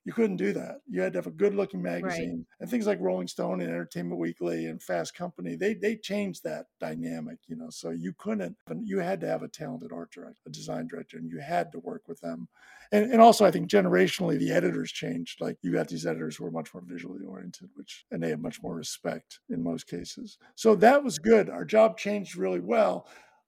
you 0.06 0.12
couldn't 0.12 0.36
do 0.36 0.52
that. 0.54 0.82
You 0.90 1.02
had 1.02 1.14
to 1.14 1.18
have 1.18 1.28
a 1.28 1.32
good 1.32 1.56
looking 1.56 1.82
magazine 1.82 2.40
right. 2.40 2.58
and 2.60 2.70
things 2.70 2.86
like 2.86 3.00
Rolling 3.00 3.28
Stone 3.28 3.62
and 3.62 3.70
Entertainment 3.70 4.20
Weekly 4.20 4.66
and 4.66 4.82
Fast 4.82 5.16
Company. 5.16 5.56
They 5.56 5.76
they 5.76 5.96
changed 5.96 6.44
that 6.44 6.66
dynamic, 6.80 7.40
you 7.48 7.56
know. 7.56 7.70
So 7.70 7.92
you 7.92 8.14
couldn't. 8.18 8.58
You 8.84 9.00
had 9.00 9.22
to 9.22 9.28
have 9.28 9.44
a 9.44 9.48
talented 9.48 9.94
art 9.94 10.12
director, 10.12 10.42
a 10.46 10.50
design 10.50 10.88
director, 10.88 11.18
and 11.18 11.30
you 11.30 11.40
had 11.40 11.72
to 11.72 11.80
work 11.80 12.08
with 12.08 12.20
them. 12.20 12.50
And 12.92 13.14
and 13.14 13.22
also 13.22 13.46
I 13.46 13.52
think 13.52 13.70
generationally 13.70 14.38
the 14.38 14.52
editors 14.52 14.92
changed. 14.92 15.40
Like 15.40 15.58
you 15.62 15.72
got 15.72 15.88
these 15.88 16.06
editors 16.06 16.36
who 16.36 16.46
are 16.46 16.52
much 16.52 16.74
more 16.74 16.84
visually 16.86 17.24
oriented, 17.26 17.70
which 17.76 18.06
and 18.12 18.22
they 18.22 18.30
have 18.30 18.42
much 18.42 18.62
more 18.62 18.76
respect 18.76 19.40
in 19.50 19.64
most 19.64 19.88
cases. 19.88 20.38
So 20.56 20.76
that 20.76 21.02
was 21.02 21.18
good. 21.18 21.50
Our 21.50 21.64
job 21.64 21.98
changed 21.98 22.36
really 22.36 22.60
well 22.60 23.08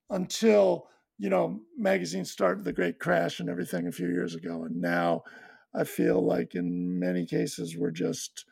until 0.09 0.87
you 1.17 1.29
know, 1.29 1.61
magazines 1.77 2.31
started 2.31 2.63
the 2.63 2.73
great 2.73 2.99
crash 2.99 3.39
and 3.39 3.49
everything 3.49 3.87
a 3.87 3.91
few 3.91 4.07
years 4.07 4.35
ago. 4.35 4.63
And 4.63 4.81
now 4.81 5.23
I 5.73 5.83
feel 5.83 6.25
like 6.25 6.55
in 6.55 6.99
many 6.99 7.25
cases 7.25 7.77
we're 7.77 7.91
just, 7.91 8.45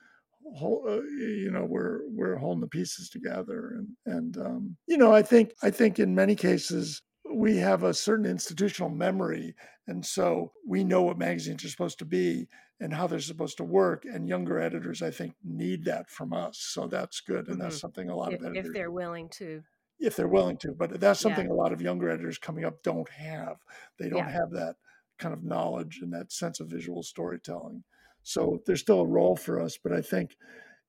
uh, 0.45 1.01
you 1.01 1.51
know, 1.51 1.65
we're, 1.65 2.01
we're 2.09 2.37
holding 2.37 2.61
the 2.61 2.67
pieces 2.67 3.09
together. 3.09 3.75
And, 3.77 3.87
and, 4.05 4.37
um, 4.37 4.77
you 4.87 4.97
know, 4.97 5.13
I 5.13 5.21
think, 5.21 5.53
I 5.61 5.71
think 5.71 5.99
in 5.99 6.15
many 6.15 6.35
cases 6.35 7.01
we 7.33 7.57
have 7.57 7.83
a 7.83 7.93
certain 7.93 8.25
institutional 8.25 8.89
memory. 8.89 9.55
And 9.87 10.05
so 10.05 10.53
we 10.67 10.83
know 10.83 11.01
what 11.01 11.17
magazines 11.17 11.65
are 11.65 11.69
supposed 11.69 11.99
to 11.99 12.05
be 12.05 12.47
and 12.79 12.93
how 12.93 13.07
they're 13.07 13.19
supposed 13.19 13.57
to 13.57 13.63
work. 13.63 14.03
And 14.05 14.29
younger 14.29 14.59
editors, 14.59 15.01
I 15.01 15.11
think, 15.11 15.33
need 15.43 15.83
that 15.85 16.09
from 16.09 16.31
us. 16.31 16.59
So 16.59 16.87
that's 16.87 17.19
good. 17.21 17.47
And 17.47 17.47
mm-hmm. 17.47 17.61
that's 17.61 17.79
something 17.79 18.09
a 18.09 18.15
lot 18.15 18.33
if, 18.33 18.39
of 18.39 18.45
editors. 18.45 18.67
If 18.67 18.73
they're 18.73 18.91
willing 18.91 19.29
to 19.37 19.63
if 20.03 20.15
they're 20.15 20.27
willing 20.27 20.57
to. 20.57 20.73
But 20.73 20.99
that's 20.99 21.19
something 21.19 21.47
yeah. 21.47 21.53
a 21.53 21.55
lot 21.55 21.73
of 21.73 21.81
younger 21.81 22.09
editors 22.09 22.37
coming 22.37 22.65
up 22.65 22.83
don't 22.83 23.09
have. 23.09 23.57
They 23.97 24.09
don't 24.09 24.19
yeah. 24.19 24.31
have 24.31 24.51
that 24.51 24.75
kind 25.17 25.33
of 25.33 25.43
knowledge 25.43 25.99
and 26.01 26.13
that 26.13 26.31
sense 26.31 26.59
of 26.59 26.67
visual 26.67 27.03
storytelling. 27.03 27.83
So 28.23 28.61
there's 28.65 28.81
still 28.81 29.01
a 29.01 29.07
role 29.07 29.35
for 29.35 29.59
us, 29.59 29.77
but 29.81 29.93
I 29.93 30.01
think 30.01 30.37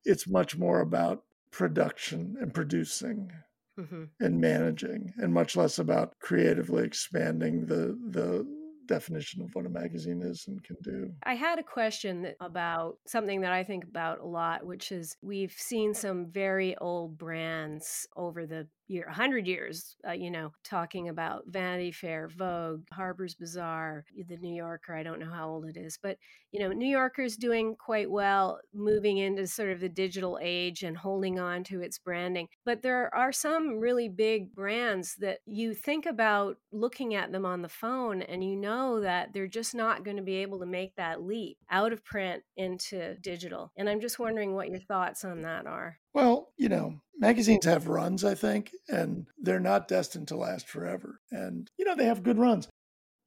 it's 0.05 0.29
much 0.29 0.57
more 0.57 0.81
about 0.81 1.25
production 1.51 2.37
and 2.41 2.53
producing 2.53 3.31
mm-hmm. 3.79 4.05
and 4.21 4.41
managing, 4.41 5.13
and 5.19 5.33
much 5.33 5.57
less 5.57 5.79
about 5.79 6.19
creatively 6.21 6.85
expanding 6.85 7.67
the 7.67 7.99
the 8.11 8.47
definition 8.87 9.43
of 9.43 9.55
what 9.55 9.67
a 9.67 9.71
magazine 9.71 10.21
is 10.23 10.45
and 10.47 10.63
can 10.63 10.77
do. 10.83 11.11
I 11.23 11.35
had 11.35 11.59
a 11.59 11.63
question 11.63 12.35
about 12.41 12.99
something 13.07 13.41
that 13.41 13.53
I 13.53 13.65
think 13.65 13.85
about 13.85 14.21
a 14.21 14.27
lot, 14.27 14.67
which 14.67 14.93
is 14.93 15.17
we've 15.23 15.55
seen 15.57 15.95
some 15.95 16.27
very 16.27 16.77
old 16.77 17.17
brands 17.17 18.07
over 18.17 18.47
the 18.47 18.67
year 18.95 19.07
100 19.07 19.47
years 19.47 19.97
uh, 20.07 20.13
you 20.13 20.31
know 20.31 20.53
talking 20.63 21.09
about 21.09 21.43
vanity 21.47 21.91
fair 21.91 22.29
vogue 22.29 22.83
harper's 22.93 23.35
bazaar 23.35 24.05
the 24.29 24.37
new 24.39 24.55
yorker 24.55 24.95
i 24.95 25.03
don't 25.03 25.19
know 25.19 25.31
how 25.31 25.49
old 25.49 25.67
it 25.67 25.77
is 25.77 25.99
but 26.03 26.17
you 26.53 26.61
know 26.61 26.69
new 26.69 26.87
yorker's 26.89 27.37
doing 27.37 27.75
quite 27.77 28.11
well 28.11 28.61
moving 28.73 29.19
into 29.19 29.47
sort 29.47 29.71
of 29.71 29.81
the 29.81 29.89
digital 29.89 30.39
age 30.41 30.83
and 30.83 30.97
holding 30.97 31.39
on 31.39 31.65
to 31.65 31.81
its 31.83 31.99
branding 31.99 32.47
but 32.65 32.83
there 32.83 33.13
are 33.15 33.33
some 33.33 33.79
really 33.79 34.09
big 34.09 34.55
brands 34.55 35.17
that 35.17 35.39
you 35.45 35.75
think 35.75 36.07
about 36.07 36.57
looking 36.73 37.15
at 37.15 37.33
them 37.33 37.45
on 37.45 37.63
the 37.63 37.69
phone 37.69 38.23
and 38.23 38.45
you 38.45 38.57
know 38.57 39.01
that 39.01 39.33
they're 39.33 39.49
just 39.49 39.75
not 39.75 40.05
going 40.05 40.17
to 40.17 40.23
be 40.23 40.37
able 40.37 40.61
to 40.61 40.67
make 40.67 40.95
that 40.97 41.23
leap 41.23 41.59
out 41.71 41.93
of 41.93 42.05
print 42.05 42.43
into 42.57 43.17
digital 43.17 43.73
and 43.77 43.89
i'm 43.89 44.01
just 44.01 44.19
wondering 44.19 44.55
what 44.55 44.69
your 44.69 44.81
thoughts 44.81 45.25
on 45.25 45.43
that 45.43 45.67
are 45.67 45.99
well, 46.15 46.53
you 46.57 46.69
know, 46.69 47.01
magazines 47.19 47.67
mm. 47.67 47.71
have 47.71 47.89
runs, 47.89 48.25
I 48.25 48.35
think, 48.35 48.71
and 48.89 49.27
they're 49.39 49.61
not 49.61 49.89
destined 49.89 50.29
to 50.29 50.37
last 50.37 50.69
forever. 50.69 51.21
And, 51.31 51.71
you 51.77 51.85
know, 51.85 51.95
they 51.95 52.07
have 52.07 52.23
good 52.23 52.39
runs. 52.39 52.69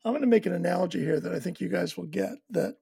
I'm 0.03 0.13
going 0.13 0.21
to 0.21 0.27
make 0.27 0.45
an 0.45 0.53
analogy 0.53 0.99
here 0.99 1.19
that 1.19 1.33
I 1.33 1.39
think 1.39 1.59
you 1.59 1.69
guys 1.69 1.97
will 1.97 2.05
get 2.05 2.35
that 2.51 2.75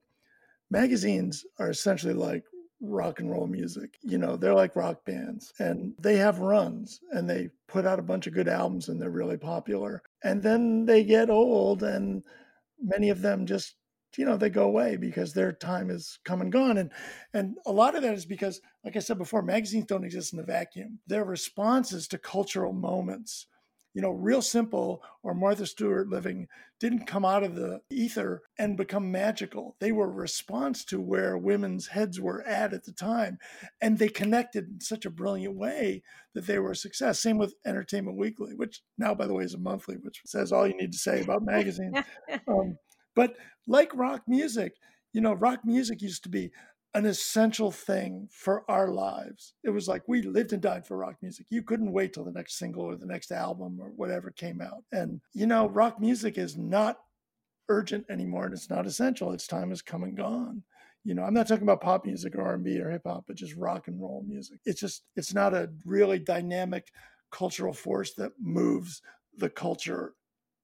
magazines 0.70 1.44
are 1.58 1.70
essentially 1.70 2.14
like 2.14 2.44
rock 2.80 3.20
and 3.20 3.30
roll 3.30 3.46
music. 3.46 3.98
You 4.02 4.18
know, 4.18 4.36
they're 4.36 4.54
like 4.54 4.76
rock 4.76 5.04
bands 5.04 5.52
and 5.58 5.94
they 6.00 6.16
have 6.16 6.38
runs 6.38 7.00
and 7.10 7.28
they 7.28 7.48
put 7.68 7.86
out 7.86 7.98
a 7.98 8.02
bunch 8.02 8.26
of 8.26 8.34
good 8.34 8.48
albums 8.48 8.88
and 8.88 9.00
they're 9.00 9.10
really 9.10 9.38
popular. 9.38 10.02
And 10.22 10.42
then 10.42 10.84
they 10.84 11.02
get 11.02 11.30
old 11.30 11.82
and 11.82 12.22
many 12.80 13.08
of 13.10 13.22
them 13.22 13.46
just 13.46 13.74
you 14.16 14.24
know 14.24 14.36
they 14.36 14.50
go 14.50 14.64
away 14.64 14.96
because 14.96 15.32
their 15.32 15.52
time 15.52 15.90
is 15.90 16.18
come 16.24 16.40
and 16.40 16.52
gone 16.52 16.78
and 16.78 16.90
and 17.34 17.56
a 17.66 17.72
lot 17.72 17.94
of 17.94 18.02
that 18.02 18.14
is 18.14 18.26
because 18.26 18.60
like 18.84 18.96
i 18.96 19.00
said 19.00 19.18
before 19.18 19.42
magazines 19.42 19.86
don't 19.86 20.04
exist 20.04 20.32
in 20.32 20.38
a 20.38 20.42
vacuum. 20.42 20.98
They're 21.06 21.24
responses 21.24 22.08
to 22.08 22.18
cultural 22.18 22.72
moments. 22.72 23.46
You 23.94 24.02
know 24.02 24.10
real 24.10 24.42
simple 24.42 25.02
or 25.22 25.34
martha 25.34 25.64
stewart 25.64 26.08
living 26.08 26.48
didn't 26.80 27.06
come 27.06 27.24
out 27.24 27.42
of 27.42 27.54
the 27.54 27.80
ether 27.88 28.42
and 28.58 28.76
become 28.76 29.10
magical. 29.10 29.74
They 29.80 29.90
were 29.90 30.04
a 30.04 30.10
response 30.10 30.84
to 30.86 31.00
where 31.00 31.38
women's 31.38 31.86
heads 31.86 32.20
were 32.20 32.42
at 32.46 32.74
at 32.74 32.84
the 32.84 32.92
time 32.92 33.38
and 33.80 33.98
they 33.98 34.08
connected 34.08 34.68
in 34.68 34.80
such 34.82 35.06
a 35.06 35.10
brilliant 35.10 35.56
way 35.56 36.02
that 36.34 36.46
they 36.46 36.58
were 36.58 36.72
a 36.72 36.76
success. 36.76 37.20
Same 37.20 37.38
with 37.38 37.54
entertainment 37.64 38.18
weekly 38.18 38.54
which 38.54 38.82
now 38.98 39.14
by 39.14 39.26
the 39.26 39.32
way 39.34 39.44
is 39.44 39.54
a 39.54 39.58
monthly 39.58 39.96
which 39.96 40.20
says 40.26 40.52
all 40.52 40.66
you 40.66 40.76
need 40.76 40.92
to 40.92 40.98
say 40.98 41.22
about 41.22 41.42
magazines. 41.42 41.96
Um, 42.48 42.76
but 43.16 43.36
like 43.66 43.90
rock 43.94 44.22
music, 44.28 44.74
you 45.12 45.20
know, 45.20 45.32
rock 45.32 45.60
music 45.64 46.00
used 46.00 46.22
to 46.22 46.28
be 46.28 46.52
an 46.94 47.04
essential 47.04 47.72
thing 47.72 48.28
for 48.30 48.64
our 48.70 48.88
lives. 48.88 49.54
It 49.64 49.70
was 49.70 49.88
like 49.88 50.02
we 50.06 50.22
lived 50.22 50.52
and 50.52 50.62
died 50.62 50.86
for 50.86 50.96
rock 50.96 51.16
music. 51.20 51.46
You 51.50 51.62
couldn't 51.62 51.92
wait 51.92 52.12
till 52.12 52.24
the 52.24 52.32
next 52.32 52.58
single 52.58 52.84
or 52.84 52.96
the 52.96 53.06
next 53.06 53.32
album 53.32 53.78
or 53.80 53.88
whatever 53.88 54.30
came 54.30 54.60
out. 54.60 54.84
And, 54.92 55.20
you 55.34 55.46
know, 55.46 55.68
rock 55.68 56.00
music 56.00 56.38
is 56.38 56.56
not 56.56 56.98
urgent 57.68 58.06
anymore 58.08 58.44
and 58.44 58.54
it's 58.54 58.70
not 58.70 58.86
essential. 58.86 59.32
Its 59.32 59.46
time 59.46 59.70
has 59.70 59.82
come 59.82 60.04
and 60.04 60.16
gone. 60.16 60.62
You 61.04 61.14
know, 61.14 61.22
I'm 61.22 61.34
not 61.34 61.48
talking 61.48 61.64
about 61.64 61.82
pop 61.82 62.04
music 62.04 62.34
or 62.34 62.42
R&B 62.42 62.80
or 62.80 62.90
hip 62.90 63.02
hop, 63.06 63.24
but 63.26 63.36
just 63.36 63.56
rock 63.56 63.88
and 63.88 64.00
roll 64.00 64.24
music. 64.26 64.60
It's 64.64 64.80
just, 64.80 65.02
it's 65.16 65.34
not 65.34 65.54
a 65.54 65.70
really 65.84 66.18
dynamic 66.18 66.90
cultural 67.30 67.72
force 67.72 68.14
that 68.14 68.32
moves 68.40 69.02
the 69.36 69.50
culture 69.50 70.14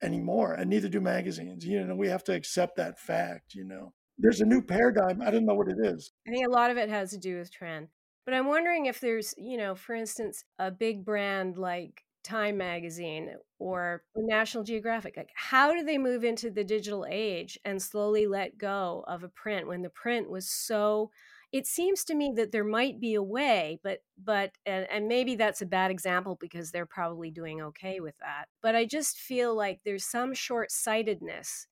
anymore, 0.02 0.54
and 0.54 0.68
neither 0.68 0.88
do 0.88 1.00
magazines. 1.00 1.64
You 1.64 1.84
know, 1.84 1.96
we 1.96 2.08
have 2.08 2.24
to 2.24 2.34
accept 2.34 2.76
that 2.76 2.98
fact. 2.98 3.54
You 3.54 3.64
know, 3.64 3.92
there's 4.18 4.40
a 4.40 4.46
new 4.46 4.62
paradigm. 4.62 5.22
I 5.22 5.30
don't 5.30 5.46
know 5.46 5.54
what 5.54 5.68
it 5.68 5.78
is. 5.80 6.12
I 6.26 6.30
think 6.30 6.46
a 6.46 6.50
lot 6.50 6.70
of 6.70 6.76
it 6.76 6.88
has 6.88 7.10
to 7.10 7.18
do 7.18 7.38
with 7.38 7.52
trend. 7.52 7.88
But 8.24 8.34
I'm 8.34 8.46
wondering 8.46 8.86
if 8.86 9.00
there's, 9.00 9.34
you 9.36 9.56
know, 9.56 9.74
for 9.74 9.94
instance, 9.94 10.44
a 10.58 10.70
big 10.70 11.04
brand 11.04 11.58
like 11.58 12.04
Time 12.22 12.56
Magazine 12.56 13.34
or 13.58 14.04
National 14.16 14.62
Geographic. 14.62 15.16
Like, 15.16 15.30
how 15.34 15.74
do 15.74 15.82
they 15.82 15.98
move 15.98 16.22
into 16.22 16.50
the 16.50 16.62
digital 16.62 17.04
age 17.08 17.58
and 17.64 17.82
slowly 17.82 18.26
let 18.26 18.58
go 18.58 19.04
of 19.08 19.24
a 19.24 19.28
print 19.28 19.66
when 19.66 19.82
the 19.82 19.90
print 19.90 20.30
was 20.30 20.48
so 20.48 21.10
it 21.52 21.66
seems 21.66 22.04
to 22.04 22.14
me 22.14 22.32
that 22.36 22.50
there 22.52 22.64
might 22.64 23.00
be 23.00 23.14
a 23.14 23.22
way 23.22 23.78
but 23.82 24.00
but 24.22 24.52
and, 24.66 24.86
and 24.90 25.08
maybe 25.08 25.36
that's 25.36 25.62
a 25.62 25.66
bad 25.66 25.90
example 25.90 26.36
because 26.40 26.70
they're 26.70 26.86
probably 26.86 27.30
doing 27.30 27.60
okay 27.62 28.00
with 28.00 28.16
that 28.18 28.46
but 28.62 28.74
i 28.74 28.84
just 28.84 29.18
feel 29.18 29.54
like 29.54 29.80
there's 29.84 30.04
some 30.04 30.34
short-sightedness 30.34 31.66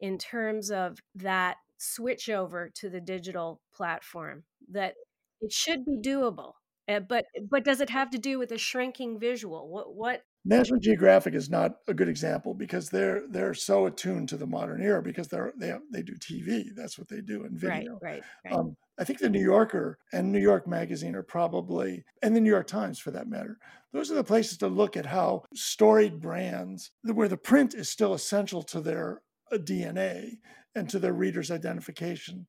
in 0.00 0.18
terms 0.18 0.70
of 0.70 0.98
that 1.14 1.56
switch 1.78 2.28
over 2.30 2.70
to 2.74 2.90
the 2.90 3.00
digital 3.00 3.60
platform 3.72 4.44
that 4.70 4.94
it 5.40 5.52
should 5.52 5.84
be 5.84 5.98
doable 5.98 6.54
Uh, 6.90 7.00
but 7.00 7.26
but 7.48 7.64
does 7.64 7.80
it 7.80 7.90
have 7.90 8.10
to 8.10 8.18
do 8.18 8.38
with 8.38 8.52
a 8.52 8.58
shrinking 8.58 9.18
visual? 9.18 9.68
What 9.68 9.94
what 9.94 10.22
National 10.44 10.80
Geographic 10.80 11.34
is 11.34 11.50
not 11.50 11.76
a 11.86 11.94
good 11.94 12.08
example 12.08 12.54
because 12.54 12.88
they're 12.88 13.22
they're 13.28 13.54
so 13.54 13.86
attuned 13.86 14.28
to 14.30 14.36
the 14.36 14.46
modern 14.46 14.82
era 14.82 15.02
because 15.02 15.28
they're 15.28 15.52
they 15.56 15.68
have, 15.68 15.82
they 15.92 16.02
do 16.02 16.14
TV. 16.14 16.64
That's 16.74 16.98
what 16.98 17.08
they 17.08 17.20
do 17.20 17.44
in 17.44 17.56
video. 17.56 17.98
Right, 18.02 18.22
right, 18.22 18.22
right. 18.44 18.54
Um, 18.54 18.76
I 18.98 19.04
think 19.04 19.18
the 19.18 19.30
New 19.30 19.42
Yorker 19.42 19.98
and 20.12 20.30
New 20.30 20.40
York 20.40 20.66
Magazine 20.66 21.14
are 21.14 21.22
probably, 21.22 22.04
and 22.22 22.36
the 22.36 22.40
New 22.40 22.50
York 22.50 22.66
Times 22.66 22.98
for 22.98 23.10
that 23.12 23.28
matter, 23.28 23.56
those 23.94 24.10
are 24.10 24.14
the 24.14 24.22
places 24.22 24.58
to 24.58 24.68
look 24.68 24.94
at 24.94 25.06
how 25.06 25.44
storied 25.54 26.20
brands, 26.20 26.90
where 27.04 27.28
the 27.28 27.38
print 27.38 27.72
is 27.72 27.88
still 27.88 28.12
essential 28.12 28.62
to 28.64 28.80
their 28.80 29.22
uh, 29.50 29.56
DNA 29.56 30.32
and 30.74 30.88
to 30.90 30.98
their 30.98 31.14
readers' 31.14 31.50
identification, 31.50 32.46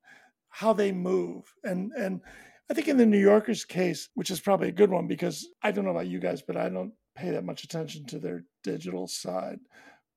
how 0.50 0.74
they 0.74 0.92
move. 0.92 1.54
And 1.64 1.90
and 1.92 2.20
I 2.70 2.74
think 2.74 2.88
in 2.88 2.96
the 2.96 3.06
New 3.06 3.18
Yorker's 3.18 3.64
case, 3.64 4.08
which 4.14 4.30
is 4.30 4.40
probably 4.40 4.68
a 4.68 4.72
good 4.72 4.90
one 4.90 5.06
because 5.06 5.46
I 5.62 5.72
don't 5.72 5.84
know 5.84 5.90
about 5.90 6.06
you 6.06 6.20
guys, 6.20 6.42
but 6.42 6.56
I 6.56 6.68
don't 6.68 6.92
pay 7.14 7.30
that 7.30 7.44
much 7.44 7.64
attention 7.64 8.06
to 8.06 8.18
their 8.18 8.44
digital 8.62 9.06
side. 9.06 9.60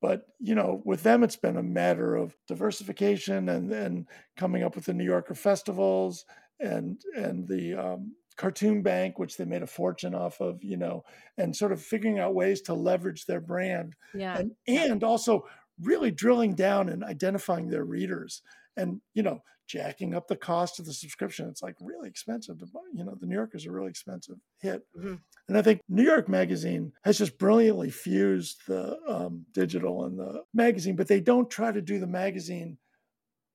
But 0.01 0.27
you 0.39 0.55
know, 0.55 0.81
with 0.85 1.03
them, 1.03 1.23
it's 1.23 1.35
been 1.35 1.57
a 1.57 1.63
matter 1.63 2.15
of 2.15 2.35
diversification 2.47 3.49
and 3.49 3.71
and 3.71 4.07
coming 4.37 4.63
up 4.63 4.75
with 4.75 4.85
the 4.85 4.93
New 4.93 5.05
Yorker 5.05 5.35
festivals 5.35 6.25
and 6.59 7.01
and 7.15 7.47
the 7.47 7.73
um, 7.73 8.15
cartoon 8.35 8.81
bank, 8.81 9.17
which 9.17 9.37
they 9.37 9.45
made 9.45 9.63
a 9.63 9.67
fortune 9.67 10.13
off 10.13 10.41
of, 10.41 10.63
you 10.63 10.77
know, 10.77 11.03
and 11.37 11.55
sort 11.55 11.71
of 11.71 11.81
figuring 11.81 12.19
out 12.19 12.35
ways 12.35 12.61
to 12.61 12.73
leverage 12.73 13.25
their 13.25 13.41
brand, 13.41 13.95
yeah, 14.13 14.37
and 14.37 14.51
and 14.67 15.03
also 15.03 15.45
really 15.81 16.11
drilling 16.11 16.53
down 16.55 16.89
and 16.89 17.03
identifying 17.03 17.67
their 17.67 17.83
readers, 17.83 18.41
and 18.77 19.01
you 19.13 19.23
know, 19.23 19.41
jacking 19.67 20.13
up 20.13 20.27
the 20.27 20.35
cost 20.35 20.79
of 20.79 20.85
the 20.85 20.93
subscription. 20.93 21.49
It's 21.49 21.63
like 21.63 21.75
really 21.79 22.09
expensive 22.09 22.59
to 22.59 22.67
buy. 22.67 22.81
You 22.93 23.03
know, 23.03 23.15
the 23.19 23.25
New 23.25 23.35
Yorker 23.35 23.57
is 23.57 23.65
a 23.65 23.71
really 23.71 23.89
expensive 23.89 24.37
hit. 24.59 24.83
Mhm. 24.95 25.21
And 25.47 25.57
I 25.57 25.61
think 25.61 25.81
New 25.87 26.03
York 26.03 26.27
Magazine 26.27 26.93
has 27.03 27.17
just 27.17 27.37
brilliantly 27.37 27.91
fused 27.91 28.61
the 28.67 28.99
um, 29.07 29.45
digital 29.51 30.05
and 30.05 30.17
the 30.17 30.43
magazine, 30.53 30.95
but 30.95 31.07
they 31.07 31.21
don't 31.21 31.49
try 31.49 31.71
to 31.71 31.81
do 31.81 31.99
the 31.99 32.07
magazine. 32.07 32.79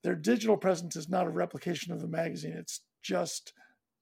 Their 0.03 0.17
digital 0.17 0.57
presence 0.57 0.97
is 0.97 1.09
not 1.09 1.27
a 1.27 1.31
replication 1.31 1.93
of 1.93 2.01
the 2.01 2.09
magazine, 2.09 2.53
it's 2.53 2.83
just 3.03 3.53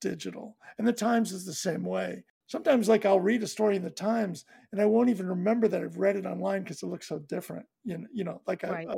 digital. 0.00 0.56
And 0.78 0.86
the 0.86 0.92
Times 0.92 1.32
is 1.32 1.44
the 1.44 1.54
same 1.54 1.84
way. 1.84 2.24
Sometimes, 2.46 2.88
like, 2.88 3.04
I'll 3.04 3.20
read 3.20 3.42
a 3.42 3.46
story 3.46 3.76
in 3.76 3.82
the 3.82 3.90
Times 3.90 4.44
and 4.72 4.80
I 4.80 4.86
won't 4.86 5.10
even 5.10 5.28
remember 5.28 5.68
that 5.68 5.82
I've 5.82 5.98
read 5.98 6.16
it 6.16 6.26
online 6.26 6.62
because 6.62 6.82
it 6.82 6.86
looks 6.86 7.08
so 7.08 7.18
different. 7.18 7.66
You 7.84 7.98
know, 7.98 8.08
you 8.12 8.24
know 8.24 8.42
like, 8.46 8.64
I, 8.64 8.70
Right. 8.70 8.88
I, 8.88 8.94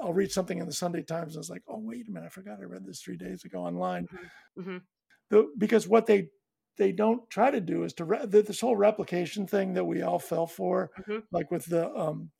I'll 0.00 0.12
read 0.12 0.30
something 0.30 0.58
in 0.58 0.66
the 0.66 0.72
Sunday 0.72 1.02
Times 1.02 1.34
and 1.34 1.42
it's 1.42 1.50
like, 1.50 1.62
oh, 1.68 1.78
wait 1.78 2.08
a 2.08 2.10
minute, 2.10 2.26
I 2.26 2.30
forgot 2.30 2.60
I 2.60 2.64
read 2.64 2.86
this 2.86 3.00
three 3.00 3.16
days 3.16 3.44
ago 3.44 3.58
online 3.64 4.06
Mhm. 4.58 4.82
the, 5.30 5.50
because 5.58 5.88
what 5.88 6.06
they 6.06 6.28
they 6.76 6.92
don't 6.92 7.28
try 7.28 7.50
to 7.50 7.60
do 7.60 7.82
is 7.82 7.92
to 7.94 8.04
re, 8.04 8.24
this 8.24 8.60
whole 8.60 8.76
replication 8.76 9.46
thing 9.48 9.72
that 9.74 9.84
we 9.84 10.02
all 10.02 10.18
fell 10.20 10.46
for, 10.46 10.90
Mhm. 11.00 11.24
like 11.32 11.50
with 11.50 11.64
the 11.66 11.90
um 11.96 12.30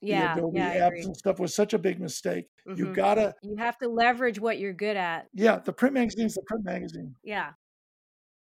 the 0.00 0.32
Adobe 0.32 0.58
yeah, 0.60 0.88
apps 0.88 1.04
and 1.04 1.16
stuff, 1.16 1.40
was 1.40 1.52
such 1.52 1.74
a 1.74 1.78
big 1.78 1.98
mistake. 2.00 2.46
You 2.64 2.86
Mhm. 2.86 2.94
gotta, 2.94 3.34
You 3.42 3.56
have 3.56 3.76
to 3.78 3.88
leverage 3.88 4.38
what 4.38 4.60
you're 4.60 4.72
good 4.72 4.96
at. 4.96 5.28
yeah, 5.32 5.58
the 5.58 5.72
print 5.72 5.92
magazine's 5.94 6.34
the 6.34 6.42
print 6.42 6.64
magazine. 6.64 7.16
Yeah. 7.24 7.54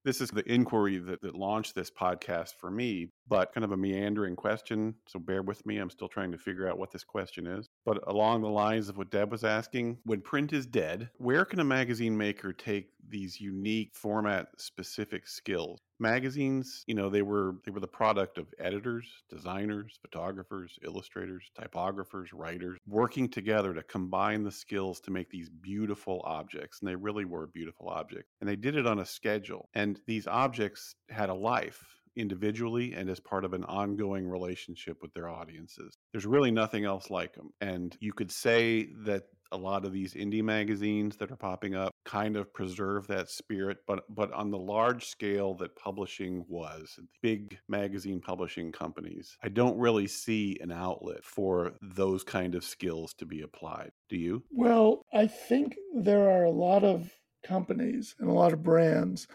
This 0.05 0.22
is 0.22 0.30
the 0.30 0.43
inquiry 0.49 0.97
that, 0.99 1.22
that 1.22 1.36
launched 1.36 1.74
this 1.74 1.89
podcast 1.89 2.53
for 2.55 2.70
me, 2.70 3.11
but 3.30 3.53
kind 3.53 3.63
of 3.63 3.71
a 3.71 3.77
meandering 3.77 4.36
question. 4.36 4.95
So 5.07 5.19
bear 5.19 5.43
with 5.43 5.65
me. 5.65 5.77
I'm 5.77 5.89
still 5.89 6.09
trying 6.09 6.32
to 6.32 6.38
figure 6.38 6.67
out 6.67 6.80
what 6.80 6.91
this 6.91 7.03
question 7.03 7.45
is. 7.47 7.67
But 7.86 7.99
along 8.07 8.41
the 8.41 8.49
lines 8.49 8.89
of 8.89 8.97
what 8.97 9.11
Deb 9.11 9.32
was 9.32 9.43
asking, 9.43 9.99
when 10.03 10.21
print 10.21 10.51
is 10.51 10.65
dead, 10.65 11.09
where 11.17 11.45
can 11.45 11.59
a 11.59 11.63
magazine 11.63 12.17
maker 12.17 12.51
take 12.51 12.89
these 13.07 13.39
unique 13.39 13.91
format 13.93 14.47
specific 14.57 15.27
skills? 15.27 15.80
Magazines, 16.01 16.84
you 16.88 16.95
know, 16.95 17.09
they 17.09 17.21
were 17.21 17.55
they 17.65 17.71
were 17.71 17.82
the 17.82 17.88
product 17.88 18.38
of 18.38 18.47
editors, 18.57 19.05
designers, 19.30 19.99
photographers, 20.01 20.80
illustrators, 20.84 21.51
typographers, 21.59 22.27
writers 22.34 22.80
working 22.88 23.27
together 23.27 23.73
to 23.73 23.84
combine 23.84 24.43
the 24.43 24.51
skills 24.51 25.01
to 25.01 25.11
make 25.11 25.30
these 25.30 25.49
beautiful 25.49 26.21
objects. 26.23 26.80
And 26.80 26.89
they 26.89 26.95
really 26.95 27.25
were 27.25 27.47
beautiful 27.47 27.89
objects. 27.89 28.30
And 28.39 28.49
they 28.49 28.55
did 28.55 28.77
it 28.77 28.88
on 28.88 28.99
a 28.99 29.05
schedule. 29.05 29.67
And 29.73 29.99
these 30.07 30.25
objects 30.25 30.95
had 31.09 31.30
a 31.30 31.34
life 31.34 31.84
individually 32.16 32.93
and 32.93 33.10
as 33.10 33.20
part 33.20 33.45
of 33.45 33.53
an 33.53 33.64
ongoing 33.66 34.28
relationship 34.28 34.97
with 35.01 35.14
their 35.14 35.30
audiences. 35.30 35.97
There's 36.12 36.26
really 36.26 36.51
nothing 36.51 36.86
else 36.86 37.10
like 37.10 37.34
them. 37.34 37.49
And 37.62 37.95
you 37.99 38.14
could 38.14 38.32
say 38.32 38.89
that 39.05 39.24
a 39.51 39.57
lot 39.57 39.84
of 39.84 39.91
these 39.91 40.14
indie 40.14 40.43
magazines 40.43 41.18
that 41.18 41.32
are 41.32 41.36
popping 41.36 41.74
up 41.74 41.91
kind 42.05 42.38
of 42.38 42.53
preserve 42.53 43.07
that 43.07 43.28
spirit 43.30 43.80
but 43.88 44.03
but 44.14 44.32
on 44.32 44.51
the 44.51 44.57
large 44.57 45.05
scale 45.05 45.55
that 45.55 45.76
publishing 45.76 46.45
was 46.47 46.99
big 47.24 47.57
magazine 47.68 48.22
publishing 48.22 48.72
companies 48.72 49.36
i 49.41 49.49
don't 49.49 49.76
really 49.80 50.05
see 50.05 50.55
an 50.62 50.72
outlet 50.72 51.24
for 51.24 51.72
those 51.82 52.24
kind 52.24 52.53
of 52.53 52.64
skills 52.64 53.12
to 53.16 53.26
be 53.26 53.41
applied 53.41 53.89
do 54.07 54.18
you 54.18 54.43
Well, 54.51 55.05
I 55.14 55.28
think 55.28 55.76
there 55.95 56.30
are 56.30 56.43
a 56.43 56.51
lot 56.51 56.84
of 56.84 57.12
companies 57.43 58.16
and 58.20 58.30
a 58.30 58.34
lot 58.34 58.53
of 58.53 58.64
brands 58.64 59.28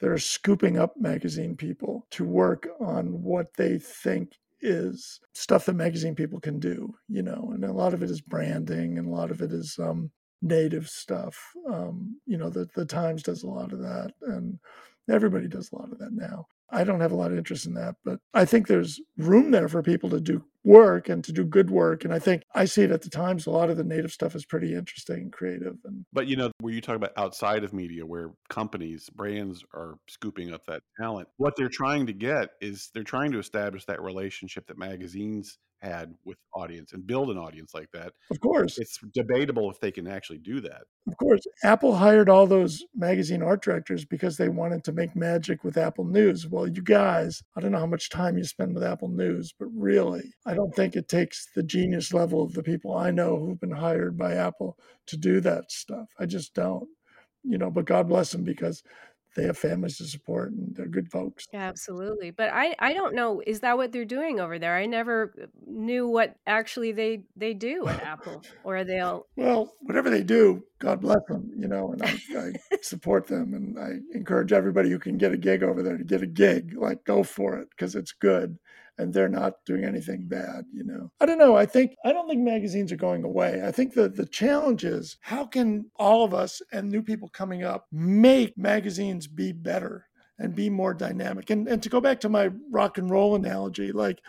that 0.00 0.10
are 0.10 0.18
scooping 0.18 0.78
up 0.78 0.94
magazine 0.98 1.56
people 1.56 2.06
to 2.10 2.24
work 2.24 2.68
on 2.80 3.22
what 3.22 3.54
they 3.56 3.78
think 3.78 4.32
is 4.62 5.20
stuff 5.32 5.66
that 5.66 5.74
magazine 5.74 6.14
people 6.14 6.40
can 6.40 6.58
do, 6.58 6.94
you 7.08 7.22
know, 7.22 7.50
and 7.54 7.64
a 7.64 7.72
lot 7.72 7.94
of 7.94 8.02
it 8.02 8.10
is 8.10 8.20
branding 8.20 8.98
and 8.98 9.08
a 9.08 9.10
lot 9.10 9.30
of 9.30 9.40
it 9.40 9.52
is 9.52 9.78
um, 9.78 10.10
native 10.42 10.88
stuff. 10.88 11.38
Um, 11.68 12.18
you 12.26 12.36
know, 12.36 12.50
the, 12.50 12.68
the 12.74 12.84
Times 12.84 13.22
does 13.22 13.42
a 13.42 13.48
lot 13.48 13.72
of 13.72 13.80
that 13.80 14.12
and 14.22 14.58
everybody 15.08 15.48
does 15.48 15.70
a 15.72 15.76
lot 15.76 15.92
of 15.92 15.98
that 15.98 16.12
now. 16.12 16.46
I 16.70 16.84
don't 16.84 17.00
have 17.00 17.12
a 17.12 17.16
lot 17.16 17.32
of 17.32 17.38
interest 17.38 17.66
in 17.66 17.74
that, 17.74 17.96
but 18.04 18.20
I 18.32 18.44
think 18.44 18.66
there's 18.66 19.00
room 19.16 19.50
there 19.50 19.68
for 19.68 19.82
people 19.82 20.08
to 20.10 20.20
do 20.20 20.44
work 20.64 21.08
and 21.08 21.24
to 21.24 21.32
do 21.32 21.44
good 21.44 21.70
work. 21.70 22.04
And 22.04 22.12
I 22.12 22.18
think 22.18 22.42
I 22.54 22.64
see 22.64 22.82
it 22.82 22.90
at 22.90 23.02
the 23.02 23.10
Times. 23.10 23.46
A 23.46 23.50
lot 23.50 23.70
of 23.70 23.76
the 23.76 23.84
native 23.84 24.12
stuff 24.12 24.34
is 24.34 24.44
pretty 24.44 24.74
interesting 24.74 25.16
and 25.16 25.32
creative. 25.32 25.76
And 25.84 26.04
but 26.12 26.26
you 26.26 26.36
know 26.36 26.50
where 26.60 26.72
you 26.72 26.80
talk 26.80 26.96
about 26.96 27.12
outside 27.16 27.64
of 27.64 27.72
media 27.72 28.04
where 28.04 28.32
companies 28.48 29.08
brands 29.10 29.64
are 29.74 29.96
scooping 30.08 30.52
up 30.52 30.64
that 30.66 30.82
talent 31.00 31.28
what 31.36 31.54
they're 31.56 31.68
trying 31.68 32.06
to 32.06 32.12
get 32.12 32.50
is 32.60 32.90
they're 32.94 33.02
trying 33.02 33.32
to 33.32 33.38
establish 33.38 33.84
that 33.86 34.02
relationship 34.02 34.66
that 34.66 34.78
magazines 34.78 35.58
had 35.80 36.14
with 36.24 36.36
audience 36.54 36.92
and 36.92 37.06
build 37.06 37.30
an 37.30 37.38
audience 37.38 37.72
like 37.72 37.90
that 37.92 38.12
of 38.30 38.38
course, 38.40 38.78
it's 38.78 38.98
debatable 39.14 39.70
if 39.70 39.80
they 39.80 39.90
can 39.90 40.06
actually 40.06 40.38
do 40.38 40.60
that 40.60 40.82
of 41.10 41.16
course, 41.16 41.40
Apple 41.64 41.96
hired 41.96 42.28
all 42.28 42.46
those 42.46 42.84
magazine 42.94 43.42
art 43.42 43.62
directors 43.62 44.04
because 44.04 44.36
they 44.36 44.48
wanted 44.48 44.84
to 44.84 44.92
make 44.92 45.16
magic 45.16 45.64
with 45.64 45.76
Apple 45.76 46.04
News. 46.04 46.46
Well, 46.46 46.68
you 46.68 46.82
guys, 46.82 47.42
I 47.56 47.60
don't 47.60 47.72
know 47.72 47.78
how 47.78 47.86
much 47.86 48.10
time 48.10 48.36
you 48.36 48.44
spend 48.44 48.74
with 48.74 48.84
Apple 48.84 49.08
News, 49.08 49.52
but 49.58 49.68
really, 49.74 50.32
I 50.50 50.54
don't 50.54 50.74
think 50.74 50.96
it 50.96 51.08
takes 51.08 51.46
the 51.54 51.62
genius 51.62 52.12
level 52.12 52.42
of 52.42 52.54
the 52.54 52.62
people 52.64 52.96
I 52.96 53.12
know 53.12 53.38
who've 53.38 53.60
been 53.60 53.70
hired 53.70 54.18
by 54.18 54.34
Apple 54.34 54.76
to 55.06 55.16
do 55.16 55.40
that 55.42 55.70
stuff. 55.70 56.08
I 56.18 56.26
just 56.26 56.54
don't, 56.54 56.88
you 57.44 57.56
know, 57.56 57.70
but 57.70 57.84
God 57.84 58.08
bless 58.08 58.32
them 58.32 58.42
because 58.42 58.82
they 59.36 59.44
have 59.44 59.56
families 59.56 59.96
to 59.98 60.04
support 60.06 60.50
and 60.50 60.74
they're 60.74 60.88
good 60.88 61.08
folks. 61.08 61.46
Absolutely. 61.54 62.32
But 62.32 62.50
I 62.52 62.74
I 62.80 62.94
don't 62.94 63.14
know 63.14 63.40
is 63.46 63.60
that 63.60 63.76
what 63.76 63.92
they're 63.92 64.04
doing 64.04 64.40
over 64.40 64.58
there? 64.58 64.74
I 64.74 64.86
never 64.86 65.32
uh, 65.40 65.46
knew 65.68 66.08
what 66.08 66.34
actually 66.48 66.90
they 66.90 67.22
they 67.36 67.54
do 67.54 67.86
at 67.86 68.02
Apple 68.02 68.42
or 68.64 68.82
they'll 68.82 69.28
Well, 69.36 69.72
whatever 69.82 70.10
they 70.10 70.24
do, 70.24 70.64
God 70.80 71.00
bless 71.00 71.24
them, 71.28 71.48
you 71.56 71.68
know, 71.68 71.92
and 71.92 72.02
I, 72.02 72.18
I 72.36 72.52
support 72.82 73.28
them 73.28 73.54
and 73.54 73.78
I 73.78 74.00
encourage 74.16 74.52
everybody 74.52 74.90
who 74.90 74.98
can 74.98 75.16
get 75.16 75.30
a 75.30 75.36
gig 75.36 75.62
over 75.62 75.80
there 75.80 75.96
to 75.96 76.02
get 76.02 76.22
a 76.22 76.26
gig. 76.26 76.74
Like, 76.76 77.04
go 77.04 77.22
for 77.22 77.56
it 77.56 77.68
because 77.70 77.94
it's 77.94 78.10
good 78.10 78.58
and 79.00 79.12
they're 79.12 79.28
not 79.28 79.64
doing 79.64 79.84
anything 79.84 80.26
bad, 80.28 80.64
you 80.72 80.84
know. 80.84 81.10
I 81.20 81.26
don't 81.26 81.38
know. 81.38 81.56
I 81.56 81.66
think, 81.66 81.96
I 82.04 82.12
don't 82.12 82.28
think 82.28 82.40
magazines 82.42 82.92
are 82.92 82.96
going 82.96 83.24
away. 83.24 83.62
I 83.64 83.72
think 83.72 83.94
that 83.94 84.14
the 84.14 84.26
challenge 84.26 84.84
is 84.84 85.16
how 85.20 85.46
can 85.46 85.90
all 85.96 86.24
of 86.24 86.34
us 86.34 86.60
and 86.72 86.90
new 86.90 87.02
people 87.02 87.28
coming 87.28 87.64
up 87.64 87.86
make 87.90 88.56
magazines 88.58 89.26
be 89.26 89.52
better 89.52 90.06
and 90.38 90.54
be 90.54 90.68
more 90.68 90.94
dynamic? 90.94 91.50
And, 91.50 91.66
and 91.66 91.82
to 91.82 91.88
go 91.88 92.00
back 92.00 92.20
to 92.20 92.28
my 92.28 92.50
rock 92.70 92.98
and 92.98 93.10
roll 93.10 93.34
analogy, 93.34 93.90
like, 93.90 94.20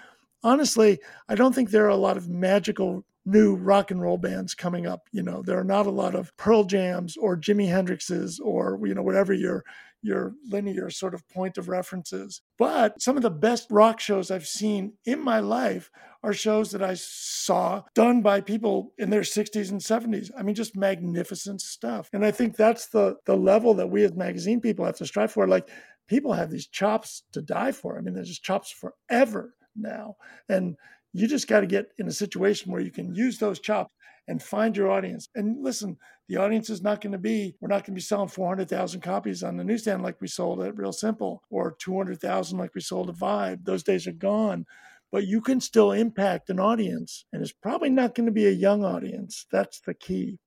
honestly, 0.43 0.99
I 1.27 1.35
don't 1.35 1.53
think 1.53 1.69
there 1.69 1.85
are 1.85 1.89
a 1.89 1.95
lot 1.95 2.17
of 2.17 2.29
magical 2.29 3.05
new 3.25 3.55
rock 3.55 3.91
and 3.91 4.01
roll 4.01 4.17
bands 4.17 4.55
coming 4.55 4.87
up. 4.87 5.07
You 5.11 5.23
know, 5.23 5.41
there 5.41 5.59
are 5.59 5.63
not 5.63 5.85
a 5.85 5.91
lot 5.91 6.15
of 6.15 6.35
Pearl 6.37 6.63
Jams 6.63 7.17
or 7.17 7.37
Jimi 7.37 7.67
Hendrixes 7.67 8.39
or 8.43 8.79
you 8.83 8.95
know 8.95 9.03
whatever 9.03 9.33
your 9.33 9.63
your 10.01 10.33
linear 10.49 10.89
sort 10.89 11.13
of 11.13 11.27
point 11.29 11.57
of 11.57 11.69
references. 11.69 12.41
But 12.57 13.01
some 13.01 13.17
of 13.17 13.23
the 13.23 13.29
best 13.29 13.67
rock 13.69 13.99
shows 13.99 14.31
I've 14.31 14.47
seen 14.47 14.93
in 15.05 15.23
my 15.23 15.39
life 15.39 15.91
are 16.23 16.33
shows 16.33 16.71
that 16.71 16.83
I 16.83 16.95
saw 16.95 17.83
done 17.95 18.21
by 18.21 18.41
people 18.41 18.93
in 18.97 19.09
their 19.09 19.21
60s 19.21 19.71
and 19.71 19.81
70s. 19.81 20.29
I 20.37 20.43
mean, 20.43 20.55
just 20.55 20.75
magnificent 20.75 21.61
stuff. 21.61 22.09
And 22.13 22.25
I 22.25 22.31
think 22.31 22.55
that's 22.55 22.87
the 22.87 23.17
the 23.25 23.35
level 23.35 23.73
that 23.75 23.89
we 23.89 24.03
as 24.03 24.13
magazine 24.13 24.61
people 24.61 24.85
have 24.85 24.97
to 24.97 25.05
strive 25.05 25.31
for. 25.31 25.47
Like 25.47 25.69
people 26.07 26.33
have 26.33 26.51
these 26.51 26.67
chops 26.67 27.23
to 27.33 27.41
die 27.41 27.71
for. 27.71 27.97
I 27.97 28.01
mean, 28.01 28.13
they're 28.13 28.23
just 28.23 28.43
chops 28.43 28.71
forever 28.71 29.55
now. 29.75 30.15
And 30.49 30.75
you 31.13 31.27
just 31.27 31.47
got 31.47 31.61
to 31.61 31.67
get 31.67 31.87
in 31.97 32.07
a 32.07 32.11
situation 32.11 32.71
where 32.71 32.81
you 32.81 32.91
can 32.91 33.13
use 33.13 33.37
those 33.37 33.59
chops 33.59 33.93
and 34.27 34.41
find 34.41 34.75
your 34.77 34.91
audience. 34.91 35.29
And 35.35 35.63
listen, 35.63 35.97
the 36.27 36.37
audience 36.37 36.69
is 36.69 36.81
not 36.81 37.01
going 37.01 37.11
to 37.11 37.17
be, 37.17 37.55
we're 37.59 37.67
not 37.67 37.85
going 37.85 37.93
to 37.93 37.99
be 37.99 38.01
selling 38.01 38.29
400,000 38.29 39.01
copies 39.01 39.43
on 39.43 39.57
the 39.57 39.63
newsstand 39.63 40.03
like 40.03 40.21
we 40.21 40.27
sold 40.27 40.61
at 40.61 40.77
Real 40.77 40.93
Simple 40.93 41.43
or 41.49 41.75
200,000 41.79 42.57
like 42.57 42.73
we 42.75 42.81
sold 42.81 43.09
at 43.09 43.15
Vibe. 43.15 43.65
Those 43.65 43.83
days 43.83 44.07
are 44.07 44.13
gone. 44.13 44.65
But 45.11 45.27
you 45.27 45.41
can 45.41 45.59
still 45.59 45.91
impact 45.91 46.49
an 46.49 46.57
audience, 46.57 47.25
and 47.33 47.41
it's 47.41 47.51
probably 47.51 47.89
not 47.89 48.15
going 48.15 48.27
to 48.27 48.31
be 48.31 48.47
a 48.47 48.51
young 48.51 48.85
audience. 48.85 49.45
That's 49.51 49.81
the 49.81 49.93
key. 49.93 50.39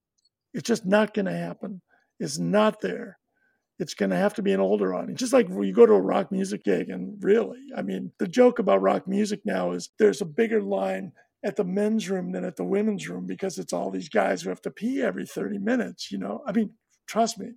It's 0.54 0.66
just 0.66 0.86
not 0.86 1.12
going 1.12 1.26
to 1.26 1.36
happen. 1.36 1.82
It's 2.18 2.38
not 2.38 2.80
there 2.80 3.18
it's 3.78 3.94
going 3.94 4.10
to 4.10 4.16
have 4.16 4.34
to 4.34 4.42
be 4.42 4.52
an 4.52 4.60
older 4.60 4.94
audience. 4.94 5.20
Just 5.20 5.32
like 5.32 5.48
when 5.48 5.66
you 5.66 5.74
go 5.74 5.86
to 5.86 5.92
a 5.92 6.00
rock 6.00 6.30
music 6.30 6.64
gig, 6.64 6.90
and 6.90 7.22
really, 7.22 7.58
I 7.76 7.82
mean, 7.82 8.12
the 8.18 8.28
joke 8.28 8.58
about 8.58 8.82
rock 8.82 9.08
music 9.08 9.40
now 9.44 9.72
is 9.72 9.90
there's 9.98 10.20
a 10.20 10.26
bigger 10.26 10.62
line 10.62 11.12
at 11.44 11.56
the 11.56 11.64
men's 11.64 12.08
room 12.08 12.32
than 12.32 12.44
at 12.44 12.56
the 12.56 12.64
women's 12.64 13.08
room 13.08 13.26
because 13.26 13.58
it's 13.58 13.72
all 13.72 13.90
these 13.90 14.08
guys 14.08 14.42
who 14.42 14.48
have 14.48 14.62
to 14.62 14.70
pee 14.70 15.02
every 15.02 15.26
30 15.26 15.58
minutes, 15.58 16.10
you 16.10 16.18
know? 16.18 16.42
I 16.46 16.52
mean, 16.52 16.70
trust 17.06 17.38
me, 17.38 17.52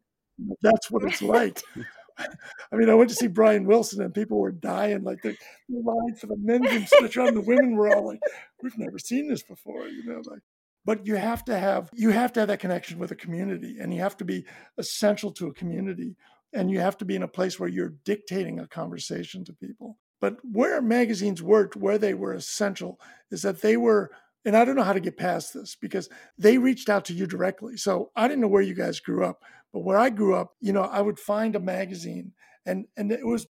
that's 0.61 0.91
what 0.91 1.03
it's 1.03 1.21
like. 1.21 1.61
I 2.19 2.75
mean, 2.75 2.89
I 2.89 2.95
went 2.95 3.09
to 3.11 3.15
see 3.15 3.27
Brian 3.27 3.65
Wilson 3.65 4.01
and 4.01 4.13
people 4.13 4.39
were 4.39 4.51
dying. 4.51 5.03
Like 5.03 5.21
the, 5.21 5.37
line 5.69 6.15
for 6.15 6.27
the 6.27 6.37
men's 6.37 6.71
room 6.71 6.85
switch 6.87 7.15
around, 7.15 7.35
the 7.35 7.41
women 7.41 7.75
were 7.75 7.95
all 7.95 8.07
like, 8.07 8.19
we've 8.61 8.77
never 8.77 8.99
seen 8.99 9.29
this 9.29 9.43
before, 9.43 9.87
you 9.87 10.03
know, 10.03 10.21
like 10.25 10.41
but 10.87 11.05
you 11.05 11.15
have 11.15 11.43
to 11.43 11.59
have 11.59 11.91
you 11.93 12.11
have 12.11 12.31
to 12.31 12.39
have 12.39 12.47
that 12.47 12.61
connection 12.61 12.97
with 12.97 13.11
a 13.11 13.15
community 13.15 13.75
and 13.79 13.93
you 13.93 13.99
have 13.99 14.15
to 14.15 14.23
be 14.23 14.45
essential 14.77 15.33
to 15.33 15.47
a 15.47 15.53
community 15.53 16.15
and 16.53 16.71
you 16.71 16.79
have 16.79 16.97
to 16.97 17.05
be 17.05 17.15
in 17.15 17.23
a 17.23 17.27
place 17.27 17.59
where 17.59 17.67
you're 17.67 17.93
dictating 18.05 18.57
a 18.57 18.67
conversation 18.67 19.43
to 19.43 19.53
people 19.53 19.97
but 20.19 20.37
where 20.43 20.81
magazines 20.81 21.41
worked, 21.41 21.75
where 21.75 21.97
they 21.97 22.13
were 22.13 22.33
essential, 22.33 22.99
is 23.31 23.41
that 23.43 23.61
they 23.61 23.77
were, 23.77 24.11
and 24.45 24.55
I 24.55 24.65
don't 24.65 24.75
know 24.75 24.83
how 24.83 24.93
to 24.93 24.99
get 24.99 25.17
past 25.17 25.53
this 25.53 25.75
because 25.75 26.09
they 26.37 26.57
reached 26.57 26.89
out 26.89 27.05
to 27.05 27.13
you 27.13 27.27
directly. 27.27 27.77
So 27.77 28.11
I 28.15 28.27
didn't 28.27 28.41
know 28.41 28.47
where 28.47 28.61
you 28.61 28.73
guys 28.73 28.99
grew 28.99 29.25
up, 29.25 29.43
but 29.73 29.81
where 29.81 29.97
I 29.97 30.09
grew 30.09 30.35
up, 30.35 30.53
you 30.59 30.73
know, 30.73 30.83
I 30.83 31.01
would 31.01 31.19
find 31.19 31.55
a 31.55 31.59
magazine 31.59 32.33
and 32.65 32.85
and 32.97 33.11
it 33.11 33.25
was 33.25 33.47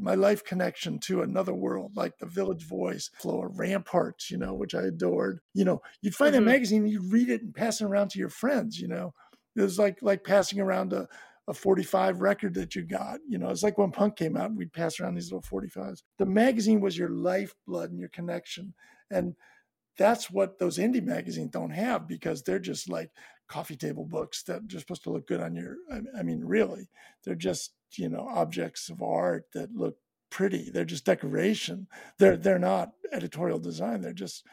my 0.00 0.14
life 0.14 0.42
connection 0.44 0.98
to 0.98 1.22
another 1.22 1.54
world, 1.54 1.92
like 1.94 2.18
the 2.18 2.26
Village 2.26 2.64
Voice, 2.64 3.10
Floor, 3.20 3.48
Ramparts, 3.54 4.28
you 4.28 4.36
know, 4.36 4.52
which 4.52 4.74
I 4.74 4.82
adored. 4.82 5.38
You 5.52 5.64
know, 5.64 5.82
you'd 6.02 6.16
find 6.16 6.34
mm-hmm. 6.34 6.44
that 6.44 6.50
magazine, 6.50 6.86
you'd 6.86 7.12
read 7.12 7.28
it 7.28 7.42
and 7.42 7.54
pass 7.54 7.80
it 7.80 7.84
around 7.84 8.10
to 8.10 8.18
your 8.18 8.28
friends, 8.28 8.80
you 8.80 8.88
know. 8.88 9.14
It 9.54 9.62
was 9.62 9.78
like 9.78 9.98
like 10.02 10.24
passing 10.24 10.58
around 10.60 10.92
a, 10.92 11.06
a 11.46 11.54
45 11.54 12.20
record 12.20 12.54
that 12.54 12.74
you 12.74 12.82
got. 12.82 13.20
You 13.28 13.38
know, 13.38 13.50
it's 13.50 13.62
like 13.62 13.78
when 13.78 13.90
punk 13.90 14.16
came 14.16 14.36
out, 14.36 14.54
we'd 14.54 14.72
pass 14.72 14.98
around 14.98 15.14
these 15.14 15.30
little 15.30 15.42
45s. 15.42 16.02
The 16.18 16.26
magazine 16.26 16.80
was 16.80 16.96
your 16.96 17.10
lifeblood 17.10 17.90
and 17.90 17.98
your 17.98 18.08
connection. 18.08 18.74
And 19.10 19.34
that's 19.96 20.30
what 20.30 20.58
those 20.58 20.78
indie 20.78 21.04
magazines 21.04 21.50
don't 21.50 21.70
have 21.70 22.08
because 22.08 22.42
they're 22.42 22.58
just 22.58 22.88
like 22.88 23.10
coffee 23.48 23.76
table 23.76 24.04
books 24.04 24.42
that 24.44 24.62
are 24.74 24.78
supposed 24.78 25.02
to 25.04 25.10
look 25.10 25.26
good 25.26 25.40
on 25.40 25.54
your 25.54 25.76
I 26.18 26.22
mean 26.22 26.42
really 26.44 26.88
they're 27.24 27.34
just 27.34 27.74
you 27.92 28.08
know 28.08 28.26
objects 28.28 28.88
of 28.88 29.02
art 29.02 29.44
that 29.52 29.74
look 29.74 29.96
pretty 30.30 30.70
they're 30.70 30.84
just 30.84 31.04
decoration 31.04 31.86
they're 32.18 32.36
they're 32.38 32.58
not 32.58 32.92
editorial 33.12 33.58
design 33.58 34.00
they're 34.00 34.12
just 34.12 34.46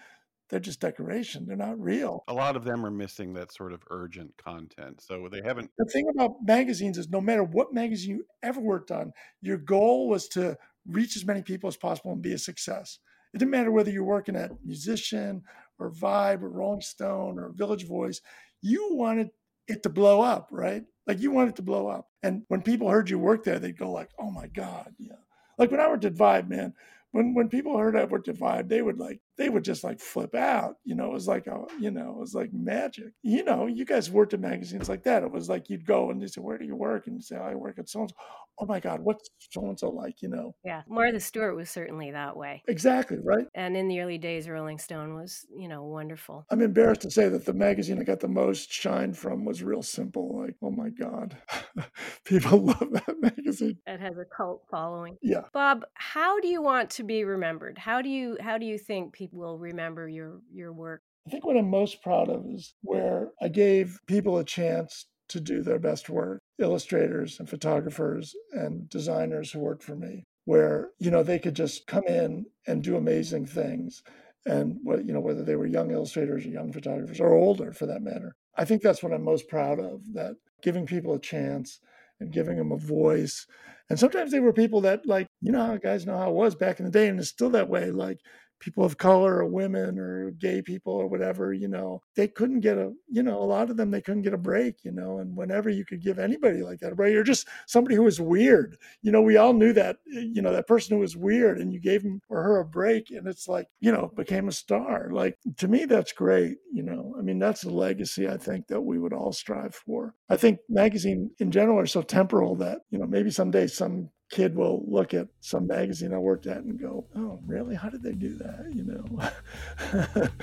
they're 0.52 0.60
just 0.60 0.82
decoration. 0.82 1.46
They're 1.48 1.56
not 1.56 1.80
real. 1.80 2.26
A 2.28 2.34
lot 2.34 2.58
of 2.58 2.66
them 2.66 2.86
are 2.86 2.92
missing 2.92 3.34
that 3.34 3.54
sort 3.54 3.72
of 3.72 3.82
urgent 3.90 4.36
content. 4.38 5.02
So 5.02 5.30
they 5.32 5.42
haven't. 5.44 5.72
The 5.78 5.86
thing 5.86 6.06
about 6.14 6.36
magazines 6.46 6.98
is 6.98 7.10
no 7.10 7.22
matter 7.22 7.44
what 7.44 7.74
magazine 7.74 8.18
you 8.18 8.26
ever 8.44 8.60
worked 8.60 8.92
on, 8.92 9.14
your 9.42 9.58
goal 9.58 10.10
was 10.10 10.28
to 10.30 10.58
reach 10.86 11.16
as 11.16 11.26
many 11.26 11.42
people 11.42 11.70
as 11.70 11.78
possible 11.78 12.12
and 12.12 12.22
be 12.22 12.34
a 12.34 12.38
success. 12.38 13.00
It 13.34 13.38
didn't 13.38 13.52
matter 13.52 13.72
whether 13.72 13.90
you're 13.90 14.04
working 14.04 14.36
at 14.36 14.52
Musician 14.66 15.44
or 15.80 15.90
Vibe 15.90 16.44
or 16.44 16.50
Rolling 16.50 16.82
Stone 16.82 17.40
or 17.40 17.50
Village 17.50 17.88
Voice, 17.88 18.22
you 18.62 18.90
wanted 18.92 19.30
it 19.68 19.84
to 19.84 19.90
blow 19.90 20.22
up, 20.22 20.50
right? 20.52 20.84
Like 21.08 21.20
you 21.20 21.32
wanted 21.32 21.56
to 21.56 21.62
blow 21.62 21.88
up. 21.88 22.10
And 22.24 22.44
when 22.50 22.62
people 22.62 22.90
heard 22.90 23.10
you 23.10 23.18
work 23.18 23.46
there, 23.46 23.58
they'd 23.58 23.78
go 23.78 23.90
like, 23.90 24.10
oh 24.20 24.30
my 24.30 24.48
God, 24.48 24.94
yeah. 25.00 25.16
Like 25.58 25.72
when 25.72 25.80
I 25.80 25.88
worked 25.88 26.06
at 26.06 26.14
Vibe, 26.14 26.50
man, 26.50 26.74
when 27.12 27.34
when 27.34 27.50
people 27.50 27.78
heard 27.78 27.96
I 27.96 28.06
worked 28.06 28.28
at 28.28 28.36
Vibe, 28.36 28.70
they 28.70 28.82
would 28.82 28.98
like 28.98 29.20
they 29.38 29.50
would 29.50 29.64
just 29.64 29.84
like 29.84 30.00
flip 30.00 30.36
out. 30.36 30.76
You 30.84 30.96
know, 30.96 31.06
it 31.06 31.14
was 31.14 31.28
like 31.28 31.48
a 31.48 31.66
you 31.80 31.92
know, 31.92 32.12
it 32.12 32.18
was 32.18 32.34
like 32.34 32.52
magic. 32.54 33.14
You 33.24 33.44
know, 33.44 33.68
you 33.68 33.86
guys 33.86 34.12
worked 34.12 34.34
in 34.34 34.42
magazines 34.42 34.90
like 34.90 35.04
that. 35.04 35.24
It 35.24 35.32
was 35.32 35.50
like 35.50 35.70
you'd 35.70 35.86
go 35.86 36.12
and 36.12 36.22
they 36.22 36.28
say, 36.28 36.42
Where 36.42 36.58
do 36.58 36.66
you 36.66 36.76
work? 36.76 37.08
And 37.08 37.16
you 37.16 37.22
say, 37.22 37.38
I 37.38 37.56
work 37.56 37.80
at 37.80 37.90
so 37.90 38.02
and 38.02 38.10
so. 38.10 38.16
Oh 38.60 38.66
my 38.66 38.80
God, 38.80 39.00
what's 39.02 39.28
so 39.50 39.62
and 39.62 39.80
so 39.80 39.90
like? 39.90 40.22
You 40.22 40.30
know? 40.30 40.56
Yeah. 40.64 40.84
Martha 40.88 41.20
Stewart 41.20 41.56
was 41.56 41.70
certainly 41.70 42.12
that 42.12 42.38
way. 42.38 42.62
Exactly, 42.68 43.18
right? 43.24 43.48
And 43.56 43.76
in 43.76 43.88
the 43.88 44.00
early 44.02 44.20
days, 44.20 44.48
Rolling 44.48 44.78
Stone 44.78 45.16
was, 45.16 45.48
you 45.56 45.68
know, 45.68 45.84
wonderful. 45.84 46.46
I'm 46.52 46.62
embarrassed 46.62 47.02
to 47.02 47.12
say 47.12 47.28
that 47.30 47.46
the 47.46 47.54
magazine 47.54 48.00
I 48.00 48.04
got 48.04 48.20
the 48.20 48.28
most 48.28 48.72
shine 48.72 49.14
from 49.14 49.46
was 49.46 49.64
real 49.64 49.82
simple. 49.82 50.42
Like, 50.42 50.56
oh 50.62 50.70
my 50.70 50.90
God. 50.90 51.38
people 52.26 52.60
love 52.60 52.90
that 52.92 53.16
magazine. 53.20 53.78
It 53.88 54.00
has 54.00 54.18
a 54.18 54.26
cult 54.26 54.64
following. 54.70 55.18
Yeah. 55.24 55.44
Bob, 55.54 55.84
how 55.96 56.40
do 56.40 56.48
you 56.48 56.62
want 56.62 56.92
to 56.92 57.04
be 57.04 57.24
remembered? 57.24 57.78
How 57.78 58.02
do 58.02 58.10
you 58.10 58.38
how 58.40 58.58
do 58.58 58.66
you 58.66 58.78
think 58.78 59.14
people 59.22 59.40
will 59.40 59.60
remember 59.60 60.10
your 60.10 60.40
your 60.52 60.74
work? 60.74 61.02
I 61.28 61.30
think 61.30 61.46
what 61.46 61.56
I'm 61.56 61.70
most 61.70 62.02
proud 62.02 62.28
of 62.28 62.44
is 62.48 62.74
where 62.82 63.30
I 63.40 63.50
gave 63.50 64.00
people 64.08 64.40
a 64.40 64.44
chance 64.44 65.06
to 65.30 65.40
do 65.40 65.62
their 65.62 65.78
best 65.78 66.10
work, 66.10 66.40
illustrators 66.58 67.40
and 67.40 67.48
photographers 67.48 68.34
and 68.54 68.90
designers 68.90 69.52
who 69.52 69.60
worked 69.60 69.84
for 69.84 69.96
me, 69.96 70.24
where, 70.46 70.90
you 70.98 71.12
know, 71.12 71.22
they 71.22 71.38
could 71.38 71.56
just 71.56 71.86
come 71.86 72.04
in 72.08 72.46
and 72.66 72.84
do 72.84 72.98
amazing 72.98 73.46
things. 73.46 74.02
And 74.48 74.78
what 74.82 75.06
you 75.06 75.14
know, 75.14 75.20
whether 75.20 75.44
they 75.44 75.56
were 75.56 75.68
young 75.68 75.92
illustrators 75.92 76.44
or 76.44 76.50
young 76.50 76.74
photographers 76.74 77.20
or 77.20 77.36
older 77.36 77.72
for 77.74 77.86
that 77.86 78.02
matter. 78.02 78.34
I 78.58 78.66
think 78.66 78.82
that's 78.82 79.04
what 79.04 79.14
I'm 79.14 79.24
most 79.24 79.48
proud 79.48 79.80
of, 79.80 80.02
that 80.14 80.36
giving 80.64 80.88
people 80.88 81.14
a 81.14 81.20
chance 81.20 81.80
and 82.20 82.34
giving 82.34 82.58
them 82.58 82.72
a 82.72 82.78
voice. 82.78 83.46
And 83.90 84.00
sometimes 84.00 84.32
they 84.32 84.40
were 84.40 84.54
people 84.54 84.82
that 84.82 85.06
like, 85.06 85.28
you 85.42 85.52
know 85.52 85.66
how 85.66 85.78
guys 85.78 86.08
know 86.08 86.18
how 86.18 86.30
it 86.30 86.36
was 86.36 86.56
back 86.56 86.80
in 86.80 86.86
the 86.86 86.92
day, 86.92 87.08
and 87.08 87.20
it's 87.20 87.30
still 87.30 87.52
that 87.52 87.70
way. 87.70 87.92
Like 87.92 88.18
people 88.62 88.86
of 88.86 88.98
color 88.98 89.38
or 89.38 89.46
women 89.46 90.00
or 90.00 90.32
gay 90.32 90.62
people 90.62 90.94
or 90.94 91.08
whatever, 91.08 91.52
you 91.52 91.68
know, 91.68 92.02
they 92.16 92.28
couldn't 92.28 92.62
get 92.62 92.78
a, 92.78 92.94
you 93.10 93.24
know, 93.24 93.42
a 93.42 93.44
lot 93.44 93.70
of 93.70 93.76
them, 93.76 93.92
they 93.92 94.02
couldn't 94.02 94.22
get 94.22 94.34
a 94.34 94.38
break, 94.38 94.86
you 94.86 94.92
know, 94.92 95.18
and 95.18 95.36
whenever 95.36 95.70
you 95.70 95.84
could 95.84 96.02
give 96.02 96.20
anybody 96.20 96.62
like 96.62 96.80
that 96.80 96.94
a 96.94 96.96
break, 96.96 97.14
you're 97.14 97.24
just 97.24 97.48
somebody 97.68 97.96
who 97.96 98.04
was 98.04 98.22
weird. 98.22 98.78
You 99.02 99.12
know, 99.12 99.22
we 99.22 99.36
all 99.38 99.54
knew 99.54 99.74
that, 99.74 99.98
eh, 100.16 100.22
you 100.32 100.42
know, 100.42 100.54
that 100.54 100.68
person 100.68 100.96
who 100.96 101.02
was 101.02 101.18
weird 101.18 101.60
and 101.60 101.74
you 101.74 101.82
gave 101.82 102.04
him 102.04 102.22
or 102.30 102.44
her 102.44 102.60
a 102.60 102.66
break 102.66 103.10
and 103.10 103.28
it's 103.28 103.48
like, 103.48 103.68
you 103.80 103.92
know, 103.92 104.12
became 104.16 104.48
a 104.48 104.54
star. 104.54 105.10
Like 105.12 105.38
to 105.58 105.68
me, 105.68 105.86
that's 105.86 106.14
great. 106.14 106.58
You 106.72 106.84
know, 106.84 107.16
I 107.18 107.22
mean, 107.22 107.40
that's 107.40 107.64
a 107.64 107.70
legacy 107.70 108.30
I 108.30 108.38
think 108.38 108.68
that 108.68 108.82
we 108.82 109.00
would 109.00 109.14
all 109.14 109.34
strive 109.34 109.76
for. 109.76 110.14
I 110.30 110.38
think 110.38 110.60
magazine 110.70 111.32
in 111.40 111.52
general 111.52 111.80
are 111.80 111.88
so 111.88 112.02
temporal 112.02 112.56
that, 112.58 112.82
you 112.92 113.00
know, 113.00 113.08
maybe 113.08 113.32
someday 113.32 113.68
some 113.68 114.10
kid 114.32 114.56
will 114.56 114.84
look 114.88 115.14
at 115.14 115.28
some 115.42 115.68
magazine 115.68 116.14
I 116.14 116.18
worked 116.18 116.48
at 116.48 116.64
and 116.64 116.80
go, 116.80 117.06
"Oh, 117.16 117.40
really? 117.46 117.76
How 117.76 117.90
did 117.90 118.02
they 118.02 118.14
do 118.14 118.34
that?" 118.36 118.72
You 118.74 118.84
know. 118.84 120.30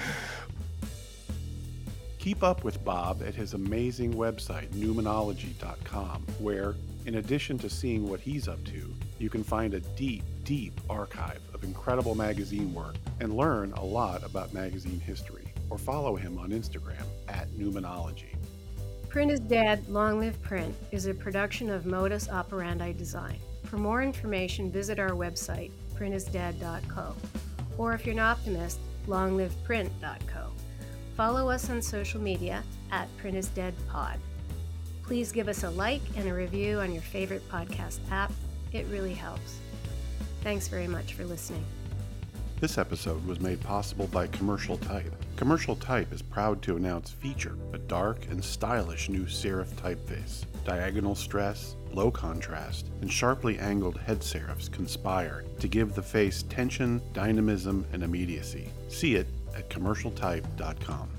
Keep 2.18 2.42
up 2.42 2.62
with 2.62 2.84
Bob 2.84 3.22
at 3.26 3.34
his 3.34 3.54
amazing 3.54 4.12
website, 4.12 4.68
newmanology.com, 4.70 6.26
where, 6.40 6.74
in 7.06 7.14
addition 7.14 7.56
to 7.58 7.70
seeing 7.70 8.06
what 8.06 8.20
he's 8.20 8.48
up 8.48 8.62
to, 8.64 8.94
you 9.18 9.30
can 9.30 9.42
find 9.42 9.72
a 9.72 9.80
deep, 9.80 10.24
deep 10.44 10.78
archive 10.90 11.40
of 11.54 11.64
incredible 11.64 12.14
magazine 12.14 12.74
work 12.74 12.96
and 13.20 13.34
learn 13.34 13.72
a 13.72 13.84
lot 13.84 14.22
about 14.24 14.52
magazine 14.52 15.00
history. 15.00 15.46
Or 15.70 15.78
follow 15.78 16.16
him 16.16 16.38
on 16.38 16.50
Instagram 16.50 17.04
at 17.28 17.48
Newmanology. 17.52 18.36
Print 19.08 19.30
is 19.30 19.40
Dead, 19.40 19.88
Long 19.88 20.20
Live 20.20 20.40
Print 20.42 20.74
is 20.92 21.06
a 21.06 21.14
production 21.14 21.70
of 21.70 21.86
Modus 21.86 22.28
Operandi 22.28 22.92
Design. 22.92 23.38
For 23.64 23.76
more 23.76 24.02
information, 24.02 24.70
visit 24.70 24.98
our 24.98 25.10
website, 25.10 25.70
printisdead.co, 25.96 27.14
or 27.76 27.92
if 27.92 28.06
you're 28.06 28.14
an 28.14 28.18
optimist, 28.20 28.80
longliveprint.co. 29.06 30.50
Follow 31.16 31.50
us 31.50 31.68
on 31.70 31.82
social 31.82 32.20
media 32.20 32.62
at 32.92 33.08
printisdeadpod. 33.18 34.18
Please 35.02 35.32
give 35.32 35.48
us 35.48 35.64
a 35.64 35.70
like 35.70 36.02
and 36.16 36.28
a 36.28 36.34
review 36.34 36.78
on 36.80 36.92
your 36.92 37.02
favorite 37.02 37.48
podcast 37.50 37.98
app. 38.10 38.32
It 38.72 38.86
really 38.86 39.14
helps. 39.14 39.58
Thanks 40.42 40.68
very 40.68 40.86
much 40.86 41.14
for 41.14 41.24
listening. 41.24 41.64
This 42.60 42.76
episode 42.76 43.24
was 43.24 43.38
made 43.38 43.60
possible 43.60 44.08
by 44.08 44.26
Commercial 44.26 44.76
Type. 44.78 45.14
Commercial 45.36 45.76
Type 45.76 46.12
is 46.12 46.22
proud 46.22 46.60
to 46.62 46.74
announce 46.74 47.12
Feature, 47.12 47.56
a 47.72 47.78
dark 47.78 48.26
and 48.30 48.44
stylish 48.44 49.08
new 49.08 49.26
serif 49.26 49.68
typeface. 49.74 50.44
Diagonal 50.64 51.14
stress, 51.14 51.76
low 51.92 52.10
contrast, 52.10 52.90
and 53.00 53.12
sharply 53.12 53.60
angled 53.60 53.96
head 53.98 54.22
serifs 54.22 54.70
conspire 54.72 55.44
to 55.60 55.68
give 55.68 55.94
the 55.94 56.02
face 56.02 56.42
tension, 56.48 57.00
dynamism, 57.12 57.86
and 57.92 58.02
immediacy. 58.02 58.72
See 58.88 59.14
it 59.14 59.28
at 59.56 59.70
commercialtype.com. 59.70 61.17